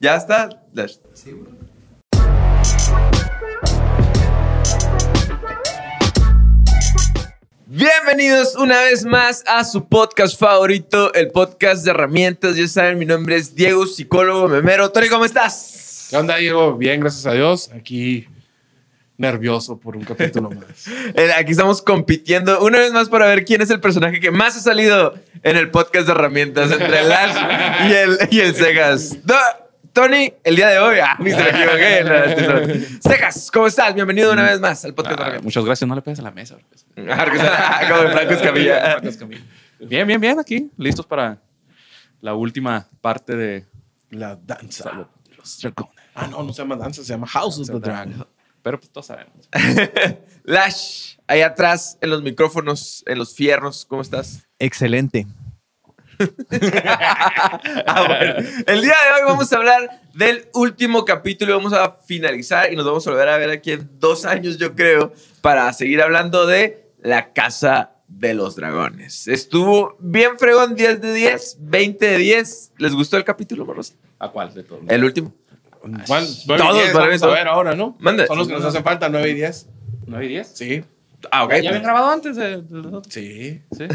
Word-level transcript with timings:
Ya 0.00 0.16
está. 0.16 0.48
Bienvenidos 7.66 8.54
una 8.56 8.82
vez 8.82 9.04
más 9.04 9.42
a 9.46 9.64
su 9.64 9.88
podcast 9.88 10.38
favorito, 10.38 11.12
el 11.14 11.28
podcast 11.30 11.84
de 11.84 11.90
herramientas. 11.90 12.56
Ya 12.56 12.68
saben, 12.68 12.98
mi 12.98 13.06
nombre 13.06 13.36
es 13.36 13.54
Diego, 13.54 13.86
psicólogo 13.86 14.48
memero. 14.48 14.90
Tony, 14.90 15.08
¿cómo 15.08 15.24
estás? 15.24 16.06
¿Qué 16.10 16.16
onda, 16.16 16.36
Diego? 16.36 16.76
Bien, 16.76 17.00
gracias 17.00 17.26
a 17.26 17.32
Dios. 17.32 17.70
Aquí 17.74 18.26
nervioso 19.18 19.78
por 19.78 19.96
un 19.96 20.04
capítulo 20.04 20.50
más. 20.50 20.86
Eh, 21.14 21.30
Aquí 21.36 21.52
estamos 21.52 21.82
compitiendo 21.82 22.60
una 22.62 22.78
vez 22.78 22.92
más 22.92 23.08
para 23.08 23.26
ver 23.26 23.44
quién 23.44 23.62
es 23.62 23.70
el 23.70 23.80
personaje 23.80 24.20
que 24.20 24.30
más 24.30 24.56
ha 24.56 24.60
salido 24.60 25.14
en 25.42 25.56
el 25.56 25.70
podcast 25.70 26.06
de 26.06 26.12
herramientas 26.12 26.70
entre 26.70 27.02
Lash 27.02 27.88
y 27.88 27.92
el, 27.92 28.18
y 28.30 28.40
el 28.40 28.54
Segas. 28.54 29.16
Tony, 29.96 30.30
el 30.44 30.56
día 30.56 30.68
de 30.68 30.78
hoy, 30.78 30.98
ah, 30.98 31.16
me 31.18 31.30
equivoqué. 31.32 32.04
No, 32.04 32.66
no. 32.66 32.74
Segas, 33.00 33.50
¿cómo 33.50 33.66
estás? 33.66 33.94
Bienvenido 33.94 34.30
una 34.30 34.42
vez 34.42 34.60
más 34.60 34.84
al 34.84 34.92
podcast 34.92 35.18
de 35.18 35.24
Ah, 35.24 35.40
muchas 35.42 35.64
gracias, 35.64 35.88
no 35.88 35.94
le 35.94 36.02
pegues 36.02 36.18
a 36.18 36.22
la 36.22 36.32
mesa. 36.32 36.58
Ah, 37.08 37.24
Como 37.88 38.02
en 38.02 38.10
Franco 38.12 38.34
Escamilla. 38.34 39.00
Bien, 39.80 40.06
bien, 40.06 40.20
bien, 40.20 40.38
aquí, 40.38 40.70
listos 40.76 41.06
para 41.06 41.40
la 42.20 42.34
última 42.34 42.86
parte 43.00 43.36
de 43.36 43.64
La 44.10 44.36
danza. 44.36 45.08
los 45.34 45.60
dragones. 45.62 45.94
Ah, 46.14 46.26
no, 46.26 46.42
no 46.42 46.52
se 46.52 46.60
llama 46.60 46.76
danza, 46.76 47.02
se 47.02 47.08
llama 47.08 47.26
House 47.28 47.58
of 47.60 47.66
the 47.68 47.80
Dragon. 47.80 48.26
Pero 48.60 48.78
pues 48.78 48.92
todos 48.92 49.06
sabemos. 49.06 49.48
Lash, 50.44 51.16
ahí 51.26 51.40
atrás, 51.40 51.96
en 52.02 52.10
los 52.10 52.20
micrófonos, 52.20 53.02
en 53.06 53.16
los 53.16 53.34
fierros, 53.34 53.86
¿cómo 53.86 54.02
estás? 54.02 54.46
Excelente. 54.58 55.26
Ah, 57.86 58.04
bueno. 58.06 58.34
El 58.66 58.82
día 58.82 58.94
de 58.94 59.12
hoy 59.14 59.26
vamos 59.26 59.52
a 59.52 59.56
hablar 59.56 60.00
del 60.14 60.46
último 60.54 61.04
capítulo 61.04 61.52
y 61.52 61.56
vamos 61.56 61.72
a 61.72 61.96
finalizar 62.06 62.72
y 62.72 62.76
nos 62.76 62.84
vamos 62.84 63.06
a 63.06 63.10
volver 63.10 63.28
a 63.28 63.36
ver 63.36 63.50
aquí 63.50 63.72
en 63.72 63.88
dos 63.98 64.24
años, 64.24 64.58
yo 64.58 64.74
creo, 64.74 65.12
para 65.40 65.72
seguir 65.72 66.02
hablando 66.02 66.46
de 66.46 66.90
la 67.00 67.32
casa 67.32 67.92
de 68.08 68.34
los 68.34 68.56
dragones. 68.56 69.28
Estuvo 69.28 69.96
bien 69.98 70.38
fregón, 70.38 70.74
10 70.74 71.00
de 71.00 71.12
10, 71.12 71.56
20 71.60 72.06
de 72.06 72.18
10. 72.18 72.72
¿Les 72.78 72.94
gustó 72.94 73.16
el 73.16 73.24
capítulo, 73.24 73.66
Barros? 73.66 73.94
¿A 74.18 74.28
cuál 74.28 74.54
de 74.54 74.62
todos? 74.62 74.82
El 74.88 75.04
último. 75.04 75.32
¿Cuál? 76.06 76.26
Todos, 76.46 76.90
para 76.90 77.06
ver 77.06 77.48
ahora, 77.48 77.74
¿no? 77.74 77.96
Mande. 78.00 78.26
Son 78.26 78.38
los 78.38 78.48
que 78.48 78.54
nos 78.54 78.64
hacen 78.64 78.82
falta, 78.82 79.08
9 79.08 79.30
y 79.30 79.34
10. 79.34 79.68
¿9 80.06 80.24
y 80.24 80.28
10? 80.28 80.48
Sí. 80.48 80.84
Ah, 81.30 81.44
ok. 81.44 81.50
¿Ya 81.62 81.68
habían 81.70 81.82
grabado 81.82 82.10
antes 82.10 82.36
de? 82.36 82.62
Sí. 83.08 83.62
Sí. 83.76 83.86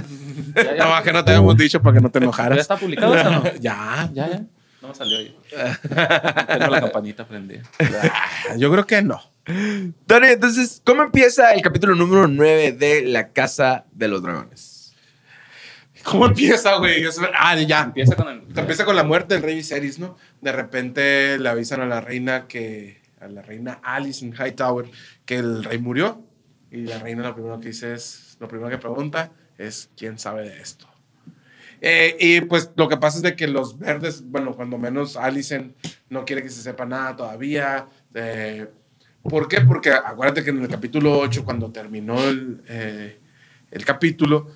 Ya, 0.55 0.75
ya, 0.75 0.85
No, 0.97 1.03
que 1.03 1.13
no 1.13 1.23
te 1.23 1.31
habíamos 1.31 1.57
dicho 1.57 1.81
para 1.81 1.95
que 1.95 2.01
no 2.01 2.09
te 2.09 2.19
¿Ya 2.19 2.23
enojaras. 2.25 2.59
está 2.59 2.77
publicado 2.77 3.15
eso 3.15 3.27
o 3.27 3.31
no? 3.31 3.43
Ya. 3.59 4.09
Ya, 4.13 4.29
ya. 4.29 4.43
No 4.81 4.87
me 4.89 4.95
salió 4.95 5.17
ahí. 5.19 5.37
Tengo 6.47 6.67
la 6.67 6.79
campanita 6.81 7.27
prendida. 7.27 7.61
Ah, 7.79 8.55
Yo 8.57 8.71
creo 8.71 8.85
que 8.87 9.01
no. 9.01 9.21
Tony, 10.07 10.27
entonces, 10.27 10.81
¿cómo 10.85 11.03
empieza 11.03 11.53
el 11.53 11.61
capítulo 11.61 11.95
número 11.95 12.27
9 12.27 12.71
de 12.73 13.03
La 13.03 13.29
Casa 13.29 13.85
de 13.91 14.07
los 14.07 14.21
Dragones? 14.23 14.93
¿Cómo 16.03 16.25
empieza, 16.25 16.77
güey? 16.77 17.03
Ah, 17.37 17.55
ya. 17.59 17.81
Empieza 17.81 18.15
con 18.15 18.27
el. 18.27 18.41
Empieza 18.55 18.85
con 18.85 18.95
la 18.95 19.03
muerte 19.03 19.35
del 19.35 19.43
rey 19.43 19.55
Viserys, 19.55 19.99
¿no? 19.99 20.17
De 20.41 20.51
repente 20.51 21.37
le 21.37 21.47
avisan 21.49 21.81
a 21.81 21.85
la 21.85 22.01
reina 22.01 22.47
que, 22.47 23.01
a 23.19 23.27
la 23.27 23.43
reina 23.43 23.79
Alice 23.83 24.25
en 24.25 24.33
Hightower, 24.33 24.87
que 25.25 25.35
el 25.35 25.63
rey 25.63 25.77
murió. 25.77 26.23
Y 26.71 26.85
la 26.85 26.99
reina 26.99 27.21
lo 27.23 27.33
primero 27.33 27.59
que 27.59 27.67
dice 27.67 27.93
es, 27.93 28.37
lo 28.39 28.47
primero 28.47 28.69
que 28.69 28.77
pregunta 28.77 29.31
es, 29.57 29.89
¿quién 29.97 30.17
sabe 30.17 30.49
de 30.49 30.61
esto? 30.61 30.87
Eh, 31.81 32.15
y 32.19 32.41
pues 32.41 32.71
lo 32.75 32.87
que 32.87 32.97
pasa 32.97 33.17
es 33.17 33.23
de 33.23 33.35
que 33.35 33.47
los 33.47 33.77
verdes, 33.77 34.23
bueno, 34.23 34.55
cuando 34.55 34.77
menos 34.77 35.17
Alicent 35.17 35.75
no 36.09 36.23
quiere 36.25 36.43
que 36.43 36.49
se 36.49 36.61
sepa 36.61 36.85
nada 36.85 37.15
todavía. 37.15 37.87
eh, 38.13 38.67
¿Por 39.23 39.47
qué? 39.47 39.61
Porque 39.61 39.91
acuérdate 39.91 40.43
que 40.43 40.51
en 40.51 40.61
el 40.61 40.67
capítulo 40.67 41.19
8, 41.19 41.43
cuando 41.43 41.71
terminó 41.71 42.23
el, 42.23 42.61
eh, 42.67 43.19
el 43.69 43.85
capítulo, 43.85 44.47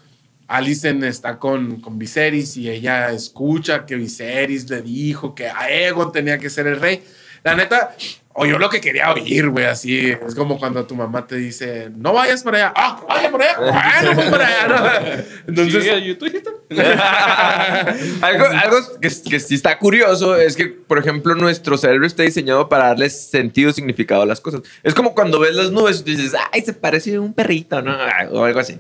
Alicent 0.47 1.03
está 1.03 1.37
con, 1.39 1.81
con 1.81 1.97
Viserys 1.97 2.57
y 2.57 2.69
ella 2.69 3.11
escucha 3.11 3.85
que 3.85 3.95
Viserys 3.95 4.69
le 4.69 4.81
dijo 4.81 5.33
que 5.33 5.49
Aegon 5.49 6.11
tenía 6.11 6.37
que 6.37 6.49
ser 6.49 6.67
el 6.67 6.79
rey. 6.79 7.03
La 7.43 7.55
neta, 7.55 7.95
oyó 8.37 8.59
lo 8.59 8.69
que 8.69 8.81
quería 8.81 9.11
oír, 9.11 9.49
güey, 9.49 9.65
así. 9.65 10.11
Es 10.11 10.35
como 10.35 10.59
cuando 10.59 10.85
tu 10.85 10.93
mamá 10.93 11.25
te 11.25 11.37
dice, 11.37 11.89
no 11.95 12.13
vayas 12.13 12.43
para 12.43 12.57
allá. 12.57 12.73
Ah, 12.75 13.01
vaya 13.07 13.31
por 13.31 13.41
allá. 13.41 13.57
Bueno, 13.57 14.13
voy 14.15 14.29
para 14.29 14.47
allá. 14.47 14.67
¿no? 14.67 15.23
Entonces, 15.47 15.89
algo 18.21 18.45
algo 18.45 18.77
que, 18.99 19.09
que 19.29 19.39
sí 19.39 19.55
está 19.55 19.79
curioso 19.79 20.35
es 20.35 20.55
que, 20.57 20.65
por 20.65 20.99
ejemplo, 20.99 21.33
nuestro 21.35 21.77
cerebro 21.77 22.05
está 22.05 22.23
diseñado 22.23 22.67
para 22.67 22.87
darle 22.87 23.09
sentido, 23.09 23.71
significado 23.71 24.23
a 24.23 24.25
las 24.25 24.41
cosas. 24.41 24.61
Es 24.83 24.93
como 24.93 25.15
cuando 25.15 25.39
ves 25.39 25.55
las 25.55 25.71
nubes 25.71 26.03
y 26.05 26.15
dices, 26.15 26.33
ay, 26.51 26.61
se 26.61 26.73
parece 26.73 27.15
a 27.15 27.21
un 27.21 27.33
perrito, 27.33 27.81
¿no? 27.81 27.95
O 28.31 28.43
algo 28.43 28.59
así. 28.59 28.79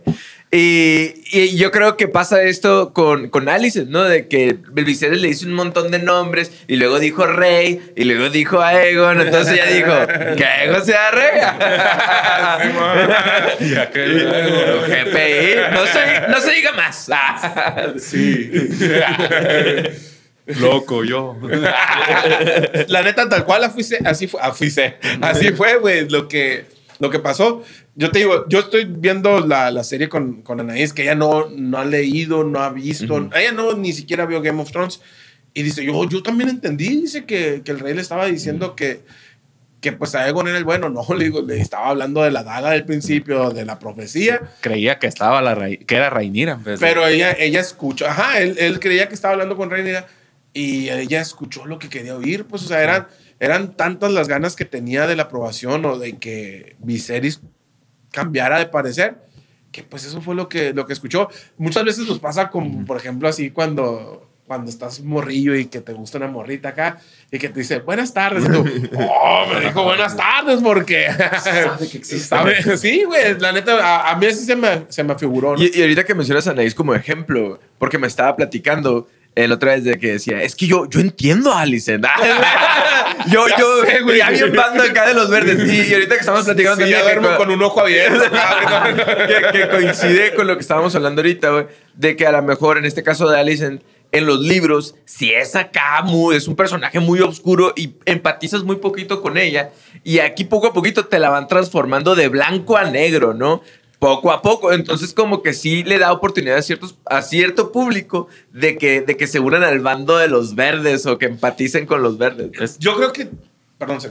Y, 0.57 1.23
y 1.33 1.57
yo 1.57 1.69
creo 1.69 1.97
que 1.97 2.07
pasa 2.07 2.41
esto 2.43 2.93
con, 2.93 3.27
con 3.27 3.49
Alice, 3.49 3.85
¿no? 3.87 4.05
De 4.05 4.29
que 4.29 4.57
Viserys 4.71 5.19
le 5.19 5.27
dice 5.27 5.45
un 5.45 5.53
montón 5.53 5.91
de 5.91 5.99
nombres 5.99 6.49
y 6.69 6.77
luego 6.77 6.99
dijo 6.99 7.25
rey 7.25 7.91
y 7.97 8.05
luego 8.05 8.29
dijo 8.29 8.61
Aegon. 8.61 9.19
Entonces 9.19 9.55
ella 9.55 9.65
dijo, 9.65 9.91
que 10.37 10.45
Aegon 10.45 10.85
sea 10.85 11.11
rey. 11.11 11.41
GPI, 14.87 15.73
no 15.73 15.85
se, 15.87 16.27
no 16.29 16.39
se 16.39 16.51
diga 16.53 16.71
más. 16.71 17.09
sí. 18.01 18.49
Loco, 20.45 21.03
yo. 21.03 21.35
La 22.87 23.01
neta, 23.01 23.27
tal 23.27 23.43
cual, 23.43 23.65
así 23.65 24.27
fue, 24.27 24.39
así 25.21 25.51
fue, 25.51 25.75
güey, 25.79 26.07
lo 26.07 26.29
que, 26.29 26.63
lo 26.99 27.09
que 27.09 27.19
pasó. 27.19 27.61
Yo 27.97 28.11
te 28.11 28.19
digo, 28.19 28.45
yo 28.49 28.59
estoy 28.59 28.83
viendo 28.85 29.39
la, 29.39 29.71
la 29.71 29.83
serie 29.83 30.09
con, 30.09 30.41
con 30.41 30.59
Anaís, 30.59 30.91
que 30.91 31.03
ella 31.03 31.15
no, 31.15 31.47
no 31.49 31.77
ha 31.77 31.85
leído, 31.85 32.43
no 32.43 32.59
ha 32.59 32.69
visto, 32.69 33.29
ella 33.33 33.53
no 33.53 33.73
ni 33.73 33.93
siquiera 33.93 34.25
vio 34.25 34.41
Game 34.41 34.61
of 34.61 34.69
Thrones. 34.71 34.99
Y 35.53 35.63
dice, 35.63 35.85
yo, 35.85 36.03
yo 36.09 36.21
también 36.21 36.49
entendí, 36.49 36.89
dice 37.01 37.23
que, 37.23 37.61
que 37.63 37.71
el 37.71 37.79
rey 37.79 37.93
le 37.93 38.01
estaba 38.01 38.25
diciendo 38.25 38.75
que, 38.75 38.99
que 39.79 39.93
pues 39.93 40.13
Aegon 40.13 40.49
era 40.49 40.57
el 40.57 40.65
bueno. 40.65 40.89
No, 40.89 41.05
le 41.15 41.23
digo, 41.23 41.41
le 41.41 41.61
estaba 41.61 41.87
hablando 41.89 42.21
de 42.23 42.31
la 42.31 42.43
daga 42.43 42.71
del 42.71 42.83
principio, 42.83 43.51
de 43.51 43.63
la 43.63 43.79
profecía. 43.79 44.41
Creía 44.59 44.99
que 44.99 45.07
estaba 45.07 45.41
la 45.41 45.55
que 45.55 45.95
era 45.95 46.09
vez 46.09 46.65
de- 46.65 46.77
Pero 46.79 47.07
ella, 47.07 47.31
ella 47.39 47.61
escuchó, 47.61 48.05
ajá, 48.07 48.41
él, 48.41 48.57
él 48.59 48.81
creía 48.81 49.07
que 49.07 49.13
estaba 49.15 49.31
hablando 49.31 49.55
con 49.55 49.69
Rhaenyra 49.69 50.05
y 50.53 50.89
ella 50.89 51.21
escuchó 51.21 51.65
lo 51.65 51.79
que 51.79 51.87
quería 51.87 52.15
oír, 52.17 52.45
pues, 52.45 52.63
o 52.63 52.67
sea, 52.67 52.81
eran, 52.83 53.07
eran 53.39 53.77
tantas 53.77 54.11
las 54.11 54.27
ganas 54.27 54.57
que 54.57 54.65
tenía 54.65 55.07
de 55.07 55.15
la 55.15 55.23
aprobación 55.23 55.85
o 55.85 55.97
de 55.97 56.17
que 56.17 56.75
Viserys 56.79 57.39
cambiara 58.15 58.57
de 58.59 58.67
parecer, 58.67 59.15
que 59.71 59.83
pues 59.83 60.05
eso 60.05 60.21
fue 60.21 60.33
lo 60.35 60.47
que, 60.47 60.73
lo 60.73 60.85
que 60.87 60.93
escuchó. 60.93 61.27
Muchas 61.57 61.83
veces 61.83 62.07
nos 62.07 62.19
pasa 62.19 62.49
como, 62.49 62.85
por 62.85 62.95
ejemplo, 62.97 63.27
así 63.27 63.51
cuando, 63.51 64.29
cuando 64.47 64.69
estás 64.69 65.01
morrillo 65.01 65.53
y 65.55 65.65
que 65.65 65.81
te 65.81 65.91
gusta 65.91 66.17
una 66.17 66.27
morrita 66.27 66.69
acá 66.69 66.99
y 67.29 67.37
que 67.39 67.49
te 67.49 67.59
dice, 67.59 67.79
buenas 67.79 68.13
tardes, 68.13 68.45
y 68.45 68.47
tú, 68.47 68.63
oh, 68.97 69.45
me 69.53 69.59
dijo 69.65 69.83
buenas 69.83 70.15
tardes 70.15 70.61
porque... 70.63 71.07
Sabe 71.43 71.89
que 71.89 71.97
existe. 71.97 72.19
sabe- 72.27 72.77
Sí, 72.77 73.03
güey, 73.03 73.37
la 73.39 73.51
neta, 73.51 73.73
a, 73.85 74.11
a 74.11 74.15
mí 74.17 74.27
así 74.27 74.45
se 74.45 74.55
me, 74.55 74.85
se 74.87 75.03
me 75.03 75.15
figuró. 75.15 75.57
¿no? 75.57 75.61
Y, 75.63 75.71
y 75.73 75.81
ahorita 75.81 76.05
que 76.05 76.15
mencionas 76.15 76.47
a 76.47 76.51
Anaís 76.51 76.73
como 76.73 76.95
ejemplo, 76.95 77.59
porque 77.77 77.97
me 77.97 78.07
estaba 78.07 78.35
platicando 78.35 79.07
el 79.35 79.51
otra 79.51 79.73
vez 79.73 79.83
de 79.83 79.99
que 79.99 80.13
decía, 80.13 80.41
es 80.41 80.55
que 80.55 80.65
yo, 80.65 80.89
yo 80.89 80.99
entiendo 81.01 81.51
a 81.51 81.61
Alicent. 81.61 82.05
yo, 83.27 83.47
Ya 83.47 83.57
yo, 83.57 83.85
sé, 83.85 84.01
güey. 84.01 84.17
ya 84.17 84.29
bien 84.29 84.53
bando 84.55 84.83
acá 84.83 85.07
de 85.07 85.13
los 85.13 85.29
verdes. 85.29 85.59
Y, 85.71 85.89
y 85.89 85.93
ahorita 85.93 86.15
que 86.15 86.19
estamos 86.21 86.45
platicando 86.45 86.85
Sí, 86.85 86.91
también 86.91 87.21
que 87.21 87.37
con 87.37 87.51
un 87.51 87.61
ojo 87.61 87.81
abierto. 87.81 88.23
que, 89.51 89.59
que 89.59 89.69
coincide 89.69 90.33
con 90.35 90.47
lo 90.47 90.55
que 90.55 90.61
estábamos 90.61 90.95
hablando 90.95 91.21
ahorita, 91.21 91.49
güey, 91.49 91.65
de 91.95 92.15
que 92.15 92.25
a 92.25 92.31
lo 92.31 92.41
mejor 92.43 92.77
en 92.77 92.85
este 92.85 93.03
caso 93.03 93.29
de 93.29 93.39
Alicent, 93.39 93.81
en 94.11 94.25
los 94.25 94.39
libros, 94.39 94.95
si 95.03 95.33
es 95.33 95.55
acá 95.57 96.01
muy, 96.03 96.37
es 96.37 96.47
un 96.47 96.55
personaje 96.55 97.01
muy 97.01 97.19
oscuro 97.19 97.73
y 97.75 97.95
empatizas 98.05 98.63
muy 98.63 98.77
poquito 98.77 99.21
con 99.21 99.37
ella, 99.37 99.71
y 100.05 100.19
aquí 100.19 100.45
poco 100.45 100.67
a 100.67 100.73
poquito 100.73 101.07
te 101.07 101.19
la 101.19 101.29
van 101.29 101.49
transformando 101.49 102.15
de 102.15 102.29
blanco 102.29 102.77
a 102.77 102.85
negro, 102.85 103.33
¿no? 103.33 103.61
Poco 103.99 104.31
a 104.31 104.41
poco. 104.41 104.71
Entonces, 104.73 105.13
como 105.13 105.41
que 105.41 105.53
sí 105.53 105.83
le 105.83 105.97
da 105.99 106.11
oportunidad 106.11 106.57
a, 106.57 106.61
ciertos, 106.61 106.95
a 107.05 107.21
cierto 107.21 107.71
público 107.71 108.27
de 108.51 108.77
que, 108.77 109.01
de 109.01 109.15
que 109.17 109.27
se 109.27 109.39
unan 109.39 109.63
al 109.63 109.79
bando 109.79 110.17
de 110.17 110.27
los 110.27 110.55
verdes 110.55 111.05
o 111.05 111.17
que 111.17 111.25
empaticen 111.27 111.85
con 111.85 112.01
los 112.01 112.17
verdes. 112.17 112.51
Es- 112.59 112.77
Yo 112.79 112.95
creo 112.97 113.11
que. 113.13 113.29
Perdón, 113.77 114.01
se. 114.01 114.09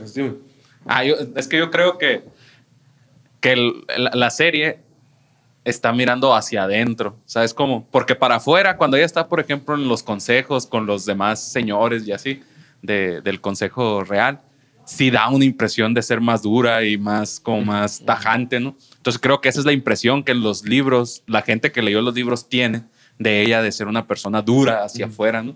Ah, 0.85 1.03
yo- 1.03 1.15
es 1.35 1.47
que 1.47 1.57
yo 1.57 1.71
creo 1.71 1.97
que, 1.97 2.23
que 3.39 3.53
el- 3.53 3.85
la, 3.97 4.11
la 4.13 4.29
serie 4.29 4.79
está 5.63 5.91
mirando 5.93 6.35
hacia 6.35 6.63
adentro, 6.63 7.15
¿sabes 7.25 7.53
cómo? 7.53 7.87
Porque 7.89 8.13
para 8.15 8.35
afuera, 8.35 8.77
cuando 8.77 8.97
ella 8.97 9.05
está, 9.05 9.27
por 9.27 9.39
ejemplo, 9.39 9.73
en 9.75 9.87
los 9.87 10.03
consejos 10.03 10.67
con 10.67 10.85
los 10.85 11.05
demás 11.05 11.51
señores 11.51 12.07
y 12.07 12.11
así, 12.11 12.43
de- 12.83 13.21
del 13.21 13.41
consejo 13.41 14.03
real, 14.03 14.41
sí 14.85 15.09
da 15.11 15.29
una 15.29 15.45
impresión 15.45 15.93
de 15.93 16.01
ser 16.01 16.21
más 16.21 16.41
dura 16.41 16.83
y 16.83 16.97
más, 16.97 17.39
como 17.39 17.61
más 17.61 18.03
tajante, 18.05 18.59
¿no? 18.59 18.75
Entonces 18.97 19.21
creo 19.21 19.41
que 19.41 19.49
esa 19.49 19.59
es 19.59 19.65
la 19.65 19.73
impresión 19.73 20.23
que 20.23 20.33
los 20.33 20.63
libros, 20.63 21.23
la 21.27 21.41
gente 21.41 21.71
que 21.71 21.81
leyó 21.81 22.01
los 22.01 22.15
libros 22.15 22.49
tiene 22.49 22.83
de 23.19 23.43
ella 23.43 23.61
de 23.61 23.71
ser 23.71 23.87
una 23.87 24.07
persona 24.07 24.41
dura 24.41 24.83
hacia 24.83 25.05
afuera, 25.05 25.41
¿no? 25.41 25.55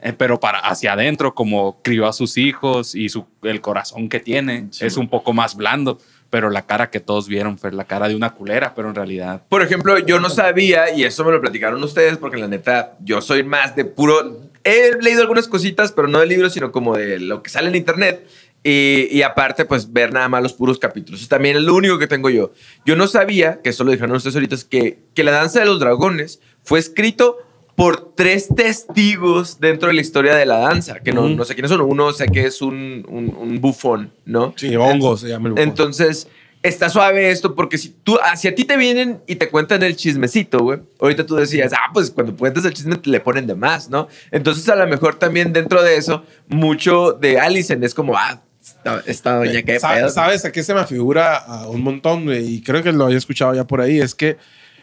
eh, 0.00 0.12
pero 0.12 0.38
para 0.38 0.60
hacia 0.60 0.92
adentro, 0.92 1.34
como 1.34 1.82
crió 1.82 2.06
a 2.06 2.12
sus 2.12 2.36
hijos 2.36 2.94
y 2.94 3.08
su, 3.08 3.26
el 3.42 3.60
corazón 3.60 4.08
que 4.08 4.20
tiene 4.20 4.68
es 4.80 4.96
un 4.96 5.08
poco 5.08 5.32
más 5.32 5.56
blando. 5.56 5.98
Pero 6.30 6.50
la 6.50 6.66
cara 6.66 6.90
que 6.90 7.00
todos 7.00 7.26
vieron 7.26 7.56
fue 7.56 7.72
la 7.72 7.84
cara 7.84 8.06
de 8.06 8.14
una 8.14 8.34
culera, 8.34 8.74
pero 8.74 8.90
en 8.90 8.94
realidad. 8.94 9.44
Por 9.48 9.62
ejemplo, 9.62 9.98
yo 9.98 10.20
no 10.20 10.28
sabía, 10.28 10.94
y 10.94 11.04
eso 11.04 11.24
me 11.24 11.32
lo 11.32 11.40
platicaron 11.40 11.82
ustedes, 11.82 12.18
porque 12.18 12.36
la 12.36 12.48
neta, 12.48 12.98
yo 13.02 13.22
soy 13.22 13.44
más 13.44 13.74
de 13.74 13.86
puro. 13.86 14.42
He 14.62 14.92
leído 15.00 15.22
algunas 15.22 15.48
cositas, 15.48 15.90
pero 15.90 16.06
no 16.06 16.20
de 16.20 16.26
libros, 16.26 16.52
sino 16.52 16.70
como 16.70 16.94
de 16.94 17.18
lo 17.18 17.42
que 17.42 17.48
sale 17.48 17.68
en 17.68 17.76
internet. 17.76 18.28
Y, 18.68 19.08
y 19.10 19.22
aparte, 19.22 19.64
pues 19.64 19.90
ver 19.94 20.12
nada 20.12 20.28
más 20.28 20.42
los 20.42 20.52
puros 20.52 20.78
capítulos. 20.78 21.22
Es 21.22 21.28
también 21.28 21.64
lo 21.64 21.74
único 21.74 21.98
que 21.98 22.06
tengo 22.06 22.28
yo. 22.28 22.52
Yo 22.84 22.96
no 22.96 23.06
sabía, 23.06 23.62
que 23.62 23.70
eso 23.70 23.82
lo 23.82 23.92
dijeron 23.92 24.14
ustedes 24.14 24.36
ahorita, 24.36 24.54
es 24.54 24.64
que, 24.64 24.98
que 25.14 25.24
La 25.24 25.30
Danza 25.30 25.60
de 25.60 25.64
los 25.66 25.80
Dragones 25.80 26.40
fue 26.62 26.78
escrito 26.78 27.38
por 27.76 28.12
tres 28.14 28.48
testigos 28.54 29.58
dentro 29.58 29.88
de 29.88 29.94
la 29.94 30.02
historia 30.02 30.34
de 30.34 30.44
la 30.44 30.58
danza, 30.58 31.00
que 31.00 31.12
no, 31.12 31.22
Ujú. 31.26 31.36
no 31.36 31.44
sé 31.44 31.54
quiénes 31.54 31.70
son. 31.70 31.80
Uno 31.80 32.12
sé 32.12 32.26
que 32.26 32.44
es 32.44 32.60
un, 32.60 33.06
un, 33.08 33.34
un 33.34 33.60
bufón, 33.60 34.12
¿no? 34.26 34.52
Sí, 34.56 34.76
hongo 34.76 35.16
se 35.16 35.28
llama 35.28 35.48
el 35.48 35.52
bufón. 35.52 35.68
Entonces, 35.68 36.28
está 36.62 36.90
suave 36.90 37.30
esto 37.30 37.54
porque 37.54 37.78
si 37.78 37.90
tú, 37.90 38.18
hacia 38.22 38.54
ti 38.54 38.64
te 38.64 38.76
vienen 38.76 39.22
y 39.26 39.36
te 39.36 39.48
cuentan 39.48 39.82
el 39.82 39.96
chismecito, 39.96 40.58
güey. 40.58 40.80
Ahorita 41.00 41.24
tú 41.24 41.36
decías, 41.36 41.72
ah, 41.72 41.90
pues 41.94 42.10
cuando 42.10 42.36
cuentas 42.36 42.64
el 42.64 42.74
chisme 42.74 42.96
te 42.96 43.08
le 43.08 43.20
ponen 43.20 43.46
de 43.46 43.54
más, 43.54 43.88
¿no? 43.88 44.08
Entonces, 44.30 44.68
a 44.68 44.76
lo 44.76 44.86
mejor 44.86 45.14
también 45.14 45.52
dentro 45.52 45.82
de 45.82 45.96
eso, 45.96 46.24
mucho 46.48 47.12
de 47.12 47.38
Allison 47.38 47.82
es 47.84 47.94
como, 47.94 48.16
ah, 48.16 48.42
esta, 48.78 49.02
esta 49.06 49.36
doña, 49.36 49.62
qué 49.62 49.78
Sa- 49.80 49.94
pedo. 49.94 50.08
¿Sabes 50.08 50.44
a 50.44 50.52
qué 50.52 50.62
se 50.62 50.74
me 50.74 50.84
figura 50.86 51.36
a 51.36 51.68
un 51.68 51.82
montón? 51.82 52.24
güey? 52.24 52.54
Y 52.54 52.62
creo 52.62 52.82
que 52.82 52.92
lo 52.92 53.04
había 53.06 53.18
escuchado 53.18 53.54
ya 53.54 53.66
por 53.66 53.80
ahí. 53.80 54.00
Es 54.00 54.14
que, 54.14 54.36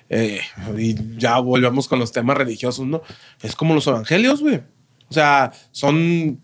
eh, 0.10 0.42
y 0.78 0.96
ya 1.18 1.40
volvemos 1.40 1.88
con 1.88 2.00
los 2.00 2.12
temas 2.12 2.38
religiosos, 2.38 2.86
¿no? 2.86 3.02
Es 3.42 3.56
como 3.56 3.74
los 3.74 3.88
evangelios, 3.88 4.42
güey. 4.42 4.62
O 5.10 5.14
sea, 5.14 5.52
son. 5.72 6.42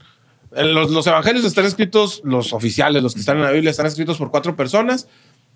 eh, 0.56 0.64
Los, 0.66 0.92
los 0.92 1.06
evangelios 1.08 1.46
están 1.46 1.66
escritos, 1.66 2.22
los 2.24 2.54
oficiales, 2.54 3.02
los 3.04 3.14
que 3.14 3.20
están 3.20 3.38
en 3.38 3.44
la 3.44 3.52
Biblia, 3.52 3.72
están 3.72 3.86
escritos 3.86 4.18
por 4.18 4.32
cuatro 4.32 4.56
personas. 4.56 5.08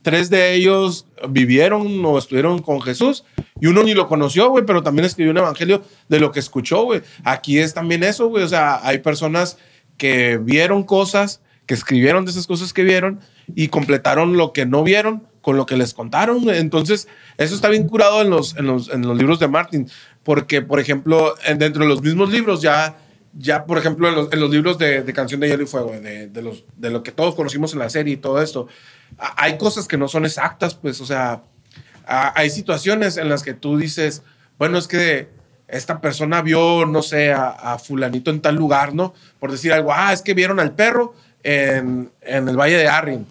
Tres 0.02 0.30
de 0.30 0.54
ellos 0.54 1.08
vivieron 1.30 2.06
o 2.06 2.20
estuvieron 2.20 2.62
con 2.62 2.80
Jesús 2.80 3.24
y 3.60 3.66
uno 3.66 3.82
ni 3.82 3.96
lo 3.96 4.08
conoció, 4.08 4.50
güey, 4.50 4.64
pero 4.64 4.84
también 4.84 5.04
escribió 5.06 5.32
un 5.32 5.38
evangelio 5.40 5.82
de 6.10 6.20
lo 6.20 6.32
que 6.32 6.40
escuchó, 6.40 6.84
güey. 6.84 7.02
Aquí 7.24 7.58
es 7.58 7.74
también 7.74 8.04
eso, 8.04 8.28
güey. 8.28 8.44
O 8.44 8.48
sea, 8.48 8.86
hay 8.88 9.00
personas 9.00 9.58
que 9.98 10.38
vieron 10.38 10.84
cosas, 10.84 11.42
que 11.66 11.74
escribieron 11.74 12.26
de 12.26 12.32
esas 12.32 12.48
cosas 12.48 12.74
que 12.74 12.84
vieron 12.84 13.20
y 13.56 13.68
completaron 13.70 14.38
lo 14.38 14.54
que 14.54 14.66
no 14.66 14.84
vieron 14.84 15.28
con 15.42 15.58
lo 15.58 15.66
que 15.66 15.78
les 15.78 15.94
contaron. 15.94 16.50
Entonces, 16.50 17.08
eso 17.38 17.56
está 17.56 17.70
bien 17.70 17.88
curado 17.88 18.22
en 18.22 18.30
los, 18.30 18.56
en 18.58 18.66
los, 18.68 18.90
en 18.90 19.02
los 19.08 19.18
libros 19.18 19.40
de 19.40 19.48
Martin, 19.48 19.90
porque, 20.24 20.62
por 20.62 20.80
ejemplo, 20.80 21.36
en- 21.46 21.58
dentro 21.60 21.84
de 21.84 21.90
los 21.90 22.02
mismos 22.02 22.32
libros 22.32 22.62
ya, 22.62 22.98
ya 23.34 23.66
por 23.66 23.78
ejemplo, 23.78 24.08
en 24.32 24.40
los, 24.40 24.50
libros 24.52 24.78
de, 24.78 25.04
Canción 25.14 25.40
de 25.40 25.50
Hielo 25.50 25.64
y 25.64 25.68
Fuego, 25.68 25.92
de, 25.92 26.28
de, 26.28 26.42
los, 26.42 26.64
de 26.78 26.90
lo 26.90 27.04
que 27.04 27.12
todos 27.12 27.36
conocimos 27.36 27.74
en 27.74 27.80
la 27.80 27.90
serie 27.90 28.14
y 28.14 28.18
todo 28.18 28.42
esto, 28.42 28.68
hay 29.18 29.58
cosas 29.58 29.88
que 29.88 29.98
no 29.98 30.08
son 30.08 30.26
exactas, 30.26 30.74
pues, 30.76 31.00
o 31.02 31.06
sea, 31.06 31.44
hay 32.08 32.50
situaciones 32.50 33.18
en 33.18 33.30
las 33.30 33.44
que 33.44 33.54
tú 33.54 33.78
dices, 33.78 34.24
bueno, 34.58 34.78
es 34.78 34.88
que 34.88 35.30
esta 35.68 36.00
persona 36.00 36.42
vio, 36.44 36.86
no 36.86 37.02
sé, 37.02 37.34
a, 37.34 37.50
a 37.50 37.80
fulanito 37.80 38.30
en 38.30 38.40
tal 38.42 38.56
lugar, 38.56 38.94
¿no? 38.94 39.14
Por 39.40 39.52
decir 39.52 39.74
algo, 39.74 39.92
ah, 39.92 40.14
es 40.14 40.22
que 40.22 40.34
vieron 40.36 40.60
al 40.60 40.74
perro 40.76 41.16
en, 41.46 42.12
en 42.22 42.50
el 42.50 42.58
Valle 42.58 42.78
de 42.78 42.88
Arrin. 42.88 43.26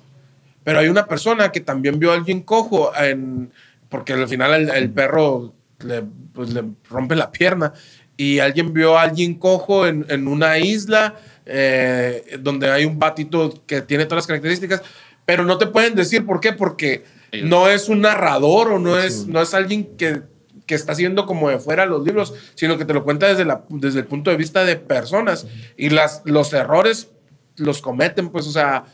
Pero 0.63 0.79
hay 0.79 0.89
una 0.89 1.07
persona 1.07 1.53
que 1.53 1.61
también 1.61 1.99
vio 1.99 2.13
a 2.13 2.15
alguien 2.15 2.41
cojo, 2.41 2.93
en, 2.97 3.51
porque 3.91 4.15
al 4.15 4.29
final 4.29 4.55
el, 4.55 4.71
el 4.71 4.91
perro 4.91 5.53
le, 5.81 6.03
pues, 6.33 6.55
le 6.55 6.65
rompe 6.89 7.17
la 7.17 7.31
pierna. 7.31 7.75
Y 8.17 8.39
alguien 8.39 8.73
vio 8.73 8.97
a 8.97 9.03
alguien 9.03 9.35
cojo 9.35 9.87
en, 9.87 10.07
en 10.09 10.29
una 10.29 10.59
isla 10.59 11.17
eh, 11.45 12.39
donde 12.41 12.71
hay 12.71 12.85
un 12.85 12.99
batito 12.99 13.63
que 13.67 13.83
tiene 13.83 14.05
todas 14.05 14.23
las 14.23 14.27
características, 14.29 14.83
pero 15.27 15.45
no 15.45 15.59
te 15.59 15.67
pueden 15.67 15.97
decir 15.97 16.25
por 16.25 16.41
qué, 16.41 16.53
porque 16.53 17.05
no 17.43 17.69
es 17.69 17.89
un 17.89 18.03
narrador 18.03 18.71
o 18.71 18.79
no 18.79 18.97
es, 18.97 19.27
no 19.27 19.43
es 19.43 19.53
alguien 19.53 19.97
que, 19.97 20.23
que 20.65 20.77
está 20.77 20.93
haciendo 20.93 21.27
como 21.27 21.51
de 21.51 21.59
fuera 21.59 21.85
los 21.85 22.05
libros, 22.05 22.33
sino 22.55 22.79
que 22.79 22.85
te 22.85 22.95
lo 22.95 23.03
cuenta 23.03 23.27
desde, 23.27 23.45
la, 23.45 23.65
desde 23.69 23.99
el 23.99 24.07
punto 24.07 24.31
de 24.31 24.37
vista 24.37 24.65
de 24.65 24.77
personas. 24.77 25.49
Y 25.77 25.91
las, 25.91 26.23
los 26.25 26.53
errores 26.53 27.09
los 27.57 27.81
cometen, 27.81 28.29
pues, 28.29 28.47
o 28.47 28.51
sea, 28.51 28.85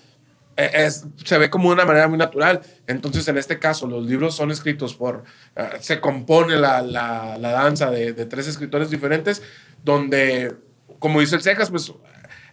e- 0.57 0.71
es, 0.75 1.07
se 1.25 1.39
ve 1.39 1.51
como 1.51 1.69
una 1.69 1.85
manera 1.85 2.09
muy 2.09 2.19
natural. 2.19 2.61
Entonces, 2.87 3.27
en 3.29 3.39
este 3.39 3.59
caso, 3.59 3.87
los 3.87 4.07
libros 4.07 4.35
son 4.35 4.51
escritos 4.51 4.95
por, 4.95 5.25
eh, 5.57 5.69
se 5.81 6.01
compone 6.01 6.57
la, 6.57 6.83
la, 6.83 7.39
la 7.39 7.51
danza 7.53 7.91
de, 7.91 8.13
de 8.13 8.27
tres 8.27 8.47
escritores 8.49 8.91
diferentes, 8.91 9.43
donde, 9.85 10.55
como 10.99 11.21
dice 11.21 11.37
el 11.37 11.43
Cejas, 11.43 11.71
pues 11.71 11.93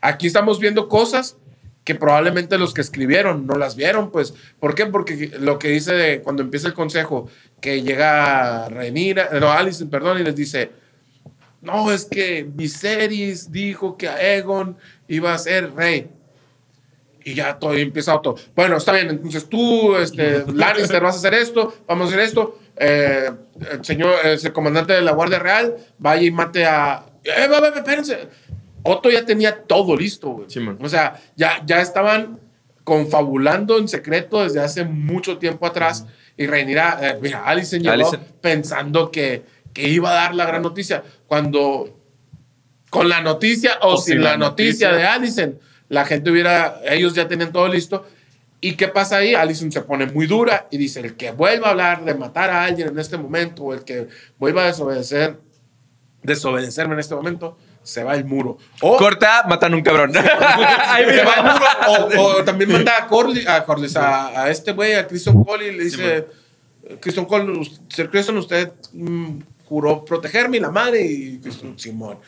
aquí 0.02 0.28
estamos 0.28 0.60
viendo 0.60 0.88
cosas 0.88 1.38
que 1.84 1.96
probablemente 1.96 2.58
los 2.58 2.74
que 2.74 2.82
escribieron 2.82 3.48
no 3.48 3.56
las 3.56 3.78
vieron, 3.78 4.12
pues. 4.12 4.34
¿Por 4.60 4.76
qué? 4.76 4.88
Porque 4.88 5.32
lo 5.40 5.58
que 5.58 5.70
dice 5.70 5.94
de 5.94 6.22
cuando 6.22 6.44
empieza 6.44 6.68
el 6.68 6.74
consejo, 6.74 7.30
que 7.62 7.82
llega 7.82 8.68
Renira, 8.68 9.30
no, 9.40 9.50
Alison, 9.50 9.90
perdón, 9.90 10.20
y 10.20 10.24
les 10.24 10.36
dice, 10.36 10.70
no, 11.62 11.92
es 11.92 12.06
que 12.06 12.46
Viserys 12.48 13.52
dijo 13.52 13.98
que 13.98 14.08
Aegon 14.08 14.78
iba 15.08 15.34
a 15.34 15.38
ser 15.38 15.74
rey. 15.74 16.10
Y 17.24 17.34
ya 17.34 17.60
todo 17.60 17.74
empieza 17.74 18.22
todo. 18.22 18.36
Bueno, 18.56 18.78
está 18.78 18.94
bien, 18.94 19.10
entonces 19.10 19.50
tú, 19.50 19.96
este, 19.98 20.46
Lannister, 20.54 21.02
vas 21.02 21.16
a 21.16 21.18
hacer 21.18 21.34
esto, 21.34 21.76
vamos 21.86 22.06
a 22.06 22.08
hacer 22.10 22.22
esto. 22.22 22.58
Eh, 22.78 23.30
el 23.72 23.84
señor, 23.84 24.16
el 24.24 24.54
comandante 24.54 24.94
de 24.94 25.02
la 25.02 25.12
Guardia 25.12 25.40
Real, 25.40 25.76
vaya 25.98 26.22
y 26.22 26.32
mate 26.32 26.66
a. 26.66 27.06
Eh, 27.24 27.48
va, 27.48 27.60
va, 27.60 27.70
espérense. 27.70 28.30
Otto 28.84 29.10
ya 29.10 29.26
tenía 29.26 29.64
todo 29.64 29.98
listo, 29.98 30.30
güey. 30.30 30.48
O 30.80 30.88
sea, 30.88 31.20
ya, 31.36 31.62
ya 31.66 31.82
estaban 31.82 32.40
confabulando 32.86 33.78
en 33.78 33.90
secreto 33.90 34.42
desde 34.42 34.62
hace 34.62 34.86
mucho 34.86 35.38
tiempo 35.38 35.66
atrás. 35.66 36.06
Y 36.38 36.48
Rhaenyra, 36.48 37.00
eh, 37.02 37.20
mira, 37.22 37.44
Alicent 37.44 37.84
llegó 37.84 38.12
pensando 38.40 39.12
que, 39.12 39.44
que 39.74 39.90
iba 39.90 40.12
a 40.12 40.14
dar 40.14 40.36
la 40.36 40.46
gran 40.46 40.62
noticia. 40.62 41.04
Cuando 41.28 41.98
con 42.90 43.10
la 43.10 43.22
noticia 43.22 43.80
o, 43.82 43.98
sin 43.98 44.24
la, 44.24 44.38
noticia, 44.38 44.92
de 44.92 45.06
Allison, 45.06 45.60
la 45.90 46.06
gente 46.06 46.32
hubiera, 46.32 46.82
ellos 46.86 47.14
ya 47.14 47.28
tenían 47.28 47.52
todo 47.52 47.68
listo. 47.68 48.06
¿Y 48.60 48.74
qué 48.74 48.88
pasa 48.88 49.18
ahí? 49.18 49.36
Allison 49.36 49.72
se 49.72 49.82
pone 49.82 50.08
muy 50.08 50.26
dura 50.26 50.68
y 50.72 50.78
dice, 50.78 51.02
el 51.02 51.16
que 51.16 51.32
vuelva 51.32 51.68
a 51.68 51.72
hablar 51.72 52.06
de 52.06 52.16
matar 52.16 52.50
a 52.50 52.64
alguien 52.64 52.88
en 52.88 53.00
este 53.00 53.18
momento 53.18 53.64
o 53.64 53.74
el 53.74 53.84
que 53.84 54.08
vuelva 54.40 54.64
a 54.64 54.68
desobedecer, 54.68 55.40
desobedecerme 56.24 56.96
en 56.96 57.00
este 57.00 57.14
momento, 57.14 57.58
se 57.84 58.04
va 58.04 58.16
el 58.16 58.26
muro. 58.26 58.58
O, 58.82 58.98
Corta, 58.98 59.44
matan 59.48 59.74
un 59.74 59.82
cabrón. 59.82 60.12
Se 60.14 60.20
va 60.20 60.98
el 61.00 61.44
muro, 61.44 62.22
o, 62.22 62.40
o 62.40 62.44
también 62.44 62.72
manda 62.72 62.98
a 62.98 63.08
Corlys, 63.08 63.48
a, 63.48 63.64
Corlys, 63.64 63.96
a, 63.96 64.44
a 64.44 64.50
este 64.50 64.74
güey, 64.74 64.96
a 64.96 65.08
Christian 65.08 65.42
Cole, 65.42 65.68
y 65.68 65.78
le 65.78 65.84
dice, 65.86 66.28
Christian 67.00 67.26
Cole, 67.26 67.62
Sir 67.88 68.10
Christian, 68.10 68.38
usted 68.38 68.74
mm, 68.92 69.40
juró 69.68 70.04
protegerme 70.06 70.58
y 70.58 70.60
la 70.60 70.72
madre, 70.72 71.02
y 71.02 71.40
Christian 71.40 71.78
Simón. 71.78 72.20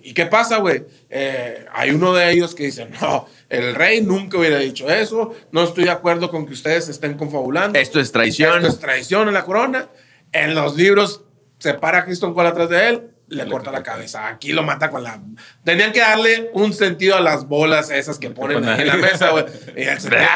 ¿Y 0.00 0.14
qué 0.14 0.26
pasa, 0.26 0.58
güey? 0.58 0.84
Eh, 1.10 1.66
hay 1.72 1.90
uno 1.90 2.14
de 2.14 2.30
ellos 2.30 2.54
que 2.54 2.64
dice, 2.64 2.86
no, 3.00 3.26
el 3.48 3.74
rey 3.74 4.00
nunca 4.00 4.38
hubiera 4.38 4.58
dicho 4.58 4.88
eso, 4.88 5.34
no 5.50 5.64
estoy 5.64 5.84
de 5.84 5.90
acuerdo 5.90 6.30
con 6.30 6.46
que 6.46 6.52
ustedes 6.52 6.88
estén 6.88 7.14
confabulando. 7.14 7.78
Esto 7.78 7.98
es 8.00 8.12
traición. 8.12 8.56
Esto 8.58 8.68
es 8.68 8.78
traición 8.78 9.28
en 9.28 9.34
la 9.34 9.44
corona. 9.44 9.88
En 10.32 10.54
los 10.54 10.76
libros 10.76 11.24
se 11.58 11.74
para 11.74 11.98
a 11.98 12.04
Christian 12.04 12.32
Cole 12.32 12.48
atrás 12.48 12.68
de 12.68 12.88
él, 12.88 13.10
le, 13.26 13.46
corta 13.48 13.72
la 13.72 13.82
cabeza. 13.82 14.28
Aquí 14.28 14.52
lo 14.52 14.62
mata 14.62 14.88
con 14.90 15.02
la. 15.02 15.20
Tenían 15.64 15.92
que 15.92 16.00
darle 16.00 16.50
un 16.54 16.72
sentido 16.72 17.16
a 17.16 17.20
las 17.20 17.46
bolas 17.48 17.90
esas 17.90 18.18
que 18.18 18.30
ponen 18.30 18.66
ahí 18.68 18.82
en 18.82 18.86
la 18.86 18.96
mesa, 19.08 19.30
güey. 19.30 19.44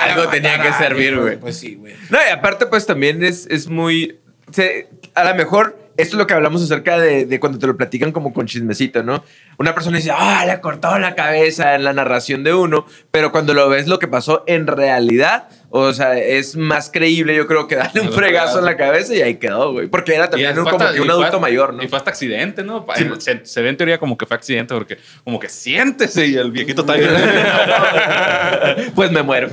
Algo 0.03 0.29
tenía 0.29 0.61
que 0.61 0.73
servir, 0.73 1.09
alguien, 1.09 1.21
güey. 1.21 1.37
Pues 1.39 1.57
sí, 1.57 1.77
güey. 1.77 1.95
No, 2.11 2.19
y 2.27 2.31
aparte, 2.31 2.67
pues 2.67 2.85
también 2.85 3.23
es, 3.25 3.47
es 3.47 3.69
muy. 3.69 4.19
se- 4.51 4.89
a 5.15 5.25
lo 5.25 5.35
mejor, 5.35 5.79
esto 5.97 6.17
es 6.17 6.19
lo 6.19 6.27
que 6.27 6.35
hablamos 6.35 6.63
acerca 6.63 6.99
de, 6.99 7.27
de 7.27 7.41
cuando 7.41 7.59
te 7.59 7.67
lo 7.67 7.77
platican 7.77 8.13
como 8.13 8.33
con 8.33 8.47
chismecito, 8.47 9.03
¿no? 9.03 9.25
Una 9.59 9.75
persona 9.75 9.99
dice, 9.99 10.13
ah, 10.13 10.45
le 10.47 10.61
cortó 10.61 10.99
la 10.99 11.15
cabeza 11.15 11.75
en 11.75 11.85
la 11.85 11.93
narración 11.93 12.45
de 12.45 12.55
uno, 12.55 12.87
pero 13.11 13.33
cuando 13.33 13.55
lo 13.55 13.69
ves 13.69 13.89
lo 13.89 13.99
que 13.99 14.09
pasó 14.09 14.45
en 14.47 14.67
realidad, 14.67 15.49
o 15.75 15.93
sea, 15.93 16.19
es 16.19 16.55
más 16.55 16.91
creíble, 16.91 17.35
yo 17.35 17.47
creo, 17.47 17.67
que 17.67 17.77
darle 17.77 18.03
un 18.03 18.13
fregazo 18.13 18.59
en 18.59 18.67
la 18.67 18.77
cabeza 18.77 19.15
y 19.15 19.23
ahí 19.23 19.37
quedó, 19.37 19.73
güey. 19.73 19.87
Porque 19.89 20.15
era 20.15 20.29
también 20.29 20.51
un- 20.51 20.65
fue 20.65 20.73
como 20.73 20.85
hasta- 20.85 20.95
que 20.95 21.01
un 21.01 21.07
fue 21.07 21.15
adulto 21.15 21.41
mayor, 21.41 21.73
¿no? 21.75 21.83
Y 21.83 21.89
fue 21.89 21.99
hasta 21.99 22.11
accidente, 22.11 22.63
¿no? 22.63 22.85
Sí. 22.95 23.05
se, 23.19 23.41
se 23.47 23.63
ve 23.63 23.71
en 23.71 23.77
teoría 23.79 23.99
como 23.99 24.17
que 24.19 24.27
fue 24.27 24.37
accidente 24.37 24.75
porque 24.75 24.99
como 25.25 25.41
que 25.41 25.49
siéntese 25.49 26.27
y 26.27 26.37
el 26.37 26.53
viejito 26.53 26.83
está 26.83 26.95
bien. 26.95 27.11
pues 28.95 29.11
me 29.11 29.23
muero. 29.23 29.49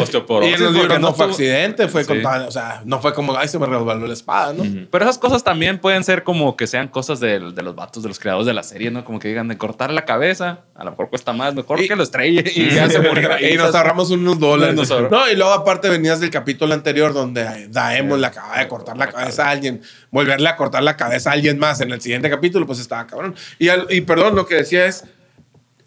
Osteoporosis, 0.00 0.50
Y 0.52 0.54
en 0.54 0.62
los 0.64 0.72
libros 0.74 1.00
no 1.00 1.12
fue 1.14 1.26
accidente, 1.26 1.88
fue 1.88 2.04
con 2.04 2.18
Sí. 2.18 2.22
tal- 2.22 2.46
O 2.46 2.50
sea, 2.50 2.82
no 2.84 3.00
fue 3.00 3.14
como, 3.14 3.36
ay, 3.36 3.48
se 3.48 3.58
me 3.58 3.66
resbaló 3.66 4.06
la 4.06 4.12
espada, 4.12 4.52
¿no? 4.52 4.64
Pero 4.90 5.04
esas 5.04 5.18
cosas 5.18 5.42
también 5.44 5.78
pueden 5.78 6.04
ser 6.04 6.22
como 6.22 6.56
que 6.56 6.66
sean 6.66 6.88
cosas 6.88 7.20
de, 7.20 7.40
de 7.52 7.62
los 7.62 7.74
vatos, 7.74 8.02
de 8.02 8.08
los 8.08 8.18
creadores 8.18 8.46
de 8.46 8.54
la 8.54 8.62
serie, 8.62 8.90
¿no? 8.90 9.04
Como 9.04 9.18
que 9.18 9.28
digan 9.28 9.48
de 9.48 9.56
cortar 9.58 9.90
la 9.92 10.04
cabeza, 10.04 10.60
a 10.74 10.84
lo 10.84 10.90
mejor 10.90 11.08
cuesta 11.10 11.32
más, 11.32 11.54
mejor 11.54 11.80
Y- 11.80 11.88
que 11.88 11.96
lo 11.96 12.02
estrelle 12.02 12.44
y 12.54 12.70
ya 12.70 12.88
se 12.88 13.00
murió 13.00 13.32
ahí. 13.32 13.52
Y 13.54 13.56
nos 13.56 13.74
ahorramos 13.74 14.10
unos 14.10 14.38
dólares. 14.48 14.90
No, 15.10 15.30
y 15.30 15.36
luego 15.36 15.52
aparte 15.52 15.88
venías 15.88 16.20
del 16.20 16.30
capítulo 16.30 16.74
anterior 16.74 17.12
donde 17.14 17.68
Daemon 17.68 18.20
le 18.20 18.26
acaba 18.26 18.58
de 18.58 18.68
cortar 18.68 18.96
la 18.96 19.08
cabeza 19.08 19.46
a 19.46 19.50
alguien, 19.50 19.80
volverle 20.10 20.48
a 20.48 20.56
cortar 20.56 20.82
la 20.82 20.96
cabeza 20.96 21.30
a 21.30 21.32
alguien 21.32 21.58
más 21.58 21.80
en 21.80 21.90
el 21.92 22.00
siguiente 22.00 22.28
capítulo, 22.28 22.66
pues 22.66 22.78
estaba 22.80 23.06
cabrón. 23.06 23.34
Y, 23.58 23.68
al- 23.68 23.86
y 23.90 24.02
perdón, 24.02 24.34
lo 24.36 24.46
que 24.46 24.56
decía 24.56 24.86
es, 24.86 25.04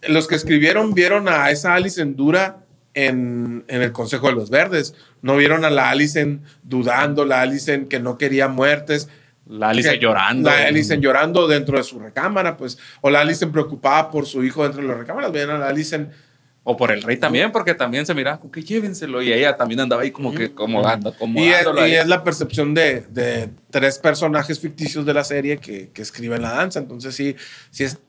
los 0.07 0.27
que 0.27 0.35
escribieron 0.35 0.93
vieron 0.93 1.27
a 1.29 1.49
esa 1.51 1.73
Alicent 1.75 2.15
dura 2.15 2.57
en, 2.93 3.63
en 3.67 3.81
el 3.81 3.91
Consejo 3.91 4.27
de 4.27 4.33
los 4.33 4.49
Verdes. 4.49 4.95
No 5.21 5.35
vieron 5.35 5.65
a 5.65 5.69
la 5.69 5.89
Alicent 5.89 6.43
dudando, 6.63 7.25
la 7.25 7.41
Alicent 7.41 7.87
que 7.87 7.99
no 7.99 8.17
quería 8.17 8.47
muertes. 8.47 9.09
La 9.47 9.69
Alice 9.69 9.89
que- 9.91 9.99
llorando. 9.99 10.49
La 10.49 10.65
Alicent 10.67 11.03
llorando 11.03 11.47
dentro 11.47 11.77
de 11.77 11.83
su 11.83 11.99
recámara, 11.99 12.55
pues. 12.57 12.77
O 13.01 13.09
la 13.09 13.21
Alicent 13.21 13.51
preocupada 13.51 14.09
por 14.11 14.25
su 14.25 14.43
hijo 14.43 14.63
dentro 14.63 14.81
de 14.81 14.87
la 14.87 14.93
recámara. 14.95 15.29
Veían 15.29 15.49
a 15.51 15.57
la 15.57 15.67
Alicent 15.67 16.09
O 16.67 16.75
por 16.75 16.91
el 16.91 17.03
rey 17.03 17.17
también, 17.17 17.51
porque 17.51 17.75
también 17.75 18.07
se 18.07 18.15
mira, 18.15 18.39
que 18.51 18.63
llévenselo. 18.63 19.21
Y 19.21 19.31
ella 19.31 19.55
también 19.55 19.81
andaba 19.81 20.01
ahí 20.01 20.09
como 20.09 20.33
que 20.33 20.51
como 20.51 20.85
anda, 20.87 21.11
como 21.11 21.39
Y 21.39 21.49
es, 21.49 21.63
y 21.87 21.93
es 21.93 22.07
la 22.07 22.23
percepción 22.23 22.73
de, 22.73 23.01
de 23.01 23.51
tres 23.69 23.99
personajes 23.99 24.59
ficticios 24.59 25.05
de 25.05 25.13
la 25.13 25.23
serie 25.23 25.59
que, 25.59 25.91
que 25.91 26.01
escriben 26.01 26.41
la 26.41 26.53
danza. 26.53 26.79
Entonces, 26.79 27.13
sí, 27.13 27.35
sí, 27.69 27.83
es, 27.83 27.99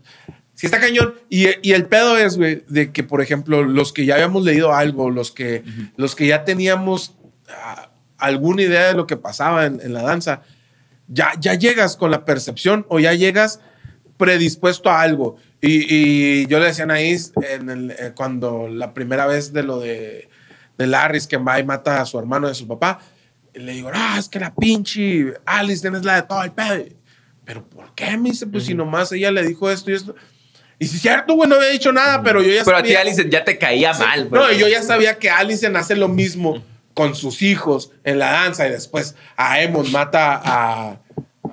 sí 0.54 0.64
está 0.64 0.80
cañón. 0.80 1.14
Y, 1.28 1.48
y 1.60 1.72
el 1.72 1.84
pedo 1.84 2.16
es, 2.16 2.38
güey, 2.38 2.64
de 2.66 2.92
que, 2.92 3.04
por 3.04 3.20
ejemplo, 3.20 3.62
los 3.62 3.92
que 3.92 4.06
ya 4.06 4.14
habíamos 4.14 4.42
leído 4.42 4.72
algo, 4.72 5.10
los 5.10 5.32
que, 5.32 5.62
los 5.96 6.16
que 6.16 6.26
ya 6.26 6.44
teníamos 6.44 7.14
ah, 7.50 7.90
alguna 8.16 8.62
idea 8.62 8.88
de 8.88 8.94
lo 8.94 9.06
que 9.06 9.18
pasaba 9.18 9.66
en, 9.66 9.82
en 9.82 9.92
la 9.92 10.00
danza, 10.00 10.40
ya, 11.08 11.32
ya 11.38 11.52
llegas 11.52 11.98
con 11.98 12.10
la 12.10 12.24
percepción 12.24 12.86
o 12.88 13.00
ya 13.00 13.12
llegas 13.12 13.60
predispuesto 14.16 14.88
a 14.88 15.02
algo. 15.02 15.36
Y, 15.60 15.86
y 16.42 16.46
yo 16.46 16.58
le 16.60 16.66
decía 16.66 16.84
a 16.84 16.86
Anaís 16.86 17.32
en 17.50 17.70
el- 17.70 17.90
eh, 17.92 18.12
cuando 18.14 18.68
la 18.68 18.92
primera 18.94 19.26
vez 19.26 19.52
de 19.52 19.62
lo 19.62 19.80
de, 19.80 20.28
de 20.78 20.86
Larry, 20.86 21.20
que 21.26 21.36
va 21.38 21.58
y 21.58 21.64
mata 21.64 22.00
a 22.00 22.06
su 22.06 22.18
hermano 22.18 22.48
de 22.48 22.54
su 22.54 22.66
papá, 22.68 23.00
le 23.54 23.72
digo, 23.72 23.90
ah, 23.94 24.16
es 24.18 24.28
que 24.28 24.38
la 24.38 24.54
pinche 24.54 25.32
Alice 25.46 25.80
tienes 25.80 26.04
la 26.04 26.16
de 26.16 26.22
todo 26.22 26.42
el 26.42 26.52
pedo. 26.52 26.84
Pero 27.44 27.64
¿por 27.64 27.94
qué? 27.94 28.16
Me 28.18 28.30
dice, 28.30 28.46
pues 28.46 28.64
si 28.66 28.74
nomás 28.74 29.10
ella 29.12 29.30
le 29.30 29.46
dijo 29.46 29.70
esto 29.70 29.90
y 29.90 29.94
esto. 29.94 30.14
Y 30.78 30.86
si 30.86 30.96
es 30.96 31.02
cierto, 31.02 31.32
güey, 31.34 31.48
no 31.48 31.54
había 31.56 31.68
dicho 31.70 31.90
nada, 31.90 32.22
pero 32.22 32.42
yo 32.42 32.52
ya 32.52 32.62
Pero 32.64 32.76
a 32.76 32.82
ti, 32.82 32.88
sabía- 32.90 33.00
Alice, 33.00 33.26
ya 33.30 33.44
te 33.44 33.56
caía 33.56 33.94
mal. 33.94 34.26
pues. 34.28 34.42
no, 34.42 34.52
y 34.52 34.58
yo 34.58 34.68
ya 34.68 34.82
sabía 34.82 35.18
que 35.18 35.30
Allison 35.30 35.74
hace 35.76 35.96
lo 35.96 36.08
mismo 36.08 36.62
con 36.92 37.14
sus 37.14 37.40
hijos 37.40 37.92
en 38.04 38.18
la 38.18 38.30
danza 38.32 38.66
y 38.68 38.70
después 38.72 39.14
a 39.36 39.62
Emon 39.62 39.90
mata 39.90 40.38
a, 40.44 41.00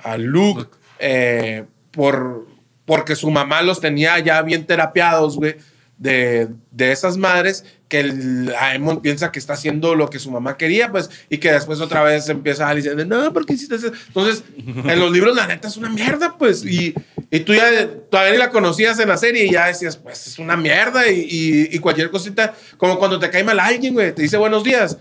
a 0.02 0.16
Luke 0.18 0.68
eh, 0.98 1.64
por, 1.90 2.46
porque 2.84 3.16
su 3.16 3.30
mamá 3.30 3.62
los 3.62 3.80
tenía 3.80 4.18
ya 4.18 4.42
bien 4.42 4.66
terapiados, 4.66 5.36
güey, 5.36 5.56
de, 5.96 6.48
de 6.70 6.92
esas 6.92 7.16
madres 7.16 7.64
que 7.88 8.00
el, 8.00 8.52
Aemon 8.58 9.00
piensa 9.00 9.30
que 9.30 9.38
está 9.38 9.52
haciendo 9.52 9.94
lo 9.94 10.10
que 10.10 10.18
su 10.18 10.30
mamá 10.30 10.56
quería, 10.56 10.90
pues, 10.90 11.08
y 11.30 11.38
que 11.38 11.52
después 11.52 11.80
otra 11.80 12.02
vez 12.02 12.28
empieza 12.28 12.68
a 12.68 12.74
decir, 12.74 13.06
no, 13.06 13.32
¿por 13.32 13.46
qué 13.46 13.54
hiciste 13.54 13.76
eso? 13.76 13.92
Entonces, 14.08 14.42
en 14.56 14.98
los 14.98 15.12
libros 15.12 15.36
la 15.36 15.46
neta 15.46 15.68
es 15.68 15.76
una 15.76 15.88
mierda, 15.88 16.36
pues, 16.36 16.64
y, 16.64 16.94
y 17.30 17.40
tú 17.40 17.54
ya 17.54 17.88
todavía 18.10 18.32
ni 18.32 18.38
la 18.38 18.50
conocías 18.50 18.98
en 18.98 19.08
la 19.08 19.16
serie 19.16 19.46
y 19.46 19.52
ya 19.52 19.66
decías, 19.66 19.96
pues, 19.96 20.26
es 20.26 20.38
una 20.38 20.56
mierda 20.56 21.08
y, 21.08 21.20
y, 21.20 21.68
y 21.76 21.78
cualquier 21.78 22.10
cosita, 22.10 22.54
como 22.76 22.98
cuando 22.98 23.18
te 23.18 23.30
cae 23.30 23.44
mal 23.44 23.60
alguien, 23.60 23.94
güey, 23.94 24.12
te 24.14 24.22
dice 24.22 24.36
buenos 24.36 24.64
días. 24.64 24.98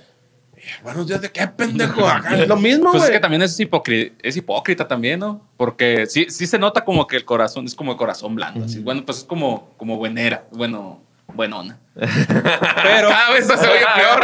Buenos 0.84 1.08
días, 1.08 1.22
¿de 1.22 1.32
qué 1.32 1.48
pendejo? 1.48 2.08
Acá 2.08 2.38
es 2.38 2.48
lo 2.48 2.56
mismo, 2.56 2.92
Pues 2.92 3.04
güey. 3.04 3.12
es 3.12 3.12
que 3.12 3.20
también 3.20 3.42
es, 3.42 3.60
hipocri- 3.60 4.14
es 4.22 4.38
hipócrita 4.38 4.88
también, 4.88 5.20
¿no? 5.20 5.42
Porque 5.58 6.06
sí, 6.06 6.28
sí 6.30 6.48
se 6.48 6.58
nota 6.60 6.84
como 6.86 7.06
que 7.08 7.16
el 7.18 7.26
corazón 7.26 7.66
es 7.66 7.76
como 7.76 7.92
el 7.92 7.98
corazón 7.98 8.36
blando. 8.36 8.66
así. 8.66 8.80
Bueno, 8.80 9.04
pues 9.06 9.20
es 9.20 9.24
como, 9.24 9.70
como 9.78 9.98
buenera, 9.98 10.46
bueno, 10.52 11.02
buenona. 11.28 11.78
Pero 11.96 13.10
Cada 13.10 13.32
vez 13.34 13.46
se 13.48 13.54
oye 13.54 13.86
peor, 13.96 14.24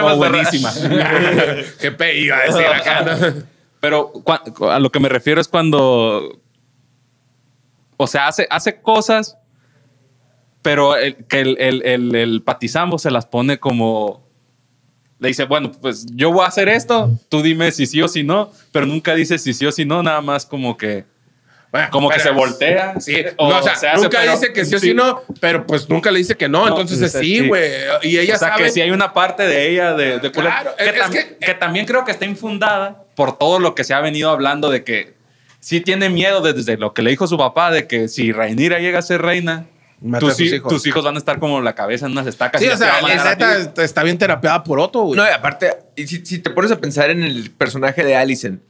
güey. 0.00 0.16
Buenísima. 0.18 0.72
Qué 1.80 1.90
pe 1.92 2.18
iba 2.20 2.36
a 2.36 2.42
decir 2.42 2.66
acá, 2.66 3.02
¿no? 3.02 3.42
Pero 3.80 4.12
a 4.70 4.78
lo 4.78 4.90
que 4.90 4.98
me 5.00 5.08
refiero 5.10 5.40
es 5.42 5.48
cuando, 5.48 6.40
o 7.98 8.06
sea, 8.06 8.28
hace, 8.28 8.46
hace 8.50 8.80
cosas, 8.80 9.36
pero 10.62 10.96
el, 10.96 11.16
que 11.26 11.40
el, 11.40 11.56
el, 11.60 11.82
el, 11.84 12.14
el 12.14 12.42
patizambo 12.42 12.98
se 12.98 13.10
las 13.10 13.26
pone 13.26 13.58
como, 13.58 14.23
le 15.24 15.28
dice, 15.30 15.44
bueno, 15.44 15.72
pues 15.72 16.06
yo 16.14 16.30
voy 16.32 16.44
a 16.44 16.48
hacer 16.48 16.68
esto, 16.68 17.10
tú 17.28 17.42
dime 17.42 17.72
si 17.72 17.86
sí 17.86 18.00
o 18.00 18.06
si 18.08 18.22
no, 18.22 18.52
pero 18.70 18.86
nunca 18.86 19.14
dice 19.14 19.38
si 19.38 19.52
sí 19.52 19.66
o 19.66 19.72
si 19.72 19.84
no, 19.84 20.02
nada 20.02 20.20
más 20.20 20.46
como 20.46 20.76
que, 20.76 21.04
Bueno, 21.72 21.88
como 21.90 22.08
que 22.08 22.20
se 22.20 22.30
voltea. 22.30 23.00
Sí, 23.00 23.16
o 23.36 23.48
no, 23.50 23.58
o 23.58 23.62
sea, 23.62 23.74
se 23.74 23.88
hace, 23.88 24.02
nunca 24.02 24.20
pero- 24.20 24.32
dice 24.32 24.52
que 24.52 24.64
sí 24.64 24.74
o 24.76 24.78
sí. 24.78 24.88
sí 24.88 24.94
no, 24.94 25.22
pero 25.40 25.66
pues 25.66 25.88
nunca 25.88 26.10
le 26.12 26.18
dice 26.18 26.36
que 26.36 26.48
no, 26.48 26.60
No, 26.66 26.68
entonces 26.68 27.00
es 27.02 27.10
sí, 27.12 27.18
sí, 27.18 27.38
sí. 27.40 27.48
güey. 27.48 27.68
Y 28.02 28.18
ella 28.18 28.36
o 28.36 28.38
sea, 28.38 28.50
sabe 28.50 28.62
que 28.64 28.70
si 28.70 28.80
hay 28.80 28.92
una 28.92 29.12
parte 29.12 29.42
de 29.44 29.70
ella 29.70 29.94
de, 29.94 30.20
de 30.20 30.30
Claro, 30.30 30.70
que, 30.78 30.84
tam- 31.00 31.10
que- 31.10 31.36
que 31.44 31.54
también 31.54 31.84
creo 31.86 32.04
que 32.04 32.12
está 32.12 32.24
infundada 32.26 33.02
por 33.16 33.36
todo 33.38 33.58
lo 33.58 33.74
que 33.74 33.82
se 33.82 33.92
ha 33.94 34.00
venido 34.00 34.30
hablando 34.30 34.70
de 34.70 34.84
que 34.84 35.14
sí 35.58 35.80
tiene 35.80 36.10
miedo 36.10 36.40
desde 36.42 36.76
lo 36.76 36.92
que 36.94 37.02
le 37.02 37.10
dijo 37.10 37.26
su 37.26 37.38
papá 37.38 37.70
de 37.70 37.86
que 37.88 38.06
si 38.08 38.30
Rhaenyra 38.32 38.78
llega 38.78 38.98
a 38.98 39.02
ser 39.02 39.22
reina, 39.22 39.66
Mata 40.04 40.26
a 40.26 40.28
tus, 40.28 40.36
sus 40.36 40.52
hijos. 40.52 40.72
tus 40.72 40.86
hijos 40.86 41.02
van 41.02 41.14
a 41.14 41.18
estar 41.18 41.38
como 41.38 41.60
la 41.62 41.74
cabeza 41.74 42.06
en 42.06 42.12
unas 42.12 42.26
estacas. 42.26 42.60
Sí, 42.60 42.66
y 42.68 42.70
o 42.70 42.76
sea, 42.76 43.00
la 43.00 43.08
neta 43.30 43.56
está- 43.58 43.82
está 43.82 44.02
bien 44.02 44.18
terapeada 44.18 44.62
por 44.62 44.78
Otto, 44.78 45.00
güey. 45.02 45.16
No, 45.18 45.24
y 45.24 45.30
aparte, 45.32 45.72
y 45.96 46.06
si, 46.06 46.24
si 46.26 46.38
te 46.40 46.50
pones 46.50 46.70
a 46.70 46.78
pensar 46.78 47.10
en 47.10 47.22
el 47.22 47.50
personaje 47.50 48.04
de 48.04 48.14
Allison, 48.14 48.62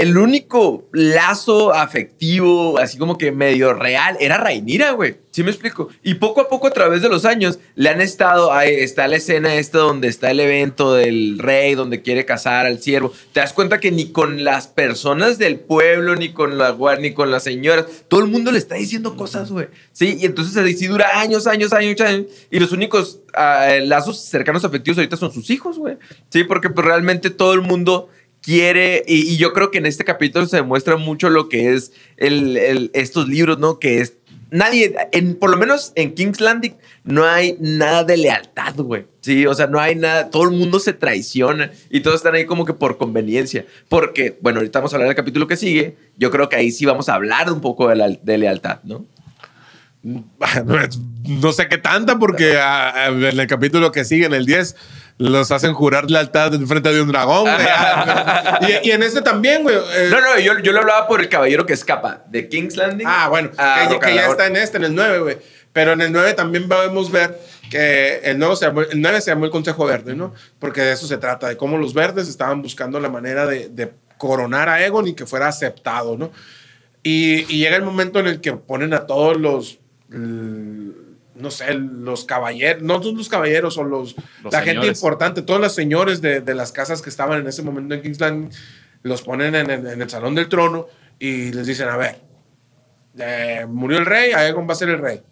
el 0.00 0.16
único 0.16 0.88
lazo 0.92 1.74
afectivo, 1.74 2.78
así 2.78 2.96
como 2.96 3.18
que 3.18 3.32
medio 3.32 3.74
real, 3.74 4.16
era 4.18 4.38
Rainira, 4.38 4.92
güey. 4.92 5.16
¿Sí 5.30 5.44
me 5.44 5.50
explico? 5.50 5.88
Y 6.02 6.14
poco 6.14 6.40
a 6.40 6.48
poco, 6.48 6.66
a 6.66 6.70
través 6.72 7.02
de 7.02 7.08
los 7.08 7.24
años, 7.24 7.60
le 7.76 7.88
han 7.90 8.00
estado. 8.00 8.52
Ahí 8.52 8.74
está 8.74 9.06
la 9.06 9.16
escena 9.16 9.54
esta 9.54 9.78
donde 9.78 10.08
está 10.08 10.30
el 10.30 10.40
evento 10.40 10.94
del 10.94 11.38
rey, 11.38 11.74
donde 11.74 12.02
quiere 12.02 12.24
casar 12.24 12.66
al 12.66 12.80
siervo. 12.80 13.12
Te 13.32 13.40
das 13.40 13.52
cuenta 13.52 13.78
que 13.78 13.92
ni 13.92 14.10
con 14.10 14.42
las 14.42 14.66
personas 14.66 15.38
del 15.38 15.60
pueblo, 15.60 16.16
ni 16.16 16.32
con 16.32 16.58
la 16.58 16.76
ni 16.98 17.12
con 17.12 17.30
las 17.30 17.44
señoras, 17.44 17.86
todo 18.08 18.20
el 18.20 18.26
mundo 18.26 18.50
le 18.50 18.58
está 18.58 18.74
diciendo 18.74 19.16
cosas, 19.16 19.52
güey. 19.52 19.68
Sí, 19.92 20.16
y 20.18 20.24
entonces 20.24 20.56
ahí 20.56 20.74
sí 20.74 20.86
dura 20.88 21.20
años, 21.20 21.46
años, 21.46 21.72
años, 21.72 22.00
años. 22.00 22.26
Y 22.50 22.58
los 22.58 22.72
únicos 22.72 23.20
ah, 23.34 23.68
lazos 23.84 24.18
cercanos 24.18 24.64
afectivos 24.64 24.98
ahorita 24.98 25.16
son 25.16 25.32
sus 25.32 25.48
hijos, 25.50 25.78
güey. 25.78 25.96
Sí, 26.30 26.42
porque 26.42 26.70
pues 26.70 26.84
realmente 26.84 27.30
todo 27.30 27.52
el 27.52 27.60
mundo 27.60 28.08
quiere, 28.42 29.04
y, 29.06 29.36
yo 29.36 29.52
creo 29.52 29.70
que 29.70 29.78
en 29.78 29.86
este 29.86 30.04
capítulo 30.04 30.46
se 30.46 30.56
demuestra 30.56 30.96
mucho 30.96 31.30
lo 31.30 31.48
que 31.48 31.74
es 31.74 31.92
estos 32.16 33.28
libros, 33.28 33.58
¿no? 33.58 33.78
Que 33.78 34.00
es, 34.00 34.14
nadie, 34.50 34.94
en, 35.12 35.34
por 35.36 35.50
lo 35.50 35.56
menos 35.56 35.92
en 35.94 36.14
King's 36.14 36.40
Landing, 36.40 36.74
no 37.04 37.24
hay 37.24 37.56
nada 37.60 38.04
de 38.04 38.16
lealtad, 38.16 38.74
güey. 38.76 39.06
Sí, 39.20 39.46
o 39.46 39.54
sea, 39.54 39.66
no 39.66 39.78
hay 39.78 39.94
nada, 39.94 40.30
todo 40.30 40.44
el 40.44 40.50
mundo 40.50 40.80
se 40.80 40.92
traiciona 40.92 41.70
y 41.90 42.00
todos 42.00 42.16
están 42.16 42.34
ahí 42.34 42.46
como 42.46 42.64
que 42.64 42.74
por 42.74 42.98
conveniencia. 42.98 43.66
Porque, 43.88 44.38
bueno, 44.40 44.60
ahorita 44.60 44.78
vamos 44.78 44.92
a 44.92 44.96
hablar 44.96 45.08
del 45.08 45.16
capítulo 45.16 45.46
que 45.46 45.56
sigue, 45.56 45.96
yo 46.16 46.30
creo 46.30 46.48
que 46.48 46.56
ahí 46.56 46.70
sí 46.70 46.86
vamos 46.86 47.08
a 47.08 47.14
hablar 47.14 47.52
un 47.52 47.60
poco 47.60 47.88
de, 47.88 47.96
la, 47.96 48.08
de 48.08 48.38
lealtad, 48.38 48.80
¿no? 48.84 49.06
No 51.22 51.52
sé 51.52 51.68
qué 51.68 51.78
tanta, 51.78 52.18
porque 52.18 52.58
en 52.58 53.22
el 53.22 53.46
capítulo 53.46 53.92
que 53.92 54.04
sigue, 54.04 54.26
en 54.26 54.34
el 54.34 54.46
10, 54.46 54.74
los 55.20 55.50
hacen 55.52 55.74
jurar 55.74 56.10
lealtad 56.10 56.54
en 56.54 56.66
frente 56.66 56.92
de 56.92 57.02
un 57.02 57.08
dragón. 57.08 57.42
güey. 57.42 57.54
Ah, 57.68 58.58
y, 58.82 58.88
y 58.88 58.90
en 58.92 59.02
este 59.02 59.20
también, 59.22 59.62
güey. 59.62 59.76
eh, 59.76 60.08
No, 60.10 60.20
no, 60.20 60.38
yo, 60.38 60.58
yo 60.60 60.72
lo 60.72 60.80
hablaba 60.80 61.06
por 61.06 61.20
el 61.20 61.28
caballero 61.28 61.66
que 61.66 61.74
escapa 61.74 62.24
de 62.28 62.48
King's 62.48 62.76
Landing. 62.76 63.06
Ah, 63.08 63.28
bueno, 63.28 63.50
a 63.58 63.86
que, 63.88 63.98
que 64.00 64.14
ya 64.14 64.26
está 64.26 64.46
en 64.46 64.56
este, 64.56 64.78
en 64.78 64.84
el 64.84 64.94
9, 64.94 65.18
güey. 65.18 65.38
Pero 65.72 65.92
en 65.92 66.00
el 66.00 66.10
9 66.10 66.32
también 66.34 66.68
podemos 66.68 67.10
ver 67.12 67.38
que 67.70 68.16
el, 68.24 68.38
nuevo 68.38 68.56
se 68.56 68.66
llamó, 68.66 68.80
el 68.80 69.00
9 69.00 69.20
se 69.20 69.30
llamó 69.30 69.44
el 69.44 69.50
Consejo 69.50 69.84
Verde, 69.84 70.14
¿no? 70.16 70.34
Porque 70.58 70.80
de 70.80 70.92
eso 70.92 71.06
se 71.06 71.18
trata, 71.18 71.48
de 71.48 71.56
cómo 71.56 71.76
los 71.76 71.94
verdes 71.94 72.26
estaban 72.28 72.60
buscando 72.62 72.98
la 72.98 73.08
manera 73.08 73.46
de, 73.46 73.68
de 73.68 73.92
coronar 74.18 74.68
a 74.68 74.84
Egon 74.84 75.06
y 75.06 75.14
que 75.14 75.26
fuera 75.26 75.46
aceptado, 75.48 76.16
¿no? 76.16 76.32
Y, 77.02 77.40
y 77.54 77.58
llega 77.60 77.76
el 77.76 77.82
momento 77.82 78.18
en 78.20 78.26
el 78.26 78.40
que 78.40 78.52
ponen 78.54 78.92
a 78.94 79.06
todos 79.06 79.36
los, 79.38 79.78
no 81.40 81.50
sé, 81.50 81.74
los 81.74 82.24
caballeros, 82.24 82.82
no 82.82 83.02
son 83.02 83.16
los 83.16 83.28
caballeros, 83.28 83.74
son 83.74 83.90
los, 83.90 84.14
Los 84.42 84.52
la 84.52 84.62
gente 84.62 84.86
importante, 84.86 85.42
todos 85.42 85.60
los 85.60 85.74
señores 85.74 86.20
de, 86.20 86.40
de 86.40 86.54
las 86.54 86.72
casas 86.72 87.02
que 87.02 87.10
estaban 87.10 87.40
en 87.40 87.46
ese 87.46 87.62
momento 87.62 87.94
en 87.94 88.02
Kingsland, 88.02 88.52
los 89.02 89.22
ponen 89.22 89.54
en 89.54 89.70
el, 89.70 89.86
en 89.86 90.02
el 90.02 90.10
Salón 90.10 90.34
del 90.34 90.48
Trono 90.48 90.86
y 91.18 91.52
les 91.52 91.66
dicen, 91.66 91.88
a 91.88 91.96
ver, 91.96 92.20
eh, 93.18 93.66
murió 93.68 93.98
el 93.98 94.06
rey, 94.06 94.32
Aegon 94.32 94.68
va 94.68 94.72
a 94.72 94.76
ser 94.76 94.88
el 94.90 94.98
rey. 94.98 95.22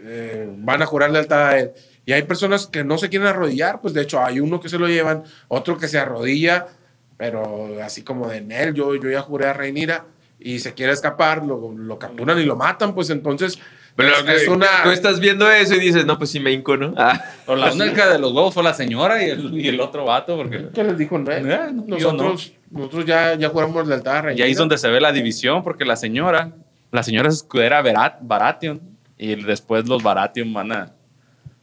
Eh, 0.00 0.48
van 0.58 0.82
a 0.82 0.86
jurar 0.86 1.10
lealtad 1.10 1.48
a 1.48 1.58
él. 1.58 1.72
Y 2.06 2.12
hay 2.12 2.22
personas 2.22 2.66
que 2.66 2.84
no 2.84 2.98
se 2.98 3.08
quieren 3.08 3.28
arrodillar, 3.28 3.80
pues 3.80 3.94
de 3.94 4.02
hecho 4.02 4.22
hay 4.24 4.40
uno 4.40 4.60
que 4.60 4.68
se 4.68 4.78
lo 4.78 4.88
llevan, 4.88 5.24
otro 5.48 5.76
que 5.76 5.88
se 5.88 5.98
arrodilla, 5.98 6.68
pero 7.16 7.82
así 7.82 8.02
como 8.02 8.28
de 8.28 8.40
Nel, 8.40 8.74
yo, 8.74 8.94
yo 8.94 9.10
ya 9.10 9.20
juré 9.20 9.46
a 9.46 9.52
Reinira 9.52 10.06
y 10.38 10.60
se 10.60 10.72
quiere 10.72 10.92
escapar, 10.92 11.44
lo, 11.44 11.72
lo 11.72 11.98
capturan 11.98 12.38
y 12.38 12.44
lo 12.44 12.56
matan, 12.56 12.94
pues 12.94 13.10
entonces 13.10 13.58
Pero 13.98 14.14
es, 14.32 14.42
es 14.42 14.48
una... 14.48 14.66
Tú 14.84 14.90
estás 14.90 15.18
viendo 15.18 15.50
eso 15.50 15.74
y 15.74 15.80
dices, 15.80 16.06
no, 16.06 16.16
pues 16.18 16.30
sí 16.30 16.38
me 16.38 16.52
hinco, 16.52 16.76
¿no? 16.76 16.94
Ah. 16.96 17.20
O 17.46 17.56
la 17.56 17.72
única 17.72 18.08
de 18.08 18.18
los 18.20 18.32
huevos 18.32 18.54
fue 18.54 18.62
la 18.62 18.72
señora 18.72 19.20
y 19.24 19.30
el, 19.30 19.60
y 19.60 19.66
el 19.66 19.80
otro 19.80 20.04
vato, 20.04 20.36
porque 20.36 20.68
¿Qué 20.72 20.84
les 20.84 20.96
dijo 20.96 21.18
Nel? 21.18 21.50
Eh, 21.50 21.58
no, 21.72 21.84
yo 21.98 22.12
nosotros, 22.12 22.52
nosotros 22.70 23.04
ya, 23.06 23.34
ya 23.34 23.48
juramos 23.48 23.86
lealtad 23.88 24.26
a 24.28 24.32
y 24.32 24.40
ahí 24.42 24.52
es 24.52 24.56
donde 24.56 24.78
se 24.78 24.88
ve 24.88 25.00
la 25.00 25.10
división, 25.10 25.64
porque 25.64 25.84
la 25.84 25.96
señora, 25.96 26.52
la 26.92 27.02
señora 27.02 27.28
es 27.28 27.36
escudera 27.38 27.82
Barat- 27.82 28.18
Baratheon 28.22 28.80
y 29.18 29.34
después 29.34 29.88
los 29.88 30.00
Baratheon 30.02 30.52
van 30.54 30.70
a, 30.70 30.92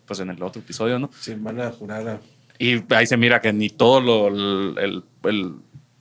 pues 0.06 0.20
en 0.20 0.30
el 0.30 0.44
otro 0.44 0.62
episodio, 0.62 1.00
¿no? 1.00 1.10
Sí, 1.18 1.36
van 1.38 1.62
a 1.62 1.72
jurar 1.72 2.06
a... 2.08 2.20
Y 2.60 2.84
ahí 2.94 3.08
se 3.08 3.16
mira 3.16 3.40
que 3.40 3.54
ni 3.54 3.70
todo 3.70 4.02
lo, 4.02 4.28
el- 4.28 4.76
el- 4.78 5.04
el- 5.24 5.54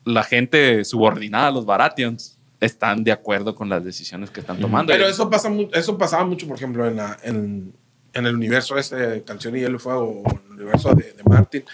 la 0.05 0.25
gente 0.25 0.85
subordinada, 0.85 1.51
los 1.53 1.65
Baratheons, 1.65 2.34
están 2.65 3.05
de 3.05 3.13
acuerdo 3.13 3.55
con 3.55 3.69
las 3.69 3.85
decisiones 3.85 4.31
que 4.31 4.41
están 4.41 4.59
tomando. 4.61 4.93
Pero 4.93 5.07
eso, 5.07 5.29
pasa, 5.31 5.51
eso 5.73 5.99
pasaba 5.99 6.25
mucho, 6.25 6.47
por 6.47 6.57
ejemplo, 6.57 6.87
en, 6.87 6.97
la, 6.97 7.17
en, 7.23 7.73
en 8.13 8.27
el 8.27 8.35
universo 8.35 8.77
este 8.79 8.97
de 8.97 9.23
Canción 9.23 9.57
y 9.57 9.61
Hielo 9.61 9.77
y 9.77 9.81
Fuego, 9.81 10.23
o 10.25 10.31
en 10.31 10.41
el 10.47 10.53
universo 10.63 10.95
de, 10.95 11.13
de 11.13 11.23
Martin. 11.25 11.65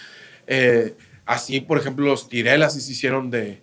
Eh, 0.47 0.95
así, 1.25 1.61
por 1.61 1.77
ejemplo, 1.77 2.05
los 2.05 2.27
Tyrell 2.29 2.63
así 2.63 2.81
se 2.81 2.91
hicieron 2.91 3.29
de, 3.31 3.61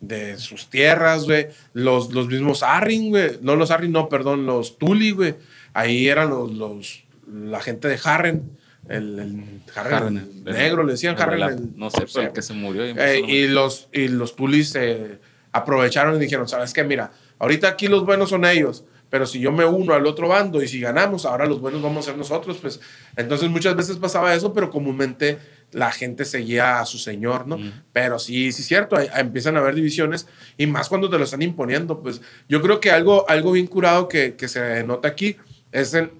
de 0.00 0.36
sus 0.38 0.68
tierras, 0.70 1.24
güey. 1.24 1.48
Los, 1.72 2.12
los 2.12 2.26
mismos 2.28 2.62
Arryn, 2.62 3.10
güey. 3.10 3.38
No 3.42 3.56
los 3.56 3.70
Arryn, 3.70 3.92
no, 3.92 4.08
perdón, 4.08 4.46
los 4.46 4.78
Tully, 4.78 5.12
güey. 5.12 5.34
Ahí 5.72 6.08
eran 6.08 6.30
los, 6.30 6.52
los, 6.52 7.04
la 7.30 7.60
gente 7.60 7.88
de 7.88 7.98
Harren. 8.02 8.56
El, 8.88 9.18
el 9.18 9.44
Harren, 9.74 9.94
Harren, 9.94 10.16
el 10.16 10.48
el- 10.48 10.54
negro, 10.54 10.84
le 10.84 10.92
decían 10.92 11.20
Harren. 11.20 11.72
no 11.76 11.90
sé, 11.90 12.04
pero 12.14 12.28
el 12.28 12.32
que 12.32 12.40
se 12.42 12.52
murió. 12.54 12.86
y 12.88 12.94
eh, 12.96 13.18
y 13.26 13.48
los, 13.48 13.88
y 13.92 14.06
los 14.06 14.36
Tulis 14.36 14.68
se 14.68 15.18
aprovecharon 15.56 16.16
y 16.16 16.18
dijeron, 16.18 16.48
¿sabes 16.48 16.72
qué? 16.72 16.84
Mira, 16.84 17.10
ahorita 17.38 17.68
aquí 17.68 17.88
los 17.88 18.04
buenos 18.04 18.30
son 18.30 18.44
ellos, 18.44 18.84
pero 19.10 19.24
si 19.26 19.38
yo 19.40 19.52
me 19.52 19.64
uno 19.64 19.94
al 19.94 20.06
otro 20.06 20.28
bando 20.28 20.62
y 20.62 20.68
si 20.68 20.80
ganamos, 20.80 21.24
ahora 21.26 21.46
los 21.46 21.60
buenos 21.60 21.80
vamos 21.82 22.04
a 22.06 22.10
ser 22.10 22.18
nosotros, 22.18 22.58
pues 22.60 22.80
entonces 23.16 23.48
muchas 23.48 23.76
veces 23.76 23.96
pasaba 23.96 24.34
eso, 24.34 24.52
pero 24.52 24.70
comúnmente 24.70 25.38
la 25.72 25.90
gente 25.92 26.24
seguía 26.24 26.80
a 26.80 26.86
su 26.86 26.98
señor, 26.98 27.46
¿no? 27.46 27.56
Pero 27.92 28.18
sí, 28.18 28.52
sí 28.52 28.62
es 28.62 28.68
cierto, 28.68 28.96
hay- 28.96 29.08
empiezan 29.16 29.56
a 29.56 29.60
haber 29.60 29.74
divisiones 29.74 30.26
y 30.56 30.66
más 30.66 30.88
cuando 30.88 31.08
te 31.10 31.18
lo 31.18 31.24
están 31.24 31.42
imponiendo, 31.42 32.00
pues 32.00 32.20
yo 32.48 32.60
creo 32.62 32.80
que 32.80 32.90
algo, 32.90 33.28
algo 33.28 33.52
bien 33.52 33.66
curado 33.66 34.08
que, 34.08 34.34
que 34.36 34.48
se 34.48 34.82
nota 34.84 35.08
aquí 35.08 35.36
es 35.72 35.94
el... 35.94 36.10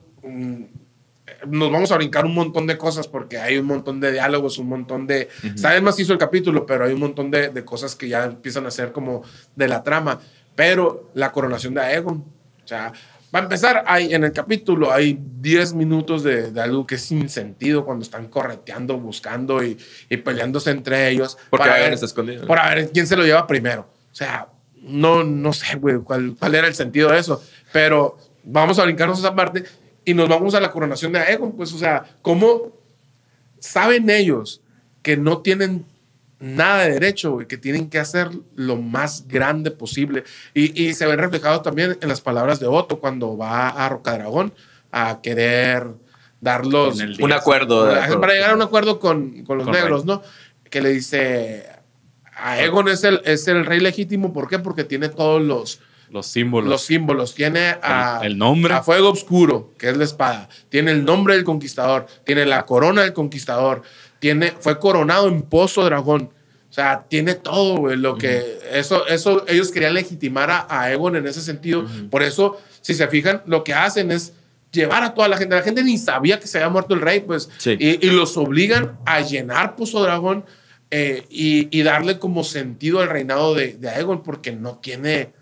nos 1.49 1.71
vamos 1.71 1.91
a 1.93 1.97
brincar 1.97 2.25
un 2.25 2.35
montón 2.35 2.67
de 2.67 2.77
cosas 2.77 3.09
porque 3.09 3.39
hay 3.39 3.59
un 3.59 3.67
montón 3.67 4.01
de 4.01 4.13
diálogos, 4.13 4.59
un 4.59 4.69
montón 4.69 5.07
de... 5.07 5.29
Sabes 5.55 5.83
más 5.83 5.99
hizo 5.99 6.13
el 6.13 6.19
capítulo, 6.19 6.67
pero 6.67 6.85
hay 6.85 6.93
un 6.93 7.01
montón 7.01 7.31
de, 7.31 7.49
de 7.49 7.65
cosas 7.65 7.97
que 7.97 8.09
ya 8.09 8.25
empiezan 8.25 8.67
a 8.67 8.71
ser 8.71 8.93
como 8.93 9.23
de 9.55 9.69
la 9.69 9.83
trama. 9.83 10.21
Pero 10.55 11.11
la 11.15 11.33
coronación 11.33 11.75
de 11.75 11.81
Aegon, 11.83 12.25
o 12.65 12.67
sea, 12.67 12.93
va 13.35 13.41
a 13.41 13.43
empezar, 13.43 13.85
hay, 13.87 14.15
en 14.15 14.25
el 14.25 14.33
capítulo 14.33 14.93
hay 14.93 15.19
10 15.21 15.75
minutos 15.75 16.23
de, 16.23 16.51
de 16.51 16.61
algo 16.61 16.87
que 16.87 16.97
es 16.97 17.03
sin 17.03 17.29
sentido 17.29 17.85
cuando 17.85 18.03
están 18.03 18.29
correteando, 18.29 18.99
buscando 18.99 19.63
y, 19.63 19.77
y 20.09 20.17
peleándose 20.17 20.71
entre 20.71 21.09
ellos. 21.11 21.37
Porque 21.51 21.65
para 21.65 21.75
Aegon 21.77 21.93
está 21.93 22.07
escondido. 22.07 22.47
Para 22.47 22.75
ver 22.75 22.91
quién 22.91 23.07
se 23.07 23.17
lo 23.17 23.25
lleva 23.25 23.47
primero. 23.47 23.89
O 24.11 24.15
sea, 24.15 24.49
no, 24.75 25.25
no 25.25 25.53
sé, 25.53 25.77
güey, 25.77 25.99
cuál, 25.99 26.37
cuál 26.39 26.55
era 26.55 26.67
el 26.67 26.75
sentido 26.75 27.11
de 27.11 27.19
eso. 27.19 27.43
Pero 27.73 28.17
vamos 28.45 28.79
a 28.79 28.85
brincarnos 28.85 29.19
esa 29.19 29.35
parte 29.35 29.65
y 30.07 30.15
nos 30.15 30.29
vamos 30.29 30.55
a 30.55 30.61
la 30.61 30.71
coronación 30.71 31.13
de 31.13 31.19
Aegon. 31.19 31.53
Pues, 31.53 31.75
o 31.75 31.79
sea, 31.79 32.05
¿cómo 32.23 32.73
saben 33.59 34.09
ellos 34.09 34.63
que 35.03 35.17
no 35.17 35.43
tienen 35.43 35.85
nada 36.39 36.85
de 36.85 36.93
derecho, 36.93 37.33
güey, 37.33 37.47
que 37.47 37.59
tienen 37.59 37.91
que 37.91 37.99
hacer 37.99 38.31
lo 38.55 38.77
más 38.77 39.27
grande 39.27 39.73
posible? 39.73 40.23
Y, 40.55 40.81
y 40.81 40.95
se 40.95 41.07
ven 41.07 41.19
reflejados 41.19 41.63
también 41.63 41.99
en 42.01 42.09
las 42.09 42.21
palabras 42.21 42.61
de 42.61 42.69
Otto 42.69 43.01
cuando 43.01 43.37
va 43.37 43.69
a 43.69 43.89
Rocadragón 43.89 44.55
a 44.93 45.21
querer 45.21 45.89
dar 46.41 46.65
los, 46.65 47.01
En 47.01 47.09
el 47.09 47.23
Un 47.23 47.33
acuerdo. 47.33 47.93
para 48.21 48.33
llegar 48.33 48.51
a 48.51 48.55
un 48.55 48.63
acuerdo 48.63 49.01
con, 49.01 49.45
con 49.45 49.59
los 49.59 49.67
Con 49.67 49.75
negros, 49.75 50.05
¿no? 50.05 50.23
Que 50.71 50.81
le 50.81 50.91
dice, 50.91 51.67
Aegon 52.37 52.89
es 52.89 53.03
el, 53.03 53.21
es 53.25 53.49
el 53.49 53.67
rey 53.67 53.81
legítimo, 53.81 54.33
¿por 54.33 54.49
qué? 54.49 54.61
Porque 54.61 54.85
tiene 54.85 55.09
todos 55.09 55.43
los, 55.43 55.81
los 56.11 56.27
símbolos. 56.27 56.69
los 56.71 56.83
símbolos. 56.83 57.35
Tiene 57.35 57.77
a, 57.83 58.21
El- 58.23 58.39
nombre. 58.39 58.73
a 58.75 58.83
Fuego 58.83 59.11
Oscuro, 59.11 59.73
que 59.79 59.89
es 59.91 59.97
la 59.97 60.05
espada. 60.05 60.49
Tiene 60.69 60.93
el 60.93 61.05
nombre 61.05 61.35
del 61.35 61.45
conquistador. 61.45 62.07
Tiene 62.25 62.47
la 62.47 62.65
corona 62.67 63.03
del 63.03 63.13
conquistador. 63.13 63.83
Tiene, 64.19 64.53
fue 64.59 64.79
coronado 64.79 65.29
en 65.29 65.43
Pozo 65.43 65.85
Dragón. 65.85 66.31
O 66.69 66.73
sea, 66.77 67.05
tiene 67.09 67.35
todo, 67.35 67.77
güey. 67.79 67.97
Lo 67.97 68.17
que 68.19 68.59
eso, 68.73 69.07
eso, 69.07 69.45
ellos 69.49 69.71
querían 69.71 69.95
legitimar 69.95 70.51
a, 70.51 70.67
a 70.69 70.83
Aegon 70.83 71.17
en 71.17 71.27
ese 71.27 71.41
sentido. 71.41 71.87
Por 72.11 72.23
eso, 72.23 72.61
si 72.81 72.95
se 72.95 73.07
fijan, 73.09 73.43
lo 73.47 73.65
que 73.65 73.73
hacen 73.75 74.11
es 74.13 74.35
llevar 74.73 75.03
a 75.05 75.15
toda 75.15 75.29
la 75.29 75.37
gente. 75.39 75.55
La 75.55 75.63
gente 75.63 75.83
ni 75.83 75.97
sabía 75.97 76.39
que 76.39 76.47
se 76.47 76.59
había 76.59 76.69
muerto 76.69 76.95
el 76.95 77.01
rey, 77.01 77.21
pues. 77.21 77.49
Sí. 77.59 77.77
Y, 77.79 78.07
y 78.07 78.11
los 78.11 78.37
obligan 78.37 78.99
a 79.07 79.21
llenar 79.21 79.75
Pozo 79.77 80.03
Dragón 80.03 80.45
eh, 80.91 81.25
y, 81.31 81.69
y 81.77 81.83
darle 81.83 82.19
como 82.19 82.45
sentido 82.45 83.01
al 83.01 83.09
reinado 83.09 83.55
de, 83.55 83.75
de 83.75 83.89
Aegon, 83.89 84.23
porque 84.23 84.53
no 84.53 84.77
tiene, 84.79 85.33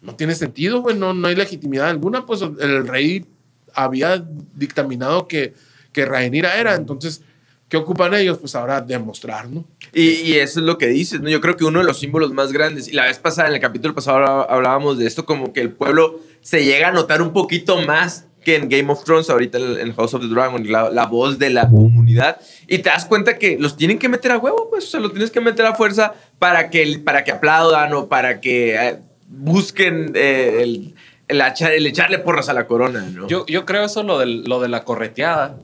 no 0.00 0.14
tiene 0.14 0.34
sentido, 0.34 0.80
güey. 0.80 0.96
No, 0.96 1.10
hay 1.26 1.34
legitimidad 1.34 1.88
alguna. 1.88 2.26
Pues 2.26 2.42
el 2.42 2.86
rey 2.86 3.26
había 3.74 4.24
dictaminado 4.54 5.28
que, 5.28 5.54
que 5.92 6.02
era. 6.02 6.74
Entonces, 6.74 7.22
¿qué 7.68 7.76
ocupan 7.76 8.14
ellos? 8.14 8.38
Pues 8.38 8.54
ahora 8.54 8.80
demostrar, 8.80 9.48
¿no? 9.48 9.64
Y, 9.92 10.02
y 10.02 10.34
eso 10.34 10.60
es 10.60 10.66
lo 10.66 10.78
que 10.78 10.86
dices, 10.86 11.20
¿no? 11.20 11.28
Yo 11.28 11.40
creo 11.40 11.56
que 11.56 11.64
uno 11.64 11.80
de 11.80 11.84
los 11.84 11.98
símbolos 11.98 12.32
más 12.32 12.52
grandes, 12.52 12.88
y 12.88 12.92
la 12.92 13.04
vez 13.04 13.18
pasada, 13.18 13.48
en 13.48 13.54
el 13.54 13.60
capítulo 13.60 13.94
pasado 13.94 14.50
hablábamos 14.50 14.98
de 14.98 15.06
esto, 15.06 15.24
como 15.24 15.52
que 15.52 15.60
el 15.60 15.72
pueblo 15.72 16.20
se 16.40 16.64
llega 16.64 16.88
a 16.88 16.92
notar 16.92 17.22
un 17.22 17.32
poquito 17.32 17.80
más 17.82 18.26
que 18.44 18.56
en 18.56 18.68
Game 18.68 18.90
of 18.90 19.04
Thrones, 19.04 19.28
ahorita 19.28 19.58
en 19.58 19.94
House 19.94 20.14
of 20.14 20.22
the 20.22 20.28
Dragon, 20.28 20.70
la, 20.70 20.90
la 20.90 21.06
voz 21.06 21.38
de 21.38 21.50
la 21.50 21.68
comunidad, 21.68 22.40
y 22.66 22.78
te 22.78 22.88
das 22.88 23.04
cuenta 23.04 23.36
que 23.36 23.58
los 23.58 23.76
tienen 23.76 23.98
que 23.98 24.08
meter 24.08 24.32
a 24.32 24.38
huevo, 24.38 24.68
pues, 24.70 24.84
o 24.84 24.86
sea, 24.88 25.00
los 25.00 25.12
tienes 25.12 25.30
que 25.30 25.40
meter 25.40 25.66
a 25.66 25.74
fuerza 25.74 26.14
para 26.38 26.70
que, 26.70 27.00
para 27.04 27.24
que 27.24 27.32
aplaudan 27.32 27.92
o 27.92 28.08
para 28.08 28.40
que 28.40 28.76
eh, 28.76 29.00
busquen 29.28 30.12
eh, 30.14 30.60
el, 30.62 30.94
el, 31.28 31.86
echarle 31.86 32.18
porras 32.18 32.48
a 32.48 32.52
la 32.52 32.66
corona, 32.66 33.00
¿no? 33.12 33.28
Yo, 33.28 33.44
yo 33.46 33.64
creo 33.64 33.84
eso 33.84 34.02
lo, 34.02 34.18
del, 34.18 34.44
lo 34.44 34.60
de 34.60 34.68
la 34.68 34.84
correteada. 34.84 35.58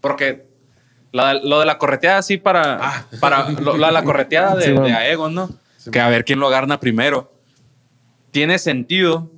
Porque 0.00 0.46
la- 1.12 1.34
lo 1.34 1.60
de 1.60 1.66
la 1.66 1.78
correteada 1.78 2.22
sí 2.22 2.36
para, 2.36 2.78
Ah. 2.80 3.06
para 3.20 3.48
lo- 3.50 3.76
la, 3.76 3.90
la 3.90 4.02
correteada 4.04 4.54
de, 4.56 4.64
Sí, 4.64 4.72
bueno. 4.72 4.86
de 4.88 4.92
Aegon, 4.94 5.34
¿no? 5.34 5.50
que 5.90 6.00
a 6.00 6.08
ver 6.08 6.24
quién 6.24 6.38
lo 6.38 6.46
agarra 6.46 6.78
primero. 6.78 7.32
Tiene 8.30 8.58
sentido 8.58 9.30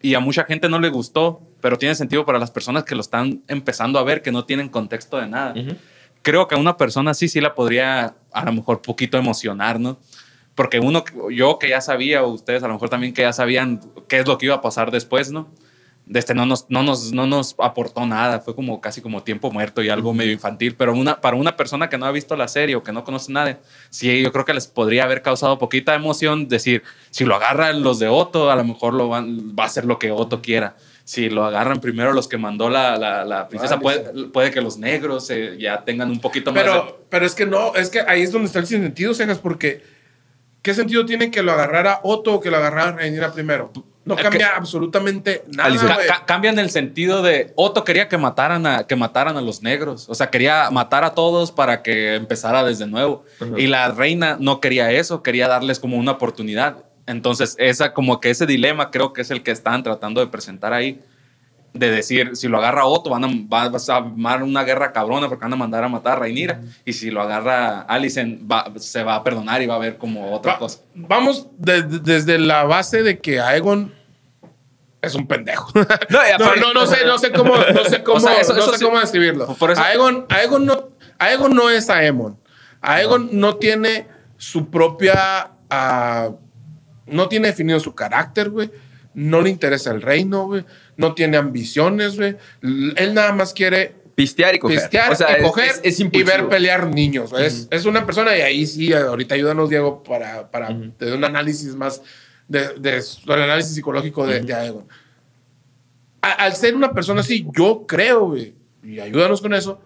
y 0.00 0.14
a 0.14 0.20
mucha 0.20 0.44
gente 0.44 0.68
no 0.68 0.78
le 0.78 0.88
gustó, 0.88 1.42
pero 1.60 1.76
tiene 1.76 1.94
sentido 1.94 2.24
para 2.24 2.38
las 2.38 2.50
personas 2.50 2.84
que 2.84 2.94
lo 2.94 3.00
están 3.00 3.42
empezando 3.48 3.98
a 3.98 4.02
ver, 4.04 4.22
que 4.22 4.32
no 4.32 4.44
tienen 4.44 4.68
contexto 4.68 5.18
de 5.18 5.26
nada. 5.26 5.54
Creo 6.22 6.48
que 6.48 6.54
a 6.54 6.58
una 6.58 6.76
persona 6.76 7.10
así 7.12 7.28
sí 7.28 7.40
la 7.40 7.54
podría 7.54 8.14
a 8.32 8.44
lo 8.44 8.52
mejor 8.52 8.80
poquito 8.82 9.18
emocionar, 9.18 9.78
¿no? 9.78 9.98
Porque 10.58 10.80
uno, 10.80 11.04
yo 11.30 11.58
que 11.60 11.68
ya 11.68 11.80
sabía, 11.80 12.24
o 12.24 12.30
ustedes 12.30 12.64
a 12.64 12.66
lo 12.66 12.74
mejor 12.74 12.88
también 12.90 13.14
que 13.14 13.22
ya 13.22 13.32
sabían 13.32 13.80
qué 14.08 14.18
es 14.18 14.26
lo 14.26 14.36
que 14.38 14.46
iba 14.46 14.56
a 14.56 14.60
pasar 14.60 14.90
después, 14.90 15.30
¿no? 15.30 15.46
De 16.04 16.18
este 16.18 16.34
no 16.34 16.46
nos, 16.46 16.66
no 16.68 16.82
nos, 16.82 17.12
no 17.12 17.26
nos 17.28 17.54
aportó 17.58 18.04
nada, 18.06 18.40
fue 18.40 18.56
como 18.56 18.80
casi 18.80 19.00
como 19.00 19.22
tiempo 19.22 19.52
muerto 19.52 19.82
y 19.84 19.88
algo 19.88 20.12
medio 20.14 20.32
infantil, 20.32 20.74
pero 20.74 20.94
una, 20.94 21.20
para 21.20 21.36
una 21.36 21.54
persona 21.56 21.88
que 21.88 21.96
no 21.98 22.06
ha 22.06 22.10
visto 22.10 22.34
la 22.34 22.48
serie 22.48 22.74
o 22.74 22.82
que 22.82 22.90
no 22.92 23.04
conoce 23.04 23.30
nada, 23.30 23.60
sí, 23.90 24.20
yo 24.20 24.32
creo 24.32 24.44
que 24.44 24.52
les 24.54 24.66
podría 24.66 25.04
haber 25.04 25.22
causado 25.22 25.58
poquita 25.60 25.94
emoción 25.94 26.48
decir, 26.48 26.82
si 27.10 27.24
lo 27.24 27.36
agarran 27.36 27.82
los 27.82 27.98
de 28.00 28.08
Otto, 28.08 28.50
a 28.50 28.56
lo 28.56 28.64
mejor 28.64 28.94
lo 28.94 29.08
van, 29.08 29.54
va 29.56 29.62
a 29.62 29.66
hacer 29.66 29.84
lo 29.84 29.98
que 30.00 30.10
Otto 30.10 30.42
quiera. 30.42 30.76
Si 31.04 31.30
lo 31.30 31.44
agarran 31.44 31.80
primero 31.80 32.12
los 32.12 32.26
que 32.26 32.36
mandó 32.36 32.68
la, 32.68 32.96
la, 32.96 33.24
la 33.24 33.48
princesa, 33.48 33.78
puede, 33.78 34.28
puede 34.28 34.50
que 34.50 34.60
los 34.60 34.76
negros 34.78 35.30
eh, 35.30 35.56
ya 35.58 35.84
tengan 35.84 36.10
un 36.10 36.20
poquito 36.20 36.52
más 36.52 36.64
de- 36.64 36.70
Pero, 36.70 37.00
pero 37.08 37.26
es 37.26 37.34
que 37.34 37.46
no, 37.46 37.74
es 37.76 37.90
que 37.90 38.00
ahí 38.00 38.22
es 38.22 38.32
donde 38.32 38.46
está 38.46 38.58
el 38.58 38.66
sin 38.66 38.82
sentido, 38.82 39.14
Cejas, 39.14 39.38
porque 39.38 39.82
¿qué 40.68 40.74
sentido 40.74 41.06
tiene 41.06 41.30
que 41.30 41.42
lo 41.42 41.52
agarrara 41.52 42.00
Otto 42.02 42.34
o 42.34 42.40
que 42.42 42.50
lo 42.50 42.58
agarrara 42.58 42.92
Rhaenyra 42.92 43.32
primero? 43.32 43.72
No 44.04 44.16
cambia 44.16 44.48
que- 44.50 44.54
absolutamente 44.56 45.44
nada, 45.48 45.68
ca- 46.06 46.24
cambian 46.26 46.58
el 46.58 46.68
sentido 46.68 47.22
de 47.22 47.52
Otto 47.56 47.84
quería 47.84 48.06
que 48.08 48.18
mataran 48.18 48.66
a 48.66 48.86
que 48.86 48.94
mataran 48.94 49.38
a 49.38 49.40
los 49.40 49.62
negros, 49.62 50.06
o 50.10 50.14
sea, 50.14 50.28
quería 50.28 50.70
matar 50.70 51.04
a 51.04 51.14
todos 51.14 51.52
para 51.52 51.82
que 51.82 52.16
empezara 52.16 52.64
desde 52.64 52.86
nuevo. 52.86 53.24
Y 53.56 53.66
la 53.68 53.90
reina 53.90 54.36
no 54.38 54.60
quería 54.60 54.90
eso, 54.92 55.22
quería 55.22 55.48
darles 55.48 55.78
como 55.80 55.96
una 55.96 56.12
oportunidad. 56.12 56.84
Entonces, 57.06 57.54
esa 57.58 57.94
como 57.94 58.20
que 58.20 58.28
ese 58.28 58.44
dilema 58.44 58.90
creo 58.90 59.14
que 59.14 59.22
es 59.22 59.30
el 59.30 59.42
que 59.42 59.50
están 59.52 59.82
tratando 59.82 60.20
de 60.20 60.26
presentar 60.26 60.74
ahí 60.74 61.00
de 61.74 61.90
decir, 61.90 62.34
si 62.34 62.48
lo 62.48 62.58
agarra 62.58 62.86
Otto, 62.86 63.10
van 63.10 63.24
a, 63.24 63.28
va- 63.28 63.68
vas 63.68 63.88
a 63.88 63.96
armar 63.96 64.42
una 64.42 64.64
guerra 64.64 64.92
cabrona 64.92 65.28
porque 65.28 65.44
van 65.44 65.52
a 65.52 65.56
mandar 65.56 65.84
a 65.84 65.88
matar 65.88 66.14
a 66.14 66.20
Rhaenyra. 66.20 66.60
Y 66.84 66.92
si 66.94 67.10
lo 67.10 67.20
agarra 67.22 67.82
Alicent, 67.82 68.50
va- 68.50 68.72
se 68.76 69.02
va 69.04 69.14
a 69.16 69.22
perdonar 69.24 69.62
y 69.62 69.66
va 69.66 69.76
a 69.76 69.78
ver 69.78 69.96
como 69.98 70.32
otra 70.34 70.54
Va- 70.54 70.58
cosa. 70.58 70.80
Vamos 70.94 71.46
de- 71.58 71.82
de- 71.82 71.98
desde 72.00 72.38
la 72.38 72.64
base 72.64 73.02
de 73.02 73.18
que 73.20 73.40
Aegon 73.40 73.94
es 75.02 75.14
un 75.14 75.26
pendejo. 75.28 75.70
No, 76.10 76.18
No, 76.38 76.56
no, 76.56 76.72
no 76.74 76.86
sé, 76.86 77.04
no 77.06 77.18
sé 77.18 77.30
cómo, 77.32 77.54
no 77.56 77.84
sé 77.84 78.02
cómo, 78.04 78.16
O 78.16 78.20
sea, 78.20 78.40
eso- 78.40 78.54
no 78.54 78.58
eso 78.60 78.72
sé 78.72 78.78
sí. 78.78 78.84
cómo 78.84 78.98
describirlo. 78.98 79.46
Por 79.54 79.70
eso- 79.70 79.80
Aegon, 79.82 80.26
Aegon 80.30 80.66
no, 80.66 80.88
Aegon 81.18 81.54
no 81.54 81.70
es 81.70 81.88
Aemon. 81.90 82.38
Aegon 82.80 83.28
no 83.32 83.56
tiene 83.56 84.06
su 84.36 84.68
propia, 84.70 85.50
ah, 85.70 86.30
no 87.06 87.28
tiene 87.28 87.48
definido 87.48 87.78
su 87.80 87.94
carácter, 87.94 88.50
güey. 88.50 88.70
No 89.18 89.40
le 89.42 89.50
interesa 89.50 89.90
el 89.90 90.00
reino, 90.00 90.46
güey. 90.46 90.64
No 90.96 91.14
tiene 91.14 91.36
ambiciones, 91.36 92.16
güey. 92.16 92.36
Él 92.62 93.14
nada 93.14 93.32
más 93.32 93.52
quiere 93.52 93.94
Pistear 94.14 94.54
y 94.54 94.58
coger. 94.58 94.78
pistear 94.80 95.12
O 95.12 95.14
sea, 95.14 95.38
y 95.38 95.42
coger 95.42 95.70
es- 95.70 95.80
es 95.84 96.00
y 96.00 96.22
ver 96.24 96.48
pelear 96.48 96.88
niños. 96.92 97.32
es, 97.38 97.68
es 97.70 97.84
una 97.84 98.04
persona, 98.04 98.36
y 98.36 98.40
ahí 98.40 98.66
sí, 98.66 98.92
ahorita 98.92 99.34
ayúdanos, 99.36 99.70
Diego, 99.70 100.02
para, 100.02 100.50
para 100.50 100.70
de 100.70 101.12
un 101.14 101.24
análisis 101.24 101.74
más, 101.76 102.02
de, 102.48 102.74
de 102.80 103.00
su- 103.02 103.32
el 103.32 103.42
análisis 103.42 103.74
psicológico 103.76 104.26
de, 104.26 104.40
de 104.40 104.54
Aegon. 104.54 104.86
A- 106.20 106.32
al 106.32 106.54
ser 106.56 106.74
una 106.74 106.92
persona 106.92 107.20
así, 107.20 107.46
yo 107.56 107.84
creo, 107.86 108.26
güey, 108.30 108.54
y 108.82 108.98
ayúdanos 108.98 109.40
con 109.40 109.54
eso, 109.54 109.80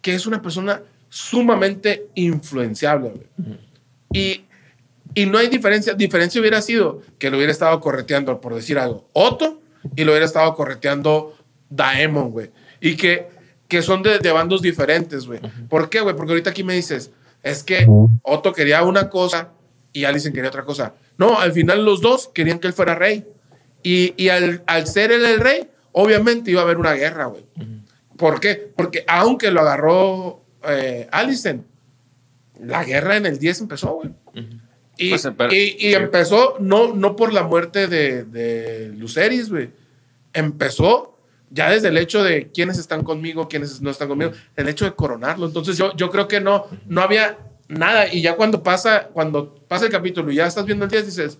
que 0.00 0.14
es 0.14 0.26
una 0.26 0.40
persona 0.40 0.80
sumamente 1.08 2.06
influenciable, 2.14 3.10
güey. 3.10 3.58
Y, 4.12 4.44
y 5.14 5.26
no 5.26 5.38
hay 5.38 5.48
diferencia. 5.48 5.94
Diferencia 5.94 6.40
hubiera 6.40 6.62
sido 6.62 7.02
que 7.18 7.30
lo 7.30 7.36
hubiera 7.36 7.52
estado 7.52 7.80
correteando, 7.80 8.40
por 8.40 8.54
decir 8.54 8.78
algo, 8.78 9.08
Otto, 9.12 9.60
y 9.96 10.04
lo 10.04 10.12
hubiera 10.12 10.26
estado 10.26 10.54
correteando 10.54 11.36
Daemon, 11.70 12.30
güey. 12.30 12.50
Y 12.80 12.96
que, 12.96 13.28
que 13.68 13.82
son 13.82 14.02
de, 14.02 14.18
de 14.18 14.32
bandos 14.32 14.62
diferentes, 14.62 15.26
güey. 15.26 15.40
¿Por 15.68 15.88
qué, 15.90 16.00
güey? 16.00 16.16
Porque 16.16 16.32
ahorita 16.32 16.50
aquí 16.50 16.64
me 16.64 16.74
dices, 16.74 17.10
es 17.42 17.62
que 17.62 17.86
Otto 18.22 18.52
quería 18.52 18.82
una 18.82 19.08
cosa 19.08 19.50
y 19.92 20.04
Alicent 20.04 20.34
quería 20.34 20.48
otra 20.48 20.64
cosa. 20.64 20.94
No, 21.18 21.38
al 21.38 21.52
final 21.52 21.84
los 21.84 22.00
dos 22.00 22.30
querían 22.32 22.58
que 22.58 22.66
él 22.66 22.72
fuera 22.72 22.94
rey. 22.94 23.26
Y, 23.82 24.14
y 24.16 24.28
al, 24.28 24.62
al 24.66 24.86
ser 24.86 25.12
él 25.12 25.24
el 25.24 25.40
rey, 25.40 25.68
obviamente 25.92 26.50
iba 26.50 26.60
a 26.60 26.64
haber 26.64 26.78
una 26.78 26.92
guerra, 26.92 27.26
güey. 27.26 27.44
¿Por 28.16 28.40
qué? 28.40 28.72
Porque 28.76 29.04
aunque 29.08 29.50
lo 29.50 29.60
agarró 29.60 30.44
eh, 30.68 31.08
Alicent, 31.10 31.66
la 32.60 32.84
guerra 32.84 33.16
en 33.16 33.26
el 33.26 33.38
10 33.38 33.62
empezó, 33.62 33.94
güey. 33.94 34.10
Y, 35.06 35.10
Pues, 35.10 35.28
pero- 35.36 35.52
y- 35.52 35.76
y 35.78 35.94
empezó 35.94 36.56
no, 36.60 36.94
no 36.94 37.16
por 37.16 37.32
la 37.32 37.42
muerte 37.42 37.86
de, 37.88 38.24
de 38.24 38.88
Luceris, 38.96 39.50
güey. 39.50 39.70
Empezó 40.32 41.18
ya 41.50 41.70
desde 41.70 41.88
el 41.88 41.98
hecho 41.98 42.22
de 42.24 42.50
quiénes 42.50 42.78
están 42.78 43.02
conmigo, 43.04 43.48
quiénes 43.48 43.80
no 43.82 43.90
están 43.90 44.08
conmigo, 44.08 44.32
el 44.56 44.68
hecho 44.68 44.84
de 44.84 44.92
coronarlo. 44.94 45.46
Entonces 45.46 45.76
yo, 45.76 45.94
yo 45.96 46.10
creo 46.10 46.26
que 46.28 46.40
no, 46.40 46.66
no 46.86 47.02
había 47.02 47.38
nada. 47.68 48.12
Y 48.12 48.22
ya 48.22 48.36
cuando 48.36 48.62
pasa, 48.62 49.08
cuando 49.12 49.54
pasa 49.68 49.84
el 49.86 49.90
capítulo 49.92 50.30
y 50.32 50.36
ya 50.36 50.46
estás 50.46 50.64
viendo 50.64 50.84
el 50.86 50.90
10, 50.90 51.06
dices, 51.06 51.38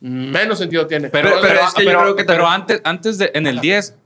menos 0.00 0.58
sentido 0.58 0.86
tiene. 0.86 1.08
Pero, 1.08 1.30
Pero- 1.30 1.40
pero, 1.42 1.54
pero 1.54 1.66
es 1.68 1.74
que 1.74 1.82
yo 1.84 1.88
pero- 1.90 2.00
creo 2.02 2.16
que 2.16 2.24
pero 2.24 2.44
también- 2.44 2.60
antes, 2.60 2.80
antes 2.84 3.18
de, 3.18 3.30
en 3.34 3.46
el 3.46 3.60
10, 3.60 3.96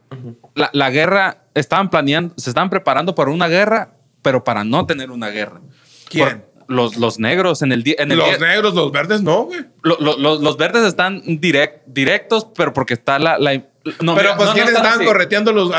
la, 0.54 0.70
la 0.72 0.90
guerra, 0.90 1.42
estaban 1.54 1.90
planeando, 1.90 2.34
se 2.38 2.48
estaban 2.50 2.70
preparando 2.70 3.14
para 3.14 3.30
una 3.30 3.48
guerra, 3.48 3.92
pero 4.22 4.42
para 4.44 4.64
no 4.64 4.86
tener 4.86 5.10
una 5.10 5.28
guerra. 5.28 5.60
¿Quién? 6.08 6.44
Los, 6.68 6.96
los 6.98 7.18
negros 7.18 7.62
en 7.62 7.72
el 7.72 7.82
10. 7.82 7.98
En 8.00 8.12
el 8.12 8.18
los 8.18 8.26
10 8.28 8.40
negros, 8.40 8.74
los 8.74 8.92
verdes, 8.92 9.22
no, 9.22 9.44
güey. 9.44 9.60
lo- 9.82 9.96
lo- 10.00 10.18
lo- 10.18 10.38
los 10.38 10.56
verdes 10.58 10.84
están 10.84 11.22
direct, 11.40 11.82
directos, 11.86 12.46
pero 12.54 12.72
porque 12.74 12.92
está 12.94 13.18
la. 13.18 13.38
la- 13.38 13.54
no, 13.54 13.62
Pero 13.82 14.14
mira, 14.14 14.36
pues, 14.36 14.40
no, 14.40 14.44
no 14.46 14.52
¿quiénes 14.52 14.68
están 14.72 14.84
estaban 14.84 14.98
así. 14.98 15.04
correteando 15.06 15.52
los 15.52 15.70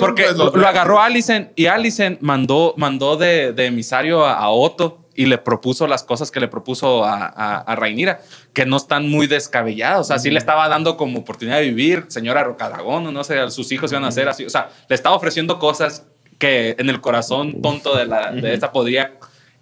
porque 0.00 0.24
Pues, 0.24 0.36
lo, 0.36 0.44
los 0.46 0.54
lo 0.54 0.60
verdes. 0.60 0.66
agarró 0.70 1.00
Alicent 1.00 1.50
y 1.54 1.66
Alicent 1.66 2.20
mandó, 2.20 2.74
mandó 2.76 3.16
de, 3.16 3.52
de 3.52 3.66
emisario 3.66 4.24
a, 4.26 4.34
a 4.34 4.48
Otto 4.50 5.06
y 5.14 5.26
le 5.26 5.38
propuso 5.38 5.86
las 5.86 6.02
cosas 6.02 6.32
que 6.32 6.40
le 6.40 6.48
propuso 6.48 7.04
a, 7.04 7.26
a, 7.26 7.58
a 7.58 7.76
Rhaenyra, 7.76 8.20
que 8.52 8.66
no 8.66 8.76
están 8.76 9.08
muy 9.08 9.28
descabelladas. 9.28 10.00
O 10.00 10.04
sea, 10.04 10.18
sí 10.18 10.30
le 10.32 10.38
estaba 10.40 10.68
dando 10.68 10.96
como 10.96 11.20
oportunidad 11.20 11.58
de 11.58 11.62
vivir, 11.68 12.06
señora 12.08 12.42
Rocadagón, 12.42 13.06
o 13.06 13.12
no 13.12 13.22
sé, 13.22 13.48
sus 13.52 13.70
hijos 13.70 13.92
iban 13.92 14.04
a 14.04 14.10
ser 14.10 14.28
así. 14.28 14.44
O 14.44 14.50
sea, 14.50 14.70
le 14.88 14.96
estaba 14.96 15.14
ofreciendo 15.14 15.60
cosas 15.60 16.04
que 16.40 16.74
en 16.76 16.90
el 16.90 17.00
corazón 17.00 17.62
tonto 17.62 17.96
de, 17.96 18.06
la, 18.06 18.32
de 18.32 18.52
esta 18.54 18.72
podría 18.72 19.12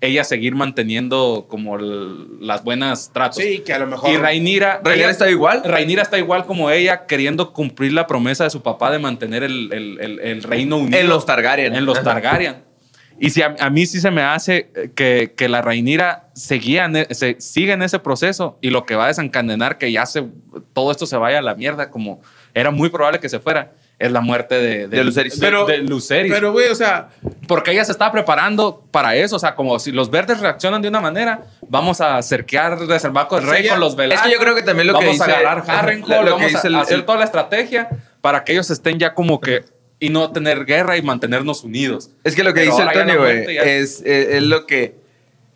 ella 0.02 0.24
seguir 0.24 0.54
manteniendo 0.54 1.46
como 1.48 1.76
el- 1.78 2.46
las 2.46 2.62
buenas 2.64 3.10
tratos. 3.12 3.36
Sí, 3.42 3.60
que 3.64 3.72
a 3.72 3.78
lo 3.78 3.86
mejor. 3.86 4.10
Y. 4.10 4.16
¿Rhaenyra 4.18 4.82
ella- 4.84 5.08
está 5.10 5.30
igual? 5.30 5.62
Rhaenyra 5.64 6.02
está 6.02 6.18
igual 6.18 6.44
como 6.44 6.70
ella, 6.70 7.06
queriendo 7.06 7.52
cumplir 7.52 7.92
la 7.94 8.06
promesa 8.06 8.44
de 8.44 8.50
su 8.50 8.62
papá 8.62 8.90
de 8.90 8.98
mantener 8.98 9.42
el, 9.42 9.72
el- 9.72 10.20
el- 10.20 10.42
reino 10.42 10.76
unido. 10.76 10.98
En 10.98 11.08
los 11.08 11.24
Targaryen. 11.24 11.74
En 11.74 11.86
los. 11.86 12.02
Targaryen. 12.02 12.56
Y 13.20 13.30
si 13.30 13.42
a, 13.42 13.54
a 13.60 13.70
mí 13.70 13.86
sí 13.86 14.00
se 14.00 14.10
me 14.10 14.22
hace 14.22 14.70
eh, 14.74 14.90
que, 14.94 15.34
que 15.36 15.48
la 15.48 15.62
Rhaenyra 15.62 16.30
seguía 16.34 16.86
en 16.86 16.96
e- 16.96 17.06
se, 17.14 17.36
sigue 17.40 17.72
en 17.72 17.82
ese 17.82 18.00
proceso 18.00 18.58
y 18.60 18.70
lo 18.70 18.84
que 18.84 18.96
va 18.96 19.04
a 19.04 19.08
desencadenar 19.08 19.78
que 19.78 19.92
ya 19.92 20.04
se, 20.06 20.24
todo 20.72 20.90
esto 20.90 21.06
se 21.06 21.16
vaya 21.16 21.38
a 21.38 21.42
la 21.42 21.54
mierda, 21.54 21.90
como 21.90 22.20
era 22.54 22.70
muy 22.72 22.88
probable 22.88 23.20
que 23.20 23.28
se 23.28 23.38
fuera, 23.38 23.72
es 24.02 24.12
la 24.12 24.20
muerte 24.20 24.56
de, 24.56 24.88
De 24.88 25.04
Lucerys. 25.04 25.38
de- 25.38 25.46
Pero- 25.46 25.64
de. 25.66 25.78
Pero, 26.30 26.52
güey, 26.52 26.68
o 26.68 26.74
sea, 26.74 27.08
Porque 27.48 27.72
ella 27.72 27.84
se 27.84 27.92
estaba 27.92 28.12
preparando 28.12 28.84
para 28.90 29.14
eso. 29.16 29.36
O 29.36 29.38
sea, 29.38 29.54
como 29.54 29.78
si 29.78 29.92
los 29.92 30.10
verdes 30.10 30.40
reaccionan 30.40 30.80
de 30.82 30.88
una 30.88 31.00
manera, 31.00 31.42
vamos 31.68 32.00
a 32.00 32.22
cerquear 32.22 32.78
desde 32.78 33.08
el 33.08 33.12
barco 33.12 33.36
del 33.36 33.44
O 33.44 33.48
sea, 33.48 33.58
rey 33.58 33.68
con 33.68 33.80
los 33.80 33.96
velados. 33.96 34.24
Es 34.24 34.28
que 34.30 34.34
yo 34.34 34.40
creo 34.42 34.54
que 34.54 34.62
también 34.62 34.86
lo 34.86 34.94
que 34.94 35.06
vamos 35.06 35.18
dice- 35.18 35.30
a 35.32 35.38
agarrar 35.38 35.64
Harrenhal, 35.68 36.24
lo 36.24 36.36
que 36.36 36.44
vamos 36.44 36.64
a 36.64 36.68
el- 36.68 36.74
hacer 36.76 36.96
el- 36.98 37.04
toda 37.04 37.18
la 37.18 37.24
estrategia 37.24 37.88
para 38.20 38.44
que 38.44 38.52
ellos 38.52 38.70
estén 38.70 38.98
ya 38.98 39.14
como 39.14 39.40
que 39.40 39.64
y 39.98 40.08
no 40.08 40.32
tener 40.32 40.64
guerra 40.64 40.96
y 40.96 41.02
mantenernos 41.02 41.62
unidos. 41.62 42.10
Es 42.24 42.34
que 42.34 42.42
lo 42.42 42.52
que 42.54 42.60
Pero 42.62 42.72
dice 42.72 42.84
la 42.84 43.14
güey, 43.16 43.56
es, 43.58 44.02
eh, 44.04 44.36
es 44.38 44.42
lo 44.42 44.66
que... 44.66 44.96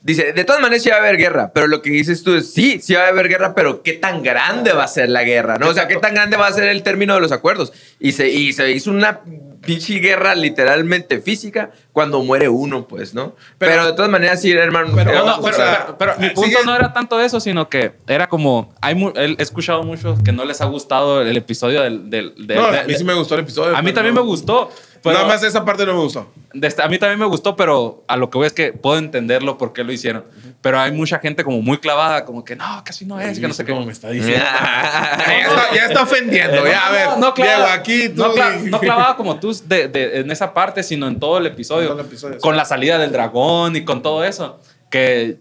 Dice, 0.07 0.33
de 0.33 0.45
todas 0.45 0.63
maneras 0.63 0.85
sí 0.85 0.89
va 0.89 0.95
a 0.97 0.99
haber 1.01 1.17
guerra, 1.17 1.51
pero 1.53 1.67
lo 1.67 1.83
que 1.83 1.91
dices 1.91 2.23
tú 2.23 2.33
es, 2.37 2.53
sí, 2.55 2.79
sí 2.81 2.95
va 2.95 3.07
a 3.07 3.09
haber 3.09 3.29
guerra, 3.29 3.57
pero 3.57 3.83
¿qué 3.83 3.95
tan 3.95 4.23
grande 4.23 4.73
va 4.73 4.85
a 4.85 4.89
ser 4.89 5.09
la 5.09 5.25
guerra? 5.25 5.59
¿no? 5.59 5.67
O 5.69 5.75
sea, 5.75 5.89
¿qué 5.89 5.97
tan 5.97 6.15
grande 6.15 6.37
va 6.37 6.47
a 6.47 6.53
ser 6.53 6.69
el 6.69 6.85
término 6.85 7.15
de 7.17 7.21
los 7.21 7.33
acuerdos? 7.33 7.73
Y 7.99 8.13
se, 8.13 8.29
y 8.29 8.53
se 8.53 8.71
hizo 8.71 8.93
una 8.93 9.23
pinche 9.63 9.95
guerra 9.99 10.37
literalmente 10.37 11.21
física 11.21 11.71
cuando 11.91 12.23
muere 12.23 12.49
uno, 12.49 12.87
pues, 12.87 13.15
¿no? 13.15 13.35
Pero, 13.59 13.73
Pero- 13.73 13.87
de 13.87 13.93
todas 13.95 14.09
maneras 14.11 14.41
sí, 14.41 14.53
hermano. 14.53 14.93
Pero 14.95 15.25
No, 15.25 15.43
pero, 15.43 15.57
pero- 15.57 15.99
pero 15.99 16.15
mi 16.21 16.31
punto 16.31 16.51
sigue- 16.51 16.65
no 16.65 16.77
era 16.77 16.93
tanto 16.93 17.21
eso, 17.21 17.41
sino 17.41 17.69
que 17.69 17.95
era 18.07 18.29
como. 18.29 18.73
Hay 18.81 18.95
mu- 18.95 19.13
he 19.17 19.35
escuchado 19.43 19.83
muchos 19.83 20.23
que 20.23 20.31
no 20.31 20.45
les 20.45 20.61
ha 20.61 20.67
gustado 20.67 21.23
el 21.23 21.37
episodio 21.37 21.83
del. 21.83 22.09
del- 22.09 22.33
del- 22.47 22.57
no, 22.59 22.71
de- 22.71 22.79
a 22.79 22.85
mí 22.85 22.95
sí 22.95 23.03
me 23.03 23.15
gustó 23.15 23.35
el 23.35 23.41
episodio. 23.41 23.77
a 23.77 23.83
mí 23.83 23.93
también 23.93 24.15
no- 24.15 24.23
me 24.23 24.27
gustó. 24.29 24.71
Pero 25.11 25.19
Nada 25.19 25.29
más 25.35 25.43
esa 25.43 25.65
parte 25.65 25.85
no 25.87 25.93
me 25.95 26.01
gustó. 26.01 26.33
de 26.53 26.67
este- 26.69 26.83
a 26.83 26.89
mí 26.89 26.99
también 26.99 27.19
me 27.19 27.27
gustó, 27.27 27.55
pero 27.57 28.05
a 28.09 28.17
lo 28.17 28.31
que 28.31 28.39
voy 28.39 28.47
es 28.47 28.53
que 28.53 28.73
puedo 28.73 28.99
entenderlo 28.99 29.57
por 29.59 29.73
qué 29.73 29.85
lo 29.85 29.93
hicieron. 29.93 30.25
Pero 30.63 30.81
hay 30.81 30.91
mucha 30.93 31.19
gente 31.19 31.45
como 31.45 31.61
muy 31.63 31.79
clavada, 31.79 32.25
como 32.25 32.45
que 32.45 32.57
no, 32.57 32.83
casi 32.85 33.05
no 33.05 33.21
es, 33.21 33.39
que 33.39 33.47
no 33.49 33.55
sé 33.55 33.65
qué. 33.65 33.73
cómo 33.73 33.87
me 33.87 33.93
está 33.93 34.09
diciendo. 34.11 34.45
Ya, 34.57 35.47
está, 35.49 35.75
ya 35.75 35.87
está 35.87 36.03
ofendiendo. 36.03 36.57
No, 36.57 36.67
ya, 36.67 36.87
a 36.87 36.91
ver, 36.93 37.09
no, 37.19 37.35
clavada- 37.35 37.57
Diego, 37.57 37.73
aquí 37.73 38.09
tú. 38.09 38.23
no, 38.23 38.35
cla- 38.35 38.61
no 38.71 38.81
clavada 38.81 39.17
como 39.17 39.39
tú 39.39 39.53
de- 39.65 39.89
de- 39.89 40.21
en 40.21 40.31
esa 40.31 40.53
parte, 40.55 40.83
sino 40.83 41.07
en 41.09 41.19
todo 41.21 41.39
el 41.39 41.47
episodio. 41.47 41.89
Todo 41.91 42.01
el 42.01 42.07
episodio, 42.07 42.39
con 42.39 42.55
sí. 42.55 42.57
la 42.57 42.65
salida 42.65 42.99
del 42.99 43.13
dragón 43.13 43.77
y 43.77 43.85
con 43.85 44.03
todo 44.03 44.25
eso. 44.25 44.61
Que 44.91 45.39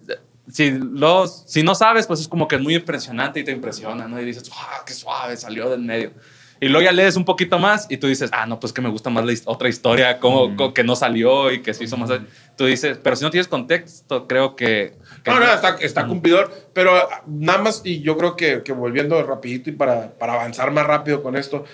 si, 0.51 0.71
lo, 0.71 1.27
si 1.27 1.63
no 1.63 1.73
sabes, 1.75 2.05
pues 2.07 2.19
es 2.19 2.27
como 2.27 2.47
que 2.47 2.55
es 2.57 2.61
muy 2.61 2.75
impresionante 2.75 3.39
y 3.39 3.43
te 3.43 3.51
impresiona, 3.51 4.07
¿no? 4.07 4.19
Y 4.21 4.25
dices, 4.25 4.49
¡ah, 4.55 4.83
qué 4.85 4.93
suave! 4.93 5.37
Salió 5.37 5.69
del 5.69 5.81
medio. 5.81 6.11
Y 6.61 6.67
luego 6.69 6.85
ya 6.85 6.91
lees 6.93 7.17
un 7.17 7.25
poquito 7.25 7.59
más 7.59 7.85
y 7.89 7.97
tú 7.97 8.07
dices, 8.07 8.29
ah, 8.33 8.45
no, 8.45 8.59
pues 8.59 8.71
que 8.71 8.81
me 8.81 8.89
gusta 8.89 9.09
más 9.09 9.25
la 9.25 9.31
his- 9.33 9.43
otra 9.45 9.67
historia, 9.67 10.19
como 10.19 10.55
co- 10.55 10.73
que 10.73 10.83
no 10.83 10.95
salió 10.95 11.51
y 11.51 11.61
que 11.61 11.73
se 11.73 11.83
hizo 11.83 11.97
más. 11.97 12.09
Tú 12.55 12.65
dices, 12.65 12.97
pero 13.03 13.15
si 13.17 13.23
no 13.25 13.29
tienes 13.31 13.47
contexto, 13.47 14.25
creo 14.27 14.55
que. 14.55 14.93
que 15.23 15.31
No, 15.31 15.39
no, 15.39 15.51
está, 15.53 15.75
está 15.81 16.07
cumplidor. 16.07 16.51
Pero 16.73 16.93
nada 17.27 17.59
más, 17.61 17.81
y 17.83 18.01
yo 18.01 18.17
creo 18.17 18.35
que, 18.37 18.63
que 18.63 18.71
volviendo 18.71 19.21
rapidito 19.23 19.69
y 19.69 19.73
para, 19.73 20.11
para 20.17 20.33
avanzar 20.33 20.71
más 20.71 20.87
rápido 20.87 21.21
con 21.21 21.35
esto, 21.35 21.65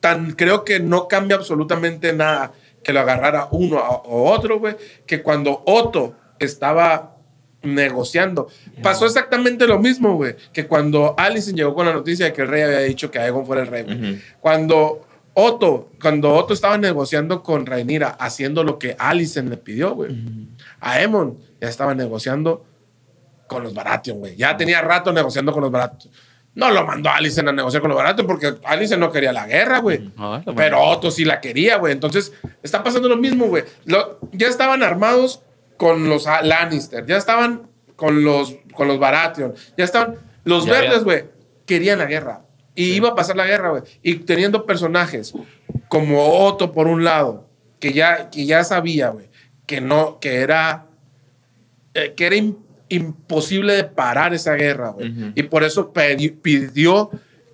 tan 0.00 0.32
creo 0.32 0.64
que 0.64 0.80
no 0.80 1.06
cambia 1.08 1.36
absolutamente 1.36 2.12
nada 2.12 2.52
que 2.82 2.92
lo 2.92 3.00
agarrara 3.00 3.46
uno 3.52 3.76
o 3.78 4.30
otro, 4.32 4.58
güey, 4.58 4.74
que 5.06 5.22
cuando 5.22 5.62
Otto 5.66 6.14
estaba 6.38 7.16
negociando. 7.62 8.48
Pasó 8.82 9.06
exactamente 9.06 9.66
lo 9.66 9.78
mismo, 9.78 10.14
güey, 10.16 10.36
que 10.52 10.66
cuando 10.66 11.14
Alison 11.18 11.54
llegó 11.54 11.74
con 11.74 11.86
la 11.86 11.92
noticia 11.92 12.26
de 12.26 12.32
que 12.32 12.42
el 12.42 12.48
rey 12.48 12.62
había 12.62 12.80
dicho 12.80 13.10
que 13.10 13.18
Aegon 13.18 13.46
fuera 13.46 13.62
el 13.62 13.68
rey. 13.68 14.20
Cuando 14.40 15.06
Otto, 15.34 15.90
cuando 16.00 16.34
Otto 16.34 16.54
estaba 16.54 16.76
negociando 16.76 17.42
con 17.42 17.66
Rhaenyra, 17.66 18.08
haciendo 18.08 18.64
lo 18.64 18.78
que 18.78 18.96
Alicent 18.98 19.48
le 19.48 19.56
pidió, 19.56 19.94
güey. 19.94 20.10
Aemon 20.80 21.38
ya 21.60 21.68
estaba 21.68 21.94
negociando 21.94 22.64
con 23.46 23.62
los 23.62 23.74
Baratheon, 23.74 24.18
güey. 24.18 24.36
Ya 24.36 24.56
tenía 24.56 24.80
rato 24.80 25.12
negociando 25.12 25.52
con 25.52 25.62
los 25.62 25.70
Baratheon. 25.70 26.12
No 26.54 26.70
lo 26.70 26.84
mandó 26.84 27.10
a 27.10 27.16
Alicent 27.16 27.48
a 27.48 27.52
negociar 27.52 27.80
con 27.80 27.90
los 27.90 27.96
Baratheon 27.98 28.26
porque 28.26 28.54
Alicent 28.64 29.00
no 29.00 29.12
quería 29.12 29.32
la 29.32 29.46
guerra, 29.46 29.78
güey. 29.78 30.10
Ah, 30.18 30.42
Pero 30.56 30.82
Otto 30.82 31.10
sí 31.10 31.24
la 31.24 31.40
quería, 31.40 31.76
güey. 31.76 31.92
Entonces, 31.92 32.32
está 32.62 32.82
pasando 32.82 33.08
lo 33.08 33.16
mismo, 33.16 33.46
güey. 33.46 33.64
Ya 34.32 34.46
estaban 34.48 34.82
armados 34.82 35.42
con 35.80 36.10
los 36.10 36.26
Lannister. 36.26 37.06
Ya 37.06 37.16
estaban 37.16 37.62
con 37.96 38.22
los, 38.22 38.54
con 38.74 38.86
los 38.86 38.98
Baratheon. 38.98 39.54
Ya 39.78 39.84
estaban... 39.86 40.16
Los 40.44 40.66
Ya, 40.66 40.72
verdes, 40.72 41.04
güey, 41.04 41.24
querían 41.64 41.98
la 42.00 42.04
guerra. 42.04 42.42
Y 42.74 42.92
iba 42.92 43.08
a 43.08 43.14
pasar 43.14 43.34
la 43.34 43.46
guerra, 43.46 43.70
güey. 43.70 43.82
Y 44.02 44.16
teniendo 44.16 44.66
personajes 44.66 45.32
como 45.88 46.44
Otto 46.46 46.72
por 46.72 46.86
un 46.86 47.02
lado, 47.02 47.48
que 47.78 47.94
ya, 47.94 48.28
que 48.28 48.44
ya 48.44 48.62
sabía, 48.62 49.08
güey, 49.08 49.30
que 49.64 49.80
no, 49.80 50.18
que 50.20 50.36
era, 50.42 50.84
eh, 51.94 52.12
que 52.14 52.26
era 52.26 52.36
im- 52.36 52.58
imposible 52.90 53.72
de 53.74 53.84
parar 53.84 54.34
esa 54.34 54.52
guerra, 54.56 54.90
güey. 54.90 55.32
Y 55.34 55.44
por 55.44 55.64
eso 55.64 55.92
pidió 55.94 57.10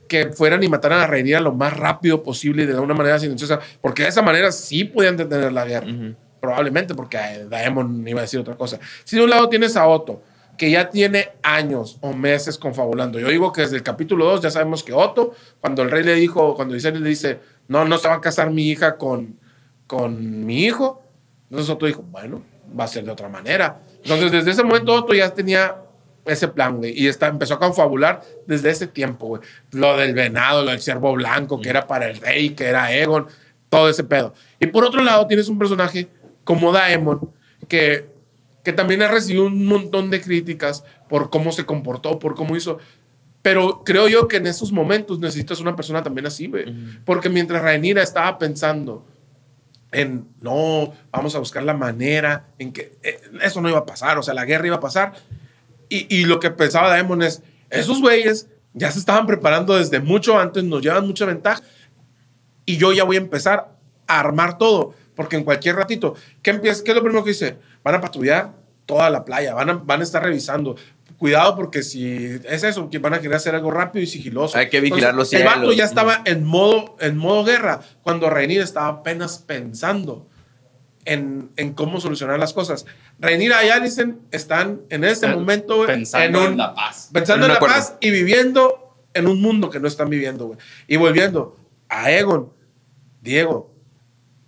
que 0.09 0.31
fueran 0.33 0.65
y 0.65 0.69
mataran 0.69 1.01
a 1.01 1.07
Rhaenyra 1.07 1.41
lo 1.41 1.53
más 1.53 1.77
rápido 1.77 2.25
posible 2.25 2.65
y 2.65 2.67
de 2.67 2.77
una 2.79 2.95
manera 2.95 3.21
silenciosa, 3.21 3.61
porque 3.81 4.03
de 4.03 4.09
esa 4.09 4.23
manera 4.23 4.51
sí 4.51 4.83
podían 4.85 5.17
detener 5.17 5.53
la 5.53 5.65
guerra. 5.65 5.87
Probablemente 6.47 6.95
porque 6.95 7.17
eh, 7.17 7.47
Daemon 7.51 8.07
iba 8.07 8.21
a 8.21 8.23
decir 8.23 8.39
otra 8.39 8.55
cosa. 8.55 8.79
Si 9.03 9.17
de 9.17 9.25
un 9.25 9.31
lado 9.31 9.49
tienes 9.49 9.77
a 9.77 9.89
Otto, 9.89 10.23
que 10.57 10.71
ya 10.71 10.89
tiene 10.91 11.31
años 11.43 11.99
o 12.03 12.13
meses 12.13 12.57
confabulando. 12.57 13.19
Yo 13.19 13.27
digo 13.31 13.53
que 13.53 13.63
desde 13.63 13.75
el 13.75 13.83
capítulo 13.83 14.27
2 14.27 14.43
ya 14.43 14.51
sabemos 14.53 14.85
que 14.85 14.93
Otto, 14.93 15.35
cuando 15.61 15.83
el 15.83 15.91
rey 15.91 16.05
le 16.05 16.15
dijo, 16.15 16.55
cuando 16.55 16.75
Viserys 16.75 17.01
le 17.01 17.09
dice, 17.09 17.41
no, 17.67 17.85
no 17.85 17.99
se 17.99 18.07
va 18.07 18.15
a 18.15 18.21
casar 18.21 18.53
mi 18.53 18.69
hija 18.69 18.97
con, 18.97 19.41
con 19.89 20.47
mi 20.47 20.63
hijo, 20.63 21.03
entonces 21.51 21.69
Otto 21.69 21.87
dijo, 21.87 22.05
bueno, 22.13 22.45
va 22.79 22.85
a 22.85 22.87
ser 22.89 23.05
de 23.05 23.11
otra 23.11 23.29
manera. 23.29 23.81
Entonces 24.05 24.31
desde 24.31 24.53
ese 24.53 24.63
momento 24.63 24.95
Otto 24.95 25.15
ya 25.15 25.35
tenía 25.35 25.79
ese 26.27 26.47
plan, 26.47 26.77
güey, 26.77 26.93
y 26.97 27.09
está, 27.09 27.27
empezó 27.27 27.55
a 27.55 27.59
confabular 27.59 28.23
desde 28.47 28.71
ese 28.71 28.87
tiempo, 28.87 29.27
güey. 29.27 29.43
Lo 29.73 29.97
del 29.97 30.15
venado, 30.15 30.63
lo 30.63 30.71
del 30.71 30.81
ciervo 30.81 31.13
blanco, 31.13 31.61
que 31.61 31.71
era 31.71 31.89
para 31.89 32.07
el 32.07 32.19
rey, 32.19 32.51
que 32.51 32.67
era 32.67 32.95
Egon. 32.95 33.27
todo 33.69 33.89
ese 33.89 34.05
pedo. 34.05 34.33
Y 34.61 34.69
por 34.69 34.85
otro 34.85 35.03
lado, 35.03 35.27
tienes 35.27 35.49
un 35.49 35.59
personaje 35.59 36.09
como 36.47 36.71
Daemon, 36.71 37.33
que, 37.67 38.07
que 38.63 38.73
también 38.73 39.03
ha 39.03 39.09
recibido 39.09 39.47
un 39.47 39.67
montón 39.67 40.11
de 40.11 40.21
críticas 40.21 40.85
por 41.09 41.29
cómo 41.29 41.51
se 41.51 41.67
comportó, 41.67 42.21
por 42.21 42.37
cómo 42.37 42.57
hizo. 42.57 42.79
Pero 43.43 43.83
creo 43.85 44.07
yo 44.07 44.29
que 44.29 44.37
en 44.37 44.47
esos 44.47 44.71
momentos 44.71 45.19
necesitas 45.19 45.61
una 45.61 45.75
persona 45.75 46.05
también 46.05 46.27
así, 46.27 46.47
güey. 46.47 46.65
Porque 47.05 47.29
mientras 47.29 47.63
Rhaenyra 47.63 48.01
estaba 48.01 48.39
pensando 48.39 49.05
en, 49.91 50.29
no, 50.41 50.93
vamos 51.11 51.35
a 51.35 51.41
buscar 51.41 51.65
la 51.65 51.75
manera 51.75 52.47
en 52.59 52.73
que 52.73 52.97
eh, 53.03 53.21
eso 53.43 53.61
no 53.61 53.69
iba 53.69 53.79
a 53.79 53.87
pasar, 53.87 54.17
o 54.19 54.23
sea, 54.23 54.35
la 54.35 54.45
guerra 54.45 54.69
iba 54.69 54.77
a 54.77 54.81
pasar. 54.81 55.15
Y, 55.89 56.15
y 56.15 56.27
lo 56.27 56.39
que 56.39 56.51
pensaba 56.53 56.89
Daemon 56.91 57.23
es, 57.23 57.43
esos 57.71 58.01
güeyes 58.01 58.49
ya 58.73 58.93
se 58.93 59.01
estaban 59.01 59.27
preparando 59.27 59.75
desde 59.75 59.99
mucho 59.99 60.39
antes, 60.39 60.63
nos 60.63 60.81
llevan 60.81 61.09
mucha 61.09 61.27
ventaja. 61.27 61.61
Y 62.65 62.77
yo 62.77 62.93
ya 62.93 63.03
voy 63.03 63.17
a 63.17 63.21
empezar 63.21 63.77
a 64.07 64.21
armar 64.21 64.59
todo, 64.59 64.95
porque 65.17 65.35
en 65.37 65.43
cualquier 65.45 65.75
ratito, 65.75 66.15
¿qué, 66.43 66.51
empieza, 66.51 66.85
¿qué 66.85 66.93
es 66.93 66.97
lo 66.97 67.03
primero 67.03 67.25
que 67.25 67.31
dice? 67.31 67.57
Van 67.83 67.97
a 67.97 68.01
patrullar 68.01 68.53
toda 68.85 69.11
la 69.11 69.25
playa, 69.25 69.55
van 69.55 69.71
a, 69.71 69.73
van 69.75 70.01
a 70.01 70.05
estar 70.05 70.23
revisando. 70.23 70.77
Cuidado 71.19 71.57
porque 71.57 71.83
si 71.83 72.39
es 72.45 72.63
eso, 72.63 72.91
que 72.91 72.99
van 72.99 73.15
a 73.15 73.21
querer 73.21 73.37
hacer 73.37 73.55
algo 73.55 73.71
rápido 73.71 74.03
y 74.03 74.07
sigiloso. 74.07 74.59
Hay 74.59 74.69
que 74.69 74.81
vigilar 74.81 75.15
los 75.15 75.33
El 75.33 75.45
vato 75.45 75.73
ya 75.73 75.85
estaba 75.85 76.21
en 76.27 76.45
modo, 76.45 76.95
en 77.01 77.17
modo 77.17 77.43
guerra, 77.45 77.81
cuando 78.03 78.29
Rhaenyra 78.29 78.63
estaba 78.63 78.89
apenas 78.89 79.39
pensando 79.39 80.29
en, 81.07 81.51
en 81.57 81.73
cómo 81.73 82.01
solucionar 82.01 82.39
las 82.39 82.53
cosas. 82.53 82.85
Rhaenyra 83.19 83.65
y 83.65 83.71
Alicent 83.71 84.19
están 84.31 84.83
en 84.91 85.05
este 85.05 85.27
momento 85.29 85.77
güey, 85.77 85.87
pensando 85.89 86.41
un- 86.41 86.47
en 86.53 86.59
la 86.59 86.75
paz. 86.75 87.09
Pensando 87.13 87.47
En 87.47 87.51
en 87.51 87.55
la 87.55 87.57
acuerdo. 87.57 87.77
paz 87.77 87.97
y 88.01 88.11
viviendo 88.11 88.95
en 89.15 89.27
un 89.27 89.41
mundo 89.41 89.71
que 89.71 89.81
no 89.81 89.89
están 89.89 90.11
viviendo, 90.11 90.49
güey. 90.49 90.59
Y 90.87 90.97
volviendo 90.97 91.57
a 91.89 92.11
Egon, 92.11 92.53
Diego, 93.23 93.73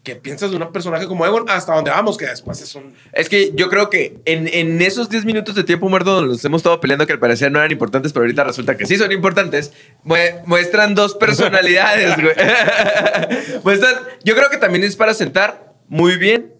¿qué 0.02 0.16
piensas 0.16 0.50
de 0.50 0.56
un 0.56 0.72
personaje 0.72 1.06
como 1.06 1.26
Egon 1.26 1.44
hasta 1.50 1.74
donde 1.74 1.90
vamos? 1.90 2.16
Que 2.16 2.26
después 2.26 2.60
es 2.62 2.74
un... 2.74 2.94
Es 3.12 3.28
que 3.28 3.52
yo 3.54 3.68
creo 3.68 3.90
que 3.90 4.20
en, 4.24 4.48
en 4.48 4.80
esos 4.80 5.10
10 5.10 5.24
minutos 5.26 5.54
de 5.54 5.64
tiempo 5.64 5.88
muerto 5.88 6.12
donde 6.14 6.30
nos 6.30 6.44
hemos 6.44 6.60
estado 6.60 6.80
peleando 6.80 7.06
que 7.06 7.12
al 7.12 7.18
parecer 7.18 7.52
no 7.52 7.58
eran 7.58 7.70
importantes, 7.70 8.12
pero 8.12 8.24
ahorita 8.24 8.44
resulta 8.44 8.76
que 8.76 8.86
sí 8.86 8.96
son 8.96 9.12
importantes, 9.12 9.72
mue- 10.04 10.40
muestran 10.46 10.94
dos 10.94 11.14
personalidades, 11.14 12.16
güey. 12.22 12.34
muestran, 13.64 13.94
yo 14.24 14.34
creo 14.34 14.48
que 14.50 14.56
también 14.56 14.84
es 14.84 14.96
para 14.96 15.12
sentar 15.14 15.74
muy 15.88 16.16
bien 16.16 16.54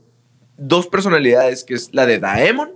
dos 0.57 0.87
personalidades, 0.89 1.65
que 1.65 1.75
es 1.75 1.91
la 1.93 2.05
de 2.07 2.19
Daemon, 2.19 2.73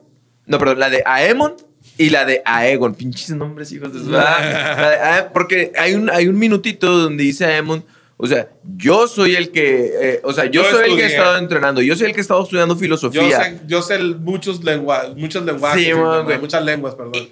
no, 0.47 0.59
perdón, 0.59 0.79
la 0.81 0.91
de 0.91 1.03
Aemon 1.05 1.55
y 1.99 2.11
la 2.11 2.25
de 2.25 2.43
Aegon. 2.45 2.95
Pinches 2.95 3.31
nombres, 3.31 3.71
hijos 3.73 3.93
de 3.93 4.01
su... 4.01 4.11
Porque 5.33 5.73
hay 5.79 5.95
un, 5.95 6.09
hay 6.11 6.29
un 6.29 6.39
minutito 6.39 6.91
donde 6.97 7.25
dice 7.25 7.45
Aemon... 7.45 7.85
O 8.25 8.27
sea, 8.29 8.49
yo 8.77 9.09
soy 9.09 9.35
el 9.35 9.51
que, 9.51 9.91
eh, 10.01 10.21
o 10.23 10.33
sea, 10.33 10.45
yo, 10.45 10.63
Yo 10.63 10.71
soy 10.71 10.91
el 10.93 10.97
que 10.97 11.03
he 11.03 11.07
estado 11.07 11.39
entrenando, 11.39 11.83
yo 11.83 11.97
soy 11.97 12.07
el 12.07 12.13
que 12.13 12.21
he 12.21 12.23
estado 12.23 12.45
estudiando 12.45 12.75
Yo 12.75 12.79
filosofía. 12.81 13.43
sé, 13.43 13.61
yo 13.67 13.83
sé 13.83 13.99
muchos, 13.99 14.63
lengua, 14.63 15.13
muchos 15.17 15.45
lenguajes, 15.45 15.83
Sí, 15.83 15.91
y- 15.91 15.95
man, 15.95 16.25
güey. 16.25 16.39
muchas 16.39 16.65
lenguas, 16.65 16.95
perdón. 16.95 17.29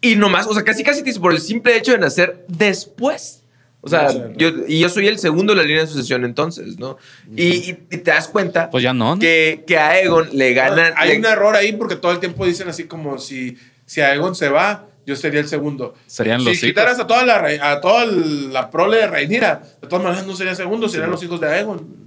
Y 0.00 0.16
nomás, 0.16 0.46
o 0.46 0.54
sea, 0.54 0.64
casi 0.64 0.82
casi 0.82 1.00
te 1.02 1.10
dice 1.10 1.20
por 1.20 1.32
el 1.34 1.40
simple 1.40 1.76
hecho 1.76 1.92
de 1.92 1.98
nacer 1.98 2.46
después. 2.48 3.42
O 3.82 3.88
sea, 3.88 4.08
yo, 4.36 4.48
y 4.66 4.80
yo 4.80 4.88
soy 4.88 5.06
el 5.08 5.18
segundo 5.18 5.52
de 5.52 5.58
la 5.60 5.64
línea 5.66 5.82
de 5.82 5.88
sucesión 5.88 6.24
entonces, 6.24 6.78
¿no? 6.78 6.96
Y, 7.36 7.42
y- 7.70 7.78
y 7.90 7.98
te 7.98 8.10
das 8.12 8.26
cuenta 8.28 8.70
Pues 8.70 8.82
ya 8.82 8.94
no, 8.94 9.16
¿no? 9.16 9.20
que, 9.20 9.64
que 9.66 9.76
a 9.76 10.00
Egon 10.00 10.28
le 10.32 10.54
ganan... 10.54 10.94
Hay 10.96 11.10
le- 11.10 11.18
un 11.18 11.26
error 11.26 11.56
ahí 11.56 11.72
porque 11.72 11.96
todo 11.96 12.12
el 12.12 12.20
tiempo 12.20 12.46
dicen 12.46 12.68
así 12.68 12.84
como 12.84 13.18
si, 13.18 13.58
si 13.84 14.00
Aegon 14.00 14.34
se 14.36 14.48
va, 14.48 14.86
yo 15.06 15.16
sería 15.16 15.40
el 15.40 15.48
segundo. 15.48 15.94
Serían 16.06 16.40
si 16.40 16.46
los 16.46 16.54
hijos. 16.56 16.68
quitaras 16.68 17.00
a 17.00 17.06
toda 17.06 17.24
la, 17.24 17.72
a 17.72 17.80
toda 17.80 18.06
la 18.06 18.70
prole 18.70 18.98
de 18.98 19.06
Rhaenyra, 19.06 19.62
de 19.80 19.88
todas 19.88 20.04
maneras 20.04 20.26
no 20.26 20.36
sería 20.36 20.54
segundo, 20.54 20.88
serían 20.88 21.10
los 21.10 21.22
hijos 21.22 21.40
de 21.40 21.48
Aegon. 21.48 22.02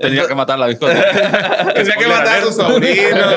Tenía 0.00 0.26
que 0.26 0.34
matar 0.34 0.56
a 0.56 0.66
la 0.66 0.70
hijo. 0.72 0.86
Tendría 1.74 1.96
que 1.96 2.06
matar 2.06 2.38
a 2.38 2.42
sus 2.42 2.56
sobrinos. 2.56 3.34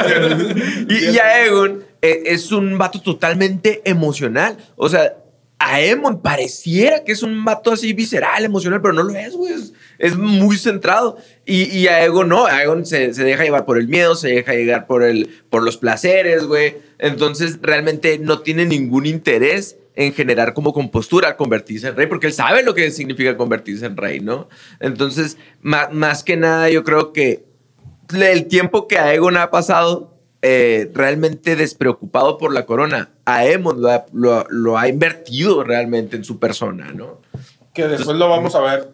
Y, 0.90 1.10
y 1.10 1.18
Aegon 1.20 1.84
eh, 2.02 2.24
es 2.26 2.52
un 2.52 2.78
vato 2.78 3.02
totalmente 3.02 3.82
emocional. 3.86 4.58
O 4.76 4.88
sea, 4.88 5.16
Aemon 5.58 6.22
pareciera 6.22 7.04
que 7.04 7.14
es 7.14 7.24
un 7.24 7.44
vato 7.44 7.72
así 7.72 7.94
visceral, 7.94 8.44
emocional, 8.46 8.82
pero 8.82 8.94
no 8.94 9.04
lo 9.04 9.16
es, 9.16 9.34
güey. 9.36 9.54
Es, 9.54 9.74
es 10.00 10.16
muy 10.18 10.58
centrado. 10.58 11.18
Y, 11.46 11.64
y 11.78 11.88
Aegon 11.88 12.30
no. 12.30 12.46
Aegon 12.46 12.86
se, 12.86 13.14
se 13.14 13.24
deja 13.24 13.44
llevar 13.44 13.66
por 13.66 13.78
el 13.78 13.88
miedo, 13.88 14.16
se 14.16 14.30
deja 14.30 14.54
llevar 14.54 14.88
por, 14.88 15.04
el, 15.04 15.30
por 15.50 15.64
los 15.64 15.78
placeres, 15.78 16.46
güey. 16.46 16.76
Entonces, 17.00 17.60
realmente 17.62 18.18
no 18.20 18.40
tiene 18.40 18.66
ningún 18.66 19.06
interés 19.06 19.78
en 19.98 20.14
generar 20.14 20.54
como 20.54 20.74
compostura, 20.74 21.38
convertirse 21.38 21.88
en 21.88 21.96
rey, 21.96 22.08
porque 22.08 22.28
él 22.28 22.34
sabe 22.34 22.64
lo 22.64 22.74
que 22.74 22.92
significa 22.92 23.38
convertirse 23.38 23.86
en 23.86 23.96
rey, 23.96 24.20
¿no? 24.20 24.50
Entonces, 24.82 25.38
ma- 25.62 25.88
más 25.90 26.24
que 26.24 26.36
nada, 26.36 26.70
yo 26.70 26.84
creo 26.84 27.14
que 27.14 27.46
el 28.14 28.48
tiempo 28.48 28.88
que 28.90 28.98
Aegon 28.98 29.38
ha 29.38 29.52
pasado 29.52 30.20
eh, 30.42 30.92
realmente 30.94 31.56
despreocupado 31.56 32.38
por 32.38 32.54
la 32.54 32.66
corona, 32.66 33.12
Aemon 33.24 33.82
lo 33.82 33.90
ha, 33.90 34.06
lo 34.12 34.78
ha 34.78 34.88
invertido 34.90 35.64
realmente 35.64 36.18
en 36.18 36.24
su 36.26 36.40
persona, 36.40 36.92
¿no? 36.94 37.22
que 37.74 37.88
después 37.88 38.18
lo 38.18 38.30
vamos 38.30 38.54
a 38.56 38.62
ver. 38.62 38.90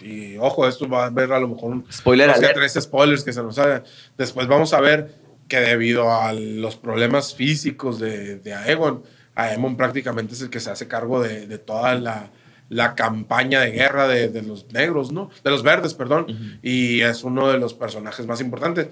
Y 0.00 0.36
ojo, 0.38 0.66
esto 0.68 0.88
va 0.88 1.06
a 1.06 1.10
ver 1.10 1.32
a 1.32 1.40
lo 1.40 1.48
mejor 1.48 1.70
un 1.72 1.86
Spoiler 1.92 2.28
dos 2.28 2.38
que 2.40 2.48
tres 2.54 2.74
spoilers 2.80 3.24
que 3.24 3.32
se 3.32 3.42
nos 3.42 3.58
hagan. 3.58 3.82
Después 4.18 4.46
vamos 4.46 4.72
a 4.74 4.80
ver 4.80 5.14
que 5.48 5.58
debido 5.60 6.12
a 6.12 6.32
los 6.32 6.76
problemas 6.76 7.34
físicos 7.34 7.98
de, 7.98 8.36
de 8.38 8.52
Aegon, 8.54 9.02
Aemon 9.34 9.76
prácticamente 9.76 10.34
es 10.34 10.42
el 10.42 10.50
que 10.50 10.60
se 10.60 10.70
hace 10.70 10.88
cargo 10.88 11.22
de, 11.22 11.46
de 11.46 11.58
toda 11.58 11.94
la, 11.94 12.30
la 12.68 12.94
campaña 12.94 13.60
de 13.60 13.70
guerra 13.70 14.08
de, 14.08 14.28
de 14.28 14.42
los 14.42 14.70
negros, 14.72 15.12
¿no? 15.12 15.30
De 15.44 15.50
los 15.50 15.62
verdes, 15.62 15.94
perdón. 15.94 16.58
Y 16.62 17.00
es 17.02 17.22
uno 17.24 17.48
de 17.50 17.58
los 17.58 17.72
personajes 17.74 18.26
más 18.26 18.40
importantes. 18.40 18.88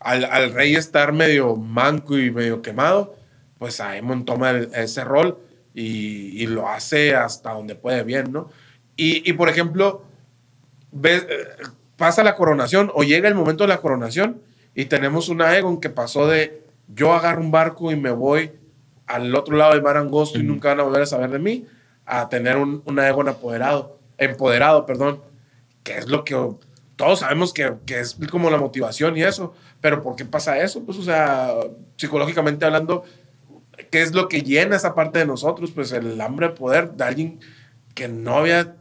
Al, 0.00 0.24
al 0.26 0.52
rey 0.52 0.74
estar 0.76 1.12
medio 1.12 1.56
manco 1.56 2.18
y 2.18 2.30
medio 2.30 2.62
quemado, 2.62 3.16
pues 3.58 3.80
Aemon 3.80 4.24
toma 4.24 4.50
el- 4.50 4.70
ese 4.74 5.02
rol 5.04 5.38
y, 5.74 6.42
y 6.42 6.46
lo 6.46 6.68
hace 6.68 7.14
hasta 7.14 7.52
donde 7.52 7.74
puede 7.74 8.04
bien, 8.04 8.30
¿no? 8.32 8.50
Y, 8.96 9.28
y, 9.28 9.32
por 9.34 9.48
ejemplo, 9.48 10.04
ves, 10.92 11.26
eh, 11.28 11.46
pasa 11.96 12.24
la 12.24 12.34
coronación 12.34 12.90
o 12.94 13.02
llega 13.02 13.28
el 13.28 13.34
momento 13.34 13.64
de 13.64 13.68
la 13.68 13.78
coronación 13.78 14.42
y 14.74 14.86
tenemos 14.86 15.28
un 15.28 15.42
Aegon 15.42 15.80
que 15.80 15.90
pasó 15.90 16.26
de 16.26 16.62
yo 16.88 17.12
agarro 17.14 17.40
un 17.40 17.50
barco 17.50 17.90
y 17.90 17.96
me 17.96 18.10
voy 18.10 18.52
al 19.06 19.34
otro 19.34 19.56
lado 19.56 19.72
del 19.72 19.82
mar 19.82 19.96
angosto 19.96 20.38
y 20.38 20.42
nunca 20.42 20.68
van 20.68 20.80
a 20.80 20.82
volver 20.84 21.02
a 21.02 21.06
saber 21.06 21.30
de 21.30 21.38
mí, 21.38 21.66
a 22.04 22.28
tener 22.28 22.56
un, 22.56 22.82
un 22.84 22.98
Aegon 22.98 23.28
apoderado, 23.28 23.98
empoderado, 24.18 24.86
perdón, 24.86 25.20
que 25.82 25.98
es 25.98 26.08
lo 26.08 26.24
que 26.24 26.34
todos 26.96 27.20
sabemos 27.20 27.52
que, 27.52 27.74
que 27.84 28.00
es 28.00 28.16
como 28.30 28.50
la 28.50 28.56
motivación 28.56 29.16
y 29.16 29.22
eso, 29.22 29.54
pero 29.80 30.02
¿por 30.02 30.16
qué 30.16 30.24
pasa 30.24 30.58
eso? 30.58 30.82
Pues, 30.84 30.98
o 30.98 31.02
sea, 31.02 31.54
psicológicamente 31.96 32.64
hablando, 32.64 33.04
¿qué 33.90 34.02
es 34.02 34.14
lo 34.14 34.28
que 34.28 34.42
llena 34.42 34.76
esa 34.76 34.94
parte 34.94 35.18
de 35.18 35.26
nosotros? 35.26 35.70
Pues 35.72 35.92
el 35.92 36.20
hambre 36.20 36.48
de 36.48 36.54
poder 36.54 36.92
de 36.92 37.04
alguien 37.04 37.40
que 37.94 38.08
no 38.08 38.38
había 38.38 38.76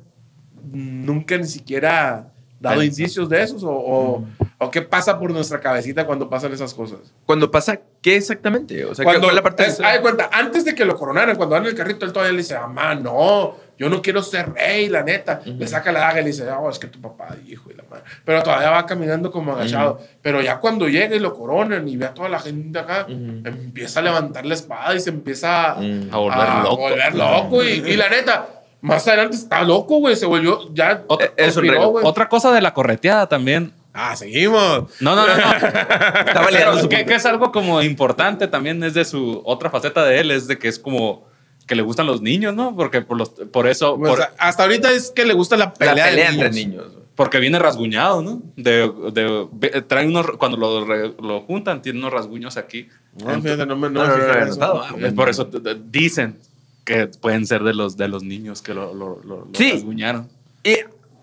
nunca 0.71 1.37
ni 1.37 1.45
siquiera 1.47 2.27
dado 2.59 2.81
indicios 2.81 3.29
de 3.29 3.43
esos 3.43 3.63
o, 3.63 3.69
o, 3.71 4.25
o 4.57 4.71
qué 4.71 4.81
pasa 4.81 5.19
por 5.19 5.29
nuestra 5.31 5.59
cabecita 5.59 6.05
cuando 6.05 6.29
pasan 6.29 6.51
esas 6.53 6.73
cosas. 6.73 6.99
Cuando 7.25 7.51
pasa, 7.51 7.79
¿qué 8.01 8.15
exactamente? 8.15 8.85
O 8.85 8.95
sea, 8.95 9.03
¿qué 9.03 9.11
Cuando, 9.11 9.29
la 9.31 9.43
parte 9.43 9.65
es- 9.67 9.79
cuenta, 10.01 10.29
antes 10.31 10.65
de 10.65 10.73
que 10.73 10.85
lo 10.85 10.95
coronaran, 10.97 11.35
cuando 11.35 11.57
en 11.57 11.65
el 11.65 11.75
carrito, 11.75 12.05
él 12.05 12.13
todavía 12.13 12.31
le 12.31 12.39
dice, 12.39 12.57
mamá, 12.57 12.95
no, 12.95 13.55
yo 13.77 13.89
no 13.89 14.01
quiero 14.01 14.23
ser 14.23 14.53
rey, 14.53 14.87
la 14.87 15.03
neta. 15.03 15.41
Le 15.45 15.67
saca 15.67 15.91
la 15.91 15.99
daga 15.99 16.21
y 16.21 16.23
le 16.23 16.29
dice, 16.31 16.49
oh, 16.49 16.69
es 16.69 16.79
que 16.79 16.87
tu 16.87 16.99
papá 17.01 17.35
dijo, 17.45 17.69
y 17.69 17.75
la 17.75 17.83
madre. 17.89 18.05
Pero 18.23 18.41
todavía 18.41 18.71
va 18.71 18.85
caminando 18.85 19.29
como 19.31 19.51
agachado. 19.51 19.99
Pero 20.21 20.41
ya 20.41 20.59
cuando 20.59 20.87
llega 20.87 21.13
y 21.15 21.19
lo 21.19 21.35
coronan 21.35 21.87
y 21.87 21.97
ve 21.97 22.05
a 22.05 22.13
toda 22.13 22.29
la 22.29 22.39
gente 22.39 22.79
acá, 22.79 23.05
empieza 23.09 23.99
a 23.99 24.03
levantar 24.03 24.45
la 24.45 24.53
espada 24.55 24.95
y 24.95 24.99
se 25.01 25.09
empieza 25.09 25.73
a, 25.73 25.75
Mm. 25.75 26.07
A 26.11 26.17
volver 26.17 26.47
loco. 26.63 26.77
volver 26.77 27.15
loco. 27.15 27.63
Y, 27.63 27.67
y 27.91 27.95
la 27.97 28.09
neta, 28.09 28.47
más 28.85 29.07
adelante 29.07 29.35
está 29.35 29.63
loco, 29.63 29.97
güey, 29.99 30.15
se 30.15 30.25
volvió, 30.25 30.73
ya 30.73 31.03
Otra- 31.07 31.31
conspiró, 31.35 31.89
güey. 31.89 32.05
Otra 32.05 32.29
cosa 32.29 32.51
de 32.53 32.61
la 32.61 32.73
correteada 32.73 33.27
también. 33.27 33.73
Ah, 33.93 34.15
seguimos. 34.15 34.89
No, 34.99 35.15
no, 35.15 35.25
no, 35.25 35.35
no. 35.37 35.43
Pero 36.51 36.79
su 36.79 36.89
que, 36.89 37.05
que 37.05 37.15
es 37.15 37.25
algo 37.25 37.51
como 37.51 37.81
importante 37.81 38.47
también 38.47 38.83
es 38.83 38.93
de 38.93 39.05
su 39.05 39.41
otra 39.45 39.69
faceta 39.69 40.03
de 40.03 40.19
él, 40.19 40.31
es 40.31 40.47
de 40.47 40.57
que 40.57 40.67
es 40.67 40.79
como 40.79 41.25
que 41.65 41.75
le 41.75 41.81
gustan 41.81 42.05
los 42.05 42.21
niños, 42.21 42.53
¿no? 42.53 42.75
Porque 42.75 43.01
por, 43.01 43.17
los, 43.17 43.29
por 43.29 43.67
eso, 43.67 43.97
Pues, 43.97 44.11
por- 44.15 44.27
hasta 44.37 44.63
ahorita 44.63 44.91
es 44.91 45.11
que 45.11 45.25
le 45.25 45.33
gusta 45.33 45.55
la 45.57 45.65
La 45.65 45.73
pelea, 45.73 46.05
de 46.05 46.11
pelea 46.11 46.29
entre 46.29 46.49
niños. 46.51 46.83
niños. 46.91 47.01
porque 47.15 47.39
viene 47.39 47.57
rasguñado, 47.57 48.21
¿no? 48.21 48.41
De, 48.57 48.91
de, 49.13 49.81
trae 49.87 50.05
unos, 50.05 50.27
cuando 50.37 50.57
lo, 50.57 50.85
lo 50.85 51.41
juntan, 51.41 51.81
tiene 51.81 51.99
unos 51.99 52.11
rasguños 52.11 52.57
aquí. 52.57 52.89
No, 53.23 53.41
fíjate, 53.41 53.65
no 53.65 53.77
me 53.77 53.89
no, 53.89 54.05
No, 54.05 54.97
no, 54.97 55.15
por 55.15 55.29
eso 55.29 55.49
dicen 55.89 56.37
que 56.85 57.07
pueden 57.07 57.45
ser 57.47 57.63
de 57.63 57.73
los, 57.73 57.97
de 57.97 58.07
los 58.07 58.23
niños 58.23 58.61
que 58.61 58.73
lo, 58.73 58.93
lo, 58.93 59.19
lo- 59.23 59.45
lo 59.45 59.49
Sí. 59.53 59.71
rasguñaron. 59.73 60.29
Y 60.63 60.77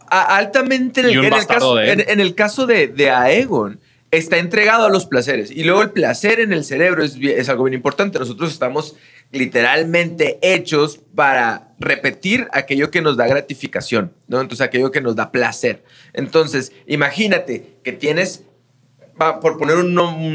altamente 0.08 1.00
en 1.00 1.06
el, 1.06 1.24
en 1.24 1.30
caso, 1.46 1.74
de 1.76 1.90
en, 1.92 2.00
en 2.06 2.20
el 2.20 2.34
caso 2.34 2.66
de, 2.66 2.88
de 2.88 3.10
Aegon, 3.10 3.80
está 4.10 4.36
entregado 4.38 4.84
a 4.84 4.90
los 4.90 5.06
placeres. 5.06 5.50
Y 5.50 5.64
luego 5.64 5.80
el 5.82 5.90
placer 5.90 6.40
en 6.40 6.52
el 6.52 6.64
cerebro 6.64 7.02
es, 7.02 7.16
es 7.16 7.48
algo 7.48 7.64
bien 7.64 7.74
importante. 7.74 8.18
Nosotros 8.18 8.52
estamos 8.52 8.94
literalmente 9.30 10.38
hechos 10.42 11.00
para 11.14 11.72
repetir 11.78 12.48
aquello 12.52 12.90
que 12.90 13.00
nos 13.00 13.16
da 13.16 13.26
gratificación, 13.26 14.12
¿no? 14.28 14.40
Entonces, 14.40 14.64
aquello 14.66 14.90
que 14.90 15.00
nos 15.00 15.16
da 15.16 15.32
placer. 15.32 15.82
Entonces, 16.12 16.72
imagínate 16.86 17.78
que 17.82 17.92
tienes, 17.92 18.44
por 19.16 19.58
poner 19.58 19.76
un, 19.76 19.94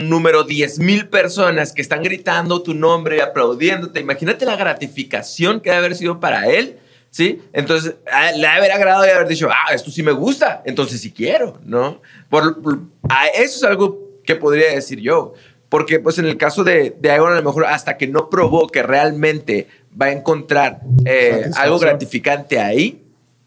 número, 0.09 0.43
10 0.43 0.79
mil 0.79 1.07
personas 1.09 1.73
que 1.73 1.81
están 1.81 2.03
gritando 2.03 2.61
tu 2.61 2.73
nombre 2.73 3.17
y 3.17 3.19
aplaudiéndote. 3.19 3.99
Imagínate 3.99 4.45
la 4.45 4.55
gratificación 4.55 5.59
que 5.59 5.69
debe 5.71 5.79
haber 5.85 5.95
sido 5.95 6.19
para 6.19 6.47
él. 6.47 6.79
¿Sí? 7.09 7.41
Entonces, 7.53 7.95
a- 8.11 8.31
le 8.33 8.45
haber 8.45 8.71
agradado 8.71 9.05
y 9.07 9.09
haber 9.09 9.27
dicho, 9.27 9.47
ah, 9.49 9.73
esto 9.73 9.89
sí 9.89 10.03
me 10.03 10.11
gusta, 10.11 10.61
entonces 10.65 11.01
sí 11.01 11.11
quiero, 11.11 11.57
¿no? 11.63 12.01
Por, 12.29 12.61
por- 12.61 12.79
a 13.09 13.27
eso 13.27 13.57
es 13.57 13.63
algo 13.63 14.19
que 14.25 14.35
podría 14.35 14.71
decir 14.71 14.99
yo. 14.99 15.33
Porque, 15.69 15.99
pues, 15.99 16.19
en 16.19 16.25
el 16.25 16.37
caso 16.37 16.63
de, 16.63 16.95
de 16.99 17.11
Aegon, 17.11 17.31
a 17.33 17.37
lo 17.37 17.43
mejor 17.43 17.65
hasta 17.65 17.97
que 17.97 18.07
no 18.07 18.29
probó 18.29 18.67
que 18.67 18.83
realmente 18.83 19.67
va 19.99 20.07
a 20.07 20.11
encontrar 20.11 20.81
eh, 21.05 21.49
algo 21.55 21.79
gratificante 21.79 22.59
ahí, 22.59 23.03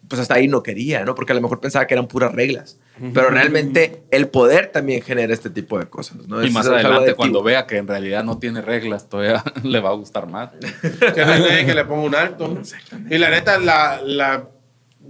pues 0.09 0.21
hasta 0.21 0.35
ahí 0.35 0.49
no 0.49 0.63
quería, 0.63 1.05
¿no? 1.05 1.15
Porque 1.15 1.33
a 1.33 1.37
lo 1.37 1.41
mejor 1.43 1.61
pensaba 1.61 1.87
que 1.87 1.95
eran 1.95 2.09
puras 2.09 2.33
reglas. 2.33 2.79
Pero 3.15 3.31
realmente 3.31 4.03
el 4.11 4.29
poder 4.29 4.73
también 4.73 5.01
genera 5.01 5.33
este 5.33 5.49
tipo 5.49 5.79
de 5.79 5.87
cosas, 5.89 6.29
¿no? 6.29 6.45
Y 6.45 6.51
más 6.51 6.67
adelante, 6.67 7.15
cuando 7.15 7.43
vea 7.43 7.67
que 7.67 7.79
en 7.79 7.89
realidad 7.89 8.25
no 8.25 8.39
tiene 8.39 8.61
reglas, 8.61 9.09
todavía 9.09 9.43
le 9.63 9.81
va 9.81 9.91
a 9.91 9.95
gustar 9.95 10.27
más. 10.27 10.51
Que 10.53 11.25
no 11.25 11.33
hay 11.33 11.41
nadie 11.41 11.67
que 11.67 11.75
le 11.75 11.85
ponga 11.85 12.03
un 12.03 12.15
alto. 12.15 12.61
Y 13.09 13.19
la 13.19 13.31
neta, 13.31 13.59
la, 13.59 14.01
la, 14.05 14.49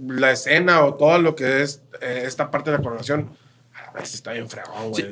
la 0.07 0.31
escena 0.31 0.85
o 0.85 0.93
todo 0.93 1.19
lo 1.19 1.35
que 1.35 1.61
es 1.61 1.83
eh, 2.01 2.23
esta 2.25 2.49
parte 2.49 2.71
de 2.71 2.77
la 2.77 2.83
coronación, 2.83 3.31
a 3.73 3.91
veces 3.91 4.15
está 4.15 4.31
bien 4.31 4.49
fregón, 4.49 4.91
güey. 4.91 5.03
Sí. 5.03 5.09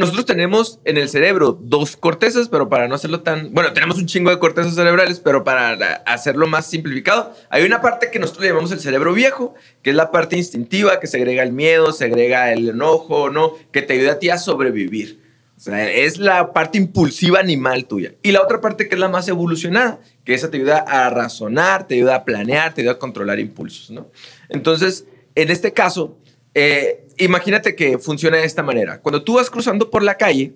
Nosotros 0.00 0.26
tenemos 0.26 0.80
en 0.84 0.96
el 0.96 1.08
cerebro 1.08 1.58
dos 1.60 1.96
cortezas, 1.96 2.48
pero 2.48 2.68
para 2.68 2.88
no 2.88 2.94
hacerlo 2.94 3.20
tan... 3.20 3.52
Bueno, 3.52 3.72
tenemos 3.72 3.98
un 3.98 4.06
chingo 4.06 4.30
de 4.30 4.38
cortezas 4.38 4.74
cerebrales, 4.74 5.20
pero 5.20 5.44
para 5.44 5.76
la- 5.76 5.94
hacerlo 6.06 6.46
más 6.46 6.66
simplificado, 6.66 7.34
hay 7.50 7.64
una 7.64 7.80
parte 7.80 8.10
que 8.10 8.18
nosotros 8.18 8.46
llamamos 8.46 8.72
el 8.72 8.80
cerebro 8.80 9.12
viejo, 9.12 9.54
que 9.82 9.90
es 9.90 9.96
la 9.96 10.10
parte 10.10 10.36
instintiva, 10.36 10.98
que 11.00 11.06
segrega 11.06 11.42
el 11.42 11.52
miedo, 11.52 11.92
segrega 11.92 12.52
el 12.52 12.70
enojo, 12.70 13.30
¿no? 13.30 13.52
Que 13.72 13.82
te 13.82 13.92
ayuda 13.92 14.12
a 14.12 14.18
ti 14.18 14.30
a 14.30 14.38
sobrevivir. 14.38 15.20
O 15.56 15.60
sea, 15.62 15.90
es 15.90 16.16
la 16.16 16.54
parte 16.54 16.78
impulsiva 16.78 17.38
animal 17.38 17.84
tuya. 17.84 18.14
Y 18.22 18.32
la 18.32 18.40
otra 18.40 18.62
parte 18.62 18.88
que 18.88 18.94
es 18.94 18.98
la 19.00 19.10
más 19.10 19.28
evolucionada, 19.28 20.00
que 20.24 20.32
esa 20.32 20.50
te 20.50 20.56
ayuda 20.56 20.78
a 20.78 21.10
razonar, 21.10 21.86
te 21.86 21.96
ayuda 21.96 22.14
a 22.14 22.24
planear, 22.24 22.72
te 22.72 22.80
ayuda 22.80 22.94
a 22.94 22.98
controlar 22.98 23.38
impulsos, 23.38 23.90
¿no? 23.90 24.10
Entonces, 24.48 25.04
en 25.34 25.50
este 25.50 25.72
caso, 25.74 26.16
eh, 26.54 27.06
imagínate 27.18 27.74
que 27.74 27.98
funciona 27.98 28.38
de 28.38 28.44
esta 28.44 28.62
manera. 28.62 29.00
Cuando 29.00 29.22
tú 29.22 29.34
vas 29.34 29.50
cruzando 29.50 29.90
por 29.90 30.02
la 30.02 30.16
calle. 30.16 30.52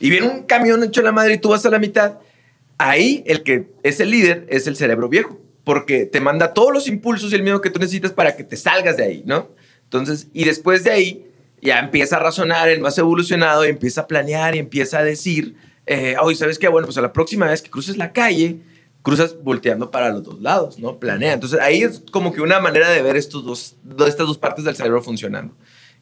Y 0.00 0.10
viene 0.10 0.28
un 0.28 0.42
camión 0.44 0.82
hecho 0.82 1.02
la 1.02 1.12
madre 1.12 1.34
y 1.34 1.38
tú 1.38 1.50
vas 1.50 1.64
a 1.66 1.70
la 1.70 1.78
mitad, 1.78 2.18
ahí 2.78 3.22
el 3.26 3.42
que 3.42 3.68
es 3.82 4.00
el 4.00 4.10
líder 4.10 4.46
es 4.48 4.66
el 4.66 4.76
cerebro 4.76 5.08
viejo, 5.08 5.40
porque 5.64 6.06
te 6.06 6.20
manda 6.20 6.54
todos 6.54 6.72
los 6.72 6.88
impulsos 6.88 7.32
y 7.32 7.36
el 7.36 7.42
miedo 7.42 7.60
que 7.60 7.70
tú 7.70 7.78
necesitas 7.78 8.12
para 8.12 8.36
que 8.36 8.44
te 8.44 8.56
salgas 8.56 8.96
de 8.96 9.04
ahí, 9.04 9.22
¿no? 9.26 9.50
Entonces, 9.84 10.28
y 10.32 10.44
después 10.44 10.84
de 10.84 10.90
ahí, 10.90 11.26
ya 11.60 11.78
empieza 11.78 12.16
a 12.16 12.18
razonar 12.18 12.68
el 12.68 12.80
más 12.80 12.98
evolucionado 12.98 13.64
y 13.64 13.68
empieza 13.68 14.02
a 14.02 14.06
planear 14.08 14.56
y 14.56 14.58
empieza 14.58 14.98
a 14.98 15.04
decir, 15.04 15.54
eh, 15.86 16.16
oye, 16.20 16.36
¿sabes 16.36 16.58
qué? 16.58 16.66
Bueno, 16.68 16.86
pues 16.86 16.98
a 16.98 17.02
la 17.02 17.12
próxima 17.12 17.46
vez 17.46 17.62
que 17.62 17.70
cruces 17.70 17.96
la 17.96 18.12
calle, 18.12 18.58
cruzas 19.02 19.36
volteando 19.42 19.90
para 19.90 20.10
los 20.10 20.22
dos 20.22 20.40
lados, 20.40 20.78
¿no? 20.78 20.98
Planea. 20.98 21.32
Entonces 21.32 21.60
ahí 21.60 21.82
es 21.82 22.02
como 22.10 22.32
que 22.32 22.40
una 22.40 22.60
manera 22.60 22.88
de 22.90 23.02
ver 23.02 23.16
estos 23.16 23.44
dos, 23.44 23.76
do- 23.82 24.06
estas 24.06 24.26
dos 24.26 24.38
partes 24.38 24.64
del 24.64 24.76
cerebro 24.76 25.02
funcionando. 25.02 25.54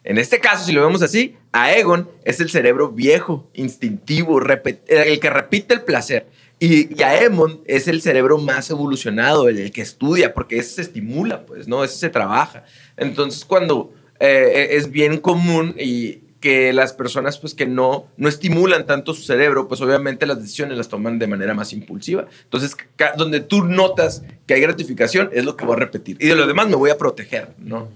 En 0.04 0.16
este 0.16 0.38
caso, 0.40 0.64
si 0.64 0.72
lo 0.72 0.82
vemos 0.82 1.02
así, 1.02 1.36
Aegon 1.52 2.08
es 2.24 2.40
el 2.40 2.48
cerebro 2.48 2.90
viejo, 2.90 3.50
instintivo, 3.54 4.40
el 4.86 5.20
que 5.20 5.30
repite 5.30 5.74
el 5.74 5.82
placer. 5.82 6.26
Y, 6.62 6.94
y 6.94 7.02
Aemon 7.02 7.62
es 7.64 7.88
el 7.88 8.02
cerebro 8.02 8.36
más 8.36 8.68
evolucionado, 8.68 9.48
el, 9.48 9.58
el 9.58 9.72
que 9.72 9.80
estudia, 9.80 10.34
porque 10.34 10.58
ese 10.58 10.74
se 10.74 10.82
estimula, 10.82 11.46
pues, 11.46 11.66
¿no? 11.68 11.82
Ese 11.84 11.96
se 11.96 12.10
trabaja. 12.10 12.64
Entonces, 12.98 13.46
cuando 13.46 13.94
eh, 14.18 14.68
es 14.72 14.90
bien 14.90 15.16
común 15.18 15.74
y 15.78 16.20
que 16.40 16.72
las 16.72 16.94
personas 16.94 17.38
pues 17.38 17.54
que 17.54 17.66
no, 17.66 18.08
no 18.16 18.28
estimulan 18.28 18.86
tanto 18.86 19.14
su 19.14 19.22
cerebro, 19.22 19.68
pues 19.68 19.80
obviamente 19.80 20.26
las 20.26 20.40
decisiones 20.40 20.78
las 20.78 20.88
toman 20.88 21.18
de 21.18 21.26
manera 21.26 21.54
más 21.54 21.72
impulsiva. 21.72 22.26
Entonces, 22.44 22.76
donde 23.16 23.40
tú 23.40 23.64
notas 23.64 24.22
que 24.46 24.54
hay 24.54 24.60
gratificación, 24.60 25.30
es 25.32 25.44
lo 25.44 25.56
que 25.56 25.64
voy 25.64 25.76
a 25.76 25.80
repetir. 25.80 26.16
Y 26.18 26.26
de 26.26 26.34
lo 26.34 26.46
demás 26.46 26.68
me 26.68 26.76
voy 26.76 26.90
a 26.90 26.96
proteger, 26.96 27.50
¿no? 27.58 27.88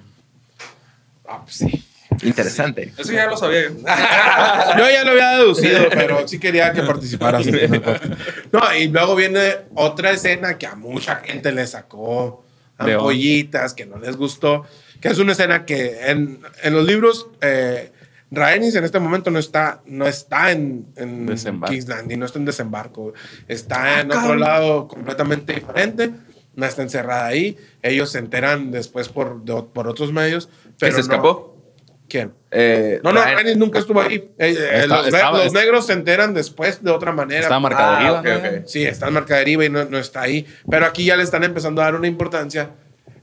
Ah, 1.27 1.41
pues 1.43 1.57
sí. 1.57 1.85
Interesante. 2.23 2.93
Eso 2.97 3.13
ya 3.13 3.27
lo 3.27 3.37
sabía 3.37 3.69
yo. 3.69 3.75
Ya 4.89 5.05
lo 5.05 5.11
había 5.11 5.39
deducido, 5.39 5.89
pero 5.91 6.29
sí 6.29 6.39
quería 6.39 6.73
que 6.73 6.83
participaras. 6.83 7.47
podcast. 7.47 8.05
No, 8.53 8.61
y 8.77 8.89
luego 8.89 9.17
viene 9.17 9.57
otra 9.75 10.13
escena 10.13 10.59
que 10.59 10.67
a 10.67 10.75
mucha 10.75 11.17
gente 11.17 11.51
le 11.51 11.67
sacó 11.67 12.45
ampollitas, 12.79 13.75
que 13.75 13.87
no 13.87 13.99
les 13.99 14.17
gustó, 14.17 14.65
que 15.01 15.09
es 15.09 15.19
una 15.19 15.33
escena 15.33 15.65
que 15.65 16.11
en, 16.11 16.41
en 16.63 16.75
los 16.75 16.87
libros, 16.87 17.29
eh, 17.41 17.93
Rhaenys 18.31 18.75
en 18.75 18.85
este 18.85 18.99
momento 18.99 19.31
no 19.31 19.39
está, 19.39 19.81
no 19.87 20.07
está 20.07 20.51
en, 20.51 20.87
en. 20.97 21.27
King's 21.69 21.89
Landing, 21.89 22.19
no 22.19 22.27
está 22.27 22.39
en 22.39 22.45
desembarco, 22.45 23.13
está 23.49 23.99
Ah, 23.99 24.01
en 24.01 24.11
otro 24.13 24.35
lado 24.35 24.89
completamente 24.89 25.53
diferente, 25.55 26.11
no 26.57 26.67
está 26.67 26.83
encerrada 26.83 27.27
ahí, 27.27 27.57
ellos 27.83 28.11
se 28.11 28.19
enteran 28.19 28.71
después 28.71 29.09
por, 29.09 29.45
de- 29.45 29.63
por 29.73 29.87
otros 29.89 30.13
medios. 30.13 30.47
¿Que 30.47 30.53
Pero 30.81 30.93
se 30.93 30.99
no- 30.99 31.03
escapó? 31.03 31.55
¿Quién? 32.09 32.33
Eh, 32.51 33.01
No, 33.03 33.13
no, 33.13 33.21
Rhaenys 33.23 33.57
nunca 33.57 33.79
estuvo 33.79 34.01
ahí. 34.01 34.17
Eh, 34.17 34.31
eh, 34.39 34.81
Está- 34.83 34.87
los, 34.99 35.07
estaba- 35.07 35.43
los 35.45 35.53
negros 35.53 35.87
se 35.87 35.95
enteran 35.95 36.35
después 36.35 36.83
de 36.85 36.91
otra 36.91 37.13
manera. 37.13 37.41
Estaba 37.41 37.61
marcada 37.61 37.93
Ah, 37.93 37.97
arriba. 37.99 38.21
ok, 38.21 38.43
¿no? 38.43 38.49
ok. 38.61 38.67
Sí, 38.67 38.85
está 38.85 39.09
en 39.09 39.15
marca 39.15 39.37
deriva 39.37 39.65
y 39.65 39.71
no, 39.71 39.85
no 39.87 39.99
está 39.99 40.21
ahí. 40.23 40.47
Pero 40.69 40.87
aquí 40.87 41.05
ya 41.07 41.17
le 41.17 41.23
están 41.23 41.45
empezando 41.45 41.81
a 41.81 41.87
dar 41.87 41.95
una 41.95 42.07
importancia. 42.07 42.71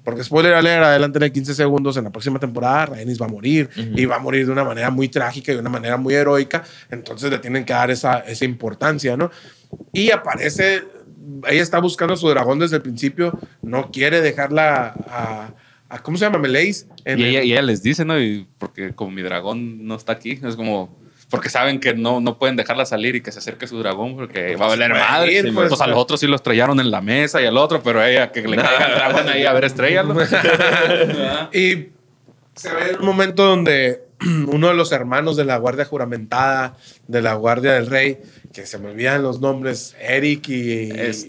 Porque 0.03 0.23
spoiler 0.23 0.53
alert, 0.53 0.83
adelante 0.83 1.19
de 1.19 1.31
15 1.31 1.53
segundos 1.53 1.95
en 1.97 2.05
la 2.05 2.09
próxima 2.09 2.39
temporada, 2.39 2.87
Rhaenys 2.87 3.21
va 3.21 3.27
a 3.27 3.29
morir. 3.29 3.69
Y 3.95 4.05
va 4.05 4.15
a 4.15 4.19
morir 4.19 4.45
de 4.47 4.51
una 4.51 4.63
manera 4.63 4.89
muy 4.89 5.07
trágica 5.09 5.51
y 5.51 5.55
de 5.55 5.61
una 5.61 5.69
manera 5.69 5.97
muy 5.97 6.13
heroica. 6.15 6.63
Entonces 6.89 7.29
le 7.29 7.37
tienen 7.39 7.65
que 7.65 7.73
dar 7.73 7.91
esa, 7.91 8.19
esa 8.19 8.45
importancia, 8.45 9.15
¿no? 9.15 9.29
Y 9.93 10.09
aparece, 10.11 10.83
ella 11.47 11.61
está 11.61 11.79
buscando 11.79 12.15
a 12.15 12.17
su 12.17 12.27
dragón 12.29 12.57
desde 12.59 12.77
el 12.77 12.81
principio. 12.81 13.37
No 13.61 13.91
quiere 13.91 14.21
dejarla 14.21 14.95
a, 15.07 15.53
a- 15.89 15.99
¿cómo 16.01 16.17
se 16.17 16.25
llama? 16.25 16.39
Meleis. 16.39 16.87
Y 17.05 17.11
el- 17.11 17.25
ella, 17.25 17.43
y 17.43 17.51
ella 17.53 17.61
les 17.61 17.83
dice, 17.83 18.03
¿no? 18.03 18.19
Y 18.19 18.47
porque 18.57 18.93
como 18.93 19.11
mi 19.11 19.21
dragón 19.21 19.85
no 19.85 19.95
está 19.95 20.13
aquí, 20.13 20.39
es 20.43 20.55
como... 20.55 20.99
Porque 21.31 21.49
saben 21.49 21.79
que 21.79 21.93
no, 21.95 22.19
no 22.21 22.37
pueden 22.37 22.55
dejarla 22.57 22.85
salir 22.85 23.15
y 23.15 23.21
que 23.21 23.31
se 23.31 23.39
acerque 23.39 23.65
su 23.65 23.79
dragón 23.79 24.15
porque 24.15 24.55
va 24.57 24.65
a 24.65 24.69
valer 24.69 24.91
madre. 24.91 25.31
ir, 25.33 25.45
Sí, 25.45 25.51
pues. 25.51 25.69
pues, 25.69 25.81
a 25.81 25.87
los 25.87 25.97
otros 25.97 26.19
sí 26.19 26.27
los 26.27 26.35
estrellaron 26.41 26.79
en 26.79 26.91
la 26.91 27.01
mesa 27.01 27.41
y 27.41 27.45
al 27.45 27.57
otro, 27.57 27.81
pero 27.81 28.03
ella 28.03 28.31
que 28.31 28.41
le 28.41 28.57
caiga 28.57 28.85
el 28.87 28.95
dragón 28.95 29.29
ahí 29.29 29.45
a 29.45 29.53
ver 29.53 29.63
estrellas. 29.65 30.05
¿no? 30.07 30.13
Y 31.53 31.87
se 32.55 32.69
ve 32.73 32.97
un 32.99 33.05
momento 33.05 33.43
donde 33.45 34.03
uno 34.47 34.67
de 34.67 34.73
los 34.73 34.91
hermanos 34.91 35.37
de 35.37 35.45
la 35.45 35.57
guardia 35.57 35.85
juramentada, 35.85 36.75
de 37.07 37.21
la 37.21 37.33
guardia 37.35 37.73
del 37.73 37.87
rey, 37.87 38.19
que 38.53 38.65
se 38.65 38.77
me 38.77 38.89
olvidan 38.91 39.23
los 39.23 39.39
nombres, 39.39 39.95
Eric 40.01 40.49
y... 40.49 40.91
Es- 40.91 41.27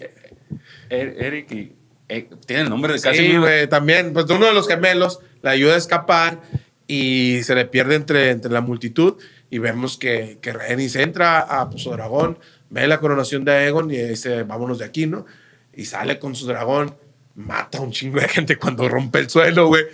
Er- 0.91 1.17
Eric 1.25 1.51
y... 1.53 1.73
eh, 2.09 2.29
tiene 2.45 2.63
el 2.63 2.69
nombre 2.69 2.93
de 2.95 2.99
Sí, 2.99 3.05
casi... 3.09 3.37
güey, 3.37 3.67
también, 3.69 4.13
pues 4.13 4.27
uno 4.29 4.47
de 4.47 4.53
los 4.53 4.67
gemelos 4.69 5.21
le 5.43 5.51
ayuda 5.51 5.75
a 5.75 5.79
escapar 5.79 6.41
y 6.89 7.41
se 7.45 7.55
le 7.55 7.65
pierde 7.67 7.95
entre, 7.95 8.31
entre 8.31 8.51
la 8.51 8.61
multitud 8.61 9.15
y 9.53 9.59
vemos 9.59 9.99
que, 9.99 10.39
que 10.41 10.51
Rhaenys 10.53 10.97
entra 10.97 11.41
a 11.41 11.71
su 11.77 11.91
dragón, 11.91 12.39
ve 12.71 12.87
la 12.87 12.99
coronación 13.01 13.45
de 13.45 13.53
Aegon 13.53 13.91
y 13.91 13.99
dice, 13.99 14.45
vámonos 14.45 14.79
de 14.79 14.87
aquí, 14.87 15.05
¿no? 15.07 15.27
Y 15.75 15.85
sale 15.85 16.19
con 16.19 16.35
su 16.35 16.47
dragón, 16.47 16.97
mata 17.35 17.77
a 17.77 17.81
un 17.83 17.93
chingo 17.93 18.19
de 18.19 18.29
gente 18.29 18.57
cuando 18.59 18.89
rompe 18.89 19.19
el 19.19 19.29
suelo, 19.29 19.67
güey. 19.69 19.85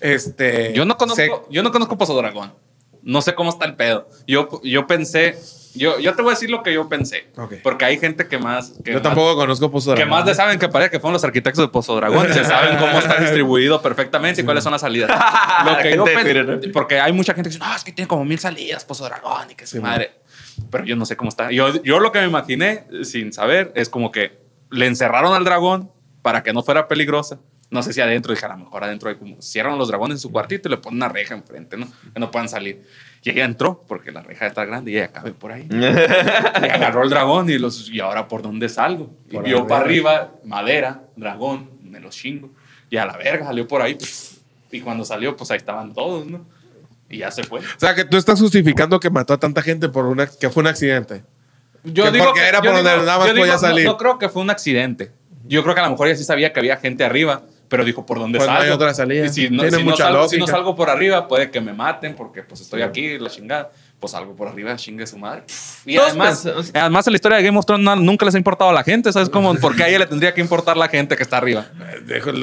Este, 0.00 0.74
Yo 0.74 0.84
no 0.84 0.98
conozco, 0.98 1.16
se- 1.22 1.30
yo 1.54 1.62
no 1.62 1.72
conozco 1.72 1.96
Pozo 1.96 2.14
Dragón. 2.14 2.52
No 3.02 3.22
sé 3.22 3.34
cómo 3.34 3.48
está 3.50 3.64
el 3.64 3.74
pedo. 3.76 4.06
Yo, 4.26 4.60
yo 4.62 4.86
pensé, 4.86 5.38
yo, 5.76 5.98
yo 5.98 6.14
te 6.14 6.22
voy 6.22 6.32
a 6.32 6.34
decir 6.34 6.50
lo 6.50 6.62
que 6.62 6.72
yo 6.72 6.88
pensé. 6.88 7.28
Ok. 7.36 7.54
Porque 7.62 7.84
hay 7.84 7.98
gente 7.98 8.26
que 8.28 8.38
más... 8.38 8.72
Que 8.84 8.90
yo 8.92 8.96
más- 8.98 9.02
tampoco 9.02 9.36
conozco 9.36 9.70
Pozo 9.70 9.90
Que 9.94 10.00
Dragón. 10.02 10.10
más 10.18 10.26
le 10.26 10.34
saben 10.34 10.58
que 10.58 10.68
parece 10.68 10.90
que 10.90 11.00
fueron 11.00 11.12
los 11.14 11.24
arquitectos 11.24 11.64
de 11.64 11.68
Pozo 11.68 11.94
Dragón. 11.96 12.32
Se 12.32 12.44
saben 12.46 12.76
cómo 12.78 12.98
está 12.98 13.16
distribuido 13.20 13.80
perfectamente 13.82 14.40
y 14.40 14.44
cuáles 14.44 14.64
son 14.64 14.72
las 14.72 14.80
salidas. 14.80 15.10
Lo 15.64 15.78
que 15.82 15.94
yo 15.96 16.04
Gente 16.04 16.10
de 16.10 16.16
pen- 16.16 16.24
Twitter, 16.46 16.66
¿no? 16.68 16.72
Porque 16.72 17.00
hay 17.00 17.12
mucha 17.12 17.34
gente 17.34 17.48
que 17.50 17.54
dice, 17.56 17.64
no, 17.68 17.74
es 17.74 17.84
que 17.84 17.92
tiene 17.92 18.08
como 18.08 18.24
mil 18.24 18.38
salidas 18.38 18.84
Pozo 18.84 19.04
Dragón 19.04 19.50
y 19.50 19.54
que 19.54 19.66
su 19.66 19.76
Sí, 19.76 19.82
madre. 19.82 20.12
Pero 20.70 20.84
yo 20.84 20.96
no 20.96 21.04
sé 21.06 21.16
cómo 21.16 21.28
está. 21.28 21.50
Yo, 21.52 21.82
yo 21.82 22.00
lo 22.00 22.12
que 22.12 22.20
me 22.20 22.26
imaginé, 22.26 22.84
sin 23.02 23.32
saber, 23.32 23.72
es 23.74 23.88
como 23.88 24.10
que 24.10 24.38
le 24.70 24.86
encerraron 24.86 25.34
al 25.34 25.44
dragón 25.44 25.90
para 26.22 26.42
que 26.42 26.52
no 26.52 26.62
fuera 26.62 26.88
peligrosa. 26.88 27.38
No 27.68 27.82
sé 27.82 27.92
si 27.92 28.00
adentro, 28.00 28.32
dije, 28.32 28.46
a 28.46 28.50
lo 28.50 28.58
mejor 28.58 28.84
adentro 28.84 29.08
hay 29.08 29.16
como 29.16 29.42
cierran 29.42 29.76
los 29.76 29.88
dragones 29.88 30.16
en 30.16 30.20
su 30.20 30.30
cuartito 30.30 30.68
y 30.68 30.70
le 30.70 30.76
ponen 30.78 30.98
una 30.98 31.08
reja 31.08 31.34
enfrente, 31.34 31.76
¿no? 31.76 31.86
Que 32.14 32.20
no 32.20 32.30
puedan 32.30 32.48
salir. 32.48 32.82
Y 33.26 33.30
ella 33.30 33.44
entró, 33.44 33.82
porque 33.88 34.12
la 34.12 34.22
reja 34.22 34.46
está 34.46 34.64
grande 34.64 34.92
y 34.92 34.96
ella 34.98 35.08
cabe 35.08 35.32
por 35.32 35.50
ahí. 35.50 35.66
Y 35.70 35.84
agarró 36.68 37.02
el 37.02 37.10
dragón 37.10 37.50
y 37.50 37.58
los 37.58 37.90
y 37.90 37.98
ahora 37.98 38.28
por 38.28 38.40
dónde 38.40 38.68
salgo. 38.68 39.10
Y 39.28 39.34
Por 39.34 39.44
vio 39.44 39.56
arriba. 39.56 39.68
para 39.68 39.84
arriba, 39.84 40.32
madera, 40.44 41.02
dragón, 41.16 41.70
me 41.82 41.98
lo 41.98 42.10
chingo. 42.10 42.50
Y 42.88 42.96
a 42.98 43.04
la 43.04 43.16
verga 43.16 43.46
salió 43.46 43.66
por 43.66 43.82
ahí. 43.82 43.96
pues, 43.96 44.38
y 44.70 44.80
cuando 44.80 45.04
salió, 45.04 45.36
pues 45.36 45.50
ahí 45.50 45.56
estaban 45.56 45.92
todos, 45.92 46.24
¿no? 46.26 46.46
Y 47.10 47.18
ya 47.18 47.32
se 47.32 47.42
fue. 47.42 47.58
O 47.60 47.62
sea, 47.78 47.96
que 47.96 48.04
tú 48.04 48.16
estás 48.16 48.40
justificando 48.40 49.00
que 49.00 49.10
mató 49.10 49.32
a 49.34 49.38
tanta 49.38 49.60
gente 49.60 49.88
por 49.88 50.04
una 50.06 50.28
que 50.28 50.48
fue 50.48 50.60
un 50.62 50.68
accidente. 50.68 51.24
Yo 51.82 52.04
Que 52.04 52.10
digo 52.12 52.26
porque 52.26 52.40
que- 52.42 52.48
era 52.48 52.58
yo 52.58 52.64
por 52.70 52.74
donde 52.74 52.90
nada 53.06 53.18
más 53.18 53.30
podía 53.32 53.52
no- 53.54 53.58
salir. 53.58 53.86
No, 53.86 53.96
creo 53.96 54.18
que 54.20 54.28
fue 54.28 54.42
un 54.42 54.50
accidente. 54.50 55.10
Yo 55.48 55.64
creo 55.64 55.74
que 55.74 55.80
a 55.80 55.84
lo 55.84 55.90
mejor 55.90 56.06
ella 56.06 56.16
sí 56.16 56.22
sabía 56.24 56.52
que 56.52 56.60
había 56.60 56.76
gente 56.76 57.04
arriba, 57.04 57.42
pero 57.68 57.84
dijo 57.84 58.04
por 58.06 58.18
dónde 58.18 58.38
Pues 58.38 58.48
no 58.48 58.54
salgo. 58.56 58.68
hay 58.68 58.74
otra 58.74 58.94
salida. 58.94 59.26
Y 59.26 59.28
si 59.28 59.50
no, 59.50 59.62
Tiene 59.62 59.78
si 59.78 59.84
no 59.84 59.90
mucha 59.90 60.04
salgo, 60.04 60.28
si 60.28 60.38
no 60.38 60.46
salgo 60.46 60.74
por 60.76 60.90
arriba, 60.90 61.26
puede 61.28 61.50
que 61.50 61.60
me 61.60 61.72
maten 61.72 62.14
porque 62.14 62.42
pues 62.42 62.60
estoy 62.60 62.82
aquí, 62.82 63.18
la 63.18 63.28
chingada. 63.30 63.70
Pues 63.98 64.12
salgo 64.12 64.36
por 64.36 64.46
arriba, 64.46 64.76
chingue 64.76 65.06
su 65.06 65.16
madre. 65.16 65.44
Y 65.86 65.96
además, 65.96 66.42
pensamos- 66.44 66.70
además 66.74 67.06
en 67.06 67.12
la 67.14 67.16
historia 67.16 67.38
de 67.38 67.44
Game 67.44 67.58
of 67.58 67.64
Thrones 67.64 67.82
no- 67.82 67.96
nunca 67.96 68.26
les 68.26 68.34
ha 68.34 68.38
importado 68.38 68.68
a 68.70 68.74
la 68.74 68.84
gente, 68.84 69.10
¿sabes 69.10 69.30
cómo? 69.30 69.54
Porque 69.60 69.84
a 69.84 69.88
ella 69.88 70.00
le 70.00 70.06
tendría 70.06 70.34
que 70.34 70.42
importar 70.42 70.76
la 70.76 70.88
gente 70.88 71.16
que 71.16 71.22
está 71.22 71.38
arriba. 71.38 71.66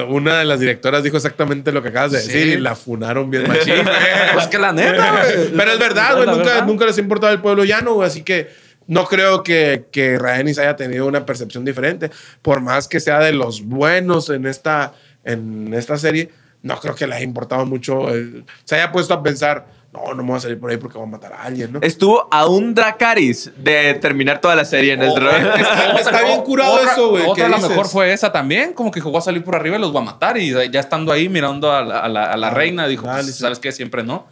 Una 0.09 0.39
de 0.39 0.45
las 0.45 0.59
directoras 0.59 1.03
dijo 1.03 1.17
exactamente 1.17 1.71
lo 1.71 1.83
que 1.83 1.89
acabas 1.89 2.11
de 2.11 2.21
Sí. 2.21 2.27
decir 2.33 2.47
y 2.57 2.59
la 2.59 2.75
funaron 2.75 3.29
bien 3.29 3.47
machín. 3.47 3.83
güey. 3.83 3.85
Pues 4.33 4.47
que 4.47 4.57
la 4.57 4.71
neta, 4.73 5.11
güey. 5.35 5.51
Pero 5.55 5.71
es 5.71 5.79
verdad, 5.79 6.15
güey. 6.15 6.25
Nunca, 6.27 6.43
verdad. 6.43 6.65
nunca 6.65 6.85
les 6.85 6.97
ha 6.97 7.01
importado 7.01 7.31
el 7.33 7.39
pueblo 7.41 7.63
llano, 7.65 7.93
güey. 7.93 8.07
Así 8.07 8.23
que 8.23 8.49
no 8.87 9.05
creo 9.05 9.43
que, 9.43 9.85
que 9.91 10.17
Rhaenys 10.17 10.57
haya 10.57 10.75
tenido 10.75 11.05
una 11.05 11.25
percepción 11.25 11.63
diferente. 11.63 12.09
Por 12.41 12.61
más 12.61 12.87
que 12.87 12.99
sea 12.99 13.19
de 13.19 13.31
los 13.31 13.63
buenos 13.63 14.29
en 14.29 14.45
esta, 14.47 14.93
en 15.23 15.73
esta 15.73 15.97
serie, 15.97 16.29
no 16.61 16.79
creo 16.79 16.95
que 16.95 17.07
le 17.07 17.15
haya 17.15 17.23
importado 17.25 17.65
mucho. 17.65 18.09
el- 18.09 18.45
se 18.63 18.75
haya 18.75 18.91
puesto 18.91 19.13
a 19.13 19.21
pensar, 19.23 19.65
no, 19.91 20.13
no 20.13 20.23
me 20.23 20.29
voy 20.29 20.37
a 20.37 20.39
salir 20.39 20.59
por 20.59 20.71
ahí 20.71 20.77
porque 20.77 20.97
voy 20.97 21.07
a 21.07 21.11
matar 21.11 21.33
a 21.33 21.43
alguien, 21.43 21.71
¿no? 21.73 21.79
Estuvo 21.81 22.27
a 22.31 22.47
un 22.47 22.73
Dracaris 22.73 23.51
de 23.57 23.93
terminar 23.95 24.41
toda 24.41 24.55
la 24.55 24.65
serie 24.65 24.93
en 24.93 25.01
el 25.03 25.09
Oh, 25.09 25.15
drone. 25.15 25.37
Está 25.99 26.23
bien 26.23 26.41
curado 26.41 26.73
Otra- 26.75 26.91
eso, 26.93 27.09
güey. 27.09 27.25
Otra 27.27 27.45
a 27.45 27.49
¿qué 27.49 27.55
lo 27.61 27.69
mejor 27.69 27.87
fue 27.87 28.11
esa 28.13 28.31
también, 28.31 28.73
como 28.73 28.89
que 28.91 29.01
jugó 29.01 29.17
a 29.19 29.21
salir 29.21 29.43
por 29.43 29.55
arriba 29.55 29.77
y 29.77 29.81
los 29.81 29.93
va 29.95 29.99
a 29.99 30.03
matar. 30.03 30.37
Y 30.37 30.51
ya 30.71 30.79
estando 30.79 31.11
ahí 31.11 31.29
mirando 31.29 31.71
a 31.71 31.83
la, 31.83 31.99
a 31.99 32.07
la- 32.09 32.25
a 32.31 32.37
la 32.37 32.47
Ah, 32.47 32.51
reina, 32.51 32.87
dijo: 32.87 33.05
dale, 33.05 33.23
pues, 33.23 33.35
sí. 33.35 33.41
¿Sabes 33.41 33.59
qué? 33.59 33.71
Siempre 33.71 34.03
no. 34.03 34.25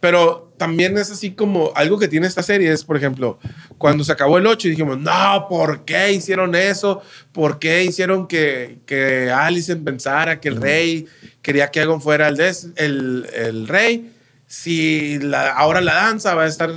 Pero 0.00 0.52
también 0.56 0.96
es 0.96 1.10
así 1.10 1.32
como 1.32 1.72
algo 1.74 1.98
que 1.98 2.06
tiene 2.08 2.26
esta 2.28 2.42
serie 2.42 2.70
es, 2.72 2.84
por 2.84 2.96
ejemplo, 2.96 3.38
cuando 3.78 4.04
se 4.04 4.12
acabó 4.12 4.38
el 4.38 4.46
8 4.46 4.68
y 4.68 4.70
dijimos, 4.72 4.98
no, 4.98 5.46
¿por 5.48 5.84
qué 5.84 6.12
hicieron 6.12 6.54
eso? 6.54 7.02
¿Por 7.32 7.58
qué 7.58 7.82
hicieron 7.84 8.28
que, 8.28 8.78
que 8.86 9.30
Alicent 9.30 9.84
pensara 9.84 10.40
que 10.40 10.48
el 10.48 10.60
rey 10.60 11.06
quería 11.42 11.70
que 11.72 11.80
Aegon 11.80 12.00
fuera 12.00 12.28
el, 12.28 12.36
des- 12.36 12.68
el, 12.76 13.26
el 13.34 13.66
rey? 13.66 14.12
Si 14.46 15.18
la- 15.18 15.52
ahora 15.52 15.80
la 15.80 15.94
danza 15.94 16.34
va 16.34 16.44
a 16.44 16.48
estar, 16.48 16.70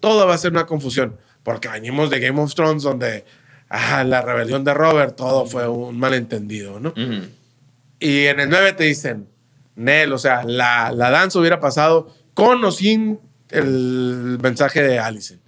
todo 0.00 0.26
va 0.26 0.34
a 0.34 0.38
ser 0.38 0.52
una 0.52 0.66
confusión. 0.66 1.16
Porque 1.42 1.68
venimos 1.68 2.10
de 2.10 2.20
Game 2.20 2.40
of 2.40 2.54
Thrones 2.54 2.82
donde 2.84 3.24
ah, 3.70 4.04
la 4.04 4.20
rebelión 4.22 4.62
de 4.64 4.72
Robert, 4.74 5.16
todo 5.16 5.46
fue 5.46 5.66
un 5.66 5.98
malentendido, 5.98 6.78
¿no? 6.78 6.90
Ujú. 6.90 7.26
Y 7.98 8.26
en 8.26 8.38
el 8.40 8.48
9 8.50 8.74
te 8.74 8.84
dicen, 8.84 9.26
Nel, 9.74 10.12
o 10.12 10.18
sea, 10.18 10.44
la, 10.44 10.92
la 10.92 11.10
danza 11.10 11.38
hubiera 11.38 11.58
pasado 11.60 12.14
con 12.38 12.64
o 12.64 12.70
sin 12.70 13.18
el 13.50 14.38
mensaje 14.40 14.80
de 14.80 15.00
Alicent. 15.00 15.42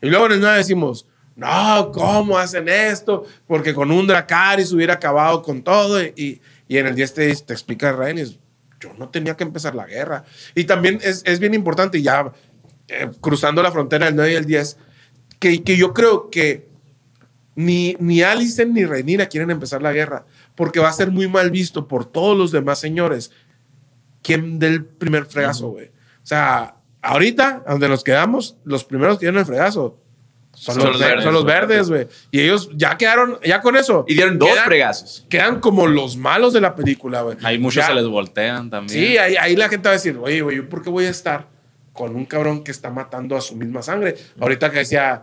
Y 0.00 0.08
luego 0.08 0.26
en 0.26 0.32
el 0.34 0.40
9 0.40 0.58
decimos, 0.58 1.08
no, 1.34 1.90
¿cómo 1.92 2.38
hacen 2.38 2.68
esto? 2.68 3.24
Porque 3.44 3.74
con 3.74 3.90
un 3.90 4.06
Dracaris 4.06 4.70
hubiera 4.70 4.94
acabado 4.94 5.42
con 5.42 5.64
todo. 5.64 6.00
Y, 6.00 6.40
y 6.68 6.78
en 6.78 6.86
el 6.86 6.94
10 6.94 7.14
te, 7.14 7.34
te 7.34 7.52
explica 7.52 7.90
Rhaenys, 7.90 8.38
yo 8.78 8.94
no 8.96 9.08
tenía 9.08 9.36
que 9.36 9.42
empezar 9.42 9.74
la 9.74 9.84
guerra. 9.84 10.22
Y 10.54 10.62
también 10.62 11.00
es, 11.02 11.22
es 11.24 11.40
bien 11.40 11.54
importante, 11.54 12.00
ya 12.00 12.30
eh, 12.86 13.10
cruzando 13.20 13.60
la 13.60 13.72
frontera 13.72 14.06
del 14.06 14.14
9 14.14 14.32
y 14.32 14.36
el 14.36 14.46
10, 14.46 14.76
que, 15.40 15.64
que 15.64 15.76
yo 15.76 15.92
creo 15.92 16.30
que 16.30 16.68
ni, 17.56 17.96
ni 17.98 18.22
Alicent 18.22 18.72
ni 18.72 18.84
Rhaenyra 18.84 19.26
quieren 19.26 19.50
empezar 19.50 19.82
la 19.82 19.92
guerra, 19.92 20.24
porque 20.54 20.78
va 20.78 20.88
a 20.88 20.92
ser 20.92 21.10
muy 21.10 21.26
mal 21.26 21.50
visto 21.50 21.88
por 21.88 22.04
todos 22.04 22.38
los 22.38 22.52
demás 22.52 22.78
señores 22.78 23.32
quien 24.22 24.60
dé 24.60 24.68
el 24.68 24.84
primer 24.84 25.26
fregazo, 25.26 25.70
güey. 25.70 25.90
O 26.22 26.26
sea, 26.26 26.76
ahorita, 27.00 27.64
donde 27.68 27.88
nos 27.88 28.04
quedamos, 28.04 28.56
los 28.64 28.84
primeros 28.84 29.18
que 29.18 29.26
dieron 29.26 29.40
el 29.40 29.46
fregazo 29.46 29.98
son, 30.54 30.74
Son 30.76 30.84
los, 30.84 30.92
los 30.92 31.00
ver- 31.00 31.08
verdes, 31.08 31.24
son 31.24 31.34
los 31.34 31.42
güey. 31.44 31.54
verdes, 31.54 31.88
güey. 31.88 32.08
Y 32.30 32.40
ellos 32.40 32.70
ya 32.74 32.96
quedaron, 32.98 33.38
ya 33.44 33.60
con 33.62 33.74
eso. 33.76 34.04
Y 34.06 34.14
dieron 34.14 34.38
dos 34.38 34.50
quedan, 34.50 34.64
fregazos. 34.66 35.26
Quedan 35.30 35.60
como 35.60 35.86
los 35.86 36.16
malos 36.16 36.52
de 36.52 36.60
la 36.60 36.74
película, 36.74 37.22
güey. 37.22 37.38
Ahí 37.42 37.58
muchos 37.58 37.82
Ya- 37.82 37.88
se 37.88 37.94
les 37.94 38.06
voltean 38.06 38.68
también. 38.70 38.98
Sí, 39.00 39.16
ahí, 39.18 39.34
ahí 39.36 39.56
la 39.56 39.68
gente 39.68 39.88
va 39.88 39.90
a 39.90 39.96
decir, 39.96 40.18
oye, 40.20 40.42
güey, 40.42 40.58
¿yo 40.58 40.68
¿por 40.68 40.82
qué 40.82 40.90
voy 40.90 41.06
a 41.06 41.10
estar 41.10 41.48
con 41.92 42.14
un 42.14 42.24
cabrón 42.26 42.62
que 42.62 42.70
está 42.70 42.90
matando 42.90 43.34
a 43.36 43.40
su 43.40 43.56
misma 43.56 43.82
sangre? 43.82 44.14
Ahorita 44.38 44.70
que 44.70 44.80
decía, 44.80 45.22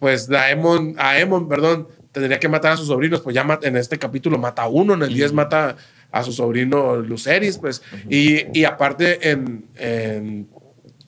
pues 0.00 0.26
Daemon, 0.28 0.96
Aemon, 0.98 1.48
perdón, 1.48 1.86
tendría 2.12 2.40
que 2.40 2.48
matar 2.48 2.72
a 2.72 2.76
sus 2.76 2.88
sobrinos, 2.88 3.20
pues 3.20 3.34
ya 3.34 3.46
en 3.62 3.76
este 3.76 3.98
capítulo 3.98 4.36
mata 4.36 4.62
a 4.62 4.68
uno, 4.68 4.94
en 4.94 5.02
el 5.02 5.14
10 5.14 5.32
mata 5.32 5.76
a 6.12 6.22
su 6.22 6.32
sobrino 6.32 6.96
Luceris, 6.96 7.58
pues, 7.58 7.82
y, 8.08 8.46
y 8.58 8.64
aparte 8.64 9.30
en, 9.30 9.66
en, 9.76 10.48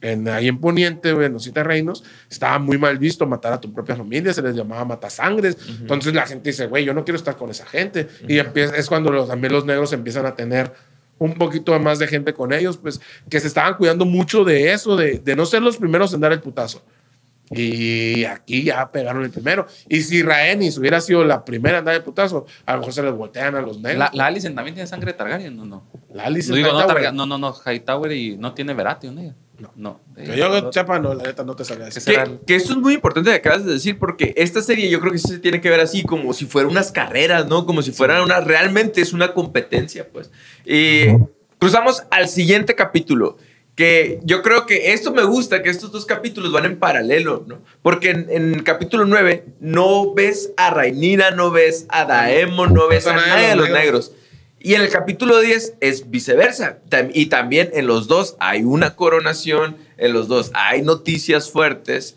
en- 0.01 0.29
ahí 0.29 0.49
en 0.49 0.59
Poniente, 0.59 1.11
en 1.11 1.33
los 1.33 1.43
Siete 1.45 1.63
Reinos, 1.63 2.03
estaba 2.31 2.59
muy 2.59 2.79
mal 2.79 2.99
visto 2.99 3.27
matar 3.27 3.53
a 3.53 3.61
tu 3.61 3.73
propia 3.73 3.95
familia, 3.97 4.33
se 4.33 4.43
les 4.43 4.55
llamaba 4.55 4.85
matasangres, 4.85 5.57
entonces 5.81 6.13
la 6.15 6.27
gente 6.27 6.51
dice, 6.51 6.67
güey, 6.67 6.85
yo 6.85 6.95
no 6.95 7.05
quiero 7.05 7.17
estar 7.17 7.37
con 7.37 7.51
esa 7.51 7.67
gente, 7.67 8.09
y 8.29 8.39
empieza, 8.39 8.77
es 8.77 8.89
cuando 8.89 9.11
los, 9.11 9.29
también 9.29 9.53
los 9.53 9.65
negros 9.65 9.93
empiezan 9.93 10.27
a 10.27 10.35
tener 10.35 10.73
un 11.19 11.35
poquito 11.35 11.79
más 11.79 12.01
de 12.01 12.09
gente 12.09 12.33
con 12.35 12.53
ellos, 12.53 12.79
pues 12.79 13.01
que 13.29 13.39
se 13.39 13.47
estaban 13.47 13.75
cuidando 13.77 14.05
mucho 14.05 14.43
de 14.45 14.73
eso, 14.73 14.97
de, 14.97 15.19
de 15.21 15.37
no 15.37 15.47
ser 15.47 15.63
los 15.63 15.77
primeros 15.77 16.13
en 16.15 16.21
dar 16.21 16.33
el 16.33 16.41
putazo. 16.41 16.83
Y 17.53 18.25
aquí 18.25 18.63
ya 18.65 18.91
pegaron 18.91 19.23
el 19.25 19.31
primero. 19.31 19.67
Y 19.89 20.01
si 20.03 20.23
Rhaenys 20.23 20.79
hubiera 20.79 21.01
sido 21.01 21.25
la 21.25 21.45
primera 21.45 21.83
dar 21.83 21.95
el 21.95 22.03
putazo, 22.03 22.47
a 22.67 22.73
lo 22.73 22.79
mejor 22.81 22.95
se 22.95 23.03
les 23.03 23.13
voltean 23.13 23.55
a 23.55 23.61
los 23.61 23.81
negros. 23.81 23.99
La, 23.99 24.11
la 24.15 24.27
Alicent 24.27 24.55
también 24.55 24.75
tiene 24.75 24.87
sangre 24.87 25.13
de 25.13 25.19
Targaryen, 25.19 25.57
¿no? 25.57 25.65
No, 25.65 25.87
La 26.13 26.25
Alicent 26.25 26.51
no, 26.51 26.57
digo, 26.57 26.73
no. 26.73 26.87
Targa- 26.87 27.13
no, 27.13 27.27
no, 27.27 27.39
no, 27.39 27.55
Hightower 27.55 28.13
y 28.13 28.37
no 28.37 28.55
tiene 28.55 28.75
Veratio, 28.75 29.13
¿no? 29.13 29.35
No. 29.59 29.71
no. 29.77 30.01
Que 30.17 30.37
yo 30.37 30.73
sepa, 30.73 30.99
no, 30.99 31.15
la 31.15 31.23
neta 31.23 31.45
no 31.45 31.55
te 31.55 31.65
sabía 31.65 31.89
¿Qué 31.89 31.95
decir. 31.95 32.15
Que, 32.15 32.41
que 32.47 32.57
esto 32.57 32.73
es 32.73 32.79
muy 32.79 32.95
importante 32.95 33.31
que 33.31 33.37
acabas 33.37 33.65
de 33.65 33.75
decir, 33.75 33.97
porque 33.99 34.35
esta 34.37 34.61
serie 34.61 34.91
yo 34.91 34.99
creo 35.01 35.13
que 35.13 35.19
sí 35.19 35.29
se 35.29 35.39
tiene 35.39 35.61
que 35.61 35.71
ver 35.71 35.79
así, 35.79 36.03
como 36.03 36.33
si 36.33 36.47
fueran 36.47 36.73
unas 36.73 36.91
carreras, 36.91 37.47
¿no? 37.47 37.65
Como 37.65 37.81
si 37.83 37.93
fueran 37.93 38.23
una. 38.23 38.41
Realmente 38.41 39.01
es 39.01 39.13
una 39.13 39.33
competencia, 39.35 40.09
pues. 40.13 40.33
Y 40.67 41.05
cruzamos 41.59 42.03
al 42.11 42.29
siguiente 42.29 42.75
capítulo. 42.75 43.37
Que 43.75 44.21
yo 44.25 44.43
creo 44.43 44.67
que 44.67 44.93
esto 44.93 45.13
me 45.13 45.25
gusta, 45.25 45.63
que 45.63 45.71
estos 45.71 45.91
dos 45.93 46.05
capítulos 46.05 46.53
van 46.53 46.67
en 46.67 46.79
paralelo, 46.79 47.45
¿no? 47.47 47.63
Porque 47.81 48.11
en, 48.11 48.27
en 48.31 48.53
el 48.55 48.65
capítulo 48.65 49.07
9 49.07 49.45
no 49.61 50.13
ves 50.13 50.53
a 50.59 50.71
Rhaenyra, 50.71 51.31
no 51.31 51.51
ves 51.51 51.87
a 51.89 52.05
Daemon, 52.05 52.75
no 52.75 52.87
ves 52.89 53.07
a 53.07 53.15
nadie 53.17 53.49
de 53.49 53.57
los 53.57 53.71
negros. 53.71 54.13
Y 54.61 54.75
en 54.75 54.83
el 54.83 54.91
capítulo 54.91 55.41
10 55.41 55.75
es 55.81 56.11
viceversa. 56.11 56.79
Y 57.15 57.27
también 57.27 57.71
en 57.73 57.87
los 57.87 58.09
dos 58.09 58.37
hay 58.41 58.63
una 58.63 58.95
coronación, 58.95 59.77
en 59.97 60.13
los 60.13 60.29
dos 60.29 60.51
hay 60.55 60.83
noticias 60.83 61.51
fuertes. 61.51 62.17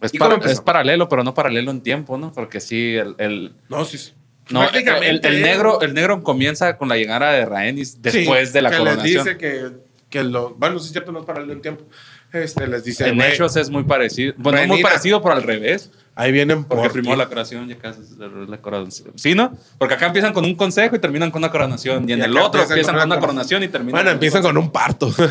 Es, 0.00 0.12
es 0.46 0.60
paralelo, 0.60 1.08
pero 1.08 1.22
no 1.22 1.34
paralelo 1.34 1.70
en 1.70 1.82
tiempo, 1.82 2.16
¿no? 2.16 2.32
Porque 2.32 2.60
sí, 2.60 2.94
el, 2.96 3.14
el- 3.18 3.52
No, 3.68 3.84
sí. 3.84 4.12
no, 4.50 4.68
el, 4.70 5.20
el 5.22 5.42
negro, 5.42 5.80
el 5.82 5.92
negro 5.92 6.22
comienza 6.22 6.78
con 6.78 6.88
la 6.88 6.96
llegada 6.96 7.32
de 7.32 7.44
Rhaenys 7.44 8.00
después 8.00 8.48
Sí, 8.48 8.54
de 8.54 8.62
la 8.62 8.70
que 8.70 8.76
coronación. 8.78 9.04
Les 9.04 9.24
dice 9.24 9.36
que, 9.38 9.87
que 10.10 10.22
lo. 10.22 10.54
Bueno, 10.54 10.78
sí 10.78 10.86
es 10.86 10.92
cierto, 10.92 11.12
no 11.12 11.20
es 11.20 11.26
paralelo 11.26 11.52
en 11.52 11.62
tiempo. 11.62 11.84
Este, 12.32 12.66
les 12.66 12.84
dice. 12.84 13.08
en 13.08 13.20
hechos 13.22 13.56
es 13.56 13.70
muy 13.70 13.84
parecido. 13.84 14.34
Bueno, 14.36 14.60
no 14.60 14.66
muy 14.68 14.82
parecido, 14.82 15.22
pero 15.22 15.34
al 15.34 15.42
revés. 15.42 15.90
Ahí 16.14 16.32
vienen 16.32 16.64
por. 16.64 16.78
Porque 16.78 16.94
primero 16.94 17.16
la 17.16 17.26
coronación 17.26 17.70
y 17.70 17.74
acá 17.74 17.90
es 17.90 18.18
la, 18.18 18.26
la 18.26 18.60
coronación. 18.60 19.12
¿Sí, 19.14 19.36
no? 19.36 19.56
Porque 19.78 19.94
acá 19.94 20.06
empiezan 20.06 20.32
con 20.32 20.44
un 20.44 20.56
consejo 20.56 20.96
y 20.96 20.98
terminan 20.98 21.30
con 21.30 21.40
una 21.42 21.50
coronación. 21.50 22.08
Y 22.08 22.12
en 22.12 22.18
Y 22.18 22.22
el 22.22 22.36
otro 22.36 22.60
empiezan 22.60 22.70
empiezan 22.70 22.94
con 22.94 23.02
con 23.02 23.12
una 23.12 23.20
coronación 23.20 23.62
y 23.62 23.68
terminan 23.68 23.92
Bueno, 23.92 24.10
empiezan 24.10 24.42
con 24.42 24.58
un 24.58 24.72
parto. 24.72 25.12
Pero 25.16 25.30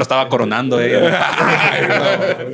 estaba 0.00 0.28
coronando 0.28 0.80
ella. 0.80 1.20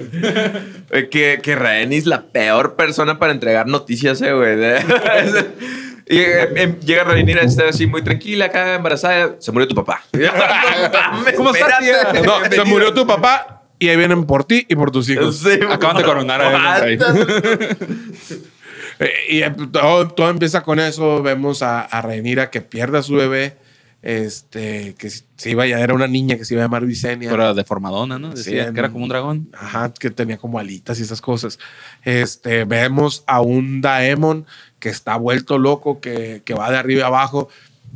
Eh, 0.90 1.08
Que, 1.10 1.40
que 1.42 1.54
Rhaenys 1.54 2.06
la 2.06 2.22
peor 2.22 2.74
persona 2.74 3.18
para 3.18 3.32
entregar 3.32 3.66
noticias, 3.66 4.22
eh, 4.22 4.32
güey. 4.32 4.56
y 6.08 6.18
eh, 6.18 6.48
em, 6.56 6.80
llega 6.80 7.04
Rhaenyra, 7.04 7.42
está 7.42 7.68
así 7.68 7.86
muy 7.86 8.02
tranquila, 8.02 8.46
acá 8.46 8.74
embarazada. 8.76 9.36
Se 9.38 9.52
murió 9.52 9.68
tu 9.68 9.74
papá. 9.74 10.02
¿Cómo 11.36 11.54
estás, 11.54 11.78
tía? 11.80 12.22
no, 12.24 12.44
se 12.50 12.64
murió 12.64 12.94
tu 12.94 13.06
papá 13.06 13.62
y 13.78 13.88
ahí 13.88 13.96
vienen 13.96 14.24
por 14.24 14.44
ti 14.44 14.64
y 14.68 14.74
por 14.74 14.90
tus 14.90 15.08
hijos. 15.10 15.38
Sí, 15.38 15.60
Acaban 15.70 15.98
de 15.98 16.04
coronar 16.04 16.40
a 16.40 16.78
él, 16.86 16.98
Eh, 19.00 19.12
y 19.28 19.42
eh, 19.42 19.54
todo, 19.70 20.08
todo 20.08 20.28
empieza 20.28 20.64
con 20.64 20.80
eso. 20.80 21.22
Vemos 21.22 21.62
a, 21.62 21.82
a 21.82 22.50
que 22.50 22.60
pierde 22.62 22.98
a 22.98 23.02
su 23.02 23.14
bebé. 23.14 23.56
Este, 24.00 24.94
que 24.94 25.10
se 25.10 25.50
iba 25.50 25.64
a 25.64 25.66
era 25.66 25.92
una 25.92 26.06
niña 26.06 26.36
que 26.36 26.44
se 26.44 26.54
iba 26.54 26.62
a 26.62 26.66
llamar 26.66 26.86
Visenya. 26.86 27.30
Pero 27.30 27.52
deformadona, 27.54 28.18
¿no? 28.18 28.30
Sí, 28.32 28.36
Decía 28.52 28.66
en- 28.68 28.74
que 28.74 28.80
era 28.80 28.90
como 28.90 29.02
un 29.04 29.08
dragón. 29.08 29.48
Ajá, 29.52 29.92
que 29.92 30.10
tenía 30.10 30.38
como 30.38 30.58
alitas 30.58 31.00
y 31.00 31.02
esas 31.02 31.20
cosas. 31.20 31.58
Este, 32.04 32.64
vemos 32.64 33.24
a 33.26 33.40
un 33.40 33.80
Daemon 33.80 34.46
que 34.78 34.88
está 34.88 35.16
vuelto 35.16 35.58
loco, 35.58 36.00
que, 36.00 36.42
que 36.44 36.54
va 36.54 36.70
de 36.70 36.76
arriba 36.78 37.04
a 37.04 37.08
abajo. 37.08 37.48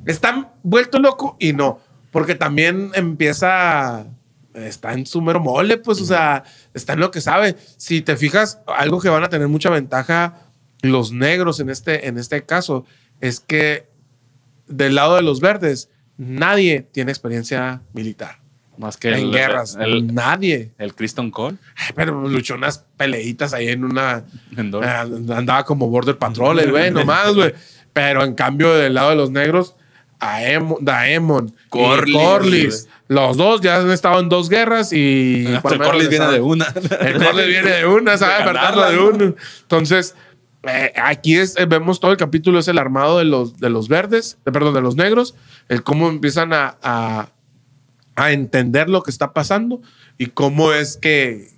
Está 0.05 0.53
vuelto 0.65 0.99
loco 0.99 1.37
y 1.39 1.53
no, 1.53 1.79
porque 2.11 2.35
también 2.35 2.91
empieza, 2.95 4.05
está 4.55 4.95
en 4.95 5.07
su 5.07 5.23
mero 5.23 5.39
mole, 5.39 5.77
pues, 5.79 6.01
o 6.01 6.05
sea, 6.05 6.43
está 6.75 6.95
en 6.95 7.01
lo 7.01 7.13
que 7.13 7.21
sabe. 7.21 7.57
Si 7.77 8.03
te 8.03 8.17
fijas, 8.17 8.59
algo 8.67 9.01
que 9.01 9.09
van 9.09 9.23
a 9.23 9.29
tener 9.29 9.47
mucha 9.47 9.71
ventaja 9.71 10.49
los 10.83 11.13
negros 11.13 11.61
en 11.61 11.71
este, 11.71 12.09
en 12.09 12.19
este 12.19 12.43
caso 12.45 12.85
es 13.21 13.39
que 13.39 13.87
del 14.67 14.97
lado 14.97 15.15
de 15.15 15.23
los 15.23 15.39
verdes, 15.41 15.89
nadie 16.17 16.87
tiene 16.93 17.11
experiencia 17.11 17.83
militar. 17.93 18.43
Más 18.79 18.97
que 18.97 19.09
en 19.09 19.15
el, 19.15 19.31
guerras. 19.33 19.77
El, 19.79 20.15
Nadie. 20.15 20.73
el 20.79 20.95
Kristen 20.95 21.31
Cole 21.31 21.57
Pero 21.95 22.27
luchó 22.27 22.55
unas 22.55 22.79
peleitas 22.97 23.53
ahí 23.53 23.69
en 23.69 23.85
una. 23.85 24.25
en 24.57 24.75
Ah, 24.83 25.03
andaba 25.03 25.65
como 25.65 25.89
Border 25.89 26.17
Patrol, 26.17 26.59
el 26.59 26.71
güey, 26.71 26.91
nomás, 26.93 27.35
güey. 27.35 27.53
Pero 27.93 28.25
en 28.25 28.35
cambio, 28.35 28.73
del 28.73 28.95
lado 28.95 29.11
de 29.11 29.17
los 29.17 29.31
negros, 29.31 29.77
Aemon, 30.19 30.79
Daemon, 30.81 31.49
y 31.49 31.69
Corlys, 31.69 32.15
Corlys, 32.17 32.89
los 33.09 33.37
dos 33.37 33.61
ya 33.61 33.77
han 33.77 33.91
estado 33.91 34.21
en 34.21 34.29
dos 34.31 34.49
guerras 34.49 34.93
y. 34.93 35.47
Por 35.61 35.75
el 35.75 35.79
Corlys 35.79 36.09
viene 36.09 36.29
de 36.29 36.41
una. 36.41 36.67
El 37.01 37.23
Corlys 37.23 37.47
viene 37.47 37.71
de 37.71 37.87
una, 37.87 38.17
¿sabes? 38.17 38.47
Ganarla, 38.47 38.91
de 38.91 38.97
¿no? 38.97 39.09
uno. 39.09 39.35
Entonces, 39.63 40.15
eh, 40.65 40.93
aquí 40.97 41.37
es, 41.37 41.57
eh, 41.57 41.67
vemos 41.67 42.01
todo 42.01 42.11
el 42.13 42.17
capítulo, 42.17 42.59
es 42.59 42.69
el 42.69 42.79
armado 42.79 43.19
de 43.19 43.25
los, 43.25 43.59
de 43.59 43.71
los 43.71 43.89
verdes, 43.89 44.39
de, 44.45 44.53
perdón, 44.53 44.75
de 44.75 44.81
los 44.81 44.97
negros, 44.97 45.35
el 45.69 45.83
cómo 45.83 46.09
empiezan 46.09 46.53
a, 46.53 46.79
a, 46.83 47.29
a 48.15 48.33
entender 48.33 48.89
lo 48.89 49.03
que 49.03 49.11
está 49.11 49.33
pasando 49.33 49.81
y 50.19 50.27
cómo 50.27 50.73
es 50.73 50.97
que, 50.97 51.49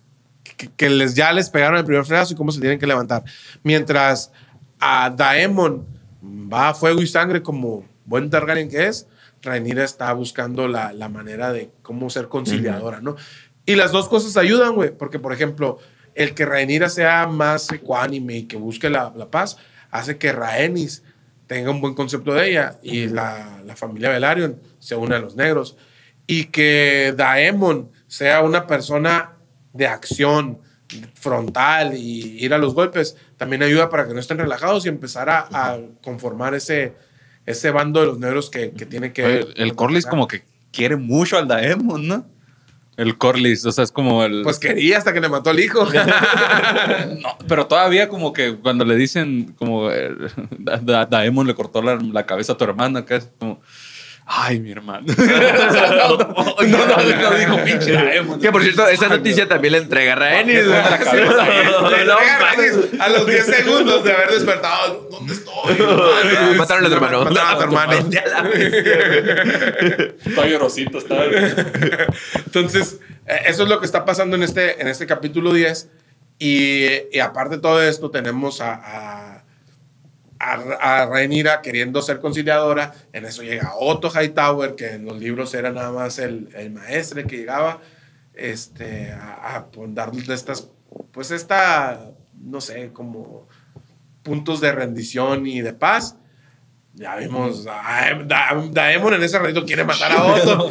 que, 0.57 0.69
que 0.69 0.91
les, 0.91 1.15
ya 1.15 1.33
les 1.33 1.51
pegaron 1.51 1.79
el 1.79 1.85
primer 1.85 2.05
frenazo 2.05 2.33
y 2.33 2.37
cómo 2.37 2.53
se 2.53 2.61
tienen 2.61 2.79
que 2.79 2.87
levantar. 2.87 3.25
Mientras 3.63 4.33
a 4.81 5.11
Daemon 5.11 5.87
va 6.23 6.71
a 6.71 6.75
fuego 6.75 7.03
y 7.03 7.07
sangre 7.07 7.43
como 7.43 7.85
buen 8.05 8.31
Targaryen 8.31 8.69
que 8.69 8.87
es, 8.87 9.07
Rhaenyra 9.43 9.85
está 9.85 10.13
buscando 10.13 10.69
la, 10.69 10.93
la 10.93 11.09
manera 11.09 11.53
de 11.53 11.71
cómo 11.83 12.09
ser 12.09 12.29
conciliadora, 12.29 13.01
¿no? 13.01 13.17
Y 13.67 13.77
las 13.77 13.93
dos 13.93 14.09
cosas 14.09 14.37
ayudan, 14.37 14.75
güey, 14.75 14.91
porque, 14.97 15.19
por 15.19 15.33
ejemplo, 15.33 15.79
el 16.15 16.35
que 16.35 16.47
Rhaenyra 16.47 16.89
sea 16.89 17.27
más 17.27 17.71
ecuánime 17.73 18.37
y 18.37 18.43
que 18.45 18.57
busque 18.57 18.91
la, 18.91 19.13
la 19.17 19.31
paz, 19.31 19.57
hace 19.91 20.19
que 20.19 20.33
Rhaenys 20.33 21.03
tenga 21.47 21.71
un 21.71 21.81
buen 21.81 21.95
concepto 21.95 22.33
de 22.35 22.51
ella 22.51 22.79
y 22.83 23.07
la, 23.07 23.61
la 23.65 23.77
familia 23.77 24.11
Velaryon 24.11 24.61
se 24.79 24.97
une 24.97 25.15
a 25.15 25.19
los 25.19 25.37
negros. 25.37 25.77
Y 26.27 26.47
que 26.47 27.13
Daemon 27.17 27.91
sea 28.07 28.41
una 28.41 28.67
persona 28.67 29.33
de 29.73 29.87
acción 29.87 30.59
frontal 31.15 31.95
y 31.97 32.43
ir 32.45 32.55
a 32.55 32.59
los 32.59 32.75
golpes, 32.75 33.17
también 33.37 33.63
ayuda 33.63 33.91
para 33.91 34.07
que 34.07 34.15
no 34.15 34.21
estén 34.21 34.39
relajados 34.39 34.87
y 34.87 34.89
empezar 34.89 35.29
a, 35.29 35.49
a 35.51 35.79
conformar 36.03 36.55
ese, 36.55 36.95
ese 37.45 37.71
bando 37.71 38.01
de 38.01 38.07
los 38.07 38.19
negros 38.19 38.49
que, 38.49 38.71
que 38.73 38.87
tiene 38.87 39.13
que... 39.13 39.25
Oye, 39.25 39.47
el 39.57 39.75
Corlys 39.75 40.07
como 40.07 40.29
que 40.29 40.45
quiere 40.73 40.97
mucho 40.97 41.37
al 41.37 41.49
Daemon, 41.49 42.07
¿no? 42.07 42.27
El 42.97 43.19
Corlys, 43.19 43.65
o 43.67 43.73
sea, 43.73 43.85
es 43.85 43.91
como 43.93 44.23
el... 44.25 44.43
Pues 44.43 44.59
quería 44.59 44.99
hasta 44.99 45.13
que 45.13 45.21
le 45.21 45.29
mató 45.29 45.51
al 45.51 45.59
hijo. 45.61 45.85
no, 47.23 47.39
pero 47.49 47.67
todavía 47.67 48.09
como 48.09 48.33
que 48.33 48.57
cuando 48.57 48.85
le 48.85 48.97
dicen 48.97 49.55
como 49.59 49.91
eh, 49.91 50.11
Da- 50.59 50.79
Da- 50.79 51.07
Daemon 51.07 51.47
le 51.47 51.55
cortó 51.55 51.83
la, 51.83 51.97
la 51.97 52.25
cabeza 52.27 52.53
a 52.53 52.57
tu 52.57 52.65
hermana, 52.65 53.05
que 53.05 53.17
es 53.17 53.31
como... 53.39 53.61
Ay, 54.27 54.59
mi 54.59 54.73
hermano. 54.73 55.07
no, 55.17 56.17
no, 56.17 56.47
no, 56.65 57.31
no 57.31 57.37
dijo 57.37 57.57
pinche. 57.63 57.93
Que 58.41 58.51
por 58.51 58.63
cierto, 58.63 58.89
esa 58.89 59.09
noticia 59.09 59.47
también 59.47 59.73
la 59.73 59.79
entrega 59.79 59.95
entrega 60.15 60.15
a 60.15 60.33
mames. 60.33 60.67
Rhaenys 62.41 63.01
a 63.01 63.09
los 63.11 63.27
10 63.27 63.47
segundos 63.47 64.03
de 64.03 64.13
haber 64.13 64.31
despertado. 64.31 65.09
¿Dónde 65.11 65.35
estoy? 65.35 65.77
Mataron 66.57 66.87
a 66.87 66.89
tu 66.89 66.95
hermano. 66.95 67.25
Mataron 67.25 67.49
a 67.49 67.57
tu 67.57 67.63
hermano. 67.65 67.93
Está 70.25 70.47
llorosito, 70.47 70.99
está... 70.99 71.25
Entonces, 72.47 73.01
eh, 73.27 73.41
eso 73.47 73.65
es 73.65 73.69
lo 73.69 73.79
que 73.79 73.87
está 73.87 74.07
pasando 74.07 74.37
en 74.37 74.43
este, 74.43 74.81
en 74.81 74.89
este 74.89 75.07
capítulo 75.07 75.53
10. 75.53 75.91
Y, 76.39 76.87
y 77.13 77.21
aparte 77.21 77.57
de 77.57 77.63
todo 77.63 77.83
esto, 77.83 78.11
tenemos 78.11 78.61
a, 78.61 78.75
a, 78.75 79.24
a, 80.39 80.55
a 81.03 81.07
Rhaenyra 81.07 81.63
queriendo 81.63 82.03
ser 82.03 82.21
conciliadora. 82.21 82.93
En 83.13 83.25
eso 83.25 83.43
llega 83.43 83.73
Otto 83.79 84.11
Hightower, 84.11 84.75
que 84.75 84.93
en 84.93 85.05
los 85.05 85.19
libros 85.19 85.55
era 85.55 85.71
nada 85.71 85.91
más 85.93 86.19
el, 86.19 86.49
el 86.57 86.71
maestre 86.71 87.25
que 87.25 87.39
llegaba 87.39 87.81
este, 88.35 89.13
a, 89.13 89.57
a 89.57 89.67
pon- 89.67 89.95
darles 89.95 90.29
estas, 90.29 90.69
pues 91.13 91.31
esta, 91.31 92.11
no 92.41 92.61
sé, 92.61 92.91
como 92.93 93.49
puntos 94.23 94.61
de 94.61 94.73
rendición 94.73 95.47
y 95.47 95.61
de 95.61 95.73
paz. 95.73 96.17
Ya 96.97 97.17
vimos 97.17 97.67
a 97.69 98.11
Da- 98.25 98.57
Daemon 98.71 99.15
en 99.15 99.23
ese 99.25 99.39
ratito 99.39 99.65
quiere 99.65 99.83
matar 99.85 100.13
a 100.13 100.23
Otto. 100.25 100.71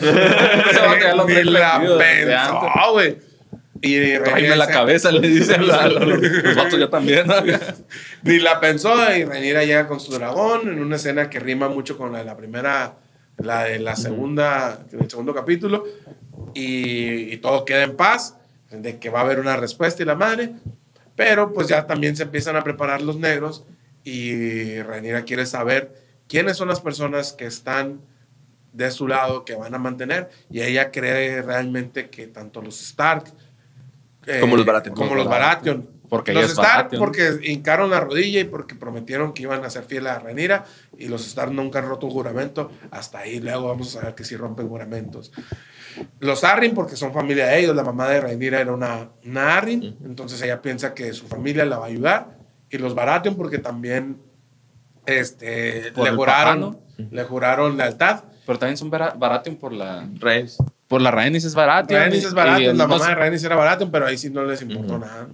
Ni 1.25 1.33
la 1.43 1.79
pensó, 1.97 2.59
güey. 2.93 3.17
Y 3.85 4.17
Tráeme 4.23 4.55
la 4.55 4.67
cabeza, 4.67 5.11
le 5.11 5.27
dice 5.27 5.55
a 5.55 5.61
la- 5.61 5.83
a 5.83 5.87
los, 5.89 6.07
los 6.21 6.55
vatos 6.55 6.79
ya 6.79 6.89
también. 6.89 7.25
Ni 8.23 8.39
la 8.39 8.59
pensó 8.61 8.93
y 9.13 9.25
Rhaenyra 9.25 9.65
llega 9.65 9.87
con 9.87 9.99
su 9.99 10.13
dragón 10.13 10.69
en 10.69 10.79
una 10.81 10.95
escena 10.95 11.29
que 11.29 11.39
rima 11.39 11.67
mucho 11.67 11.97
con 11.97 12.13
la 12.13 12.19
de 12.19 12.25
la 12.25 12.37
primera, 12.37 12.95
la 13.37 13.65
de 13.65 13.79
la 13.79 13.95
segunda, 13.97 14.79
el 14.91 15.09
segundo 15.09 15.33
capítulo 15.35 15.83
y, 16.53 17.33
y 17.33 17.37
todo 17.37 17.65
queda 17.65 17.83
en 17.83 17.95
paz, 17.97 18.37
de 18.71 18.97
que 18.99 19.09
va 19.09 19.19
a 19.19 19.23
haber 19.23 19.39
una 19.39 19.57
respuesta 19.57 20.01
y 20.01 20.05
la 20.05 20.15
madre, 20.15 20.51
pero 21.15 21.51
pues 21.53 21.67
ya 21.67 21.85
también 21.85 22.15
se 22.15 22.23
empiezan 22.23 22.55
a 22.55 22.63
preparar 22.63 23.01
los 23.01 23.17
negros 23.17 23.65
y 24.05 24.81
Rhaenyra 24.81 25.23
quiere 25.25 25.45
saber 25.45 25.93
quiénes 26.27 26.57
son 26.57 26.69
las 26.69 26.79
personas 26.81 27.33
que 27.33 27.45
están 27.45 27.99
de 28.71 28.89
su 28.91 29.07
lado, 29.07 29.45
que 29.45 29.55
van 29.55 29.75
a 29.75 29.77
mantener 29.77 30.29
y 30.49 30.61
ella 30.61 30.89
cree 30.89 31.41
realmente 31.43 32.09
que 32.09 32.25
tanto 32.27 32.61
los 32.61 32.81
Stark 32.81 33.25
eh, 34.27 34.39
Como 34.39 34.55
los 34.55 34.65
Baratheon. 34.65 34.95
como 34.95 35.15
los 35.15 35.27
Baratheon 35.27 35.89
Porque 36.09 36.33
los 36.33 36.45
Stark 36.51 36.67
Baratheon. 36.89 36.99
porque 37.01 37.39
hincaron 37.43 37.89
la 37.89 37.99
rodilla 37.99 38.39
y 38.39 38.43
porque 38.43 38.75
prometieron 38.75 39.33
que 39.33 39.43
iban 39.43 39.63
a 39.65 39.69
ser 39.69 39.83
fieles 39.85 40.11
a 40.11 40.19
Rhaenyra 40.19 40.65
y 40.97 41.07
los 41.07 41.25
Stark 41.27 41.51
nunca 41.51 41.79
han 41.79 41.87
roto 41.87 42.05
un 42.07 42.11
juramento. 42.13 42.71
Hasta 42.91 43.19
ahí 43.19 43.39
luego 43.39 43.67
vamos 43.69 43.95
a 43.95 43.99
saber 44.01 44.15
que 44.15 44.23
sí 44.23 44.35
rompen 44.35 44.67
juramentos. 44.69 45.31
Los 46.19 46.43
Arryn 46.43 46.73
porque 46.73 46.95
son 46.95 47.13
familia 47.13 47.47
de 47.47 47.59
ellos. 47.59 47.75
La 47.75 47.83
mamá 47.83 48.07
de 48.09 48.19
Rhaenyra 48.21 48.59
era 48.61 48.73
una, 48.73 49.09
una 49.25 49.57
Arryn, 49.57 49.97
entonces 50.05 50.41
ella 50.41 50.61
piensa 50.61 50.93
que 50.93 51.13
su 51.13 51.27
familia 51.27 51.65
la 51.65 51.77
va 51.77 51.85
a 51.85 51.89
ayudar. 51.89 52.37
Y 52.69 52.77
los 52.79 52.95
Baratheon 52.95 53.35
porque 53.35 53.59
también 53.59 54.17
este, 55.05 55.91
Por 55.93 56.05
le 56.09 56.15
juraron, 56.15 56.73
papá, 56.73 56.83
le 57.11 57.23
juraron 57.23 57.77
lealtad. 57.77 58.23
Pero 58.45 58.59
también 58.59 58.77
son 58.77 58.89
Bara- 58.89 59.13
Baratheon 59.17 59.55
por 59.57 59.71
la... 59.71 60.07
Rhaenys. 60.19 60.57
Por 60.93 61.01
la 61.01 61.09
Rhaenys 61.09 61.43
es 61.43 61.55
Baratheon. 61.55 62.01
Rhaenys 62.01 62.23
es 62.23 62.33
y 62.33 62.77
la 62.77 62.85
mamá 62.85 63.07
de 63.07 63.15
Rhaenys 63.15 63.43
era 63.43 63.55
Baratheon, 63.55 63.89
pero 63.89 64.05
ahí 64.05 64.15
sí 64.15 64.29
no 64.29 64.43
les 64.43 64.61
importó 64.61 64.99
nada. 64.99 65.27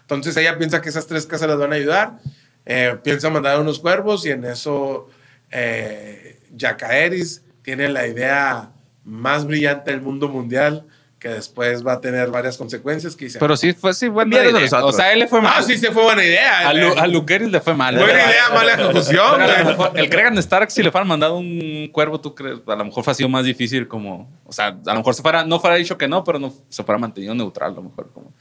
Entonces 0.00 0.36
ella 0.36 0.58
piensa 0.58 0.82
que 0.82 0.88
esas 0.88 1.06
tres 1.06 1.24
casas 1.24 1.46
les 1.46 1.56
van 1.56 1.72
a 1.72 1.76
ayudar, 1.76 2.18
eh, 2.66 2.98
piensa 3.04 3.30
mandar 3.30 3.60
unos 3.60 3.78
cuervos 3.78 4.26
y 4.26 4.32
en 4.32 4.44
eso 4.44 5.08
eh, 5.52 6.40
Jacaeris 6.58 7.44
tiene 7.62 7.88
la 7.88 8.08
idea 8.08 8.72
más 9.04 9.46
brillante 9.46 9.92
del 9.92 10.00
mundo 10.00 10.28
mundial 10.28 10.84
que 11.18 11.28
después 11.28 11.84
va 11.84 11.94
a 11.94 12.00
tener 12.00 12.30
varias 12.30 12.56
consecuencias 12.56 13.16
que 13.16 13.24
dice, 13.24 13.38
Pero 13.40 13.56
sí 13.56 13.72
fue 13.72 13.92
sí 13.92 14.06
buena 14.08 14.36
idea. 14.36 14.84
O 14.84 14.92
sea, 14.92 15.12
él 15.12 15.18
le 15.18 15.26
fue 15.26 15.40
mal. 15.40 15.52
ah, 15.56 15.62
sí, 15.62 15.76
se 15.76 15.90
fue 15.90 16.02
buena 16.04 16.24
idea. 16.24 16.68
A, 16.68 16.72
Lu, 16.72 16.92
eh. 16.92 16.94
a 16.96 17.06
le 17.48 17.60
fue 17.60 17.74
mal. 17.74 17.96
buena 17.96 18.12
idea, 18.12 18.48
mala 18.54 18.74
ejecución. 18.74 19.40
el 19.96 20.08
Cregan 20.10 20.38
Stark, 20.38 20.70
si 20.70 20.82
le 20.82 20.92
fueran 20.92 21.08
mandado 21.08 21.36
un 21.36 21.88
cuervo, 21.92 22.20
tú 22.20 22.34
crees, 22.36 22.58
a 22.66 22.76
lo 22.76 22.84
mejor 22.84 23.02
fue 23.02 23.14
sido 23.14 23.28
más 23.28 23.44
difícil 23.44 23.88
como, 23.88 24.30
o 24.44 24.52
sea, 24.52 24.68
a 24.68 24.92
lo 24.92 24.96
mejor 24.96 25.14
se 25.14 25.22
fuera, 25.22 25.44
no 25.44 25.58
fuera 25.58 25.74
dicho 25.76 25.98
que 25.98 26.06
no, 26.06 26.22
pero 26.22 26.38
no 26.38 26.54
se 26.68 26.84
fuera 26.84 26.98
mantenido 26.98 27.34
neutral, 27.34 27.72
a 27.72 27.74
lo 27.74 27.82
mejor 27.82 28.10
como. 28.12 28.28
O 28.28 28.32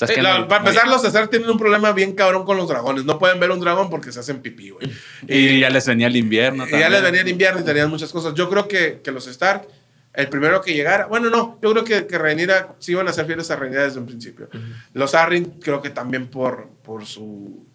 sea, 0.00 0.04
es 0.06 0.10
Sí, 0.10 0.14
que 0.16 0.22
la- 0.22 0.40
no- 0.40 0.48
para 0.48 0.60
empezar, 0.60 0.88
los 0.88 1.00
César 1.02 1.28
tienen 1.28 1.48
un 1.50 1.58
problema 1.58 1.92
bien 1.92 2.12
cabrón 2.14 2.44
con 2.44 2.56
los 2.56 2.68
dragones. 2.68 3.04
No 3.04 3.18
pueden 3.18 3.40
ver 3.40 3.50
un 3.50 3.60
dragón 3.60 3.88
porque 3.90 4.12
se 4.12 4.20
hacen 4.20 4.40
pipí, 4.40 4.70
güey. 4.70 4.90
y 5.26 5.60
ya 5.60 5.68
les 5.70 5.86
venía 5.86 6.06
el 6.06 6.16
invierno. 6.16 6.66
Y 6.66 6.70
ya 6.70 6.88
les 6.90 7.02
venía 7.02 7.22
el 7.22 7.28
invierno 7.28 7.60
y 7.60 7.64
tenían 7.64 7.88
muchas 7.90 8.10
cosas. 8.12 8.34
Yo 8.34 8.48
creo 8.48 8.66
que, 8.68 9.00
que 9.02 9.10
los 9.10 9.26
Stark, 9.26 9.66
el 10.12 10.28
primero 10.28 10.60
que 10.60 10.74
llegara, 10.74 11.06
bueno, 11.06 11.30
no, 11.30 11.58
yo 11.62 11.70
creo 11.72 11.84
que, 11.84 12.06
que 12.06 12.18
Rhaenyra 12.18 12.74
sí 12.78 12.92
iban 12.92 13.06
a 13.08 13.12
ser 13.12 13.26
fieles 13.26 13.50
a 13.50 13.56
Rhaenyra 13.56 13.84
desde 13.84 14.00
un 14.00 14.06
principio. 14.06 14.48
Los 14.92 15.14
Arryn, 15.14 15.60
creo 15.60 15.80
que 15.80 15.90
también 15.90 16.28
por, 16.28 16.68
por 16.82 17.06
su 17.06 17.66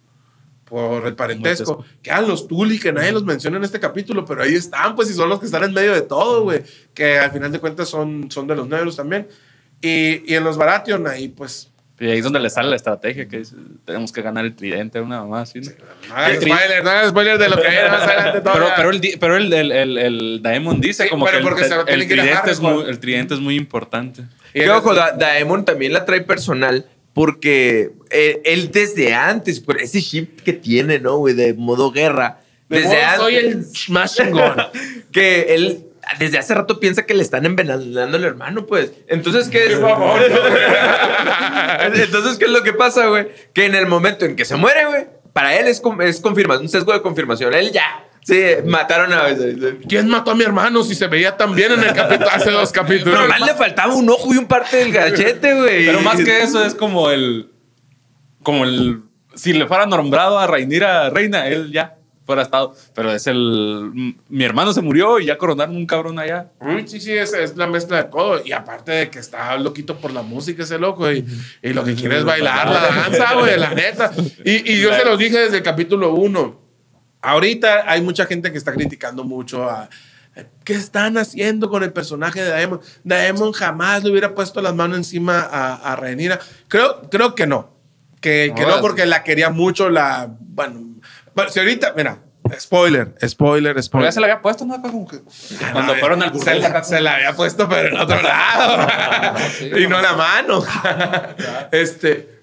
por 0.65 1.05
el 1.05 1.15
parentesco. 1.15 1.85
Quedan 2.01 2.27
los 2.27 2.47
Tully, 2.47 2.79
que 2.79 2.91
nadie 2.91 3.11
los 3.11 3.23
menciona 3.23 3.57
en 3.57 3.63
este 3.63 3.79
capítulo, 3.79 4.25
pero 4.25 4.41
ahí 4.41 4.55
están, 4.55 4.95
pues, 4.95 5.09
y 5.09 5.13
son 5.13 5.29
los 5.29 5.39
que 5.39 5.45
están 5.45 5.63
en 5.63 5.73
medio 5.73 5.93
de 5.93 6.01
todo, 6.01 6.43
güey. 6.43 6.63
Que 6.93 7.19
al 7.19 7.31
final 7.31 7.51
de 7.51 7.59
cuentas 7.59 7.87
son, 7.87 8.29
son 8.31 8.47
de 8.47 8.55
los 8.55 8.67
negros 8.67 8.95
también. 8.95 9.27
Y, 9.79 10.29
y 10.29 10.35
en 10.35 10.43
los 10.43 10.57
Baratheon, 10.57 11.05
ahí, 11.07 11.27
pues, 11.27 11.71
Y 11.97 12.07
ahí 12.09 12.17
es 12.17 12.23
donde 12.25 12.41
le 12.41 12.49
sale 12.49 12.69
la 12.69 12.75
estrategia, 12.75 13.25
que 13.27 13.39
es, 13.39 13.53
tenemos 13.85 14.11
que 14.11 14.21
ganar 14.21 14.43
el 14.43 14.53
tridente, 14.53 14.99
una 14.99 15.21
mamá 15.21 15.41
así. 15.41 15.61
¿no? 15.61 15.71
hagas 16.13 16.35
spoiler, 16.41 16.83
no 16.83 16.89
hagas 16.89 17.09
spoiler 17.09 17.37
de 17.37 17.47
lo 17.49 17.55
que 17.55 17.69
viene 17.69 17.87
más 17.89 18.01
adelante 18.09 18.41
Pero, 18.43 18.67
pero, 18.75 18.89
el, 18.89 19.01
pero 19.17 19.37
el, 19.37 19.53
el, 19.53 19.71
el, 19.71 19.97
el 19.97 20.41
Daemon 20.41 20.81
dice 20.81 21.03
Sí, 21.03 21.09
como 21.09 21.25
que 21.25 21.37
el, 21.37 21.47
el 21.47 22.07
tridente 22.07 22.51
es 22.51 22.59
muy, 22.59 22.83
el 22.89 22.99
tridente 22.99 23.33
es 23.33 23.39
muy 23.39 23.55
importante. 23.55 24.23
Y 24.53 24.59
Que 24.59 24.65
en 24.65 24.71
ojo, 24.71 24.93
Da- 24.93 25.11
Daemon 25.13 25.63
también 25.63 25.93
la 25.93 26.03
trae 26.03 26.19
personal 26.21 26.85
porque 27.13 27.91
eh, 28.09 28.41
él 28.43 28.71
desde 28.71 29.13
antes, 29.13 29.61
por 29.61 29.79
ese 29.79 30.01
chip 30.01 30.41
que 30.41 30.51
tiene, 30.51 30.99
¿no, 30.99 31.17
güey? 31.19 31.33
De 31.33 31.53
modo 31.53 31.91
guerra. 31.93 32.39
De 32.67 32.81
Desde 32.81 32.89
modo, 32.89 33.05
antes. 33.05 33.19
soy 33.21 33.35
el 33.37 33.65
más 33.93 34.15
chingón. 34.15 34.55
que 35.13 35.55
él 35.55 35.84
desde 36.19 36.37
hace 36.37 36.53
rato 36.53 36.79
piensa 36.79 37.05
que 37.05 37.13
le 37.13 37.23
están 37.23 37.45
envenenando 37.45 38.17
al 38.17 38.23
hermano, 38.23 38.65
pues. 38.65 38.93
Entonces, 39.07 39.49
¿qué 39.49 39.65
es? 39.65 39.73
Entonces, 42.03 42.37
¿qué 42.37 42.45
es 42.45 42.51
lo 42.51 42.63
que 42.63 42.73
pasa, 42.73 43.07
güey? 43.07 43.27
Que 43.53 43.65
en 43.65 43.75
el 43.75 43.87
momento 43.87 44.25
en 44.25 44.35
que 44.35 44.45
se 44.45 44.55
muere, 44.55 44.85
güey, 44.85 45.07
para 45.33 45.55
él 45.55 45.67
es, 45.67 45.81
es 46.01 46.21
confirmación, 46.21 46.63
un 46.63 46.69
sesgo 46.69 46.93
de 46.93 47.01
confirmación. 47.01 47.53
Él 47.53 47.71
ya 47.71 48.05
Sí, 48.25 48.41
mataron 48.65 49.13
a 49.13 49.27
Viserys. 49.27 49.85
¿Quién 49.87 50.09
mató 50.09 50.31
a 50.31 50.35
mi 50.35 50.43
hermano 50.43 50.83
si 50.83 50.95
se 50.95 51.05
veía 51.05 51.37
tan 51.37 51.53
bien 51.53 51.73
en 51.73 51.81
el 51.81 51.93
capítulo 51.93 52.27
hace 52.31 52.49
dos 52.49 52.71
capítulos? 52.71 53.19
Nomás 53.19 53.41
le 53.41 53.53
faltaba 53.53 53.93
un 53.93 54.09
ojo 54.09 54.33
y 54.33 54.37
un 54.37 54.47
parte 54.47 54.77
del 54.77 54.91
gachete, 54.91 55.53
güey. 55.53 55.85
Pero 55.85 56.01
más 56.01 56.17
que 56.17 56.41
eso 56.41 56.65
es 56.65 56.73
como 56.73 57.11
el. 57.11 57.51
Como 58.41 58.63
el. 58.63 59.03
Si 59.35 59.53
le 59.53 59.67
fuera 59.67 59.85
nombrado 59.85 60.39
a 60.39 60.47
Rhaenyra 60.47 61.11
reina, 61.11 61.47
él 61.47 61.71
ya 61.71 61.97
fuera 62.25 62.41
estado. 62.41 62.75
Pero 62.93 63.11
es 63.11 63.27
el. 63.27 64.15
Mi 64.29 64.43
hermano 64.43 64.73
se 64.73 64.81
murió 64.81 65.19
y 65.19 65.25
ya 65.25 65.37
coronaron 65.37 65.75
un 65.75 65.85
cabrón 65.85 66.19
allá. 66.19 66.51
Sí, 66.85 66.99
sí, 66.99 67.13
es, 67.13 67.33
es 67.33 67.55
la 67.55 67.67
mezcla 67.67 67.97
de 67.97 68.09
todo. 68.09 68.41
Y 68.43 68.51
aparte 68.51 68.91
de 68.91 69.09
que 69.09 69.19
está 69.19 69.57
loquito 69.57 69.97
por 69.97 70.11
la 70.11 70.21
música 70.21 70.63
ese 70.63 70.77
loco 70.79 71.11
y, 71.11 71.25
y 71.61 71.73
lo 71.73 71.83
que 71.83 71.95
quiere 71.95 72.17
es 72.17 72.25
bailar 72.25 72.67
la 72.67 72.81
danza, 72.81 73.33
güey, 73.35 73.57
la 73.57 73.73
neta. 73.73 74.11
Y, 74.43 74.73
y 74.73 74.81
yo 74.81 74.93
se 74.93 75.05
los 75.05 75.17
dije 75.17 75.37
desde 75.37 75.57
el 75.57 75.63
capítulo 75.63 76.13
1. 76.13 76.65
Ahorita 77.21 77.89
hay 77.89 78.01
mucha 78.01 78.25
gente 78.25 78.51
que 78.51 78.57
está 78.57 78.71
criticando 78.71 79.23
mucho 79.23 79.67
a... 79.67 79.89
¿Qué 80.63 80.73
están 80.73 81.17
haciendo 81.17 81.69
con 81.69 81.81
el 81.81 81.91
personaje 81.91 82.43
de 82.43 82.49
Daemon? 82.49 82.81
Daemon 83.03 83.51
jamás 83.53 84.03
le 84.03 84.11
hubiera 84.11 84.35
puesto 84.35 84.61
las 84.61 84.75
manos 84.75 84.97
encima 84.97 85.39
a, 85.39 85.73
a 85.75 85.95
Rhaenyra. 85.95 86.39
Creo, 86.67 87.09
creo 87.09 87.33
que 87.33 87.47
no. 87.47 87.73
Que, 88.21 88.53
que 88.55 88.63
no, 88.63 88.79
porque 88.81 89.05
la 89.05 89.23
quería 89.23 89.49
mucho, 89.49 89.89
la... 89.89 90.35
Bueno, 90.39 90.97
bueno, 91.35 91.51
si 91.51 91.59
ahorita, 91.59 91.93
mira, 91.95 92.17
spoiler, 92.59 93.13
spoiler, 93.27 93.73
Pero 93.73 93.83
spoiler. 93.83 94.07
ya 94.07 94.11
se 94.11 94.19
le 94.19 94.25
había 94.27 94.41
puesto, 94.41 94.65
¿no? 94.65 94.81
Como 94.81 95.07
que 95.07 95.19
cuando 95.71 95.93
No, 95.93 95.99
fueron 95.99 96.23
al 96.23 96.39
se, 96.39 96.55
la, 96.59 96.83
se 96.83 97.01
la 97.01 97.15
había 97.15 97.33
puesto, 97.35 97.67
pero 97.67 97.89
en 97.89 97.97
otro 97.97 98.21
lado. 98.21 98.87
y 99.61 99.87
no 99.87 99.97
en 99.97 100.03
la 100.03 100.13
mano. 100.13 100.63
este. 101.71 102.33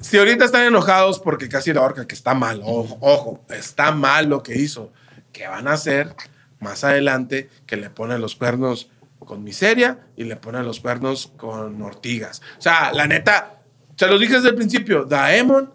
Si 0.00 0.16
ahorita 0.16 0.44
están 0.44 0.62
enojados 0.62 1.18
porque 1.18 1.48
casi 1.48 1.72
la 1.72 1.82
horca, 1.82 2.06
que 2.06 2.14
está 2.14 2.32
mal, 2.32 2.60
ojo, 2.64 2.98
ojo, 3.00 3.44
está 3.50 3.90
mal 3.90 4.28
lo 4.28 4.42
que 4.44 4.56
hizo. 4.56 4.92
¿Qué 5.32 5.48
van 5.48 5.66
a 5.66 5.72
hacer 5.72 6.14
más 6.60 6.84
adelante 6.84 7.48
que 7.66 7.76
le 7.76 7.90
ponen 7.90 8.20
los 8.20 8.36
cuernos 8.36 8.90
con 9.18 9.42
miseria 9.42 9.98
y 10.16 10.24
le 10.24 10.36
ponen 10.36 10.64
los 10.64 10.78
cuernos 10.80 11.32
con 11.36 11.82
ortigas? 11.82 12.42
O 12.58 12.62
sea, 12.62 12.92
la 12.92 13.08
neta, 13.08 13.54
se 13.96 14.06
los 14.06 14.20
dije 14.20 14.34
desde 14.34 14.50
el 14.50 14.54
principio, 14.54 15.04
Daemon 15.04 15.72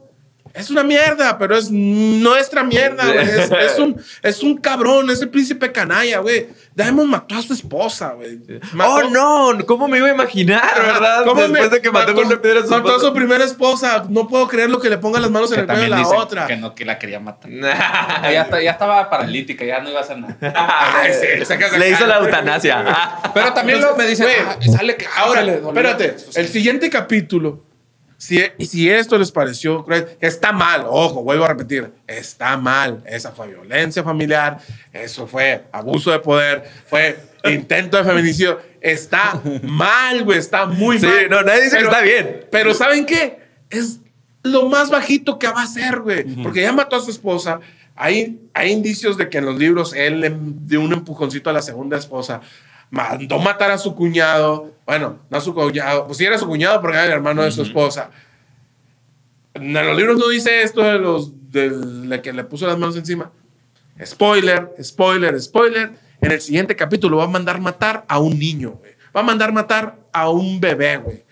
es 0.54 0.70
una 0.70 0.84
mierda, 0.84 1.38
pero 1.38 1.58
es 1.58 1.72
nuestra 1.72 2.64
mierda, 2.64 3.06
güey. 3.06 3.18
Es, 3.28 3.50
es 3.74 3.80
un, 3.80 4.00
es 4.22 4.44
un 4.44 4.58
cabrón, 4.58 5.10
es 5.10 5.22
el 5.22 5.30
príncipe 5.30 5.72
canalla, 5.72 6.20
güey. 6.20 6.48
Daemon 6.76 7.10
mató 7.10 7.36
a 7.36 7.42
su 7.42 7.54
esposa, 7.54 8.14
güey. 8.14 8.40
Oh, 8.80 9.02
no, 9.10 9.66
¿cómo 9.66 9.88
me 9.88 9.98
iba 9.98 10.08
a 10.08 10.12
imaginar, 10.14 10.62
verdad? 10.76 11.24
¿Cómo 11.26 11.42
Después 11.42 11.62
me- 11.64 11.70
de 11.70 11.82
que 11.82 11.92
mató 11.92 12.14
con 12.14 12.26
una 12.28 12.42
piedra 12.42 12.60
a 12.62 12.64
su 12.64 12.70
mató 12.70 12.96
a 12.96 13.00
su 13.00 13.14
primera 13.14 13.44
esposa. 13.44 14.06
No 14.10 14.28
puedo 14.28 14.48
creer 14.48 14.70
lo 14.70 14.80
que 14.80 14.90
le 14.90 14.98
ponga 14.98 15.20
las 15.20 15.30
manos 15.32 15.52
en 15.52 15.62
el 15.62 15.66
cuello 15.66 15.82
de 15.82 15.90
la 15.90 16.08
otra. 16.08 16.48
que 16.48 16.56
no, 16.58 16.74
que 16.76 16.86
la 16.86 17.00
quería 17.00 17.20
matar. 17.20 17.50
ya, 17.52 18.42
está- 18.44 18.62
ya 18.62 18.72
estaba 18.72 19.10
paralítica, 19.10 19.66
ya 19.66 19.80
no 19.82 19.90
iba 19.90 20.00
a 20.00 20.04
hacer 20.04 20.18
nada. 20.20 20.38
Ay, 21.02 21.12
sí, 21.14 21.46
sacas 21.46 21.78
Le 21.78 21.90
hizo 21.90 22.06
la 22.08 22.18
eutanasia. 22.20 22.86
Pero 23.34 23.54
también 23.54 23.82
lo, 23.82 23.96
me 23.96 24.06
dicen, 24.06 24.26
Güey, 24.28 24.38
"Ah, 24.48 24.58
sale 24.78 24.96
que 24.98 25.06
Ahora, 25.16 25.40
que 25.42 25.46
le 25.48 25.60
dolió". 25.60 25.70
espérate. 25.90 26.16
El 26.36 26.48
siguiente 26.48 26.90
capítulo, 26.90 27.64
si, 28.24 28.42
si 28.66 28.90
esto 28.90 29.18
les 29.18 29.32
pareció 29.32 29.84
cruel, 29.84 30.08
está 30.22 30.54
mal. 30.54 30.86
Ojo, 30.88 31.24
vuelvo 31.24 31.44
a 31.44 31.50
repetir. 31.50 31.92
Está 32.08 32.56
mal. 32.56 33.04
Esa 33.06 33.32
fue 33.32 33.48
violencia 33.50 34.02
familiar. 34.02 34.60
Eso 34.94 35.28
fue 35.28 35.66
abuso 35.74 36.10
de 36.12 36.20
poder. 36.20 36.64
Fue 36.88 37.20
intento 37.44 37.98
de 37.98 38.06
feminicidio. 38.06 38.62
Está 38.80 39.42
mal, 39.64 40.24
güey. 40.24 40.40
Está 40.40 40.66
muy 40.66 41.00
Sí, 41.00 41.06
mal. 41.06 41.30
no, 41.30 41.42
nadie 41.42 41.64
dice 41.64 41.78
que 41.80 41.84
está 41.84 42.02
bien. 42.02 42.46
Pero 42.50 42.74
¿saben 42.74 43.06
qué? 43.06 43.40
Es 43.70 44.00
lo 44.42 44.70
más 44.70 44.90
bajito 44.90 45.38
que 45.38 45.48
va 45.48 45.64
a 45.64 45.68
ser, 45.68 46.00
güey. 46.00 46.24
Porque 46.42 46.62
ya 46.62 46.72
mató 46.72 46.96
a 46.96 47.02
su 47.02 47.12
esposa. 47.12 47.60
Hay, 47.96 48.40
hay 48.54 48.72
indicios 48.72 49.18
de 49.18 49.28
que 49.30 49.40
en 49.40 49.46
los 49.46 49.58
libros 49.60 49.94
él 49.94 50.22
le 50.22 50.34
dio 50.40 50.80
un 50.80 50.94
empujoncito 50.94 51.50
a 51.50 51.54
la 51.54 51.62
segunda 51.62 51.98
esposa. 51.98 52.40
Mandó 52.94 53.40
matar 53.40 53.72
a 53.72 53.80
su 53.80 53.96
cuñado. 53.96 54.72
Bueno, 54.86 55.18
no 55.28 55.38
a 55.40 55.42
su 55.42 55.56
cuñado. 55.56 56.06
Pues 56.06 56.20
sí 56.20 56.26
era 56.26 56.38
su 56.38 56.46
cuñado 56.46 56.80
porque 56.80 56.96
era 56.96 57.08
el 57.08 57.12
hermano 57.12 57.42
de 57.42 57.52
su 57.52 57.64
esposa. 57.64 58.12
En 59.56 59.74
los 59.74 59.98
libros 59.98 60.20
no 60.20 60.30
dice 60.30 60.62
esto 60.62 60.84
de 60.84 61.00
los 61.00 61.32
de 61.52 62.22
que 62.22 62.32
le 62.32 62.44
puso 62.44 62.68
las 62.68 62.78
manos 62.78 62.96
encima. 62.96 63.32
Spoiler, 64.06 64.76
spoiler, 64.80 65.42
spoiler. 65.42 65.94
En 66.22 66.32
el 66.34 66.40
siguiente 66.40 66.76
capítulo 66.76 67.18
va 67.18 67.24
a 67.24 67.28
mandar 67.28 67.60
matar 67.60 68.06
a 68.08 68.20
un 68.20 68.38
niño, 68.38 68.74
güey. 68.74 68.92
Va 69.16 69.22
a 69.22 69.24
mandar 69.24 69.52
matar 69.52 69.98
a 70.12 70.30
un 70.30 70.62
bebé, 70.62 70.98
güey. 70.98 71.24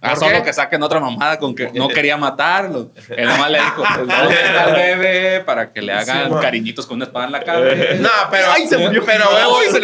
Ah, 0.00 0.10
¿Por 0.10 0.18
solo 0.18 0.36
qué? 0.38 0.42
que 0.44 0.52
saquen 0.52 0.82
otra 0.82 1.00
mamada 1.00 1.38
con 1.38 1.54
que 1.54 1.70
no 1.72 1.88
quería 1.94 2.16
matarlo. 2.16 2.92
Él 3.16 3.26
nomás 3.26 3.50
le 3.50 3.58
dijo, 3.58 3.82
"Dejen 4.28 4.56
al 4.56 4.72
bebé 4.74 5.40
para 5.40 5.72
que 5.72 5.82
le 5.82 5.92
hagan 5.92 6.28
Sí, 6.30 6.36
cariñitos 6.40 6.86
con 6.86 6.96
una 6.96 7.06
espada 7.06 7.26
en 7.26 7.32
la 7.32 7.42
cabeza. 7.42 7.94
No, 8.00 8.08
pero, 8.30 8.46
Ay, 8.52 8.66
se 8.68 8.76
murió. 8.78 9.02
pero 9.04 9.24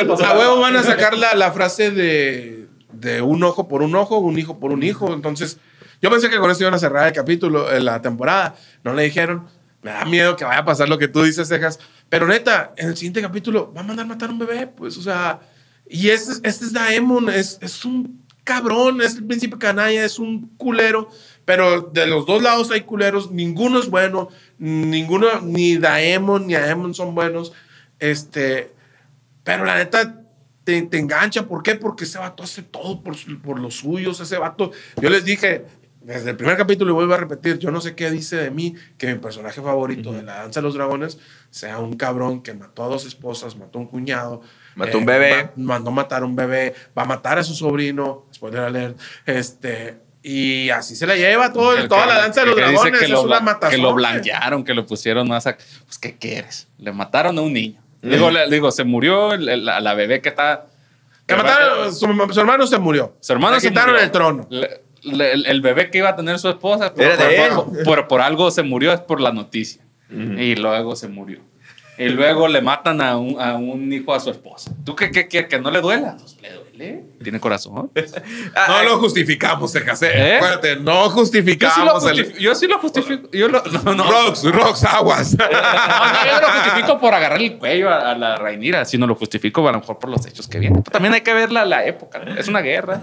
pasó. 0.08 0.24
a 0.26 0.38
huevo 0.38 0.60
van 0.60 0.76
a 0.76 0.82
sacar 0.82 1.16
la, 1.16 1.34
la 1.34 1.50
frase 1.52 1.90
de, 1.90 2.68
de 2.92 3.22
un 3.22 3.42
ojo 3.42 3.68
por 3.68 3.82
un 3.82 3.94
ojo, 3.96 4.18
un 4.18 4.38
hijo 4.38 4.58
por 4.60 4.70
un 4.72 4.82
hijo. 4.82 5.12
Entonces, 5.14 5.58
yo 6.00 6.10
pensé 6.10 6.28
que 6.28 6.36
con 6.38 6.50
esto 6.50 6.64
iban 6.64 6.74
a 6.74 6.78
cerrar 6.78 7.06
el 7.06 7.12
capítulo, 7.12 7.72
eh, 7.72 7.80
la 7.80 8.02
temporada. 8.02 8.54
No 8.84 8.92
le 8.94 9.04
dijeron. 9.04 9.48
Me 9.82 9.90
da 9.90 10.04
miedo 10.04 10.36
que 10.36 10.44
vaya 10.44 10.60
a 10.60 10.64
pasar 10.64 10.88
lo 10.88 10.96
que 10.96 11.08
tú 11.08 11.24
dices, 11.24 11.48
Cejas. 11.48 11.80
Pero 12.08 12.28
neta, 12.28 12.72
en 12.76 12.90
el 12.90 12.96
siguiente 12.96 13.20
capítulo 13.20 13.72
va 13.76 13.80
a 13.80 13.84
mandar 13.84 14.06
matar 14.06 14.28
a 14.28 14.32
un 14.32 14.38
bebé, 14.38 14.68
pues, 14.68 14.96
o 14.96 15.02
sea. 15.02 15.40
Y 15.88 16.10
este, 16.10 16.34
este 16.48 16.66
es 16.66 16.72
Daemon, 16.72 17.28
es, 17.30 17.58
es 17.60 17.84
un 17.84 18.21
cabrón, 18.44 19.00
es 19.00 19.16
el 19.16 19.26
príncipe 19.26 19.58
canalla, 19.58 20.04
es 20.04 20.18
un 20.18 20.48
culero. 20.56 21.08
Pero 21.44 21.80
de 21.80 22.06
los 22.06 22.24
dos 22.26 22.42
lados 22.42 22.70
hay 22.70 22.82
culeros, 22.82 23.32
ninguno 23.32 23.80
es 23.80 23.90
bueno, 23.90 24.28
ninguno, 24.58 25.40
ni 25.40 25.76
Daemon 25.76 26.46
ni 26.46 26.54
Daemon 26.54 26.94
son 26.94 27.14
buenos. 27.14 27.52
Este, 27.98 28.72
pero 29.42 29.64
la 29.64 29.76
neta 29.76 30.22
te, 30.64 30.78
engancha. 30.92 31.46
¿Por 31.46 31.62
qué? 31.62 31.74
Porque 31.74 32.04
ese 32.04 32.18
vato 32.18 32.42
hace 32.42 32.62
todo 32.62 33.02
por, 33.02 33.16
por 33.42 33.58
los 33.58 33.74
suyos. 33.74 34.20
Ese 34.20 34.38
vato, 34.38 34.70
yo 35.00 35.10
les 35.10 35.24
dije 35.24 35.64
desde 36.04 36.30
el 36.30 36.36
primer 36.36 36.56
capítulo 36.56 36.90
y 36.90 36.94
vuelvo 36.94 37.14
a 37.14 37.16
repetir, 37.16 37.58
yo 37.58 37.70
no 37.70 37.80
sé 37.80 37.94
qué 37.94 38.10
dice 38.10 38.36
de 38.36 38.50
mí 38.50 38.74
que 38.98 39.06
mi 39.06 39.18
personaje 39.18 39.60
favorito 39.62 40.12
de 40.12 40.22
la 40.22 40.34
danza 40.42 40.60
de 40.60 40.64
los 40.64 40.74
dragones 40.74 41.18
sea 41.50 41.78
un 41.78 41.94
cabrón 41.96 42.42
que 42.42 42.54
mató 42.54 42.84
a 42.84 42.88
dos 42.88 43.04
esposas, 43.06 43.56
mató 43.56 43.78
a 43.78 43.82
un 43.82 43.88
cuñado. 43.88 44.40
Mató 44.74 44.96
a 44.96 45.00
un 45.00 45.06
bebé. 45.06 45.50
ma- 45.56 45.74
mandó 45.74 45.90
matar 45.90 46.22
a 46.22 46.26
un 46.26 46.34
bebé, 46.36 46.74
va 46.96 47.02
a 47.02 47.06
matar 47.06 47.38
a 47.38 47.44
su 47.44 47.54
sobrino, 47.54 48.26
spoiler 48.34 48.60
alert, 48.62 48.98
este, 49.26 49.98
y 50.22 50.70
así 50.70 50.96
se 50.96 51.06
la 51.06 51.14
lleva 51.16 51.52
todo, 51.52 51.76
el- 51.76 51.88
toda 51.88 52.02
que- 52.02 52.08
la 52.08 52.18
danza 52.18 52.40
de 52.40 52.46
los 52.46 52.56
dragones, 52.56 52.98
que 52.98 53.04
es 53.06 53.10
lo, 53.10 53.22
una 53.22 53.40
matazón. 53.40 53.76
que 53.76 53.82
lo 53.82 53.92
blanquearon, 53.94 54.64
que 54.64 54.74
lo 54.74 54.86
pusieron 54.86 55.28
más 55.28 55.46
a... 55.46 55.56
Pues, 55.56 55.98
¿qué 56.00 56.16
quieres? 56.16 56.68
Le 56.78 56.92
mataron 56.92 57.36
a 57.38 57.40
un 57.42 57.52
niño. 57.52 57.80
Digo, 58.02 58.30
le- 58.30 58.48
digo, 58.50 58.70
se 58.72 58.82
murió 58.84 59.36
la, 59.36 59.78
la 59.80 59.94
bebé 59.94 60.20
que 60.20 60.28
está... 60.30 60.66
Que 61.26 61.36
mataron, 61.36 61.94
su, 61.94 62.06
su 62.32 62.40
hermano 62.40 62.66
se 62.66 62.78
murió. 62.78 63.16
Su 63.20 63.32
hermano 63.32 63.54
Le 63.54 63.60
se 63.60 63.68
quitaron 63.68 63.90
murió. 63.92 64.04
el 64.04 64.10
trono. 64.10 64.46
Le- 64.50 64.82
le- 65.02 65.32
el, 65.32 65.46
el 65.46 65.60
bebé 65.60 65.90
que 65.90 65.98
iba 65.98 66.08
a 66.10 66.16
tener 66.16 66.38
su 66.38 66.48
esposa, 66.48 66.92
Era 66.96 67.16
por, 67.16 67.28
de 67.28 67.36
por- 67.36 67.78
él. 67.78 67.84
por- 67.84 68.08
por 68.08 68.20
algo 68.20 68.50
se 68.50 68.62
murió, 68.62 68.92
es 68.92 69.00
por 69.00 69.20
la 69.20 69.32
noticia. 69.32 69.82
Y 70.10 70.56
luego 70.56 70.94
se 70.94 71.08
murió. 71.08 71.40
Y 71.98 72.08
luego 72.08 72.46
le 72.48 72.60
matan 72.60 73.00
a 73.00 73.16
un, 73.16 73.40
a 73.40 73.54
un 73.56 73.90
hijo 73.92 74.12
a 74.14 74.20
su 74.20 74.30
esposa. 74.30 74.70
¿Tú 74.84 74.94
qué 74.96 75.10
qué 75.10 75.26
quieres? 75.28 75.48
¿Que 75.48 75.58
no 75.58 75.70
le 75.70 75.80
duela? 75.80 76.16
Pues 76.18 76.36
le 76.42 76.48
duele. 76.50 76.61
Tiene 77.22 77.38
corazón. 77.40 77.90
No 78.68 78.82
lo 78.84 78.98
justificamos, 78.98 79.70
se 79.72 79.84
casé. 79.84 80.10
¿Eh? 80.14 80.36
Acuérdate, 80.36 80.76
no 80.76 80.92
Yo 80.92 80.94
sí 80.94 81.04
lo, 81.04 81.10
justificamos. 81.10 82.04
Yo 82.38 82.54
sí 82.54 82.66
lo 82.66 82.78
justifico. 82.78 83.28
Yo 83.32 83.48
lo, 83.48 83.62
no, 83.84 83.94
no. 83.94 84.10
Rox, 84.10 84.44
Rox, 84.44 84.84
aguas. 84.84 85.36
No, 85.38 85.46
no, 85.46 86.26
yo 86.26 86.40
no 86.40 86.40
lo 86.40 86.52
justifico 86.54 86.98
por 86.98 87.14
agarrar 87.14 87.40
el 87.40 87.58
cuello 87.58 87.88
a, 87.90 88.12
a 88.12 88.14
la 88.16 88.36
Rainira, 88.36 88.84
sino 88.84 89.06
lo 89.06 89.14
justifico 89.14 89.66
a 89.68 89.72
lo 89.72 89.80
mejor 89.80 89.98
por 89.98 90.10
los 90.10 90.24
hechos 90.26 90.48
que 90.48 90.58
vienen. 90.58 90.82
Pero 90.82 90.92
también 90.92 91.14
hay 91.14 91.20
que 91.20 91.32
ver 91.34 91.52
la, 91.52 91.64
la 91.64 91.84
época. 91.84 92.18
¿no? 92.20 92.34
Es 92.34 92.48
una 92.48 92.60
guerra. 92.60 93.00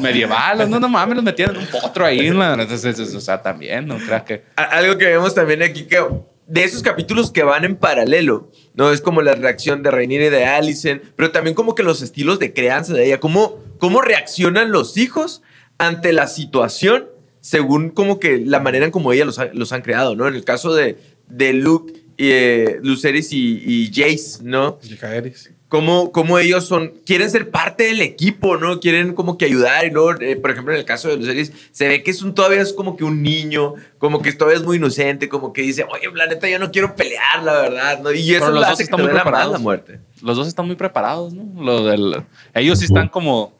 Medieval. 0.00 0.68
No, 0.70 0.80
no 0.80 0.88
mames, 0.88 1.16
los 1.16 1.24
metían 1.24 1.50
en 1.50 1.58
un 1.58 1.66
potro 1.66 2.04
ahí. 2.06 2.30
la- 2.30 2.54
entonces, 2.54 2.98
o 3.14 3.20
sea, 3.20 3.40
también, 3.42 3.86
no 3.86 3.96
creas 3.98 4.22
que. 4.22 4.44
Algo 4.56 4.96
que 4.98 5.06
vemos 5.06 5.34
también 5.34 5.62
aquí 5.62 5.84
que 5.84 6.04
de 6.46 6.64
esos 6.64 6.82
capítulos 6.82 7.30
que 7.30 7.42
van 7.42 7.64
en 7.64 7.76
paralelo, 7.76 8.50
¿no? 8.74 8.90
Es 8.92 9.00
como 9.00 9.22
la 9.22 9.34
reacción 9.34 9.82
de 9.82 9.90
Rhaenyra 9.90 10.26
y 10.26 10.30
de 10.30 10.44
Alicent, 10.44 11.02
pero 11.16 11.30
también 11.30 11.54
como 11.54 11.74
que 11.74 11.82
los 11.82 12.02
estilos 12.02 12.38
de 12.38 12.52
crianza 12.52 12.92
de 12.92 13.06
ella, 13.06 13.20
cómo, 13.20 13.58
cómo 13.78 14.00
reaccionan 14.02 14.70
los 14.70 14.96
hijos 14.96 15.42
ante 15.78 16.12
la 16.12 16.26
situación 16.26 17.06
según 17.40 17.90
como 17.90 18.18
que 18.20 18.38
la 18.38 18.58
manera 18.60 18.86
en 18.86 18.90
como 18.90 19.12
ella 19.12 19.24
los, 19.26 19.38
ha- 19.38 19.50
los 19.52 19.72
han 19.72 19.82
creado, 19.82 20.16
¿no? 20.16 20.26
En 20.28 20.34
el 20.34 20.44
caso 20.44 20.74
de, 20.74 20.96
de 21.28 21.52
Luke, 21.52 21.92
y, 22.16 22.28
eh, 22.30 22.78
Lucerys 22.82 23.32
y, 23.32 23.62
y 23.66 23.90
Jace, 23.92 24.42
¿no? 24.42 24.78
Cómo, 25.74 26.12
cómo 26.12 26.38
ellos 26.38 26.66
son, 26.68 26.92
quieren 27.04 27.28
ser 27.28 27.50
parte 27.50 27.82
del 27.82 28.00
equipo, 28.00 28.56
¿no? 28.56 28.78
Quieren 28.78 29.12
como 29.12 29.36
que 29.36 29.46
ayudar 29.46 29.84
y 29.84 29.90
luego, 29.90 30.12
eh, 30.20 30.36
por 30.36 30.52
ejemplo, 30.52 30.72
en 30.72 30.78
el 30.78 30.84
caso 30.84 31.08
de 31.08 31.16
Luceris, 31.16 31.50
se 31.72 31.88
ve 31.88 32.04
que 32.04 32.12
es 32.12 32.22
un, 32.22 32.32
todavía 32.32 32.60
es 32.62 32.72
como 32.72 32.96
que 32.96 33.02
un 33.02 33.24
niño, 33.24 33.74
como 33.98 34.22
que 34.22 34.32
todavía 34.32 34.60
es 34.60 34.64
muy 34.64 34.76
inocente, 34.76 35.28
como 35.28 35.52
que 35.52 35.62
dice, 35.62 35.84
oye, 35.90 36.02
la 36.14 36.28
neta, 36.28 36.48
yo 36.48 36.60
no 36.60 36.70
quiero 36.70 36.94
pelear, 36.94 37.42
la 37.42 37.54
verdad, 37.54 37.98
¿no? 37.98 38.12
Y 38.12 38.32
eso 38.36 38.44
los 38.44 38.54
lo 38.54 38.60
dos 38.60 38.68
hace 38.68 38.76
que 38.76 38.82
están 38.84 39.00
muy 39.00 39.10
preparados. 39.10 39.52
la 39.54 39.58
muerte. 39.58 39.98
Los 40.22 40.36
dos 40.36 40.46
están 40.46 40.66
muy 40.68 40.76
preparados, 40.76 41.34
¿no? 41.34 41.60
Lo 41.60 41.82
del, 41.82 42.22
ellos 42.54 42.78
sí 42.78 42.84
están 42.84 43.08
como 43.08 43.52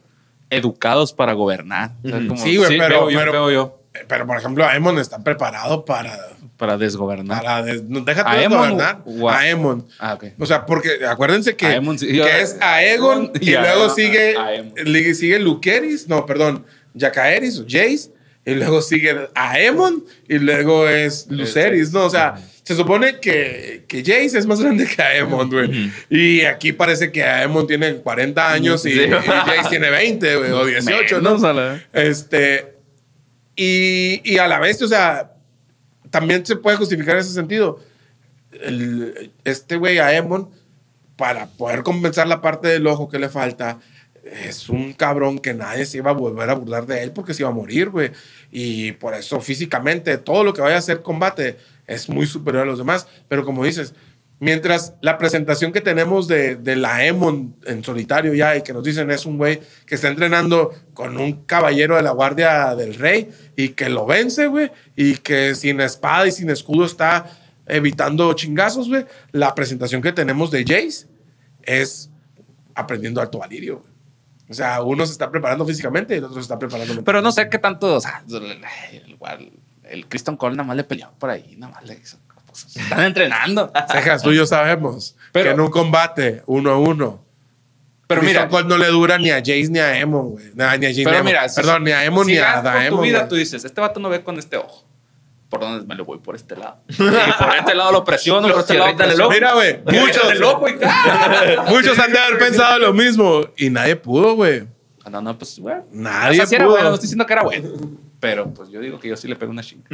educados 0.49 1.11
para 1.11 1.33
gobernar. 1.33 1.91
O 2.01 2.07
sea, 2.07 2.17
Ujú. 2.19 2.27
como- 2.29 2.41
Sí, 2.41 2.55
güey, 2.55 2.77
pero- 2.77 3.07
veo 3.07 3.09
yo, 3.09 3.19
pero- 3.19 3.31
veo 3.33 3.51
yo. 3.51 3.79
Pero, 4.07 4.27
por 4.27 4.37
ejemplo, 4.37 4.65
Aemon 4.65 4.97
está 4.99 5.23
preparado 5.23 5.85
para. 5.85 6.17
Para 6.57 6.77
desgobernar. 6.77 7.41
para 7.43 7.63
des- 7.63 7.83
no, 7.83 7.99
déjate 8.01 8.29
¿A 8.29 8.33
de 8.35 8.39
Aemon 8.43 8.57
gobernar. 8.59 9.01
o 9.05 9.29
a- 9.29 9.39
Aemon. 9.39 9.85
Ah, 9.99 10.13
ok. 10.13 10.25
O 10.39 10.45
sea, 10.45 10.65
porque 10.65 11.05
acuérdense 11.07 11.55
que, 11.55 11.65
Aemon, 11.65 11.99
sí, 11.99 12.07
que 12.07 12.15
yo- 12.17 12.25
es 12.27 12.55
Aegon 12.61 13.31
y, 13.41 13.49
y 13.49 13.53
luego 13.57 13.89
sigue, 13.89 14.35
sigue 15.15 15.39
Luceris, 15.39 16.07
no, 16.07 16.25
perdón, 16.25 16.65
Jacaeris 16.97 17.59
o 17.59 17.63
Jace, 17.67 18.11
y 18.45 18.53
luego 18.53 18.81
sigue 18.81 19.27
Aemon 19.35 20.03
y 20.29 20.37
luego 20.39 20.87
es 20.87 21.27
Luceris, 21.29 21.91
¿no? 21.91 22.05
O 22.05 22.09
sea, 22.09 22.35
se 22.63 22.73
supone 22.75 23.19
que, 23.19 23.83
que 23.87 23.99
Jace 23.99 24.37
es 24.39 24.45
más 24.45 24.61
grande 24.61 24.85
que 24.87 25.01
Aemon, 25.01 25.49
güey. 25.49 25.91
Y 26.09 26.41
aquí 26.45 26.71
parece 26.71 27.11
que 27.11 27.21
Aemon 27.23 27.67
tiene 27.67 27.95
40 27.97 28.51
años 28.53 28.85
y, 28.85 28.93
Sí. 28.93 29.01
y 29.01 29.09
Jace 29.11 29.69
tiene 29.69 29.89
20, 29.89 30.35
güey, 30.37 30.51
o 30.51 30.65
18, 30.65 31.19
¿no? 31.21 31.37
Este, 31.91 32.74
y, 33.55 34.21
y 34.23 34.37
a 34.37 34.47
la 34.47 34.59
vez, 34.59 34.81
o 34.81 34.87
sea, 34.87 35.33
también 36.09 36.45
se 36.45 36.55
puede 36.55 36.77
justificar 36.77 37.15
en 37.15 37.21
ese 37.21 37.33
sentido. 37.33 37.79
Este 39.43 39.75
güey, 39.75 39.99
Aemon, 39.99 40.49
para 41.15 41.47
poder 41.47 41.83
compensar 41.83 42.27
la 42.27 42.41
parte 42.41 42.67
del 42.67 42.87
ojo 42.87 43.09
que 43.09 43.19
le 43.19 43.29
falta, 43.29 43.79
es 44.23 44.69
un 44.69 44.93
cabrón 44.93 45.39
que 45.39 45.53
nadie 45.53 45.85
se 45.85 45.97
iba 45.97 46.11
a 46.11 46.13
volver 46.13 46.49
a 46.49 46.55
burlar 46.55 46.85
de 46.87 47.03
él 47.03 47.11
porque 47.11 47.33
se 47.33 47.43
iba 47.43 47.49
a 47.49 47.53
morir, 47.53 47.89
güey. 47.89 48.11
Y 48.51 48.93
por 48.93 49.13
eso 49.13 49.39
físicamente, 49.39 50.17
todo 50.17 50.43
lo 50.43 50.53
que 50.53 50.61
vaya 50.61 50.75
a 50.75 50.79
hacer 50.79 51.01
combate 51.01 51.57
es 51.85 52.09
muy 52.09 52.25
superior 52.25 52.63
a 52.63 52.65
los 52.65 52.79
demás. 52.79 53.07
Pero 53.27 53.45
como 53.45 53.63
dices, 53.63 53.93
mientras 54.39 54.93
la 55.01 55.17
presentación 55.17 55.71
que 55.71 55.81
tenemos 55.81 56.27
de, 56.27 56.55
de 56.55 56.75
la 56.75 56.95
Aemon 56.95 57.55
en 57.65 57.83
solitario 57.83 58.33
ya 58.33 58.55
y 58.55 58.63
que 58.63 58.73
nos 58.73 58.83
dicen 58.83 59.09
es 59.11 59.25
un 59.25 59.37
güey 59.37 59.61
que 59.85 59.95
está 59.95 60.07
entrenando 60.07 60.73
con 60.93 61.17
un 61.17 61.45
caballero 61.45 61.95
de 61.95 62.01
la 62.01 62.11
guardia 62.11 62.75
del 62.75 62.95
rey 62.95 63.29
y 63.55 63.69
que 63.69 63.89
lo 63.89 64.05
vence, 64.05 64.47
güey, 64.47 64.71
y 64.95 65.17
que 65.17 65.55
sin 65.55 65.79
espada 65.81 66.27
y 66.27 66.31
sin 66.31 66.49
escudo 66.49 66.85
está 66.85 67.25
evitando 67.65 68.31
chingazos, 68.33 68.89
güey. 68.89 69.05
La 69.31 69.55
presentación 69.55 70.01
que 70.01 70.11
tenemos 70.11 70.51
de 70.51 70.63
Jace 70.63 71.07
es 71.63 72.09
aprendiendo 72.75 73.21
alto 73.21 73.39
valirio, 73.39 73.79
güey. 73.79 73.95
O 74.47 74.53
sea, 74.53 74.83
uno 74.83 75.05
se 75.05 75.13
está 75.13 75.31
preparando 75.31 75.65
físicamente 75.65 76.13
y 76.13 76.17
el 76.19 76.25
otro 76.25 76.35
se 76.35 76.41
está 76.41 76.59
preparando 76.59 76.93
mentalmente. 76.93 77.05
Pero 77.05 77.21
no 77.21 77.31
sé 77.31 77.49
qué 77.49 77.57
tanto. 77.57 77.95
O 77.95 77.99
sea, 77.99 78.23
igual, 79.07 79.51
el 79.83 80.07
Kristen 80.07 80.37
Cole 80.37 80.55
nada 80.55 80.67
más 80.67 80.77
le 80.77 80.83
peleó 80.83 81.11
por 81.17 81.31
ahí, 81.31 81.55
nada 81.57 81.73
más 81.73 81.85
le 81.85 81.95
hizo. 81.95 82.19
Cosas. 82.63 82.83
Están 82.83 83.03
entrenando. 83.03 83.71
Cejas, 83.91 84.21
tú 84.23 84.31
y 84.31 84.35
yo 84.37 84.45
sabemos 84.45 85.15
Pero- 85.31 85.45
que 85.45 85.51
en 85.53 85.59
un 85.61 85.69
combate 85.69 86.41
uno 86.45 86.71
a 86.71 86.77
uno. 86.77 87.23
Pero 88.07 88.21
mira, 88.21 88.47
Cole 88.49 88.67
no 88.67 88.77
le 88.77 88.87
dura 88.87 89.17
ni 89.17 89.31
a 89.31 89.37
Jace 89.39 89.67
ni 89.69 89.79
a 89.79 89.97
Emon, 89.99 90.31
güey. 90.31 90.45
Nah, 90.53 90.77
ni 90.77 90.85
a 90.85 90.89
Jace 90.89 90.97
ni 90.97 91.01
a 91.01 91.05
pero 91.05 91.17
Aemon. 91.17 91.25
mira, 91.25 91.49
si- 91.49 91.55
Perdón, 91.55 91.83
ni 91.83 91.91
a 91.91 92.03
Emon 92.05 92.25
si 92.25 92.31
ni 92.33 92.37
a 92.37 92.61
Daemon. 92.61 92.99
tu 92.99 93.03
vida 93.03 93.17
güey. 93.19 93.29
tú 93.29 93.35
dices, 93.35 93.65
este 93.65 93.81
vato 93.81 93.99
no 93.99 94.09
ve 94.09 94.23
con 94.23 94.37
este 94.37 94.57
ojo. 94.57 94.85
¿Por 95.49 95.59
dónde 95.59 95.85
me 95.87 95.95
lo 95.95 96.05
voy? 96.05 96.19
Por 96.19 96.35
este 96.35 96.55
lado. 96.55 96.77
Y 96.89 96.93
por 96.97 97.55
este 97.57 97.73
lado 97.75 97.91
lo 97.91 98.03
presiono, 98.03 98.47
por 98.49 98.59
este 98.59 98.75
lado 98.75 98.95
presiono. 98.95 99.29
Mira, 99.29 99.53
güey, 99.53 99.79
Muchos 99.85 100.31
el 100.31 100.43
ojo 100.43 100.67
y 100.69 100.73
muchos 101.71 101.97
han 101.97 102.11
de 102.11 102.19
haber 102.19 102.37
pensado 102.37 102.77
lo 102.79 102.93
mismo 102.93 103.41
y 103.57 103.69
nadie 103.71 103.95
pudo, 103.95 104.35
güey. 104.35 104.65
Ah, 105.03 105.09
No, 105.09 105.21
no, 105.21 105.37
pues, 105.37 105.57
bueno. 105.59 105.85
Nadie 105.91 106.31
O 106.31 106.35
sea, 106.41 106.45
sí 106.47 106.55
era 106.55 106.65
pudo. 106.65 106.73
bueno, 106.75 106.89
no 106.89 106.95
estoy 106.95 107.05
diciendo 107.05 107.25
que 107.25 107.33
era 107.33 107.43
bueno. 107.43 107.69
Pero 108.19 108.53
pues 108.53 108.69
yo 108.69 108.79
digo 108.79 108.99
que 108.99 109.09
yo 109.09 109.17
sí 109.17 109.27
le 109.27 109.35
pego 109.35 109.51
una 109.51 109.61
chinga. 109.61 109.85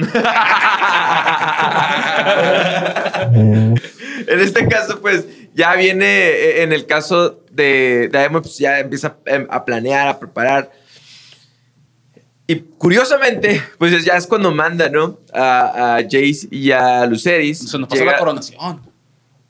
En 4.28 4.39
este 4.39 4.67
caso, 4.67 4.99
pues, 5.01 5.26
ya 5.53 5.76
viene, 5.76 6.05
eh, 6.05 6.63
en 6.63 6.72
el 6.74 6.86
caso 6.86 7.43
de 7.51 8.07
Daemon, 8.11 8.41
pues 8.41 8.57
ya 8.57 8.80
empieza 8.80 9.17
em, 9.26 9.47
a 9.49 9.65
planear, 9.65 10.07
a 10.07 10.19
preparar. 10.19 10.72
Y 12.47 12.55
curiosamente, 12.78 13.61
pues 13.78 14.03
ya 14.05 14.15
es 14.15 14.28
cuando 14.28 14.51
manda, 14.51 14.89
¿no? 14.89 15.19
A, 15.34 15.95
a 15.97 16.03
Jace 16.03 16.47
y 16.51 16.72
a 16.72 17.05
Luceris. 17.05 17.59
Se 17.69 17.78
nos 17.78 17.88
pasó 17.89 18.01
Llega- 18.01 18.13
la 18.13 18.17
coronación. 18.19 18.91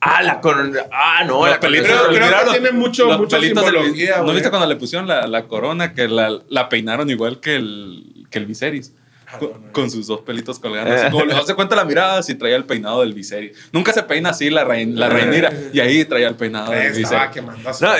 Ah, 0.04 0.20
la 0.22 0.40
corona. 0.40 0.80
Ah, 0.90 1.22
no, 1.24 1.42
Los 1.46 1.50
la 1.50 1.60
pelitos- 1.60 1.86
Creo- 1.86 2.08
que 2.10 2.50
tiene 2.50 2.72
mucho- 2.72 3.06
del- 3.06 4.26
¿No 4.26 4.32
viste 4.32 4.50
cuando 4.50 4.66
le 4.66 4.74
pusieron 4.74 5.06
la, 5.06 5.28
la 5.28 5.46
corona 5.46 5.92
que 5.94 6.08
la, 6.08 6.40
la 6.48 6.68
peinaron 6.68 7.08
igual 7.08 7.38
que 7.38 7.54
el, 7.54 8.11
que 8.32 8.38
el 8.40 8.46
Viserys? 8.46 8.92
Con, 9.38 9.50
no, 9.50 9.58
no. 9.58 9.72
con 9.72 9.90
sus 9.90 10.08
dos 10.08 10.20
pelitos 10.22 10.58
colgando. 10.58 10.92
Así 10.92 11.10
como, 11.10 11.46
se 11.46 11.54
cuenta 11.54 11.76
la 11.76 11.84
mirada 11.84 12.22
si 12.22 12.34
traía 12.34 12.56
el 12.56 12.64
peinado 12.64 13.00
del 13.00 13.14
Viserys. 13.14 13.56
Nunca 13.72 13.92
se 13.92 14.02
peina 14.02 14.30
así 14.30 14.50
la, 14.50 14.64
rein, 14.64 14.98
la 14.98 15.08
reinira. 15.08 15.52
Y 15.72 15.80
ahí 15.80 16.04
traía 16.04 16.28
el 16.28 16.34
peinado 16.34 16.72
del 16.72 16.92
Viserys. 16.92 17.40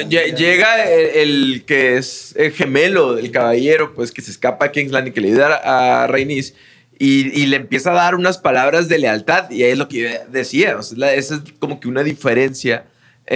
llega 0.09 0.91
el, 0.91 1.17
el 1.17 1.65
que 1.65 1.97
es 1.97 2.35
el 2.37 2.53
gemelo 2.53 3.15
del 3.15 3.31
caballero, 3.31 3.95
pues 3.95 4.11
que 4.11 4.21
se 4.21 4.33
escapa 4.33 4.67
a 4.67 4.73
Kingsland 4.73 5.09
y 5.09 5.13
que 5.13 5.21
le 5.21 5.29
ayuda 5.29 6.03
a 6.03 6.07
Rhaenys 6.09 6.55
y, 7.03 7.41
y 7.41 7.47
le 7.47 7.57
empieza 7.57 7.91
a 7.91 7.95
dar 7.95 8.15
unas 8.15 8.39
palabras 8.39 8.89
de 8.89 8.97
lealtad 8.97 9.51
y 9.51 9.65
ahí 9.65 9.73
es 9.73 9.79
lo 9.79 9.89
que 9.89 10.21
decía, 10.29 10.77
o 10.77 10.83
sea, 10.85 11.13
esa 11.15 11.35
es 11.35 11.41
como 11.59 11.81
que 11.81 11.89
una 11.89 12.05
diferencia 12.05 12.85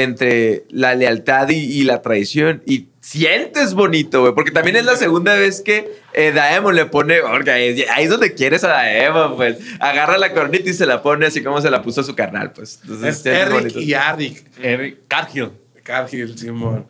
entre 0.03 0.65
la 0.69 0.95
lealtad 0.95 1.49
y, 1.49 1.57
y 1.57 1.85
la 1.85 2.03
traición 2.03 2.63
y 2.67 2.89
sientes 3.01 3.73
bonito, 3.73 4.21
güey, 4.21 4.35
porque 4.35 4.51
también 4.51 4.77
es 4.77 4.85
la 4.85 4.95
segunda 4.97 5.35
vez 5.35 5.63
que 5.63 5.91
eh, 6.13 6.33
Daemon 6.33 6.75
le 6.77 6.85
pone, 6.87 7.21
porque 7.21 7.51
ahí, 7.51 7.85
ahí 7.95 8.05
es 8.05 8.11
donde 8.11 8.35
quieres 8.35 8.63
a 8.65 8.69
Daemon, 8.69 9.37
pues 9.37 9.57
agarra 9.81 10.19
la 10.19 10.33
coronita 10.35 10.69
y 10.69 10.75
se 10.75 10.85
la 10.85 11.03
pone 11.03 11.25
así 11.27 11.43
como 11.43 11.63
se 11.63 11.71
la 11.71 11.81
puso 11.83 12.03
a 12.03 12.05
su 12.05 12.15
carnal, 12.15 12.53
pues. 12.53 12.79
Entonces, 12.83 13.21
Es 13.21 13.27
Eric 13.27 13.53
bonito. 13.53 13.81
y 13.81 13.95
Arik. 13.95 14.45
Eric 14.63 14.99
Cargill. 15.09 15.51
Cargill, 15.83 16.37
Simón. 16.37 16.87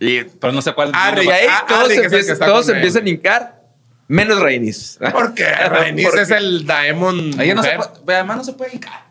Y 0.00 0.24
Pero 0.24 0.52
no 0.52 0.60
sé 0.60 0.72
cuál. 0.72 0.90
Ah, 0.92 1.14
Y 1.22 1.28
ahí 1.28 1.46
Ah, 1.48 1.64
todos, 1.68 1.88
Rick 1.88 1.98
es 1.98 2.04
el 2.04 2.10
que 2.10 2.16
empiezan, 2.16 2.48
todos 2.48 2.68
a 2.68 3.08
hincar, 3.08 3.62
menos 4.08 4.40
Rainis. 4.40 4.98
Porque 5.12 5.44
Rhaenys 5.44 6.04
Porque- 6.06 6.22
es 6.22 6.30
el 6.32 6.66
Daemon. 6.66 7.40
Ella 7.40 7.54
no 7.54 7.62
se 7.62 7.76
mujer. 7.76 7.90
puede, 8.04 8.18
además 8.18 8.38
no 8.38 8.44
se 8.44 8.52
puede 8.54 8.74
hincar. 8.74 9.03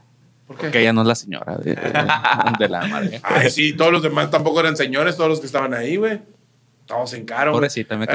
¿Por 0.54 0.60
qué? 0.60 0.68
Porque 0.68 0.82
ella 0.82 0.94
no 0.94 1.02
es 1.02 1.08
la 1.08 1.16
señora 1.16 1.58
de, 1.58 1.76
de 2.60 2.70
la 2.70 2.86
madre. 2.88 3.20
Ay, 3.24 3.50
sí, 3.50 3.74
todos 3.74 3.92
los 3.92 4.04
demás 4.04 4.30
tampoco 4.30 4.60
eran 4.60 4.78
señores, 4.78 5.18
todos 5.18 5.30
los 5.30 5.40
que 5.40 5.48
estaban 5.48 5.74
ahí, 5.74 5.98
güey. 5.98 6.20
Todos 6.86 7.12
se 7.12 7.18
hincaron. 7.18 7.54
güey. 7.54 7.60
Pobrecita, 7.60 7.98
me 7.98 8.06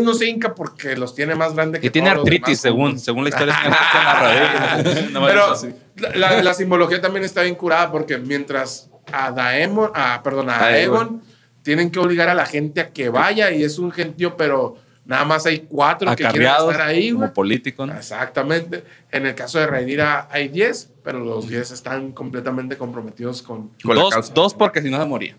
no 0.00 0.14
se 0.14 0.28
hinca 0.28 0.54
porque 0.54 0.96
los 0.96 1.14
tiene 1.14 1.34
más 1.34 1.54
grandes 1.54 1.80
que 1.80 1.86
Y 1.86 1.90
tiene 1.90 2.10
todos 2.10 2.18
los 2.18 2.26
artritis, 2.26 2.46
demás 2.46 2.60
según, 2.60 2.98
según 2.98 3.24
la 3.24 3.30
historia. 3.30 3.56
en 3.64 5.14
la 5.14 5.20
Pero 5.26 6.42
la, 6.42 6.54
simbología 6.54 7.00
también 7.00 7.24
está 7.24 7.42
bien 7.42 7.54
curada 7.54 7.90
porque 7.90 8.18
mientras 8.18 8.90
a 9.12 9.30
Daemon, 9.30 9.90
a, 9.94 10.22
perdón, 10.22 10.50
a. 10.50 10.66
Aegon 10.66 11.22
tienen 11.62 11.90
que 11.90 11.98
obligar 11.98 12.28
a 12.28 12.34
la 12.34 12.46
gente 12.46 12.80
a 12.80 12.90
que 12.90 13.08
vaya 13.08 13.50
y 13.50 13.64
es 13.64 13.78
un 13.78 13.90
gentío, 13.90 14.36
pero 14.36 14.76
nada 15.08 15.24
más 15.24 15.44
hay 15.46 15.60
cuatro 15.68 16.08
que 16.14 16.22
quieren 16.24 16.42
estar 16.48 16.80
ahí, 16.82 17.10
como 17.12 17.32
político, 17.32 17.84
¿no? 17.84 17.94
Exactamente. 17.94 18.84
En 19.10 19.26
el 19.26 19.34
caso 19.34 19.58
de 19.58 19.66
Rhaenyra 19.66 20.28
hay 20.30 20.46
10, 20.48 20.92
pero 21.02 21.18
los 21.18 21.48
10 21.48 21.72
están 21.72 22.12
completamente 22.12 22.76
comprometidos 22.76 23.42
con... 23.42 23.70
Con 23.82 23.96
la 23.96 24.02
Dos, 24.02 24.14
causa. 24.14 24.32
dos 24.34 24.54
porque 24.54 24.80
si 24.82 24.90
no 24.90 25.00
se 25.00 25.06
moría. 25.06 25.36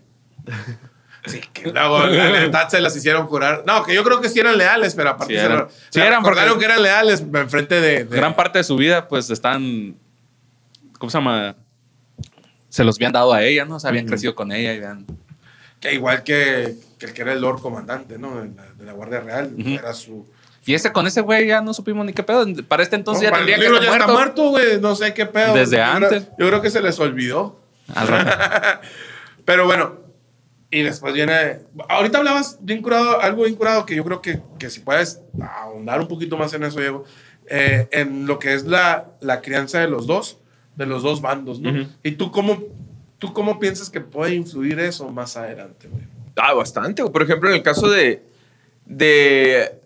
Sí, 1.26 1.40
que 1.52 1.70
la 1.70 2.06
lealtad 2.06 2.68
se 2.68 2.80
las 2.80 2.96
hicieron 2.96 3.26
jurar. 3.26 3.62
No, 3.66 3.82
que 3.84 3.94
yo 3.94 4.02
creo 4.02 4.20
que 4.20 4.28
sí 4.28 4.40
eran 4.40 4.56
leales, 4.58 4.94
pero 4.94 5.10
aparte 5.10 5.34
Sí 5.34 5.38
se 5.38 5.44
eran. 5.46 5.58
lo- 5.58 5.68
Sí 5.70 5.76
se 5.90 6.06
eran 6.06 6.22
porque- 6.22 6.40
que 6.58 6.64
eran 6.64 6.82
leales 6.82 7.20
en 7.20 7.50
frente 7.50 7.80
de... 7.80 8.04
de- 8.04 8.16
Gran 8.16 8.34
parte 8.34 8.58
de 8.58 8.64
su 8.64 8.74
vida, 8.76 9.06
pues 9.06 9.28
están. 9.30 9.96
¿Cómo 10.98 11.10
se 11.10 11.18
llama? 11.18 11.56
Se 12.70 12.84
los 12.84 12.96
habían 12.96 13.12
dado 13.12 13.32
a 13.34 13.42
ella, 13.42 13.64
¿no? 13.66 13.76
O 13.76 13.80
sea, 13.80 13.90
habían 13.90 14.06
crecido 14.06 14.34
con 14.34 14.50
ella 14.50 14.72
y 14.72 14.76
habían. 14.78 15.06
Que 15.80 15.94
igual 15.94 16.22
que, 16.22 16.74
que 16.98 17.06
el 17.06 17.12
que 17.14 17.22
era 17.22 17.32
el 17.32 17.40
Lord 17.40 17.60
Comandante, 17.62 18.18
¿no? 18.18 18.40
De 18.42 18.50
la, 18.54 18.72
de 18.74 18.84
la 18.84 18.92
Guardia 18.92 19.20
Real. 19.20 19.54
Era 19.58 19.92
su... 19.94 20.28
Y 20.66 20.74
ese 20.74 20.92
con 20.92 21.06
ese 21.06 21.22
güey 21.22 21.46
ya 21.46 21.62
no 21.62 21.72
supimos 21.72 22.04
ni 22.04 22.12
qué 22.12 22.22
pedo. 22.22 22.44
Para 22.68 22.82
este 22.82 22.96
entonces 22.96 23.22
No, 23.22 23.28
ya 23.28 23.30
para 23.30 23.42
el 23.42 23.46
tendría 23.48 23.70
que 23.70 23.76
estar 23.76 23.82
ya 23.82 23.90
muerto. 23.90 24.04
está 24.04 24.12
muerto, 24.12 24.50
güey. 24.50 24.80
No 24.80 24.94
sé 24.94 25.14
qué 25.14 25.24
pedo. 25.26 25.54
Desde 25.54 25.78
Yo 25.78 25.82
creo- 25.82 25.92
antes. 26.08 26.28
yo 26.38 26.46
creo 26.48 26.60
que 26.62 26.70
se 26.70 26.82
les 26.82 27.00
olvidó. 27.00 27.60
Al 27.94 28.06
rato. 28.08 28.80
Pero 29.46 29.64
bueno, 29.64 29.94
y 30.70 30.82
después 30.82 31.14
viene. 31.14 31.60
Ahorita 31.88 32.18
hablabas 32.18 32.58
bien 32.60 32.82
curado, 32.82 33.20
algo 33.22 33.44
bien 33.44 33.56
curado 33.56 33.86
que 33.86 33.96
yo 33.96 34.04
creo 34.04 34.20
que, 34.20 34.40
que 34.58 34.68
si 34.70 34.80
puedes 34.80 35.20
ahondar 35.42 35.98
un 36.00 36.08
poquito 36.08 36.36
más 36.36 36.52
en 36.52 36.62
eso, 36.64 36.78
Diego, 36.78 37.04
eh, 37.48 37.88
en 37.90 38.26
lo 38.26 38.38
que 38.38 38.52
es 38.54 38.64
la, 38.64 39.08
la 39.20 39.40
crianza 39.40 39.80
de 39.80 39.88
los 39.88 40.06
dos, 40.06 40.38
de 40.76 40.84
los 40.86 41.02
dos 41.02 41.20
bandos, 41.22 41.58
¿no? 41.58 41.88
Y 42.04 42.12
tú 42.12 42.30
cómo, 42.30 42.62
tú 43.20 43.32
cómo 43.32 43.60
piensas 43.60 43.88
que 43.88 44.00
puede 44.00 44.34
influir 44.34 44.80
eso 44.80 45.08
más 45.10 45.36
adelante, 45.36 45.86
güey. 45.86 46.02
Ah, 46.36 46.54
bastante. 46.54 47.04
Por 47.04 47.22
ejemplo, 47.22 47.50
en 47.50 47.56
el 47.56 47.62
caso 47.62 47.88
de, 47.88 48.22
de... 48.86 49.78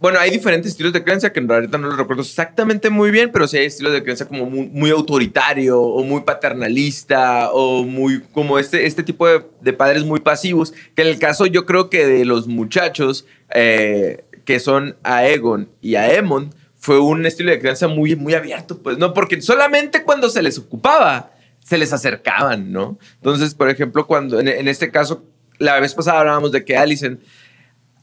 Bueno, 0.00 0.18
hay 0.18 0.30
diferentes 0.30 0.72
estilos 0.72 0.92
de 0.92 1.04
creencia 1.04 1.32
que 1.32 1.40
en 1.40 1.48
realidad 1.48 1.78
no 1.78 1.88
lo 1.88 1.96
recuerdo 1.96 2.22
exactamente 2.22 2.90
muy 2.90 3.10
bien, 3.10 3.30
pero 3.30 3.46
sí 3.46 3.58
hay 3.58 3.66
estilos 3.66 3.92
de 3.92 4.02
creencia 4.02 4.26
como 4.26 4.46
muy, 4.46 4.90
autoritario 4.90 5.80
o 5.80 6.02
muy 6.02 6.22
paternalista 6.22 7.50
o 7.52 7.84
muy 7.84 8.22
como 8.32 8.58
este, 8.58 8.86
este 8.86 9.02
tipo 9.02 9.28
de, 9.28 9.72
padres 9.72 10.04
muy 10.04 10.20
pasivos, 10.20 10.72
que 10.94 11.02
en 11.02 11.08
el 11.08 11.18
caso 11.18 11.46
yo 11.46 11.66
creo 11.66 11.90
que 11.90 12.06
de 12.06 12.24
los 12.24 12.46
muchachos 12.48 13.26
eh, 13.54 14.24
que 14.46 14.58
son 14.58 14.96
Aegon 15.02 15.68
y 15.82 15.94
Aemon, 15.96 16.54
fue 16.80 16.98
un 16.98 17.26
estilo 17.26 17.50
de 17.50 17.58
crianza 17.58 17.88
muy, 17.88 18.16
muy 18.16 18.32
abierto, 18.32 18.78
pues, 18.78 18.96
¿no? 18.96 19.12
Porque 19.12 19.42
solamente 19.42 20.02
cuando 20.02 20.30
se 20.30 20.42
les 20.42 20.56
ocupaba, 20.56 21.30
se 21.70 21.78
les 21.78 21.92
acercaban, 21.92 22.72
¿no? 22.72 22.98
Entonces, 23.14 23.54
por 23.54 23.70
ejemplo, 23.70 24.04
cuando 24.08 24.40
en, 24.40 24.48
en 24.48 24.66
este 24.66 24.90
caso, 24.90 25.22
la 25.58 25.78
vez 25.78 25.94
pasada 25.94 26.18
hablábamos 26.18 26.50
de 26.50 26.64
que 26.64 26.76
Alicent, 26.76 27.20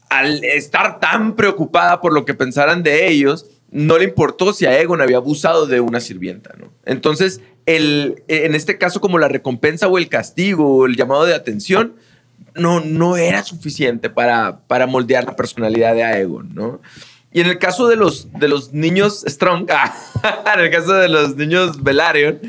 al 0.08 0.42
estar 0.42 1.00
tan 1.00 1.36
preocupada 1.36 2.00
por 2.00 2.14
lo 2.14 2.24
que 2.24 2.32
pensaran 2.32 2.82
de 2.82 3.08
ellos, 3.08 3.44
no 3.70 3.98
le 3.98 4.04
importó 4.04 4.54
si 4.54 4.64
Aegon 4.64 5.02
había 5.02 5.18
abusado 5.18 5.66
de 5.66 5.80
una 5.80 6.00
sirvienta, 6.00 6.54
¿no? 6.58 6.72
Entonces, 6.86 7.42
el, 7.66 8.22
en 8.26 8.54
este 8.54 8.78
caso, 8.78 9.02
como 9.02 9.18
la 9.18 9.28
recompensa 9.28 9.86
o 9.86 9.98
el 9.98 10.08
castigo 10.08 10.78
o 10.78 10.86
el 10.86 10.96
llamado 10.96 11.26
de 11.26 11.34
atención, 11.34 11.96
no, 12.54 12.80
no 12.80 13.18
era 13.18 13.44
suficiente 13.44 14.08
para, 14.08 14.60
para 14.66 14.86
moldear 14.86 15.24
la 15.24 15.36
personalidad 15.36 15.94
de 15.94 16.04
Aegon, 16.04 16.54
¿no? 16.54 16.80
Y 17.32 17.42
en 17.42 17.48
el 17.48 17.58
caso 17.58 17.86
de 17.86 17.96
los, 17.96 18.32
de 18.32 18.48
los 18.48 18.72
niños 18.72 19.26
Strong, 19.28 19.68
en 20.54 20.60
el 20.60 20.70
caso 20.70 20.94
de 20.94 21.10
los 21.10 21.36
niños 21.36 21.82
Velaryon, 21.82 22.40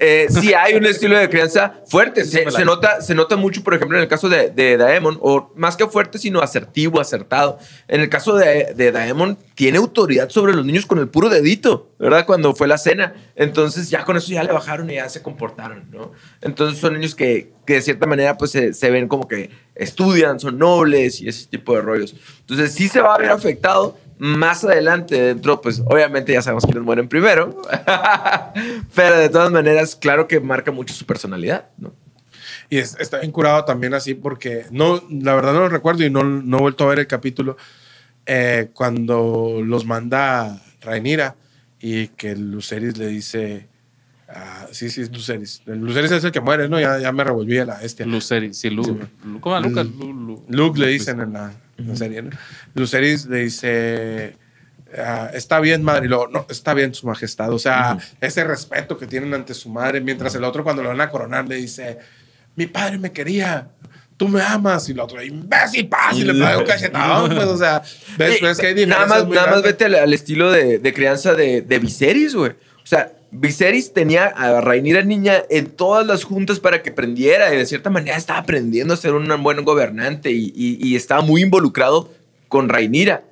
eh, 0.00 0.28
sí 0.30 0.54
hay 0.54 0.74
un 0.74 0.86
estilo 0.86 1.18
de 1.18 1.28
crianza 1.28 1.74
fuerte. 1.86 2.24
Se, 2.24 2.50
se 2.50 2.64
nota, 2.64 3.02
se 3.02 3.14
nota 3.14 3.36
mucho, 3.36 3.62
por 3.62 3.74
ejemplo, 3.74 3.98
en 3.98 4.02
el 4.02 4.08
caso 4.08 4.30
de, 4.30 4.48
de 4.48 4.78
Daemon, 4.78 5.18
o 5.20 5.52
más 5.56 5.76
que 5.76 5.86
fuerte, 5.86 6.18
sino 6.18 6.40
asertivo, 6.40 7.00
acertado. 7.00 7.58
En 7.86 8.00
el 8.00 8.08
caso 8.08 8.34
de, 8.34 8.72
de 8.74 8.92
Daemon, 8.92 9.36
tiene 9.54 9.76
autoridad 9.76 10.30
sobre 10.30 10.54
los 10.54 10.64
niños 10.64 10.86
con 10.86 10.98
el 10.98 11.08
puro 11.08 11.28
dedito, 11.28 11.90
¿verdad? 11.98 12.24
Cuando 12.24 12.54
fue 12.54 12.66
la 12.66 12.78
cena. 12.78 13.14
Entonces, 13.36 13.90
ya 13.90 14.04
con 14.04 14.16
eso 14.16 14.32
ya 14.32 14.42
le 14.42 14.52
bajaron 14.52 14.90
y 14.90 14.94
ya 14.94 15.08
se 15.10 15.20
comportaron, 15.20 15.90
¿no? 15.90 16.12
Entonces, 16.40 16.78
son 16.78 16.94
niños 16.94 17.14
que, 17.14 17.52
que 17.66 17.74
de 17.74 17.82
cierta 17.82 18.06
manera, 18.06 18.38
pues 18.38 18.52
se, 18.52 18.72
se 18.72 18.90
ven 18.90 19.06
como 19.06 19.28
que 19.28 19.50
estudian, 19.74 20.40
son 20.40 20.58
nobles 20.58 21.20
y 21.20 21.28
ese 21.28 21.46
tipo 21.46 21.74
de 21.74 21.82
rollos. 21.82 22.14
Entonces, 22.40 22.72
sí 22.72 22.88
se 22.88 23.02
va 23.02 23.14
a 23.14 23.18
ver 23.18 23.30
afectado, 23.30 23.98
más 24.22 24.62
adelante 24.64 25.18
dentro, 25.20 25.60
pues 25.62 25.80
obviamente 25.86 26.32
ya 26.34 26.42
sabemos 26.42 26.64
quiénes 26.64 26.82
mueren 26.84 27.08
primero, 27.08 27.60
pero 28.94 29.16
de 29.18 29.28
todas 29.30 29.50
maneras, 29.50 29.96
claro 29.96 30.28
que 30.28 30.40
marca 30.40 30.70
mucho 30.70 30.94
su 30.94 31.06
personalidad, 31.06 31.66
¿no? 31.78 31.92
Y 32.68 32.78
es- 32.78 32.96
está 33.00 33.18
bien 33.18 33.32
curado 33.32 33.64
también 33.64 33.94
así 33.94 34.14
porque 34.14 34.66
no, 34.70 35.02
la 35.10 35.34
verdad 35.34 35.52
no 35.54 35.60
lo 35.60 35.68
recuerdo 35.70 36.04
y 36.04 36.10
no, 36.10 36.22
no 36.22 36.58
he 36.58 36.60
vuelto 36.60 36.84
a 36.84 36.88
ver 36.88 37.00
el 37.00 37.06
capítulo 37.06 37.56
eh, 38.26 38.68
cuando 38.74 39.60
los 39.64 39.84
manda 39.86 40.60
Rhaenyra 40.82 41.34
y 41.80 42.08
que 42.08 42.36
Luceris 42.36 42.96
le 42.98 43.08
dice, 43.08 43.66
ah, 44.28 44.66
sí, 44.70 44.88
sí, 44.90 45.00
es 45.00 45.10
Luceris. 45.10 45.62
El 45.66 45.80
Luceris 45.80 46.12
es 46.12 46.22
el 46.22 46.30
que 46.30 46.40
muere, 46.40 46.68
¿no? 46.68 46.78
Ya, 46.78 46.98
ya 47.00 47.10
me 47.10 47.24
revolví 47.24 47.58
a 47.58 47.64
la 47.64 47.78
bestia. 47.78 48.04
Luceri, 48.06 48.52
sí, 48.54 48.70
Lu, 48.70 48.84
Sí. 48.84 48.96
¿Cómo 49.40 49.58
Lucas? 49.60 49.86
Lu- 49.86 50.12
Lu- 50.12 50.44
Luke 50.48 50.78
le 50.78 50.88
dicen 50.88 51.20
en 51.20 51.32
la, 51.32 51.52
en 51.80 51.88
la 51.88 51.96
serie, 51.96 52.22
¿no? 52.22 52.30
Luceris 52.74 53.26
le 53.26 53.38
dice, 53.44 54.36
ah, 54.96 55.30
está 55.32 55.60
bien, 55.60 55.82
madre, 55.82 56.06
y 56.06 56.08
luego, 56.08 56.28
no, 56.28 56.46
está 56.48 56.74
bien, 56.74 56.94
su 56.94 57.06
majestad. 57.06 57.52
O 57.52 57.58
sea, 57.58 57.98
ese 58.20 58.44
respeto 58.44 58.96
que 58.98 59.06
tienen 59.06 59.34
ante 59.34 59.54
su 59.54 59.68
madre, 59.68 60.00
mientras 60.00 60.34
el 60.34 60.44
otro 60.44 60.62
cuando 60.64 60.82
lo 60.82 60.90
van 60.90 61.00
a 61.00 61.10
coronar 61.10 61.48
le 61.48 61.56
dice, 61.56 61.98
mi 62.56 62.66
padre 62.66 62.98
me 62.98 63.12
quería, 63.12 63.68
tú 64.16 64.28
me 64.28 64.42
amas, 64.42 64.88
y 64.88 64.92
el 64.92 65.00
otro, 65.00 65.22
imbécil, 65.22 65.88
paz, 65.88 66.16
y 66.16 66.24
le 66.24 66.32
pega 66.34 66.58
un 66.58 66.64
cachetadón, 66.64 67.34
pues, 67.34 67.46
o 67.46 67.56
sea, 67.56 67.82
ves, 68.18 68.36
Eh, 68.36 68.38
ves 68.42 68.58
que 68.58 68.66
hay 68.68 68.86
nada 68.86 69.06
más, 69.06 69.26
muy 69.26 69.36
nada 69.36 69.50
más 69.52 69.62
vete 69.62 69.86
al, 69.86 69.94
al 69.94 70.12
estilo 70.12 70.50
de, 70.50 70.78
de 70.78 70.92
crianza 70.92 71.34
de, 71.34 71.62
de 71.62 71.78
Viserys, 71.78 72.34
güey. 72.34 72.50
O 72.50 72.86
sea, 72.86 73.12
Viserys 73.32 73.92
tenía 73.92 74.26
a 74.26 74.60
Rhaenyra 74.60 75.02
niña 75.02 75.42
en 75.50 75.66
todas 75.66 76.06
las 76.06 76.24
juntas 76.24 76.58
para 76.58 76.82
que 76.82 76.90
aprendiera 76.90 77.54
y 77.54 77.58
de 77.58 77.66
cierta 77.66 77.88
manera 77.90 78.16
estaba 78.16 78.40
aprendiendo 78.40 78.94
a 78.94 78.96
ser 78.96 79.14
un 79.14 79.28
buen 79.42 79.64
gobernante 79.64 80.30
y, 80.32 80.52
y- 80.54 80.78
y 80.80 80.96
estaba 80.96 81.22
muy 81.22 81.42
involucrado 81.42 82.10
con 82.48 82.68
Rhaenyra. 82.68 83.22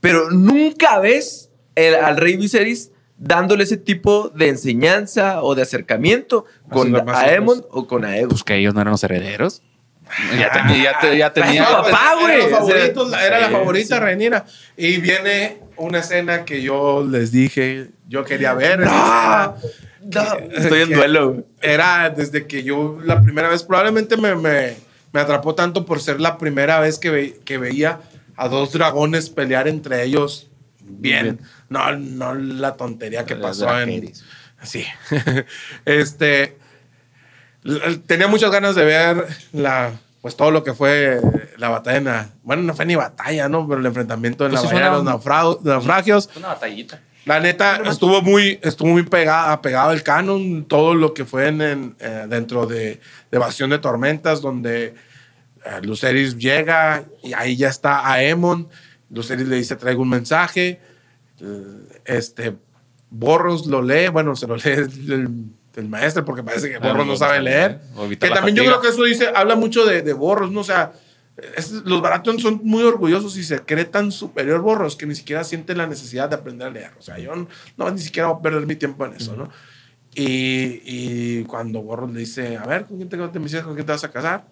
Pero 0.00 0.30
nunca 0.30 0.98
ves 1.00 1.50
el- 1.74 1.94
al 1.96 2.16
rey 2.16 2.36
Viserys 2.36 2.90
dándole 3.16 3.64
ese 3.64 3.76
tipo 3.76 4.28
de 4.30 4.48
enseñanza 4.48 5.42
o 5.42 5.54
de 5.54 5.62
acercamiento 5.62 6.44
con 6.70 6.90
más 7.04 7.18
Aemon 7.18 7.64
o 7.70 7.86
con 7.86 8.04
Aegon. 8.04 8.28
Pues 8.30 8.42
que 8.44 8.56
ellos 8.56 8.74
no 8.74 8.80
eran 8.80 8.92
los 8.92 9.04
herederos. 9.04 9.62
Ya, 10.38 10.50
te- 10.52 10.82
ya, 10.82 10.98
te- 11.00 11.16
ya 11.16 11.32
tenía. 11.32 11.64
Papá, 11.64 12.12
Era 12.12 12.20
güey. 12.20 12.40
era 13.24 13.40
la 13.40 13.46
Sí, 13.48 13.52
favorita 13.52 13.96
sí. 13.96 14.02
Y 14.76 14.98
viene 14.98 15.58
una 15.76 16.00
escena 16.00 16.44
que 16.44 16.60
yo 16.62 17.06
les 17.08 17.32
dije, 17.32 17.88
yo 18.08 18.24
quería 18.24 18.52
ver. 18.54 18.80
estoy 20.54 20.82
en 20.82 20.88
que- 20.88 20.94
duelo. 20.94 21.44
era 21.60 22.10
desde 22.10 22.46
que 22.46 22.62
yo 22.62 22.98
la 23.04 23.20
primera 23.22 23.48
vez, 23.48 23.62
probablemente 23.62 24.16
me, 24.16 24.34
me, 24.34 24.74
me 25.12 25.20
atrapó 25.20 25.54
tanto 25.54 25.84
por 25.86 26.00
ser 26.00 26.20
la 26.20 26.36
primera 26.38 26.80
vez 26.80 26.98
que, 26.98 27.10
ve- 27.10 27.40
que 27.44 27.58
veía 27.58 28.00
a 28.36 28.48
dos 28.48 28.72
dragones 28.72 29.30
pelear 29.30 29.68
entre 29.68 30.02
ellos 30.02 30.50
bien. 30.80 31.22
Bien. 31.24 31.40
No, 31.68 31.96
no 31.96 32.34
la 32.34 32.76
tontería 32.76 33.24
que 33.24 33.36
pasó 33.36 33.80
en... 33.80 34.12
Sí. 34.62 34.84
este... 35.84 36.58
Tenía 38.06 38.28
muchas 38.28 38.50
ganas 38.50 38.74
de 38.74 38.84
ver 38.84 39.26
la... 39.52 39.92
Pues 40.20 40.36
todo 40.36 40.52
lo 40.52 40.62
que 40.62 40.72
fue 40.72 41.20
la 41.58 41.68
batalla 41.68 41.96
en 41.98 42.04
la... 42.04 42.28
Bueno, 42.44 42.62
no 42.62 42.74
fue 42.74 42.86
ni 42.86 42.94
batalla, 42.94 43.48
¿no? 43.48 43.66
Pero 43.66 43.80
el 43.80 43.86
enfrentamiento 43.86 44.44
en 44.46 44.52
Pues 44.52 44.62
la 44.62 44.68
sí, 44.68 44.74
bahía 44.74 44.90
de 44.90 44.96
los 44.96 45.04
naufragos- 45.04 45.62
naufragios. 45.62 46.30
Una 46.36 46.48
batallita. 46.48 47.00
La 47.24 47.40
neta, 47.40 47.76
estuvo 47.86 48.22
muy, 48.22 48.58
estuvo 48.62 48.88
muy 48.90 49.02
pegada, 49.04 49.52
apegado 49.52 49.90
al 49.90 50.02
canon, 50.04 50.64
todo 50.64 50.94
lo 50.94 51.12
que 51.14 51.24
fue 51.24 51.48
en, 51.48 51.60
en, 51.60 51.96
eh, 51.98 52.26
dentro 52.28 52.66
de, 52.66 52.78
de 52.84 53.00
Evasión 53.32 53.70
de 53.70 53.78
Tormentas, 53.80 54.40
donde 54.40 54.86
eh, 55.64 55.80
Luceris 55.82 56.36
llega 56.36 57.04
y 57.24 57.32
ahí 57.32 57.56
ya 57.56 57.68
está 57.68 58.08
Aemon. 58.12 58.68
Luceris 59.10 59.46
le 59.48 59.56
dice, 59.56 59.74
traigo 59.76 60.02
un 60.02 60.08
mensaje. 60.10 60.80
Eh, 61.40 62.00
Este, 62.04 62.54
Borros 63.10 63.66
lo 63.66 63.82
lee, 63.82 64.08
bueno, 64.08 64.34
se 64.36 64.46
lo 64.46 64.56
lee 64.56 64.70
el, 64.70 65.28
el 65.76 65.88
maestro 65.88 66.24
porque 66.24 66.42
parece 66.42 66.68
que 66.70 66.78
Borros 66.78 67.06
no 67.06 67.16
sabe 67.16 67.40
leer. 67.42 67.80
Que 68.16 68.28
también 68.34 68.56
yo 68.56 68.62
creo 68.64 68.80
que 68.82 68.88
eso 68.88 69.04
dice, 69.04 69.28
habla 69.34 69.56
mucho 69.56 69.84
de, 69.86 70.02
de 70.02 70.12
Borros, 70.12 70.50
¿no? 70.50 70.60
O 70.60 70.64
sea, 70.64 70.92
es- 71.56 71.72
los 71.72 72.02
Baratheon 72.02 72.38
son 72.38 72.60
muy 72.62 72.82
orgullosos 72.82 73.36
y 73.38 73.44
se 73.44 73.60
cree 73.60 73.84
tan 73.86 74.12
superior 74.12 74.60
Borros 74.60 74.96
que 74.96 75.06
ni 75.06 75.14
siquiera 75.14 75.44
sienten 75.44 75.78
la 75.78 75.86
necesidad 75.86 76.28
de 76.28 76.34
aprender 76.36 76.68
a 76.68 76.70
leer. 76.70 76.90
O 76.98 77.02
sea, 77.02 77.18
yo 77.18 77.34
no, 77.34 77.48
no, 77.76 77.90
ni 77.90 77.98
siquiera 78.00 78.28
voy 78.28 78.38
a 78.38 78.42
perder 78.42 78.66
mi 78.66 78.76
tiempo 78.76 79.04
en 79.06 79.14
eso, 79.14 79.34
¿no? 79.34 79.48
Y, 80.14 80.82
y 80.84 81.44
cuando 81.44 81.80
Borros 81.82 82.12
le 82.12 82.20
dice, 82.20 82.56
a 82.58 82.66
ver, 82.66 82.84
¿con 82.84 82.98
quién 82.98 83.08
te, 83.08 83.16
con 83.16 83.30
quién 83.30 83.86
te 83.86 83.92
vas 83.92 84.04
a 84.04 84.10
casar? 84.10 84.44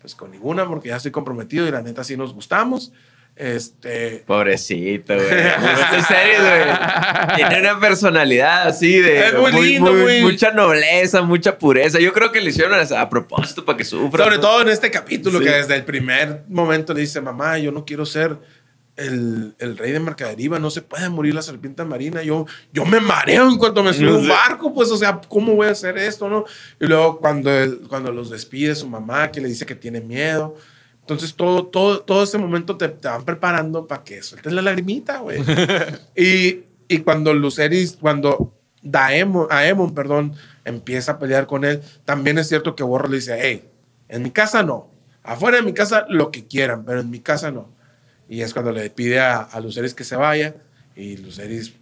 Pues 0.00 0.14
con 0.14 0.30
ninguna, 0.30 0.66
porque 0.66 0.88
ya 0.88 0.96
estoy 0.96 1.12
comprometido 1.12 1.68
y 1.68 1.70
la 1.70 1.82
neta 1.82 2.02
sí 2.02 2.16
nos 2.16 2.32
gustamos. 2.32 2.92
Este, 3.34 4.22
Pobrecito, 4.26 5.14
güey. 5.14 5.26
En 5.30 6.04
serio, 6.04 6.38
güey. 6.40 7.36
Tiene 7.36 7.60
una 7.60 7.80
personalidad 7.80 8.68
así 8.68 9.00
de. 9.00 9.26
Es 9.28 9.34
muy 9.34 9.52
lindo, 9.52 9.92
muy- 9.92 10.20
Mucha 10.22 10.52
nobleza, 10.52 11.22
mucha 11.22 11.58
pureza. 11.58 11.98
Yo 11.98 12.12
creo 12.12 12.30
que 12.30 12.40
le 12.40 12.50
hicieron 12.50 12.74
a, 12.74 13.00
a 13.00 13.08
propósito 13.08 13.64
para 13.64 13.78
que 13.78 13.84
sufra. 13.84 14.24
Sobre 14.24 14.36
¿no? 14.36 14.42
todo 14.42 14.62
en 14.62 14.68
este 14.68 14.90
capítulo, 14.90 15.38
Sí. 15.38 15.44
que 15.46 15.50
desde 15.50 15.74
el 15.74 15.84
primer 15.84 16.44
momento 16.48 16.92
le 16.92 17.00
dice, 17.00 17.20
mamá, 17.20 17.58
yo 17.58 17.72
no 17.72 17.84
quiero 17.86 18.04
ser 18.04 18.36
el, 18.96 19.54
el 19.58 19.78
rey 19.78 19.92
de 19.92 20.00
Mercaderiva, 20.00 20.58
no 20.58 20.70
se 20.70 20.82
puede 20.82 21.08
morir 21.08 21.34
la 21.34 21.40
serpiente 21.40 21.82
marina, 21.84 22.22
yo, 22.22 22.44
yo 22.74 22.84
me 22.84 23.00
mareo 23.00 23.48
en 23.48 23.56
cuanto 23.56 23.82
me 23.82 23.94
subo 23.94 24.18
un 24.18 24.28
barco, 24.28 24.74
pues, 24.74 24.90
o 24.90 24.96
sea, 24.98 25.18
¿cómo 25.28 25.54
voy 25.54 25.68
a 25.68 25.70
hacer 25.70 25.96
esto, 25.96 26.28
no? 26.28 26.44
Y 26.78 26.86
luego 26.86 27.18
cuando, 27.18 27.50
cuando 27.88 28.12
los 28.12 28.28
despide 28.28 28.74
su 28.74 28.86
mamá, 28.86 29.30
que 29.32 29.40
le 29.40 29.48
dice 29.48 29.64
que 29.64 29.74
tiene 29.74 30.02
miedo. 30.02 30.54
Entonces, 31.02 31.34
todo, 31.34 31.66
todo, 31.66 32.00
todo 32.00 32.22
ese 32.22 32.38
momento 32.38 32.76
te, 32.76 32.88
te 32.88 33.08
van 33.08 33.24
preparando 33.24 33.86
para 33.86 34.04
que 34.04 34.22
sueltes 34.22 34.52
la 34.52 34.62
lagrimita, 34.62 35.18
güey. 35.18 35.40
y, 36.16 36.64
y 36.88 36.98
cuando 37.00 37.34
Luceris, 37.34 37.98
cuando 38.00 38.54
Daemon, 38.82 39.48
Aemon, 39.50 39.94
perdón, 39.94 40.34
empieza 40.64 41.12
a 41.12 41.18
pelear 41.18 41.46
con 41.46 41.64
él, 41.64 41.82
también 42.04 42.38
es 42.38 42.48
cierto 42.48 42.76
que 42.76 42.84
Borro 42.84 43.08
le 43.08 43.16
dice, 43.16 43.36
hey, 43.40 43.68
en 44.08 44.22
mi 44.22 44.30
casa 44.30 44.62
no. 44.62 44.90
Afuera 45.24 45.56
de 45.56 45.62
mi 45.62 45.72
casa 45.72 46.06
lo 46.08 46.30
que 46.30 46.46
quieran, 46.46 46.84
pero 46.84 47.00
en 47.00 47.10
mi 47.10 47.20
casa 47.20 47.50
no. 47.50 47.68
Y 48.28 48.42
es 48.42 48.52
cuando 48.52 48.72
le 48.72 48.88
pide 48.90 49.20
a, 49.20 49.40
a 49.40 49.60
Luceris 49.60 49.94
que 49.94 50.04
se 50.04 50.16
vaya. 50.16 50.54
Y 50.96 51.16
Luceris, 51.16 51.74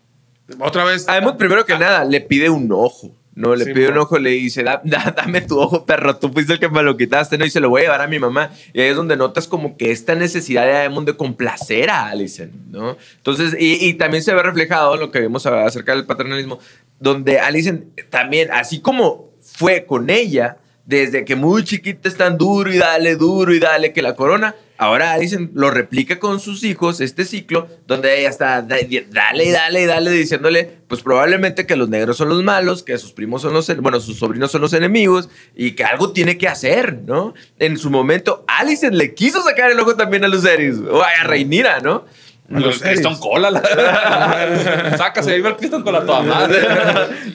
otra 0.58 0.84
vez. 0.84 1.08
Además, 1.08 1.34
primero 1.38 1.64
que 1.64 1.78
nada, 1.78 2.04
le 2.04 2.20
pide 2.20 2.50
un 2.50 2.70
ojo. 2.72 3.14
No, 3.34 3.54
le 3.54 3.64
Sí, 3.64 3.72
pide 3.72 3.88
un 3.90 3.98
ojo, 3.98 4.18
le 4.18 4.30
dice, 4.30 4.62
"Da- 4.64 4.82
da- 4.84 5.14
dame 5.16 5.40
tu 5.40 5.58
ojo, 5.58 5.86
perro, 5.86 6.16
tú 6.16 6.30
fuiste 6.32 6.54
el 6.54 6.58
que 6.58 6.68
me 6.68 6.82
lo 6.82 6.96
quitaste, 6.96 7.38
¿no? 7.38 7.44
Y 7.46 7.50
se 7.50 7.60
lo 7.60 7.70
voy 7.70 7.82
a 7.82 7.84
llevar 7.84 8.00
a 8.02 8.06
mi 8.08 8.18
mamá. 8.18 8.50
Y 8.72 8.80
ahí 8.80 8.88
es 8.88 8.96
donde 8.96 9.16
notas 9.16 9.46
como 9.46 9.76
que 9.76 9.92
esta 9.92 10.14
necesidad 10.16 10.64
de 10.66 10.72
Aemon 10.72 11.04
de 11.04 11.16
complacer 11.16 11.90
a 11.90 12.06
Alicent, 12.08 12.52
¿no? 12.70 12.96
Entonces, 13.18 13.56
y, 13.58 13.86
y 13.86 13.94
también 13.94 14.22
se 14.24 14.34
ve 14.34 14.42
reflejado 14.42 14.94
en 14.94 15.00
lo 15.00 15.10
que 15.12 15.20
vimos 15.20 15.46
acerca 15.46 15.94
del 15.94 16.06
paternalismo, 16.06 16.58
donde 16.98 17.38
Alicent 17.38 17.84
también, 18.10 18.50
así 18.52 18.80
como 18.80 19.30
fue 19.40 19.86
con 19.86 20.10
ella, 20.10 20.56
desde 20.84 21.24
que 21.24 21.36
muy 21.36 21.62
chiquita 21.62 22.08
es 22.08 22.16
tan 22.16 22.36
duro 22.36 22.72
y 22.72 22.78
dale, 22.78 23.14
duro 23.14 23.54
y 23.54 23.60
dale 23.60 23.92
que 23.92 24.02
la 24.02 24.16
corona, 24.16 24.56
ahora 24.80 25.12
Alicent 25.12 25.52
lo 25.54 25.70
replica 25.70 26.18
con 26.18 26.40
sus 26.40 26.64
hijos, 26.64 27.00
este 27.00 27.24
ciclo, 27.24 27.68
donde 27.86 28.18
ella 28.18 28.30
está 28.30 28.62
da- 28.62 28.78
dale 29.10 29.44
y 29.44 29.50
dale 29.50 29.82
y 29.82 29.86
dale 29.86 30.10
diciéndole, 30.10 30.78
pues 30.88 31.02
probablemente 31.02 31.66
que 31.66 31.76
los 31.76 31.88
negros 31.88 32.16
son 32.16 32.28
los 32.30 32.42
malos, 32.42 32.82
que 32.82 32.98
sus 32.98 33.12
primos 33.12 33.42
son 33.42 33.52
los, 33.52 33.68
en- 33.68 33.82
bueno, 33.82 34.00
sus 34.00 34.18
sobrinos 34.18 34.50
son 34.50 34.62
los 34.62 34.72
enemigos 34.72 35.28
y 35.54 35.72
que 35.72 35.84
algo 35.84 36.12
tiene 36.12 36.38
que 36.38 36.48
hacer, 36.48 37.02
¿no? 37.06 37.34
En 37.58 37.76
su 37.78 37.90
momento, 37.90 38.44
Alicent 38.48 38.94
le 38.94 39.14
quiso 39.14 39.42
sacar 39.42 39.70
el 39.70 39.78
ojo 39.78 39.94
también 39.96 40.24
a 40.24 40.28
Lucerys, 40.28 40.78
o 40.78 41.02
a 41.02 41.24
Rhaenyra, 41.24 41.80
¿no? 41.80 42.04
Los 42.50 42.80
Piston 42.80 43.16
Cola. 43.18 43.50
la- 43.50 44.94
Sácase, 44.98 45.34
viva 45.36 45.50
el 45.50 45.56
Piston 45.56 45.82
Cola 45.82 46.04
toda 46.04 46.22
madre. 46.22 46.58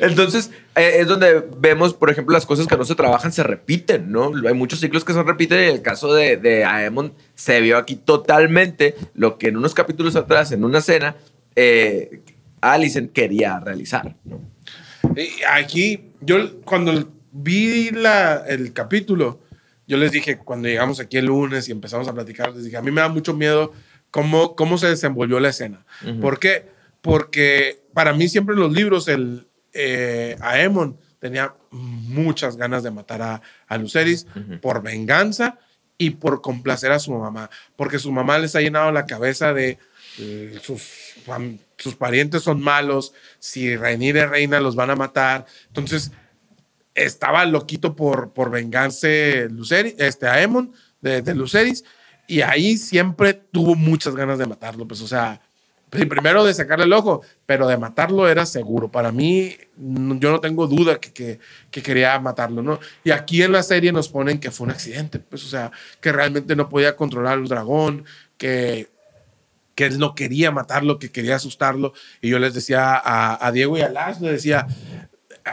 Entonces, 0.02 0.52
eh, 0.76 0.98
es 1.00 1.08
donde 1.08 1.44
vemos, 1.58 1.94
por 1.94 2.10
ejemplo, 2.10 2.34
las 2.34 2.46
cosas 2.46 2.68
que 2.68 2.76
no 2.78 2.84
se 2.86 2.96
trabajan 2.96 3.32
se 3.32 3.42
repiten, 3.44 4.12
¿no? 4.12 4.32
Hay 4.48 4.54
muchos 4.54 4.80
ciclos 4.82 5.06
que 5.06 5.14
se 5.14 5.24
repiten 5.24 5.60
y 5.60 5.64
en 5.64 5.70
el 5.76 5.82
caso 5.82 6.14
de, 6.14 6.38
de 6.38 6.66
Aemon 6.66 7.14
se 7.34 7.62
vio 7.62 7.78
aquí 7.78 7.96
totalmente 7.96 8.96
lo 9.14 9.38
que 9.38 9.48
en 9.48 9.58
unos 9.58 9.74
capítulos 9.74 10.16
atrás, 10.16 10.52
en 10.52 10.64
una 10.66 10.82
cena, 10.82 11.16
eh, 11.56 12.22
quería 13.14 13.60
realizar. 13.60 14.16
Aquí, 15.52 16.12
yo 16.22 16.62
cuando 16.64 17.10
vi 17.32 17.92
la, 17.92 18.44
el 18.48 18.74
capítulo, 18.74 19.40
yo 19.88 19.98
les 19.98 20.12
dije, 20.12 20.38
cuando 20.38 20.68
llegamos 20.68 21.00
aquí 21.00 21.18
el 21.18 21.26
lunes 21.26 21.70
y 21.70 21.72
empezamos 21.72 22.08
a 22.08 22.14
platicar, 22.14 22.54
les 22.54 22.66
dije, 22.66 22.78
a 22.78 22.82
mí 22.82 22.92
me 22.92 23.02
da 23.02 23.08
mucho 23.10 23.34
miedo 23.34 23.72
cómo, 24.16 24.56
cómo 24.56 24.78
se 24.78 24.88
desenvolvió 24.88 25.42
la 25.42 25.50
escena. 25.50 25.86
¿Por 26.22 26.40
qué? 26.40 26.70
Porque 27.02 27.84
para 27.94 28.14
mí 28.14 28.30
siempre 28.30 28.54
en 28.54 28.62
los 28.62 28.72
libros, 28.72 29.10
el, 29.10 29.46
eh, 29.74 30.38
Aemon 30.40 30.98
tenía 31.20 31.54
muchas 31.70 32.56
ganas 32.56 32.82
de 32.82 32.92
matar 32.92 33.22
a, 33.22 33.42
a 33.68 33.78
Luceris 33.78 34.26
por 34.62 34.82
venganza 34.82 35.60
y 35.98 36.12
por 36.12 36.42
complacer 36.42 36.94
a 36.94 37.00
su 37.00 37.12
mamá, 37.12 37.50
porque 37.76 38.00
su 38.00 38.10
mamá 38.10 38.40
les 38.40 38.56
ha 38.56 38.62
llenado 38.62 38.90
la 38.94 39.06
cabeza 39.06 39.54
de 39.54 39.80
eh, 40.18 40.60
sus, 40.64 41.16
sus 41.78 41.96
parientes 41.96 42.42
son 42.42 42.62
malos, 42.62 43.14
si 43.40 43.76
Rhaenyra 43.76 44.22
y 44.22 44.26
Reina 44.28 44.62
los 44.62 44.78
van 44.78 44.92
a 44.92 44.96
matar. 44.96 45.46
Entonces, 45.68 46.14
estaba 46.94 47.44
loquito 47.44 47.98
por, 47.98 48.32
por 48.32 48.50
vengarse 48.50 49.50
Luceris, 49.50 49.96
este, 49.98 50.30
Aemon 50.30 50.72
de, 51.02 51.22
de 51.22 51.36
Luceris, 51.36 51.84
y 52.28 52.42
ahí 52.42 52.78
siempre 52.78 53.34
tuvo 53.34 53.76
muchas 53.76 54.16
ganas 54.16 54.38
de 54.40 54.46
matarlo, 54.48 54.88
pues, 54.88 55.02
o 55.02 55.08
sea, 55.08 55.42
pri- 55.90 56.06
primero 56.06 56.44
de 56.44 56.54
sacarle 56.54 56.86
el 56.86 56.94
ojo, 56.94 57.22
pero 57.46 57.68
de 57.68 57.78
matarlo 57.78 58.28
era 58.28 58.46
seguro. 58.46 58.90
Para 58.92 59.12
mí, 59.12 59.56
yo 59.78 60.32
no 60.32 60.40
tengo 60.40 60.68
duda 60.68 61.00
que, 61.00 61.12
que, 61.14 61.40
que 61.72 61.82
quería 61.82 62.20
matarlo, 62.20 62.62
¿no? 62.62 62.80
Y 63.04 63.12
aquí 63.12 63.42
en 63.44 63.52
la 63.52 63.64
serie 63.64 63.92
nos 63.92 64.10
ponen 64.10 64.40
que 64.40 64.52
fue 64.52 64.66
un 64.66 64.72
accidente, 64.72 65.20
pues, 65.20 65.44
o 65.46 65.48
sea, 65.48 65.72
que 66.02 66.12
realmente 66.12 66.56
no 66.56 66.70
podía 66.70 66.96
controlar 66.96 67.38
el 67.40 67.48
dragón, 67.48 68.06
que 68.38 68.94
que 69.76 69.86
él 69.86 70.00
no 70.00 70.16
quería 70.16 70.52
matarlo, 70.52 71.00
que 71.00 71.12
quería 71.12 71.36
asustarlo. 71.36 71.92
Y 72.22 72.30
yo 72.30 72.40
les 72.40 72.54
decía 72.54 72.96
a, 72.96 73.46
a 73.46 73.52
Diego 73.52 73.78
y 73.78 73.82
a 73.82 73.90
Lash, 73.90 74.22
le 74.22 74.32
decía, 74.32 74.66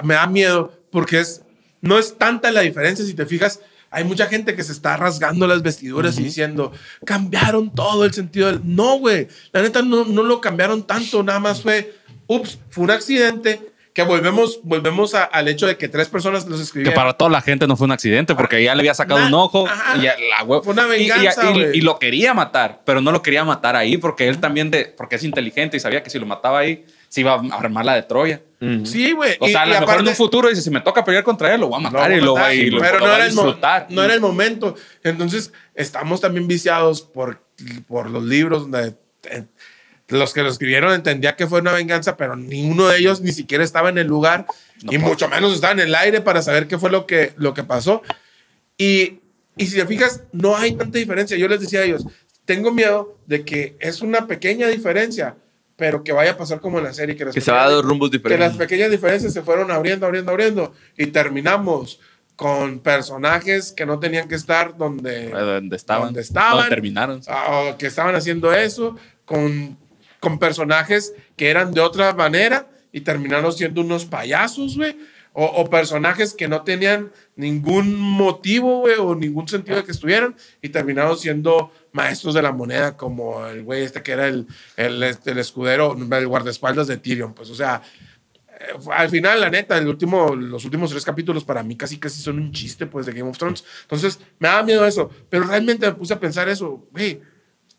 me 0.05 0.15
da 0.15 0.29
miedo 0.29 0.73
porque 0.93 1.19
es, 1.19 1.43
no 1.81 1.99
es 1.99 2.17
tanta 2.19 2.53
la 2.53 2.61
diferencia, 2.61 3.05
si 3.05 3.15
te 3.15 3.27
fijas, 3.27 3.59
hay 3.93 4.05
mucha 4.05 4.27
gente 4.27 4.57
que 4.57 4.65
se 4.65 4.73
está 4.73 4.97
rasgando 4.97 5.47
las 5.47 5.63
vestiduras 5.63 6.19
y 6.19 6.25
diciendo, 6.25 6.73
cambiaron 7.05 7.71
todo 7.75 8.05
el 8.05 8.13
sentido 8.13 8.47
del... 8.49 8.61
No, 8.65 8.99
güey, 8.99 9.29
la 9.53 9.63
neta 9.63 9.83
no, 9.83 10.05
no 10.05 10.23
lo 10.23 10.41
cambiaron 10.41 10.83
tanto, 10.87 11.23
nada 11.23 11.39
más 11.41 11.63
fue, 11.63 11.95
ups, 12.27 12.59
fue 12.71 12.85
un 12.85 12.91
accidente, 12.91 13.61
que 13.95 14.03
volvemos, 14.05 14.61
volvemos 14.63 15.15
a- 15.15 15.25
al 15.25 15.49
hecho 15.49 15.67
de 15.67 15.77
que 15.77 15.87
tres 15.87 16.09
personas 16.09 16.47
los 16.47 16.57
Que 16.59 16.65
escribieron. 16.65 16.95
para 16.95 17.13
toda 17.13 17.31
la 17.31 17.43
gente 17.43 17.67
no 17.67 17.77
fue 17.77 17.85
un 17.85 17.93
accidente 17.93 18.35
porque 18.35 18.65
ya 18.65 18.75
le 18.75 18.81
había 18.81 18.95
sacado 18.95 19.27
un 19.27 19.35
ojo 19.35 19.67
Ajá. 19.69 19.99
y, 19.99 20.05
la 20.05 20.47
Fue 20.63 20.73
una 20.73 20.87
y- 20.87 21.01
venganza, 21.09 21.51
y- 21.75 21.83
lo 21.83 21.99
quería 21.99 22.33
matar, 22.33 22.81
pero 22.87 23.03
no 23.03 23.13
lo 23.13 23.21
quería 23.21 23.45
matar 23.45 23.77
ahí 23.77 23.99
porque 23.99 24.29
él 24.29 24.39
también 24.39 24.71
de 24.71 24.87
porque 24.97 25.17
es 25.17 25.25
inteligente 25.25 25.77
y 25.77 25.81
sabía 25.81 26.03
que 26.03 26.09
si 26.09 26.19
lo 26.19 26.25
mataba 26.25 26.61
ahí 26.61 26.87
se 27.13 27.21
iba 27.21 27.35
a 27.35 27.59
armar 27.59 27.85
la 27.85 27.95
de 27.95 28.03
Troya. 28.05 28.41
Sí, 28.85 29.13
güey. 29.13 29.37
O 29.41 29.47
y- 29.49 29.53
sea, 29.53 29.63
a 29.63 29.67
lo 29.67 29.81
mejor 29.81 30.01
en 30.01 30.09
un 30.09 30.15
futuro 30.15 30.49
dice 30.49 30.63
si 30.63 30.71
me 30.71 30.81
toca 30.81 31.05
pelear 31.05 31.23
contra 31.25 31.53
él 31.53 31.61
lo 31.61 31.69
voy 31.69 31.81
a 31.81 31.83
Lo 31.83 31.91
matar 31.91 32.11
y 32.13 32.15
a 32.15 32.19
lo 32.19 32.35
matar, 32.37 32.49
voy 32.53 32.61
y 32.61 32.71
lo- 32.71 32.81
pero 32.81 32.99
lo 33.01 33.07
no 33.07 33.13
a 33.13 33.17
era, 33.17 33.25
disfrutar. 33.27 33.87
no 33.91 34.03
era 34.03 34.15
el 34.15 34.21
momento. 34.21 34.75
Entonces, 35.05 35.53
estamos 35.75 36.21
también 36.23 36.49
viciados 36.49 37.03
por, 37.03 37.43
por 37.87 38.09
los 38.09 38.25
libros 38.25 38.63
donde 38.63 38.95
eh, 39.31 39.45
los 40.09 40.33
que 40.33 40.43
lo 40.43 40.49
escribieron 40.49 40.95
entendía 40.95 41.37
que 41.37 41.47
fue 41.47 41.61
una 41.61 41.73
venganza, 41.73 42.17
pero 42.17 42.35
ninguno 42.35 42.87
de 42.89 42.99
ellos 42.99 43.21
ni 43.21 43.33
siquiera 43.33 43.63
estaba 43.63 43.91
en 43.91 43.99
el 43.99 44.07
lugar 44.07 44.47
y 44.81 44.97
mucho 44.97 45.29
menos 45.29 45.53
estaba 45.55 45.73
en 45.75 45.81
el 45.81 45.95
aire 45.95 46.21
para 46.23 46.41
saber 46.41 46.67
qué 46.69 46.79
fue 46.79 46.91
lo 46.91 47.05
que, 47.07 47.33
lo 47.37 47.53
que 47.53 47.65
pasó. 47.65 48.01
Y, 48.79 49.19
y 49.57 49.67
si 49.67 49.77
te 49.77 49.87
fijas, 49.87 50.23
no 50.33 50.57
hay 50.57 50.73
tanta 50.73 50.99
diferencia. 50.99 51.37
Yo 51.37 51.49
les 51.49 51.61
decía 51.61 51.81
a 51.81 51.85
ellos, 51.85 52.05
tengo 52.45 52.71
miedo 52.73 53.19
de 53.27 53.45
que 53.45 53.77
es 53.81 54.03
una 54.03 54.27
pequeña 54.27 54.69
diferencia, 54.69 55.37
pero 55.83 56.05
que 56.05 56.13
vaya 56.13 56.31
a 56.31 56.37
pasar 56.37 56.61
como 56.61 56.79
en 56.79 56.85
la 56.85 56.93
serie. 56.95 57.17
Que, 57.17 57.25
las 57.25 57.35
Que 57.35 57.41
se 57.41 57.51
va 57.51 57.65
a 57.65 57.69
dos 57.69 57.85
rumbos 57.85 58.09
que 58.09 58.19
las 58.19 58.23
diferentes. 58.23 58.57
pequeñas 58.57 58.89
diferencias 58.93 59.33
se 59.33 59.43
fueron 59.43 59.69
abriendo, 59.73 60.07
abriendo, 60.07 60.31
abriendo 60.31 60.73
y 60.97 61.07
terminamos 61.09 61.99
con 62.37 62.79
personajes 62.79 63.73
que 63.73 63.85
no 63.85 63.99
tenían 63.99 64.29
que 64.29 64.37
estar 64.37 64.77
donde, 64.77 65.25
Eh, 65.27 65.31
donde 65.33 65.75
estaban, 65.75 66.05
donde 66.05 66.21
estaban, 66.21 66.53
donde 66.59 66.69
terminaron. 66.71 67.21
ah, 67.27 67.71
o 67.73 67.79
que 67.79 67.89
estaban 67.89 68.15
haciendo 68.15 68.53
eso, 68.53 68.97
con, 69.25 69.77
con 70.21 70.39
personajes 70.39 71.15
que 71.37 71.51
eran 71.51 71.75
de 71.75 71.81
otra 71.81 72.15
manera 72.15 72.69
y 72.93 73.01
terminaron 73.01 73.53
siendo 73.53 73.81
unos 73.81 74.05
payasos, 74.05 74.77
güey. 74.77 74.97
O, 75.35 75.47
o 75.47 75.71
personajes 75.71 76.35
que 76.35 76.47
no 76.47 76.63
tenían 76.63 77.11
ningún 77.37 77.99
motivo, 77.99 78.81
güey, 78.81 78.97
o 78.99 79.15
ningún 79.15 79.49
sentido 79.49 79.79
de 79.79 79.85
que 79.85 79.93
estuvieran 79.93 80.37
y 80.61 80.69
terminaron 80.69 81.17
siendo 81.17 81.73
maestros 81.93 82.35
de 82.35 82.43
la 82.43 82.53
moneda, 82.53 82.97
como 82.99 83.47
el 83.47 83.63
güey 83.63 83.83
este 83.83 84.03
que 84.03 84.13
era 84.13 84.29
el, 84.29 84.47
el, 84.77 85.03
este, 85.03 85.31
el 85.31 85.39
escudero, 85.39 85.97
el 85.97 86.27
guardaespaldas 86.27 86.87
de 86.87 86.99
Tyrion. 86.99 87.33
Pues, 87.33 87.49
o 87.49 87.55
sea, 87.55 87.81
eh, 88.49 88.75
al 88.91 89.09
final, 89.09 89.41
la 89.41 89.49
neta, 89.49 89.79
el 89.79 89.89
último, 89.89 90.35
los 90.37 90.65
últimos 90.67 90.91
tres 90.91 91.05
capítulos 91.05 91.45
para 91.45 91.63
mí 91.63 91.77
casi 91.77 91.99
casi 91.99 92.21
son 92.21 92.39
un 92.39 92.53
chiste, 92.53 92.87
pues, 92.87 93.07
de 93.07 93.13
Game 93.13 93.31
of 93.31 93.39
Thrones. 93.39 93.65
Entonces, 93.83 94.19
me 94.39 94.49
daba 94.49 94.63
miedo 94.63 94.87
eso. 94.87 95.11
Pero 95.31 95.45
realmente 95.45 95.87
me 95.87 95.95
puse 95.95 96.15
a 96.15 96.21
pensar 96.21 96.49
eso, 96.49 96.87
güey, 96.93 97.21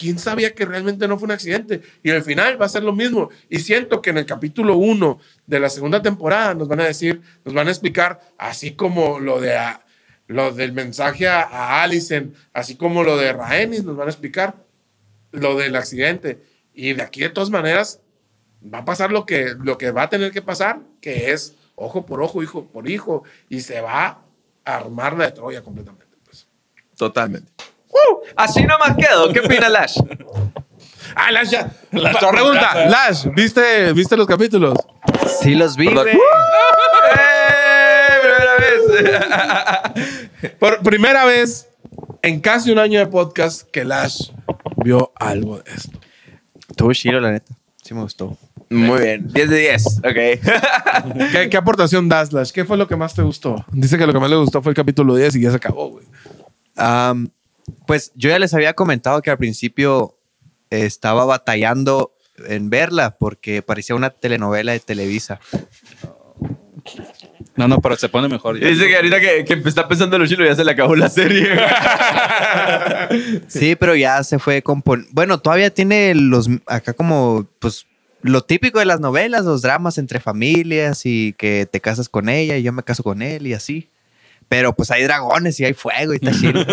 ¿quién 0.04 0.20
sabía 0.20 0.54
que 0.54 0.66
realmente 0.66 1.08
no 1.08 1.18
fue 1.18 1.26
un 1.28 1.32
accidente? 1.32 1.82
Y 2.04 2.12
al 2.12 2.24
final 2.24 2.62
va 2.62 2.66
a 2.66 2.70
ser 2.70 2.84
lo 2.84 2.92
mismo. 2.94 3.30
Y 3.50 3.60
siento 3.60 4.02
que 4.02 4.10
en 4.10 4.18
el 4.18 4.26
capítulo 4.26 4.76
1 4.76 5.20
de 5.48 5.60
la 5.62 5.70
segunda 5.70 6.02
temporada 6.02 6.54
nos 6.54 6.68
van 6.68 6.82
a 6.82 6.86
decir, 6.86 7.22
nos 7.46 7.54
van 7.54 7.68
a 7.70 7.72
explicar, 7.72 8.20
así 8.38 8.72
como 8.76 9.20
lo 9.20 9.40
de... 9.40 9.56
a- 9.56 9.80
lo 10.28 10.54
del 10.54 10.72
mensaje 10.72 11.28
a, 11.28 11.42
a 11.42 11.84
Alicent, 11.84 12.34
así 12.54 12.76
como 12.76 13.04
lo 13.04 13.18
de 13.18 13.34
Rhaenys, 13.34 13.84
nos 13.84 13.96
van 13.98 14.08
a 14.08 14.12
explicar 14.12 14.56
lo 15.32 15.56
del 15.58 15.76
accidente. 15.76 16.42
Y 16.74 16.94
de 16.94 17.02
aquí, 17.04 17.20
de 17.22 17.30
todas 17.30 17.50
maneras, 17.50 18.00
va 18.74 18.80
a 18.80 18.86
pasar 18.86 19.12
lo 19.12 19.26
que, 19.26 19.54
lo 19.62 19.78
que 19.78 19.92
va 19.92 20.04
a 20.04 20.10
tener 20.10 20.32
que 20.32 20.42
pasar, 20.42 20.80
que 21.02 21.32
es 21.32 21.56
ojo 21.76 22.06
por 22.06 22.22
ojo, 22.22 22.42
hijo 22.42 22.66
por 22.66 22.90
hijo, 22.90 23.24
y 23.50 23.60
se 23.62 23.82
va 23.82 24.06
a 24.06 24.76
armar 24.78 25.18
la 25.18 25.26
de 25.26 25.32
Troya 25.34 25.62
completamente. 25.62 26.16
pues. 26.26 26.48
Totalmente. 26.98 27.52
Así 28.36 28.64
nomás 28.64 28.96
quedó. 28.98 29.32
¿Qué 29.32 29.40
opina 29.40 29.70
Lash? 29.70 29.98
Ah, 31.16 31.32
Lash, 31.32 31.50
ya. 31.50 31.72
Lash, 31.92 32.18
pregunta. 32.32 32.86
Lash, 32.88 33.28
¿viste, 33.36 33.94
¿viste 33.94 34.18
los 34.18 34.28
capítulos? 34.28 34.78
Sí 35.42 35.56
los 35.56 35.76
vi, 35.76 35.94
güey. 35.94 36.16
¡Eh! 36.16 36.20
Primera 38.22 38.58
vez. 38.58 40.54
Por 40.60 40.80
primera 40.82 41.26
vez 41.26 41.70
en 42.22 42.40
casi 42.40 42.72
un 42.72 42.80
año 42.80 43.00
de 43.00 43.08
podcast 43.08 43.70
que 43.70 43.84
Lash 43.84 44.32
vio 44.78 45.12
algo 45.16 45.60
de 45.60 45.72
esto. 45.72 46.00
Estuvo 46.70 46.94
chido, 46.94 47.20
la 47.20 47.32
neta. 47.32 47.54
Sí 47.84 47.94
me 47.94 48.02
gustó. 48.02 48.38
Muy 48.70 49.02
bien. 49.02 49.28
10 49.28 49.50
de 49.50 49.58
10. 49.58 49.98
Ok. 50.00 50.04
¿Qué, 51.32 51.50
qué 51.50 51.58
aportación 51.58 52.10
das, 52.10 52.34
Lash? 52.34 52.52
¿Qué 52.52 52.66
fue 52.66 52.78
lo 52.78 52.88
que 52.88 52.96
más 52.96 53.14
te 53.14 53.22
gustó? 53.22 53.64
Dice 53.72 53.98
que 53.98 54.08
lo 54.08 54.14
que 54.14 54.20
más 54.20 54.30
le 54.30 54.38
gustó 54.38 54.62
fue 54.62 54.72
el 54.72 54.76
capítulo 54.76 55.16
10 55.16 55.36
y 55.36 55.42
ya 55.42 55.52
se 55.52 55.58
acabó, 55.58 55.90
güey. 55.92 56.06
Am, 56.76 57.30
pues 57.88 58.12
yo 58.16 58.30
ya 58.30 58.40
les 58.40 58.54
había 58.54 58.74
comentado 58.74 59.22
que 59.22 59.32
al 59.32 59.38
principio 59.38 60.18
eh, 60.70 60.86
estaba 60.86 61.26
batallando 61.26 62.14
en 62.48 62.70
verla 62.70 63.18
porque 63.18 63.62
parecía 63.62 63.96
una 63.96 64.10
telenovela 64.10 64.72
de 64.72 64.80
Televisa. 64.80 65.40
No, 67.56 67.68
no, 67.68 67.80
pero 67.82 67.96
se 67.96 68.10
pone 68.10 68.28
mejor. 68.28 68.60
Dice 68.60 68.88
que 68.88 68.96
ahorita 68.96 69.20
que, 69.20 69.46
que 69.46 69.54
está 69.70 69.88
pensando 69.88 70.16
en 70.16 70.24
lo 70.24 70.28
chilo 70.28 70.44
ya 70.44 70.56
se 70.56 70.66
le 70.66 70.72
acabó 70.72 70.96
la 70.96 71.10
serie. 71.10 71.50
Sí, 73.48 73.76
pero 73.76 73.96
ya 73.96 74.24
se 74.24 74.40
fue 74.40 74.64
compon... 74.64 75.06
Bueno, 75.12 75.40
todavía 75.40 75.70
tiene 75.72 76.16
los 76.16 76.50
acá 76.66 76.94
como 76.94 77.46
pues 77.60 77.86
lo 78.24 78.42
típico 78.42 78.80
de 78.80 78.86
las 78.86 79.00
novelas, 79.00 79.46
los 79.46 79.62
dramas 79.62 79.98
entre 79.98 80.20
familias 80.20 81.06
y 81.06 81.34
que 81.34 81.68
te 81.70 81.80
casas 81.80 82.10
con 82.10 82.30
ella 82.30 82.58
y 82.58 82.64
yo 82.64 82.72
me 82.72 82.82
caso 82.82 83.04
con 83.04 83.22
él 83.22 83.46
y 83.46 83.54
así. 83.54 83.90
Pero 84.54 84.76
pues 84.76 84.92
hay 84.92 85.02
dragones 85.02 85.60
y 85.60 85.66
hay 85.66 85.74
fuego 85.74 86.14
y 86.14 86.18
está 86.18 86.30
chido. 86.40 86.64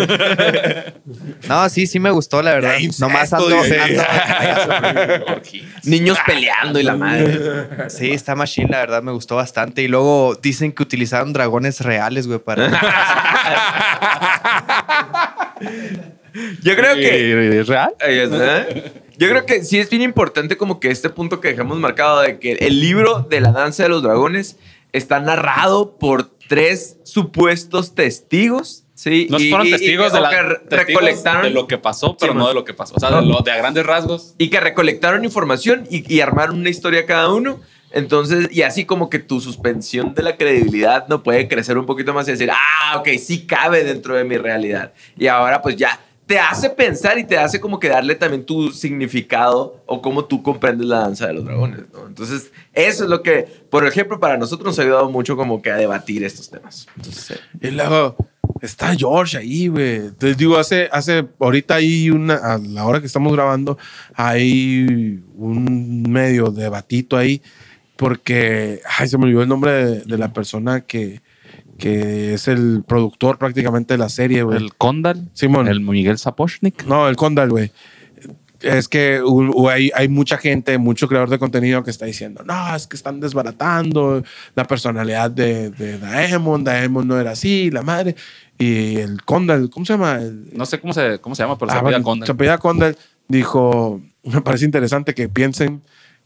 No, 1.49 1.67
sí, 1.67 1.87
sí 1.87 1.99
me 1.99 2.11
gustó, 2.11 2.43
la 2.43 2.53
verdad. 2.53 2.75
Nomás 2.99 3.33
ando, 3.33 3.49
dice. 3.49 3.79
ando- 3.81 5.41
Niños 5.85 6.19
peleando 6.23 6.79
y 6.79 6.83
la 6.83 6.95
madre. 6.95 7.89
Sí, 7.89 8.11
está 8.11 8.35
más 8.35 8.51
chill, 8.51 8.67
la 8.69 8.77
verdad, 8.77 9.01
me 9.01 9.11
gustó 9.11 9.37
bastante. 9.37 9.81
Y 9.81 9.87
luego 9.87 10.35
dicen 10.39 10.73
que 10.73 10.83
utilizaron 10.83 11.33
dragones 11.33 11.81
reales, 11.81 12.27
güey, 12.27 12.37
para... 12.37 12.69
Yo 16.61 16.75
creo 16.75 16.95
que. 16.95 17.59
¿Es 17.59 17.67
real? 17.67 17.93
Yo 19.17 19.27
creo 19.27 19.45
que 19.47 19.63
sí 19.63 19.79
es 19.79 19.89
bien 19.89 20.03
importante 20.03 20.55
como 20.55 20.79
que 20.79 20.91
este 20.91 21.09
punto 21.09 21.41
que 21.41 21.47
dejamos 21.49 21.79
marcado 21.79 22.21
de 22.21 22.37
que 22.39 22.53
el 22.53 22.79
libro 22.79 23.25
de 23.29 23.41
la 23.41 23.51
danza 23.51 23.83
de 23.83 23.89
los 23.89 24.03
dragones 24.03 24.57
está 24.93 25.19
narrado 25.19 25.97
por 25.97 26.31
tres 26.51 26.97
supuestos 27.05 27.95
testigos, 27.95 28.83
¿sí? 28.93 29.27
No 29.29 29.39
Y- 29.39 29.49
fueron 29.49 29.67
y- 29.67 29.71
testigos, 29.71 30.11
de, 30.11 30.19
la- 30.19 30.29
que 30.29 30.41
re- 30.41 30.55
testigos 30.55 30.85
recolectaron 30.85 31.43
de 31.43 31.49
lo 31.51 31.65
que 31.65 31.77
pasó, 31.77 32.17
pero 32.17 32.33
Sí, 32.33 32.37
no 32.39 32.47
de 32.49 32.53
lo 32.53 32.65
que 32.65 32.73
pasó. 32.73 32.93
O 32.97 32.99
sea, 32.99 33.09
de, 33.09 33.25
lo, 33.25 33.39
de 33.39 33.51
a 33.51 33.57
grandes 33.57 33.85
rasgos. 33.85 34.35
y 34.37 34.49
que 34.49 34.59
recolectaron 34.59 35.23
información 35.23 35.87
y, 35.89 36.13
y 36.13 36.19
armaron 36.19 36.59
una 36.59 36.69
historia 36.69 37.05
cada 37.05 37.31
uno. 37.33 37.61
Entonces, 37.93 38.49
y 38.51 38.63
así 38.63 38.83
como 38.83 39.09
que 39.09 39.19
tu 39.19 39.39
suspensión 39.39 40.13
de 40.13 40.23
la 40.23 40.35
credibilidad 40.35 41.07
no 41.07 41.23
puede 41.23 41.47
crecer 41.47 41.77
un 41.77 41.85
poquito 41.85 42.13
más 42.13 42.27
y 42.27 42.31
decir, 42.31 42.49
ah, 42.51 42.97
ok, 42.97 43.07
sí 43.17 43.45
cabe 43.47 43.85
dentro 43.85 44.15
de 44.17 44.25
mi 44.25 44.35
realidad. 44.37 44.91
Y 45.17 45.27
ahora 45.27 45.61
pues 45.61 45.77
ya 45.77 46.01
te 46.31 46.39
hace 46.39 46.69
pensar 46.69 47.19
y 47.19 47.25
te 47.25 47.37
hace 47.37 47.59
como 47.59 47.77
que 47.77 47.89
darle 47.89 48.15
también 48.15 48.45
tu 48.45 48.71
significado 48.71 49.83
o 49.85 50.01
cómo 50.01 50.23
tú 50.23 50.41
comprendes 50.41 50.87
la 50.87 50.99
danza 50.99 51.27
de 51.27 51.33
los 51.33 51.43
dragones. 51.43 51.81
Entonces, 52.07 52.53
eso 52.71 53.03
es 53.03 53.09
lo 53.09 53.21
que, 53.21 53.45
por 53.69 53.85
ejemplo, 53.85 54.17
para 54.17 54.37
nosotros 54.37 54.67
nos 54.67 54.79
ha 54.79 54.83
ayudado 54.83 55.09
mucho 55.09 55.35
como 55.35 55.61
que 55.61 55.71
a 55.71 55.75
debatir 55.75 56.23
estos 56.23 56.49
temas. 56.49 56.87
Entonces, 56.95 57.31
eh, 57.31 57.67
Y 57.67 57.71
luego 57.71 58.15
está 58.61 58.95
George 58.95 59.39
ahí, 59.39 59.67
güey. 59.67 59.95
Entonces 59.95 60.37
digo, 60.37 60.57
hace, 60.57 60.87
hace, 60.93 61.27
ahorita 61.37 61.75
hay 61.75 62.09
una, 62.09 62.35
a 62.35 62.57
la 62.59 62.85
hora 62.85 63.01
que 63.01 63.07
estamos 63.07 63.33
grabando, 63.33 63.77
hay 64.13 65.21
un 65.35 66.03
medio 66.09 66.49
debatito 66.49 67.17
ahí, 67.17 67.41
porque, 67.97 68.79
ay, 68.97 69.09
se 69.09 69.17
me 69.17 69.25
olvidó 69.25 69.41
el 69.41 69.49
nombre 69.49 69.99
de 69.99 70.17
la 70.17 70.31
persona 70.31 70.79
que, 70.79 71.19
que 71.81 72.35
es 72.35 72.47
el 72.47 72.83
productor 72.87 73.37
prácticamente 73.37 73.95
de 73.95 73.97
la 73.97 74.07
serie, 74.09 74.43
güey. 74.43 74.57
El 74.57 74.73
Condal. 74.75 75.29
Simón. 75.33 75.67
El 75.67 75.81
Miguel 75.81 76.17
Sapochnik. 76.17 76.85
No, 76.85 77.09
el 77.09 77.15
Condal, 77.15 77.49
güey. 77.49 77.71
Es 78.61 78.87
que 78.87 79.19
hay, 79.71 79.89
hay 79.95 80.07
mucha 80.07 80.37
gente, 80.37 80.77
mucho 80.77 81.07
creador 81.07 81.31
de 81.31 81.39
contenido 81.39 81.83
que 81.83 81.89
está 81.89 82.05
diciendo, 82.05 82.43
no, 82.45 82.75
es 82.75 82.85
que 82.85 82.95
están 82.95 83.19
desbaratando 83.19 84.23
la 84.53 84.65
personalidad 84.65 85.31
de, 85.31 85.71
de 85.71 85.97
Daemon, 85.97 86.63
Daemon 86.63 87.07
no 87.07 87.19
era 87.19 87.31
así, 87.31 87.71
la 87.71 87.81
madre. 87.81 88.15
Y 88.59 88.97
el 88.97 89.23
Condal, 89.23 89.71
¿cómo 89.71 89.83
se 89.87 89.93
llama? 89.93 90.17
El, 90.21 90.49
No 90.53 90.67
sé 90.67 90.79
cómo 90.79 90.93
se, 90.93 91.17
cómo 91.19 91.33
se 91.33 91.41
llama, 91.41 91.57
pero 91.57 91.71
Ah, 91.71 91.73
se 91.73 91.79
apellida 91.79 92.03
Condal. 92.03 92.27
se 92.27 92.31
apellida 92.33 92.57
Condal 92.59 92.97
dijo, 93.27 93.99
me 94.23 94.41
parece 94.41 94.65
interesante 94.65 95.15
que 95.15 95.27
piensen 95.27 95.81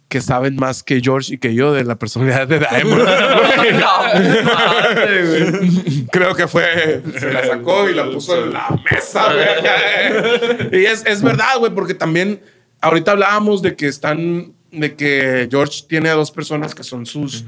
que 0.08 0.22
saben 0.22 0.56
más 0.56 0.84
que 0.84 1.01
George 1.01 1.34
y 1.34 1.38
que 1.38 1.56
yo 1.56 1.74
de 1.74 1.84
la 1.84 1.95
personalidad 1.95 2.47
de 2.47 2.60
Daemon. 2.60 2.99
Creo 6.12 6.36
que 6.36 6.47
fue. 6.47 7.01
Se 7.20 7.32
la 7.34 7.45
sacó 7.45 7.89
y 7.89 7.93
la 7.93 8.10
puso 8.12 8.43
en 8.43 8.53
la 8.53 8.82
mesa, 8.91 9.34
güey. 9.34 10.82
Y 10.82 10.86
es, 10.86 11.06
es 11.06 11.22
verdad, 11.22 11.58
güey, 11.60 11.74
porque 11.74 11.93
también 11.93 12.41
ahorita 12.82 13.12
hablábamos 13.12 13.62
de 13.62 13.76
que 13.76 13.88
están. 13.88 14.53
De 14.72 14.95
que 14.95 15.47
George 15.49 15.84
tiene 15.88 16.10
a 16.10 16.16
dos 16.16 16.32
personas 16.32 16.76
que 16.76 16.84
son 16.84 17.06
sus. 17.06 17.45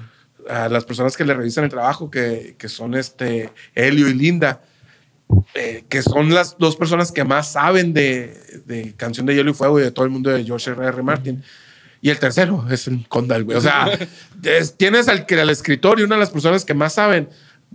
a 0.49 0.69
las 0.69 0.85
personas 0.85 1.17
que 1.17 1.25
le 1.25 1.33
revisan 1.33 1.65
el 1.65 1.69
trabajo, 1.69 2.09
que, 2.09 2.55
que 2.57 2.69
son 2.69 2.95
este 2.95 3.51
Helio 3.75 4.07
y 4.07 4.13
Linda. 4.13 4.61
eh, 5.55 5.83
que 5.89 6.01
son 6.01 6.33
las 6.33 6.57
dos 6.57 6.77
personas 6.77 7.11
que 7.11 7.25
más 7.25 7.51
saben 7.51 7.93
de, 7.93 8.37
de 8.65 8.93
Canción 8.95 9.25
de 9.25 9.35
Hielo 9.35 9.51
y 9.51 9.53
Fuego 9.53 9.77
y 9.79 9.83
de 9.83 9.91
todo 9.91 10.05
el 10.05 10.11
mundo 10.11 10.29
de 10.29 10.45
George 10.45 10.71
R. 10.71 10.85
R. 10.85 11.03
Martin. 11.03 11.43
Y 12.01 12.09
el 12.09 12.19
tercero 12.19 12.65
es 12.69 12.87
el 12.87 13.07
Condal, 13.07 13.43
güey. 13.43 13.57
O 13.57 13.61
sea, 13.61 13.87
es- 14.43 14.75
tienes 14.77 15.07
al, 15.07 15.25
al 15.29 15.49
escritor 15.49 15.99
y 15.99 16.03
una 16.03 16.15
de 16.15 16.21
las 16.21 16.29
personas 16.29 16.63
que 16.65 16.73
más 16.73 16.93
saben. 16.93 17.29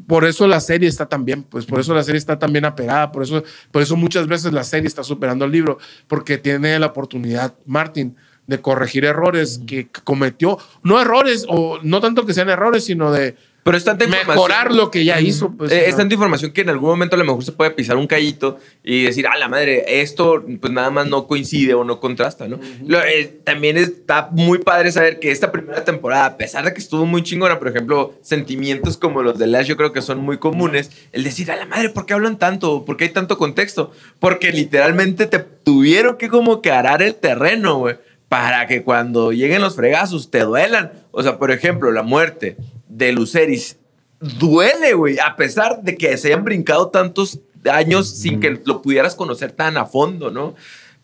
Por 0.07 0.25
eso 0.25 0.47
la 0.47 0.61
serie 0.61 0.89
está 0.89 1.07
tan 1.07 1.25
bien, 1.27 1.43
pues 1.43 1.67
por 1.67 1.79
eso 1.79 1.93
la 1.95 2.03
serie 2.03 2.19
está 2.19 2.39
tan 2.39 2.51
bien 2.51 2.65
apegada, 2.65 3.13
por 3.13 3.23
eso, 3.23 3.45
por 3.71 3.83
eso 3.83 3.95
muchas 3.95 4.27
veces 4.27 4.51
la 4.55 4.65
serie 4.65 4.87
está 4.89 5.05
superando 5.05 5.45
el 5.45 5.53
libro, 5.53 5.77
porque 6.07 6.39
tiene 6.39 6.79
la 6.79 6.87
oportunidad, 6.87 7.55
Martin, 7.67 8.17
de 8.47 8.59
corregir 8.59 9.05
errores 9.05 9.61
que 9.67 9.89
cometió, 10.05 10.57
no 10.83 10.99
errores, 10.99 11.45
o 11.47 11.79
no 11.83 12.01
tanto 12.01 12.25
que 12.25 12.33
sean 12.33 12.49
errores, 12.49 12.87
sino 12.87 13.13
de 13.13 13.37
pero 13.63 13.77
es 13.77 13.85
tanta 13.85 14.05
información. 14.05 14.35
mejorar 14.35 14.73
lo 14.75 14.91
que 14.91 15.05
ya 15.05 15.21
hizo. 15.21 15.51
Pues, 15.57 15.71
Eh, 15.71 15.89
es 15.89 15.97
tanta 15.97 16.15
información 16.15 16.51
que 16.53 16.63
en 16.63 16.71
algún 16.71 16.91
momento 16.91 17.15
a 17.17 17.19
lo 17.19 17.25
mejor 17.25 17.45
se 17.45 17.53
puede 17.53 17.71
pisar 17.71 17.97
un 17.97 18.07
callito 18.07 18.59
y 18.83 19.05
decir, 19.05 19.27
ah, 19.29 19.37
la 19.39 19.49
madre, 19.49 20.01
esto 20.03 20.45
pues 20.61 20.73
nada 20.73 20.91
más 20.91 21.07
no 21.07 21.27
coincide 21.27 21.75
o 21.75 21.85
no 21.85 22.01
contrasta, 22.01 22.49
¿no? 22.49 22.59
Lo- 22.87 23.03
eh, 23.03 23.39
también 23.45 23.77
está 23.77 24.29
muy 24.33 24.59
padre 24.59 24.91
saber 24.91 25.21
que 25.21 25.31
esta 25.31 25.53
primera 25.53 25.85
temporada, 25.85 26.25
a 26.27 26.37
pesar 26.37 26.65
de 26.65 26.73
que 26.75 26.81
estuvo 26.81 27.07
muy 27.07 27.23
chingona, 27.23 27.59
por 27.59 27.69
ejemplo, 27.69 28.15
sentimientos 28.23 28.97
como 28.97 29.23
los 29.23 29.39
de 29.39 29.47
Lash 29.47 29.67
yo 29.67 29.77
creo 29.77 29.93
que 29.93 30.03
son 30.03 30.19
muy 30.19 30.39
comunes, 30.39 30.91
el 31.13 31.23
decir, 31.23 31.51
a 31.51 31.57
la 31.57 31.67
madre, 31.67 31.89
¿por 31.91 32.05
qué 32.07 32.15
hablan 32.15 32.39
tanto? 32.39 32.85
¿Por 32.85 32.97
qué 32.97 33.05
hay 33.05 33.11
tanto 33.11 33.39
contexto? 33.39 33.93
Porque 34.19 34.51
literalmente 34.53 35.27
te 35.27 35.39
tuvieron 35.39 36.17
que 36.17 36.29
como 36.29 36.61
que 36.63 36.73
arar 36.73 37.03
el 37.03 37.15
terreno, 37.15 37.79
güey. 37.79 37.97
Para 38.29 38.67
que 38.67 38.83
cuando 38.83 39.31
lleguen 39.31 39.61
los 39.61 39.77
fregazos 39.77 40.31
te 40.31 40.41
duelan. 40.41 40.93
O 41.11 41.23
sea, 41.23 41.39
por 41.39 41.51
ejemplo, 41.51 41.93
la 41.93 42.03
muerte 42.03 42.57
de 42.97 43.13
Luceris 43.13 43.79
duele, 44.21 44.95
güey, 44.95 45.19
a 45.19 45.35
pesar 45.37 45.83
de 45.83 45.97
que 45.97 46.17
se 46.17 46.29
hayan 46.29 46.45
brincado 46.45 46.89
tantos 46.89 47.41
años 47.71 48.09
sin 48.09 48.41
que 48.41 48.61
lo 48.65 48.83
pudieras 48.83 49.15
conocer 49.15 49.53
tan 49.53 49.77
a 49.77 49.87
fondo, 49.87 50.31
¿no? 50.31 50.55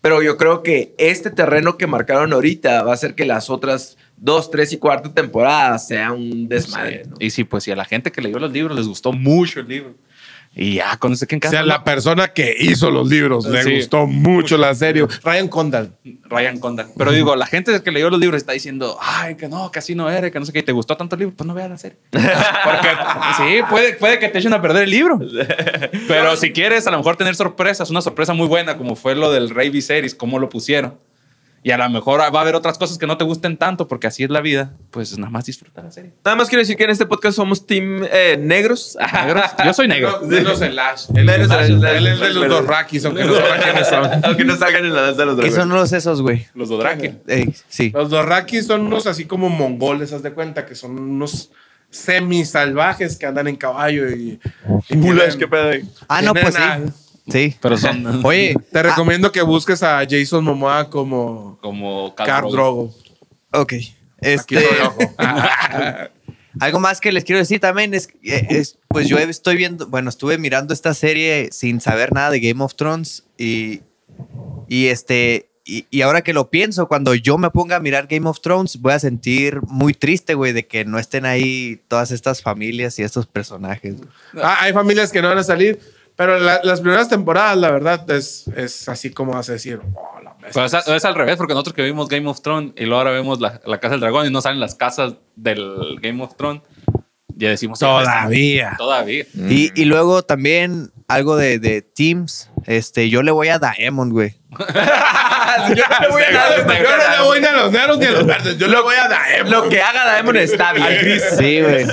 Pero 0.00 0.22
yo 0.22 0.36
creo 0.36 0.62
que 0.62 0.94
este 0.98 1.30
terreno 1.30 1.76
que 1.76 1.88
marcaron 1.88 2.32
ahorita 2.32 2.82
va 2.84 2.92
a 2.92 2.94
hacer 2.94 3.16
que 3.16 3.24
las 3.24 3.50
otras 3.50 3.96
dos, 4.16 4.50
tres 4.50 4.72
y 4.72 4.78
cuarta 4.78 5.12
temporadas 5.12 5.88
sea 5.88 6.12
un 6.12 6.48
desmadre, 6.48 7.04
¿no? 7.08 7.16
Y 7.18 7.30
sí, 7.30 7.42
pues 7.42 7.64
si 7.64 7.72
a 7.72 7.76
la 7.76 7.84
gente 7.84 8.12
que 8.12 8.22
leyó 8.22 8.38
los 8.38 8.52
libros 8.52 8.76
les 8.76 8.86
gustó 8.86 9.12
mucho 9.12 9.60
el 9.60 9.68
libro. 9.68 9.94
Y 10.60 10.74
ya, 10.74 10.96
con 10.96 11.12
eso 11.12 11.24
que 11.28 11.36
en 11.36 11.46
O 11.46 11.48
sea, 11.50 11.62
la 11.62 11.84
persona 11.84 12.32
que 12.32 12.52
hizo 12.58 12.90
los 12.90 13.08
libros 13.08 13.46
le 13.46 13.62
Sí. 13.62 13.76
gustó 13.76 14.08
mucho 14.08 14.56
la 14.58 14.74
serie. 14.74 15.06
Ryan 15.22 15.46
Condal. 15.46 15.92
Ryan 16.24 16.58
Condal. 16.58 16.88
Pero 16.98 17.12
digo, 17.12 17.36
la 17.36 17.46
gente 17.46 17.80
que 17.80 17.90
leyó 17.92 18.10
los 18.10 18.18
libros 18.18 18.38
está 18.38 18.54
diciendo, 18.54 18.98
ay, 19.00 19.36
que 19.36 19.48
no, 19.48 19.70
que 19.70 19.78
así 19.78 19.94
no 19.94 20.10
era, 20.10 20.32
que 20.32 20.40
no 20.40 20.44
sé 20.44 20.52
qué, 20.52 20.58
y 20.58 20.62
te 20.64 20.72
gustó 20.72 20.96
tanto 20.96 21.14
el 21.14 21.20
libro, 21.20 21.36
pues 21.36 21.46
no 21.46 21.54
veas 21.54 21.70
la 21.70 21.78
serie. 21.78 21.96
Porque 22.10 22.88
sí, 23.36 23.60
puede, 23.70 23.92
puede 23.94 24.18
que 24.18 24.28
te 24.30 24.38
echen 24.40 24.52
a 24.52 24.60
perder 24.60 24.82
el 24.82 24.90
libro. 24.90 25.20
Pero 26.08 26.36
si 26.36 26.50
quieres 26.52 26.88
a 26.88 26.90
lo 26.90 26.96
mejor 26.98 27.16
tener 27.16 27.36
sorpresas, 27.36 27.88
una 27.90 28.02
sorpresa 28.02 28.32
muy 28.34 28.48
buena, 28.48 28.76
como 28.76 28.96
fue 28.96 29.14
lo 29.14 29.30
del 29.30 29.50
Rey 29.50 29.70
Viserys, 29.70 30.14
cómo 30.16 30.40
lo 30.40 30.48
pusieron. 30.48 30.98
Y 31.62 31.72
a 31.72 31.76
lo 31.76 31.90
mejor 31.90 32.20
va 32.20 32.26
a 32.26 32.40
haber 32.42 32.54
otras 32.54 32.78
cosas 32.78 32.98
que 32.98 33.06
no 33.06 33.18
te 33.18 33.24
gusten 33.24 33.56
tanto, 33.56 33.88
porque 33.88 34.06
así 34.06 34.22
es 34.22 34.30
la 34.30 34.40
vida. 34.40 34.72
Pues 34.90 35.18
nada 35.18 35.28
más 35.30 35.44
disfruta 35.44 35.82
la 35.82 35.90
serie. 35.90 36.12
Nada 36.24 36.36
más 36.36 36.48
quiero 36.48 36.60
decir 36.60 36.76
que 36.76 36.84
en 36.84 36.90
este 36.90 37.04
podcast 37.04 37.36
somos 37.36 37.66
team 37.66 38.04
eh, 38.10 38.38
negros. 38.40 38.96
Negros. 39.12 39.42
Yo 39.64 39.74
soy 39.74 39.88
negro. 39.88 40.20
Menos 40.22 40.60
el 40.62 40.78
Ash. 40.78 41.06
Él 41.14 41.28
es, 41.28 41.50
el- 41.50 41.84
él 41.84 42.06
es 42.06 42.20
de 42.20 42.30
los 42.34 42.48
dos 42.48 42.66
Rakis, 42.66 43.04
aunque 43.04 43.24
no 43.24 43.34
sepa 43.34 43.58
quiénes 43.62 43.88
son. 43.88 44.24
Aunque 44.24 44.44
no 44.44 44.56
salgan 44.56 44.84
en 44.84 44.94
la 44.94 45.02
danza 45.02 45.20
de 45.20 45.26
los 45.26 45.34
¿Qué 45.36 45.40
dragones. 45.42 45.54
son 45.56 45.68
los 45.70 45.92
esos, 45.92 46.22
güey? 46.22 46.46
Los 46.54 46.68
Dothraki. 46.68 47.10
Ey, 47.26 47.52
sí. 47.68 47.90
Los 47.92 48.10
Dorrakis 48.10 48.66
son 48.66 48.82
unos 48.82 49.06
así 49.08 49.24
como 49.24 49.48
mongoles, 49.48 50.12
haz 50.12 50.22
de 50.22 50.32
cuenta, 50.32 50.64
que 50.64 50.74
son 50.76 50.98
unos 50.98 51.50
semi-salvajes 51.90 53.16
que 53.16 53.26
andan 53.26 53.48
en 53.48 53.56
caballo 53.56 54.08
y... 54.10 54.38
y 54.88 54.96
tienen- 54.96 55.38
qué 55.38 55.48
pedo. 55.48 55.70
Ah, 56.08 56.22
no, 56.22 56.32
pues 56.34 56.54
sí. 56.54 56.60
Sí. 57.30 57.54
Pero 57.60 57.76
son 57.76 58.20
Oye, 58.24 58.56
Te 58.72 58.82
recomiendo 58.82 59.32
que 59.32 59.42
busques 59.42 59.82
a 59.82 60.00
Jason 60.08 60.44
Momoa 60.44 60.90
como 60.90 61.58
como 61.60 62.14
Khal 62.14 62.50
Drogo. 62.50 62.94
ok. 63.52 63.74
Este, 64.20 64.58
algo 66.60 66.80
más 66.80 67.00
que 67.00 67.12
les 67.12 67.24
quiero 67.24 67.38
decir 67.38 67.60
también 67.60 67.94
es, 67.94 68.08
eh, 68.24 68.46
es, 68.50 68.78
pues 68.88 69.08
yo 69.08 69.16
estoy 69.18 69.56
viendo, 69.56 69.86
bueno, 69.86 70.08
estuve 70.08 70.38
mirando 70.38 70.74
esta 70.74 70.92
serie 70.92 71.50
sin 71.52 71.80
saber 71.80 72.12
nada 72.12 72.30
de 72.30 72.40
Game 72.40 72.62
of 72.64 72.74
Thrones 72.74 73.24
y, 73.38 73.82
y 74.66 74.86
este, 74.86 75.50
y, 75.64 75.86
y 75.90 76.00
ahora 76.00 76.22
que 76.22 76.32
lo 76.32 76.50
pienso, 76.50 76.88
cuando 76.88 77.14
yo 77.14 77.38
me 77.38 77.50
ponga 77.50 77.76
a 77.76 77.80
mirar 77.80 78.08
Game 78.08 78.28
of 78.28 78.40
Thrones, 78.40 78.80
voy 78.80 78.92
a 78.92 78.98
sentir 78.98 79.60
muy 79.68 79.94
triste, 79.94 80.34
güey, 80.34 80.52
de 80.52 80.66
que 80.66 80.84
no 80.84 80.98
estén 80.98 81.26
ahí 81.26 81.80
todas 81.88 82.10
estas 82.10 82.42
familias 82.42 82.98
y 82.98 83.02
estos 83.02 83.26
personajes. 83.26 83.96
Ah, 84.34 84.58
hay 84.62 84.72
familias 84.72 85.12
que 85.12 85.22
no 85.22 85.28
van 85.28 85.38
a 85.38 85.44
salir, 85.44 85.78
pero 86.18 86.38
la- 86.38 86.60
las 86.64 86.80
primeras 86.82 87.08
temporadas, 87.08 87.56
la 87.56 87.70
verdad, 87.70 88.10
es, 88.10 88.48
es 88.56 88.88
así 88.88 89.10
como 89.10 89.32
vas 89.32 89.48
a 89.48 89.52
decir, 89.52 89.80
oh, 89.94 90.20
la 90.22 90.32
bestia. 90.34 90.50
Pero 90.52 90.66
es, 90.66 90.74
al- 90.74 90.96
es 90.96 91.04
al 91.06 91.14
revés, 91.14 91.36
porque 91.36 91.54
nosotros 91.54 91.74
que 91.74 91.82
vimos 91.84 92.08
Game 92.08 92.28
of 92.28 92.42
Thrones 92.42 92.72
y 92.76 92.84
luego 92.84 92.98
ahora 92.98 93.12
vemos 93.12 93.40
la, 93.40 93.60
la 93.64 93.78
Casa 93.78 93.92
del 93.92 94.00
Dragón 94.00 94.26
y 94.26 94.30
no 94.30 94.42
salen 94.42 94.58
las 94.60 94.74
casas 94.74 95.14
del 95.36 95.96
Game 96.02 96.22
of 96.22 96.34
Thrones, 96.36 96.60
ya 97.36 97.50
decimos... 97.50 97.78
Todavía. 97.78 98.74
Todavía. 98.76 99.24
Y, 99.48 99.70
y 99.80 99.84
luego 99.84 100.22
también 100.24 100.90
algo 101.06 101.36
de, 101.36 101.58
de 101.60 101.82
Teams, 101.82 102.50
este, 102.66 103.08
yo 103.08 103.22
le 103.22 103.30
voy 103.30 103.48
a 103.48 103.58
Daemon, 103.60 104.10
güey. 104.10 104.34
yo 105.74 105.84
no 105.88 106.00
le 106.00 106.08
voy 106.08 106.22
a 106.22 106.32
dar 106.32 106.58
Yo 106.58 106.96
no 106.96 107.16
le 107.16 107.22
voy 107.24 107.40
ni 107.40 107.46
a 107.46 107.52
los 107.52 107.72
negros 107.72 107.98
ni 107.98 108.06
a 108.06 108.10
los 108.12 108.26
verdes, 108.26 108.58
yo 108.58 108.68
le 108.68 108.80
voy 108.80 108.94
a 108.94 109.08
Daemon. 109.08 109.50
Lo 109.50 109.68
que 109.68 109.80
haga 109.82 110.04
Daemon 110.04 110.36
está 110.36 110.72
bien. 110.72 111.20
Sí, 111.38 111.60
güey. 111.60 111.86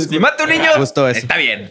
Si 0.00 0.18
mata 0.18 0.44
un 0.44 0.50
niño, 0.50 0.70
Justo 0.76 1.08
eso. 1.08 1.18
está 1.18 1.36
bien. 1.36 1.70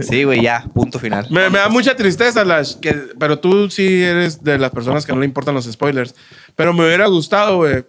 Sí, 0.00 0.24
güey, 0.24 0.42
ya, 0.42 0.64
punto 0.74 0.98
final. 0.98 1.26
Me, 1.30 1.50
me 1.50 1.58
da 1.58 1.68
mucha 1.68 1.94
tristeza, 1.96 2.44
Lash, 2.44 2.74
que, 2.80 2.94
pero 3.18 3.38
tú 3.38 3.70
sí 3.70 4.02
eres 4.02 4.42
de 4.42 4.58
las 4.58 4.70
personas 4.70 5.04
que 5.06 5.12
no 5.12 5.20
le 5.20 5.26
importan 5.26 5.54
los 5.54 5.64
spoilers. 5.70 6.14
Pero 6.56 6.72
me 6.72 6.84
hubiera 6.84 7.06
gustado, 7.06 7.58
güey, 7.58 7.84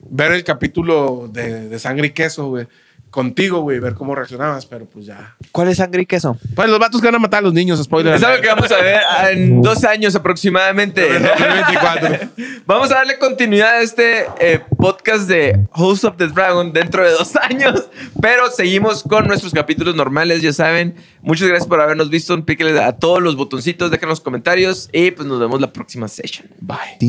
ver 0.00 0.32
el 0.32 0.44
capítulo 0.44 1.28
de, 1.30 1.68
de 1.68 1.78
Sangre 1.78 2.08
y 2.08 2.10
Queso, 2.10 2.46
güey, 2.48 2.66
contigo, 3.12 3.60
güey, 3.60 3.78
ver 3.78 3.94
cómo 3.94 4.14
reaccionabas, 4.14 4.66
pero 4.66 4.86
pues 4.86 5.06
ya. 5.06 5.36
¿Cuál 5.52 5.68
es 5.68 5.76
sangre 5.76 6.02
y 6.02 6.06
queso? 6.06 6.36
Pues 6.56 6.68
los 6.68 6.78
vatos 6.80 7.00
que 7.00 7.06
van 7.06 7.14
a 7.14 7.18
matar 7.20 7.40
a 7.40 7.42
los 7.42 7.52
niños, 7.52 7.80
spoiler. 7.80 8.14
Es 8.14 8.24
algo 8.24 8.42
que 8.42 8.48
vamos 8.48 8.72
a 8.72 8.76
ver 8.78 9.00
en 9.30 9.62
dos 9.62 9.84
años 9.84 10.16
aproximadamente. 10.16 11.02
2024. 11.02 12.30
Vamos 12.66 12.90
a 12.90 12.94
darle 12.94 13.18
continuidad 13.18 13.78
a 13.78 13.82
este 13.82 14.24
eh, 14.40 14.60
podcast 14.78 15.28
de 15.28 15.66
Host 15.72 16.04
of 16.04 16.16
the 16.16 16.28
Dragon 16.28 16.72
dentro 16.72 17.04
de 17.04 17.10
dos 17.10 17.36
años, 17.36 17.88
pero 18.20 18.50
seguimos 18.50 19.02
con 19.02 19.26
nuestros 19.26 19.52
capítulos 19.52 19.94
normales, 19.94 20.40
ya 20.40 20.52
saben. 20.52 20.94
Muchas 21.20 21.48
gracias 21.48 21.68
por 21.68 21.80
habernos 21.80 22.08
visto. 22.08 22.42
Píquenle 22.44 22.80
a 22.80 22.92
todos 22.92 23.20
los 23.20 23.36
botoncitos, 23.36 23.90
déjenos 23.90 24.20
comentarios 24.20 24.88
y 24.92 25.10
pues 25.10 25.28
nos 25.28 25.38
vemos 25.38 25.60
la 25.60 25.72
próxima 25.72 26.08
session. 26.08 26.48
Bye. 26.60 27.08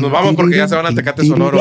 Nos 0.00 0.10
vamos 0.12 0.34
porque 0.34 0.56
ya 0.56 0.68
se 0.68 0.76
van 0.76 0.86
a 0.86 0.94
Tecate 0.94 1.24
Sonoro. 1.24 1.58